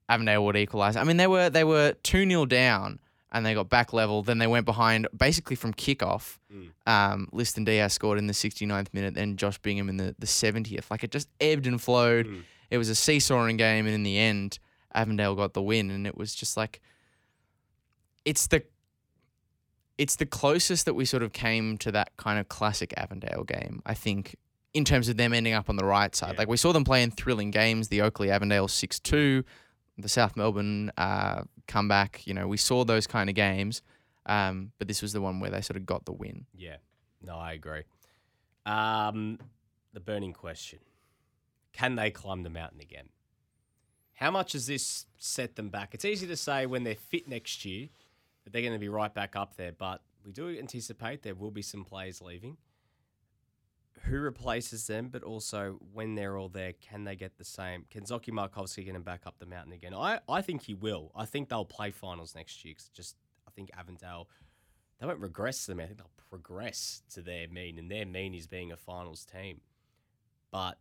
Avondale 0.10 0.44
would 0.45 0.58
equalise. 0.58 0.95
I 0.95 1.04
mean, 1.04 1.18
they 1.18 1.28
were 1.28 1.50
they 1.50 1.64
were 1.64 1.94
two 2.04 2.28
0 2.28 2.45
down, 2.45 3.00
and 3.32 3.45
they 3.45 3.54
got 3.54 3.70
back 3.70 3.94
level. 3.94 4.22
Then 4.22 4.38
they 4.38 4.48
went 4.48 4.66
behind 4.66 5.08
basically 5.16 5.56
from 5.56 5.74
kickoff. 5.74 6.38
Mm. 6.54 6.70
Um, 6.86 7.28
Liston 7.32 7.64
Diaz 7.64 7.94
scored 7.94 8.18
in 8.20 8.28
the 8.28 8.34
69th 8.34 8.94
minute, 8.94 9.14
then 9.14 9.38
Josh 9.38 9.58
Bingham 9.60 9.88
in 9.90 9.98
the, 9.98 10.14
the 10.20 10.26
70th. 10.26 10.91
Like 10.91 11.04
it 11.06 11.12
just 11.12 11.30
ebbed 11.40 11.66
and 11.66 11.82
flowed. 11.82 12.28
Mm. 12.28 12.41
It 12.74 12.80
was 12.80 12.90
a 12.90 12.95
seesawing 12.95 13.58
game, 13.58 13.86
and 13.86 13.94
in 13.94 14.02
the 14.02 14.18
end, 14.18 14.58
Avondale 14.95 15.36
got 15.36 15.54
the 15.54 15.62
win. 15.62 15.91
And 15.91 16.08
it 16.08 16.18
was 16.18 16.34
just 16.34 16.58
like 16.58 16.82
it's 18.26 18.48
the 18.48 18.64
it's 20.00 20.16
the 20.16 20.26
closest 20.26 20.86
that 20.86 20.95
we 20.95 21.06
sort 21.06 21.22
of 21.22 21.34
came 21.34 21.78
to 21.78 21.91
that 21.91 22.18
kind 22.18 22.40
of 22.40 22.50
classic 22.50 22.91
Avondale 22.98 23.44
game. 23.44 23.84
I 23.86 23.94
think 23.94 24.36
in 24.74 24.86
terms 24.86 25.08
of 25.08 25.18
them 25.18 25.34
ending 25.34 25.54
up 25.54 25.70
on 25.70 25.76
the 25.76 25.86
right 25.86 26.16
side. 26.16 26.34
Yeah. 26.34 26.40
Like 26.40 26.48
we 26.48 26.58
saw 26.58 26.74
them 26.74 26.84
playing 26.84 27.12
thrilling 27.12 27.52
games. 27.52 27.90
The 27.90 28.02
Oakleigh 28.02 28.32
Avondale 28.32 28.68
six 28.68 29.00
two, 29.00 29.44
the 30.00 30.10
South 30.10 30.36
Melbourne 30.36 30.91
uh, 30.98 31.44
comeback. 31.68 32.26
You 32.26 32.34
know, 32.34 32.48
we 32.48 32.58
saw 32.58 32.84
those 32.84 33.06
kind 33.06 33.30
of 33.30 33.36
games. 33.36 33.84
Um, 34.26 34.72
but 34.80 34.88
this 34.88 35.04
was 35.04 35.14
the 35.14 35.22
one 35.22 35.40
where 35.40 35.52
they 35.52 35.62
sort 35.62 35.78
of 35.78 35.86
got 35.86 36.06
the 36.06 36.14
win. 36.14 36.48
Yeah. 36.58 36.78
No, 37.22 37.36
I 37.36 37.54
agree. 37.54 37.84
Um, 38.66 39.38
the 39.94 40.00
burning 40.00 40.34
question: 40.34 40.80
Can 41.74 41.95
they 41.95 42.12
climb 42.12 42.44
the 42.44 42.50
mountain 42.50 42.80
again? 42.80 43.10
How 44.14 44.32
much 44.32 44.54
has 44.54 44.68
this 44.68 45.08
set 45.18 45.56
them 45.56 45.70
back? 45.70 45.94
It's 45.94 46.06
easy 46.06 46.28
to 46.28 46.38
say 46.38 46.66
when 46.66 46.84
they're 46.84 46.95
fit 46.95 47.28
next 47.28 47.66
year 47.66 47.90
that 48.44 48.54
they're 48.54 48.62
going 48.62 48.74
to 48.74 48.80
be 48.80 48.90
right 48.90 49.14
back 49.14 49.36
up 49.36 49.58
there, 49.58 49.72
but 49.72 50.02
we 50.24 50.32
do 50.32 50.50
anticipate 50.58 51.24
there 51.24 51.36
will 51.36 51.52
be 51.52 51.62
some 51.62 51.84
players 51.84 52.22
leaving. 52.22 52.58
Who 54.04 54.20
replaces 54.20 54.88
them? 54.88 55.10
But 55.10 55.24
also, 55.24 55.80
when 55.94 56.16
they're 56.16 56.38
all 56.38 56.50
there, 56.50 56.74
can 56.74 57.04
they 57.06 57.16
get 57.16 57.38
the 57.38 57.44
same? 57.44 57.86
Can 57.90 58.04
Zoki 58.04 58.30
Markovsky 58.32 58.86
get 58.86 58.95
him 58.95 59.04
back 59.04 59.22
up 59.26 59.36
the 59.40 59.45
mountain 59.45 59.74
again? 59.74 59.94
I, 59.94 60.20
I 60.28 60.41
think 60.41 60.64
he 60.64 60.74
will. 60.74 61.12
I 61.16 61.26
think 61.26 61.50
they'll 61.50 61.66
play 61.66 61.91
finals 61.91 62.36
next 62.36 62.64
year. 62.66 62.74
'cause 62.76 62.90
just 62.94 63.16
I 63.48 63.52
think 63.52 63.70
Avondale 63.78 64.30
they 65.00 65.08
won't 65.08 65.20
regress 65.20 65.66
to 65.66 65.72
them. 65.72 65.80
I 65.80 65.86
think 65.86 65.98
they'll 65.98 66.10
progress 66.30 67.02
to 67.12 67.22
their 67.22 67.48
mean, 67.48 67.78
and 67.78 67.90
their 67.90 68.06
mean 68.06 68.34
is 68.34 68.48
being 68.48 68.72
a 68.72 68.78
finals 68.78 69.26
team. 69.26 69.62
But 70.52 70.78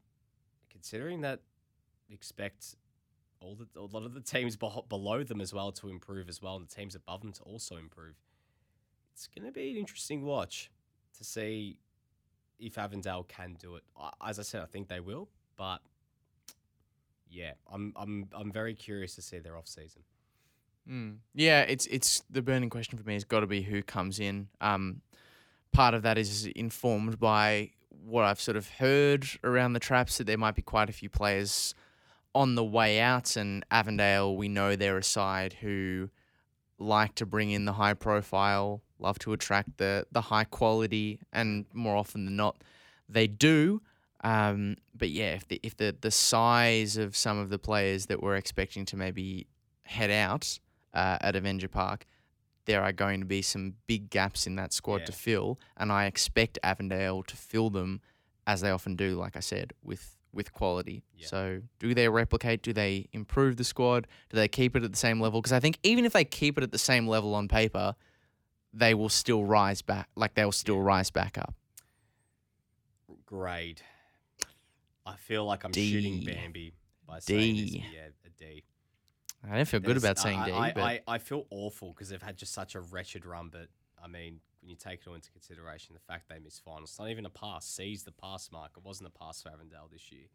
considering 0.83 1.21
that, 1.21 1.39
expect 2.11 2.75
all 3.41 3.55
the 3.55 3.67
a 3.79 3.87
lot 3.97 4.05
of 4.05 4.15
the 4.15 4.21
teams 4.21 4.57
below 4.57 5.23
them 5.23 5.41
as 5.41 5.55
well 5.55 5.71
to 5.71 5.89
improve 5.89 6.29
as 6.29 6.43
well, 6.43 6.57
and 6.57 6.69
the 6.69 6.75
teams 6.75 6.97
above 6.97 7.23
them 7.23 7.33
to 7.33 7.43
also 7.43 7.77
improve. 7.77 8.17
It's 9.15 9.29
going 9.29 9.47
to 9.47 9.53
be 9.53 9.71
an 9.71 9.77
interesting 9.77 10.25
watch 10.25 10.71
to 11.19 11.25
see 11.25 11.79
if 12.59 12.79
Avondale 12.79 13.23
can 13.23 13.57
do 13.61 13.77
it. 13.77 13.85
As 14.25 14.39
I 14.39 14.43
said, 14.43 14.63
I 14.63 14.67
think 14.67 14.89
they 14.89 15.01
will, 15.01 15.29
but 15.57 15.79
yeah, 17.31 17.53
I'm 17.73 17.93
I'm 17.97 18.29
I'm 18.33 18.51
very 18.51 18.75
curious 18.75 19.15
to 19.15 19.23
see 19.23 19.39
their 19.39 19.57
off 19.57 19.69
season. 19.69 20.03
Mm. 20.91 21.19
Yeah, 21.33 21.61
it's 21.61 21.87
it's 21.87 22.25
the 22.29 22.43
burning 22.43 22.71
question 22.71 22.99
for 22.99 23.05
me 23.05 23.15
has 23.15 23.25
got 23.25 23.41
to 23.41 23.47
be 23.47 23.63
who 23.63 23.85
comes 23.85 24.19
in. 24.19 24.49
Um, 24.61 25.03
part 25.73 25.95
of 25.95 26.03
that 26.03 26.19
is 26.19 26.47
informed 26.57 27.21
by 27.21 27.71
what 28.05 28.25
I've 28.25 28.41
sort 28.41 28.57
of 28.57 28.69
heard 28.69 29.27
around 29.45 29.73
the 29.73 29.81
traps 29.81 30.19
that 30.19 30.27
there 30.27 30.39
might 30.39 30.55
be 30.55 30.63
quite 30.63 30.89
a 30.89 30.93
few 30.93 31.09
players 31.09 31.75
on 32.35 32.55
the 32.55 32.65
way 32.65 33.01
out, 33.01 33.37
and 33.37 33.65
Avondale, 33.71 34.37
we 34.37 34.49
know 34.49 34.75
they're 34.75 34.99
a 34.99 35.05
side 35.05 35.55
who 35.61 36.11
like 36.79 37.15
to 37.17 37.27
bring 37.27 37.51
in 37.51 37.65
the 37.65 37.75
high 37.75 37.95
profile, 37.95 38.83
love 38.99 39.19
to 39.21 39.33
attract 39.33 39.79
the 39.79 40.07
the 40.11 40.23
high 40.23 40.45
quality, 40.45 41.21
and 41.33 41.67
more 41.73 41.97
often 41.97 42.25
than 42.25 42.37
not, 42.37 42.63
they 43.09 43.27
do. 43.27 43.83
Um, 44.25 44.77
but 44.95 45.11
yeah, 45.11 45.35
if 45.35 45.49
the 45.49 45.61
if 45.63 45.77
the 45.77 45.95
the 46.01 46.11
size 46.11 46.97
of 46.97 47.17
some 47.17 47.39
of 47.39 47.51
the 47.51 47.59
players 47.59 48.07
that 48.07 48.23
we're 48.23 48.37
expecting 48.37 48.85
to 48.87 48.97
maybe 48.97 49.47
head 49.83 50.11
out 50.11 50.59
uh, 50.95 51.19
at 51.21 51.37
Avenger 51.37 51.69
Park, 51.69 52.07
there 52.65 52.83
are 52.83 52.93
going 52.93 53.21
to 53.21 53.27
be 53.27 53.43
some 53.43 53.75
big 53.87 54.11
gaps 54.11 54.47
in 54.47 54.57
that 54.57 54.73
squad 54.73 55.01
Yeah. 55.01 55.07
to 55.07 55.13
fill, 55.13 55.59
and 55.77 55.91
I 55.93 56.07
expect 56.07 56.59
Avondale 56.63 57.23
to 57.25 57.37
fill 57.37 57.71
them 57.71 58.01
as 58.47 58.61
they 58.61 58.71
often 58.71 58.97
do. 58.97 59.17
Like 59.17 59.37
I 59.37 59.41
said, 59.41 59.73
with 59.83 60.17
with 60.35 60.53
quality. 60.53 61.05
Yeah. 61.15 61.27
So, 61.27 61.61
do 61.79 61.93
they 61.95 62.09
replicate? 62.09 62.63
Do 62.63 62.73
they 62.73 63.07
improve 63.13 63.57
the 63.57 63.65
squad? 63.65 64.07
Do 64.31 64.37
they 64.37 64.49
keep 64.49 64.75
it 64.75 64.83
at 64.83 64.91
the 64.91 64.97
same 64.99 65.21
level? 65.21 65.43
Because 65.43 65.53
I 65.53 65.61
think 65.61 65.79
even 65.83 66.05
if 66.07 66.13
they 66.15 66.25
keep 66.25 66.57
it 66.57 66.65
at 66.65 66.73
the 66.73 66.79
same 66.79 67.07
level 67.07 67.35
on 67.35 67.49
paper, 67.49 67.95
they 68.73 68.95
will 68.95 69.11
still 69.11 69.45
rise 69.45 69.83
back. 69.83 70.09
Like 70.17 70.35
they'll 70.35 70.51
still 70.53 70.81
rise 70.81 71.11
back 71.11 71.37
up. 71.37 71.55
Grade. 73.27 73.83
I 75.05 75.17
feel 75.17 75.45
like 75.45 75.65
I'm 75.65 75.71
D. 75.73 75.91
shooting 75.93 76.25
Bambi 76.25 76.73
by 77.07 77.19
saying 77.19 77.57
this. 77.57 77.71
D. 77.73 77.85
Yeah, 77.95 78.09
a 78.25 78.31
D. 78.31 78.65
I 79.51 79.57
don't 79.57 79.67
feel 79.67 79.81
good 79.81 79.97
about 79.97 80.19
saying 80.19 80.39
I, 80.39 80.47
D, 80.47 80.53
I, 80.53 80.73
but 80.73 80.83
I, 80.83 81.01
I 81.09 81.19
feel 81.19 81.47
awful 81.51 81.93
because 81.93 82.09
they've 82.09 82.23
had 82.23 82.37
just 82.37 82.53
such 82.53 82.75
a 82.75 82.81
wretched 82.81 83.27
run. 83.27 83.49
But 83.51 83.67
I 84.03 84.07
mean, 84.07 84.41
when 84.61 84.71
you 84.71 84.77
take 84.77 85.01
it 85.01 85.09
all 85.09 85.15
into 85.15 85.31
consideration, 85.33 85.95
the 85.95 86.13
fact 86.13 86.29
they 86.29 86.39
missed 86.39 86.63
finals, 86.65 86.91
it's 86.91 86.99
not 86.99 87.09
even 87.11 87.27
a 87.27 87.31
pass. 87.31 87.67
C's 87.67 88.05
the 88.05 88.13
pass 88.13 88.51
mark. 88.53 88.73
It 88.77 88.85
wasn't 88.85 89.09
a 89.09 89.19
pass 89.19 89.43
for 89.43 89.49
Avondale 89.51 89.89
this 89.93 90.13
year. 90.13 90.27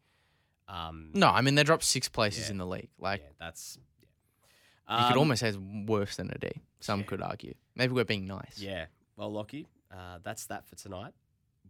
Um, 0.68 1.10
no, 1.14 1.28
I 1.28 1.40
mean 1.40 1.54
they 1.54 1.62
dropped 1.64 1.84
six 1.84 2.08
places 2.08 2.46
Yeah. 2.46 2.52
in 2.52 2.58
the 2.58 2.66
league. 2.66 2.90
Like 2.98 3.20
yeah, 3.22 3.28
that's. 3.40 3.78
you 3.78 4.94
Yeah. 4.96 5.06
could 5.08 5.12
Um, 5.14 5.18
almost 5.20 5.40
say 5.40 5.48
it's 5.48 5.58
worse 5.58 6.16
than 6.16 6.30
a 6.30 6.38
D. 6.38 6.50
Some 6.80 7.04
could 7.04 7.22
argue. 7.22 7.54
Maybe 7.74 7.94
we're 7.94 8.04
being 8.04 8.26
nice. 8.26 8.58
Yeah. 8.58 8.86
Well, 9.16 9.32
Lockie, 9.32 9.66
uh, 9.90 10.18
that's 10.22 10.44
that 10.46 10.66
for 10.68 10.76
tonight. 10.76 11.12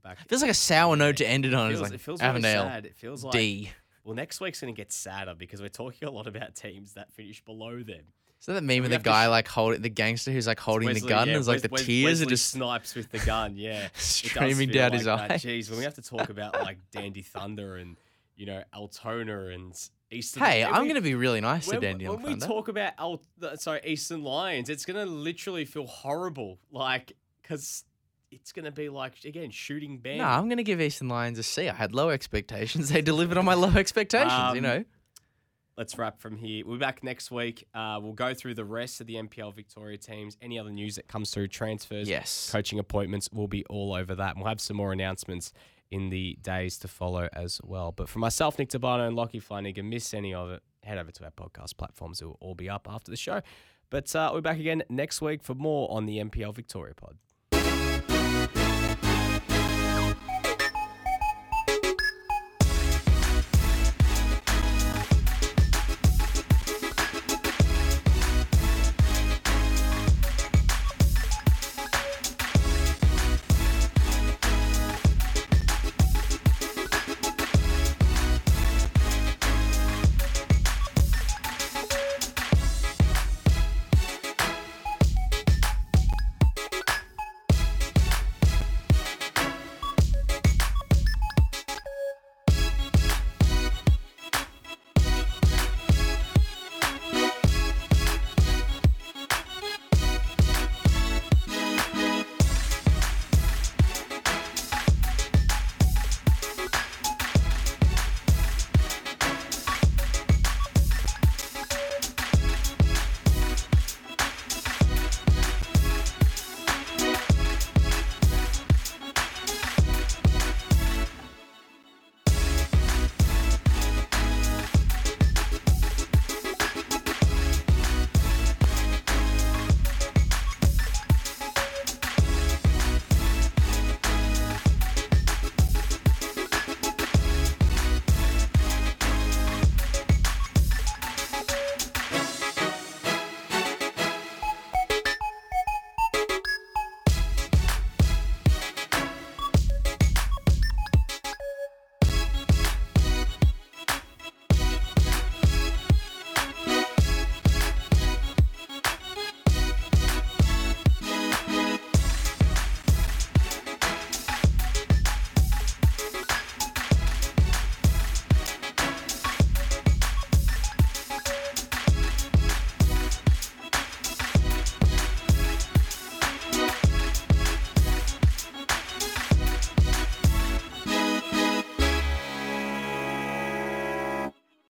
Back. 0.03 0.19
Feels 0.29 0.43
like 0.43 0.51
a 0.51 0.55
sour 0.55 0.97
note 0.97 1.17
to 1.19 1.27
end 1.27 1.45
it 1.47 1.55
on. 1.55 1.71
feels, 1.71 1.81
It's 1.81 1.91
like 1.91 1.95
it 2.01 2.03
feels 2.03 2.21
really 2.21 2.29
Avondale 2.31 2.63
sad. 2.65 2.87
It 2.87 2.97
feels 2.97 3.25
like 3.25 3.33
D. 3.33 3.71
well, 4.09 4.17
next 4.17 4.41
week's 4.41 4.61
going 4.63 4.75
to 4.75 4.77
get 4.77 4.91
sadder 4.91 5.35
because 5.37 5.61
we're 5.61 5.69
talking 5.69 6.09
a 6.09 6.11
lot 6.11 6.27
about 6.27 6.55
teams 6.55 6.95
that 6.95 7.13
finish 7.13 7.45
below 7.45 7.83
them. 7.83 8.05
So 8.41 8.55
that 8.55 8.63
meme 8.63 8.85
of 8.85 8.91
the 8.91 8.99
guy 8.99 9.27
sh- 9.27 9.29
like 9.29 9.49
holding 9.49 9.83
the 9.83 9.91
gangster 9.91 10.31
who's 10.31 10.47
like 10.47 10.59
holding 10.61 10.89
the 10.89 11.01
gun. 11.01 11.27
yeah, 11.27 11.35
and 11.35 11.39
it's 11.39 11.47
like 11.47 11.57
Wes- 11.57 11.63
the 11.63 11.69
Wes- 11.69 11.85
tears 11.85 12.05
Wesley 12.21 12.27
are 12.27 12.31
just 12.31 12.49
snipes 12.49 12.95
with 12.95 13.11
the 13.11 13.19
gun. 13.19 13.57
Yeah, 13.57 13.89
streaming 13.95 14.71
down 14.71 14.91
like 14.93 14.99
his 14.99 15.05
that. 15.05 15.31
eyes. 15.33 15.43
Jeez, 15.43 15.69
when 15.69 15.79
we 15.79 15.85
have 15.85 15.95
to 15.95 16.03
talk 16.03 16.31
about 16.31 16.55
like 16.63 16.79
Dandy 16.91 17.21
Thunder 17.23 17.77
and 17.77 17.97
you 18.37 18.47
know 18.47 18.63
Altona 18.75 19.49
and 19.49 19.75
Eastern. 20.11 20.43
Hey, 20.43 20.65
I'm 20.65 20.87
gonna 20.87 21.01
be 21.03 21.15
really 21.17 21.41
nice 21.43 21.67
to 21.67 21.73
when, 21.73 21.81
Dandy 21.83 22.09
when 22.09 22.23
we 22.23 22.31
Thunder. 22.31 22.47
talk 22.47 22.69
about 22.69 22.93
Al, 22.99 23.21
sorry 23.57 23.81
Eastern 23.85 24.23
Lions, 24.23 24.71
it's 24.71 24.87
gonna 24.87 25.05
literally 25.05 25.65
feel 25.67 25.87
horrible, 25.87 26.59
like 26.71 27.13
because 27.43 27.85
it's 28.31 28.53
gonna 28.53 28.71
be 28.73 28.89
like 28.89 29.25
again 29.25 29.51
shooting 29.51 29.99
band. 29.99 30.19
no, 30.19 30.25
I'm 30.25 30.49
gonna 30.49 30.63
give 30.63 30.81
Eastern 30.81 31.09
Lions 31.09 31.39
a 31.39 31.43
C. 31.43 31.69
I 31.69 31.75
had 31.75 31.95
low 31.95 32.11
expectations. 32.11 32.89
They 32.91 33.03
delivered 33.03 33.37
on 33.39 33.45
my 33.45 33.55
low 33.55 33.71
expectations. 33.77 34.33
you 34.33 34.39
Um, 34.59 34.61
know. 34.63 34.85
let's 35.77 35.97
wrap 35.97 36.21
from 36.21 36.37
here. 36.37 36.65
We'll 36.67 36.77
be 36.77 36.81
back 36.81 37.03
next 37.05 37.31
week. 37.31 37.67
Uh, 37.73 37.99
we'll 38.03 38.13
go 38.13 38.35
through 38.35 38.55
the 38.55 38.65
rest 38.65 39.01
of 39.01 39.07
the 39.07 39.15
NPL 39.17 39.53
Victoria 39.55 39.97
teams. 39.97 40.37
Any 40.43 40.59
other 40.59 40.71
news 40.71 40.97
that 40.97 41.07
comes 41.09 41.31
through, 41.31 41.49
transfers, 41.49 42.09
Yes. 42.09 42.51
coaching 42.51 42.79
appointments, 42.79 43.29
we'll 43.33 43.47
be 43.47 43.65
all 43.67 43.95
over 43.95 44.15
that. 44.17 44.31
And 44.35 44.41
we'll 44.41 44.49
have 44.49 44.61
some 44.61 44.77
more 44.77 44.93
announcements 44.93 45.53
in 45.91 46.11
the 46.11 46.37
days 46.43 46.79
to 46.81 46.89
follow 46.89 47.29
as 47.33 47.61
well. 47.65 47.93
But 47.93 48.09
for 48.09 48.19
myself, 48.19 48.59
Nick 48.59 48.69
Tabano, 48.71 49.07
and 49.07 49.17
Lockie 49.17 49.41
Flanagan, 49.41 49.89
miss 49.89 50.13
any 50.13 50.35
of 50.35 50.51
it, 50.51 50.63
head 50.83 50.99
over 50.99 51.11
to 51.13 51.25
our 51.25 51.31
podcast 51.31 51.77
platforms. 51.79 52.21
It 52.21 52.27
will 52.27 52.37
all 52.41 52.55
be 52.55 52.69
up 52.69 52.87
after 52.91 53.11
the 53.11 53.17
show. 53.17 53.41
But 53.89 54.15
uh, 54.15 54.29
we'll 54.33 54.43
be 54.43 54.45
back 54.51 54.59
again 54.59 54.83
next 54.91 55.23
week 55.23 55.43
for 55.43 55.55
more 55.55 55.91
on 55.91 56.05
the 56.05 56.19
NPL 56.19 56.53
Victoria 56.55 56.95
pod. 56.95 57.17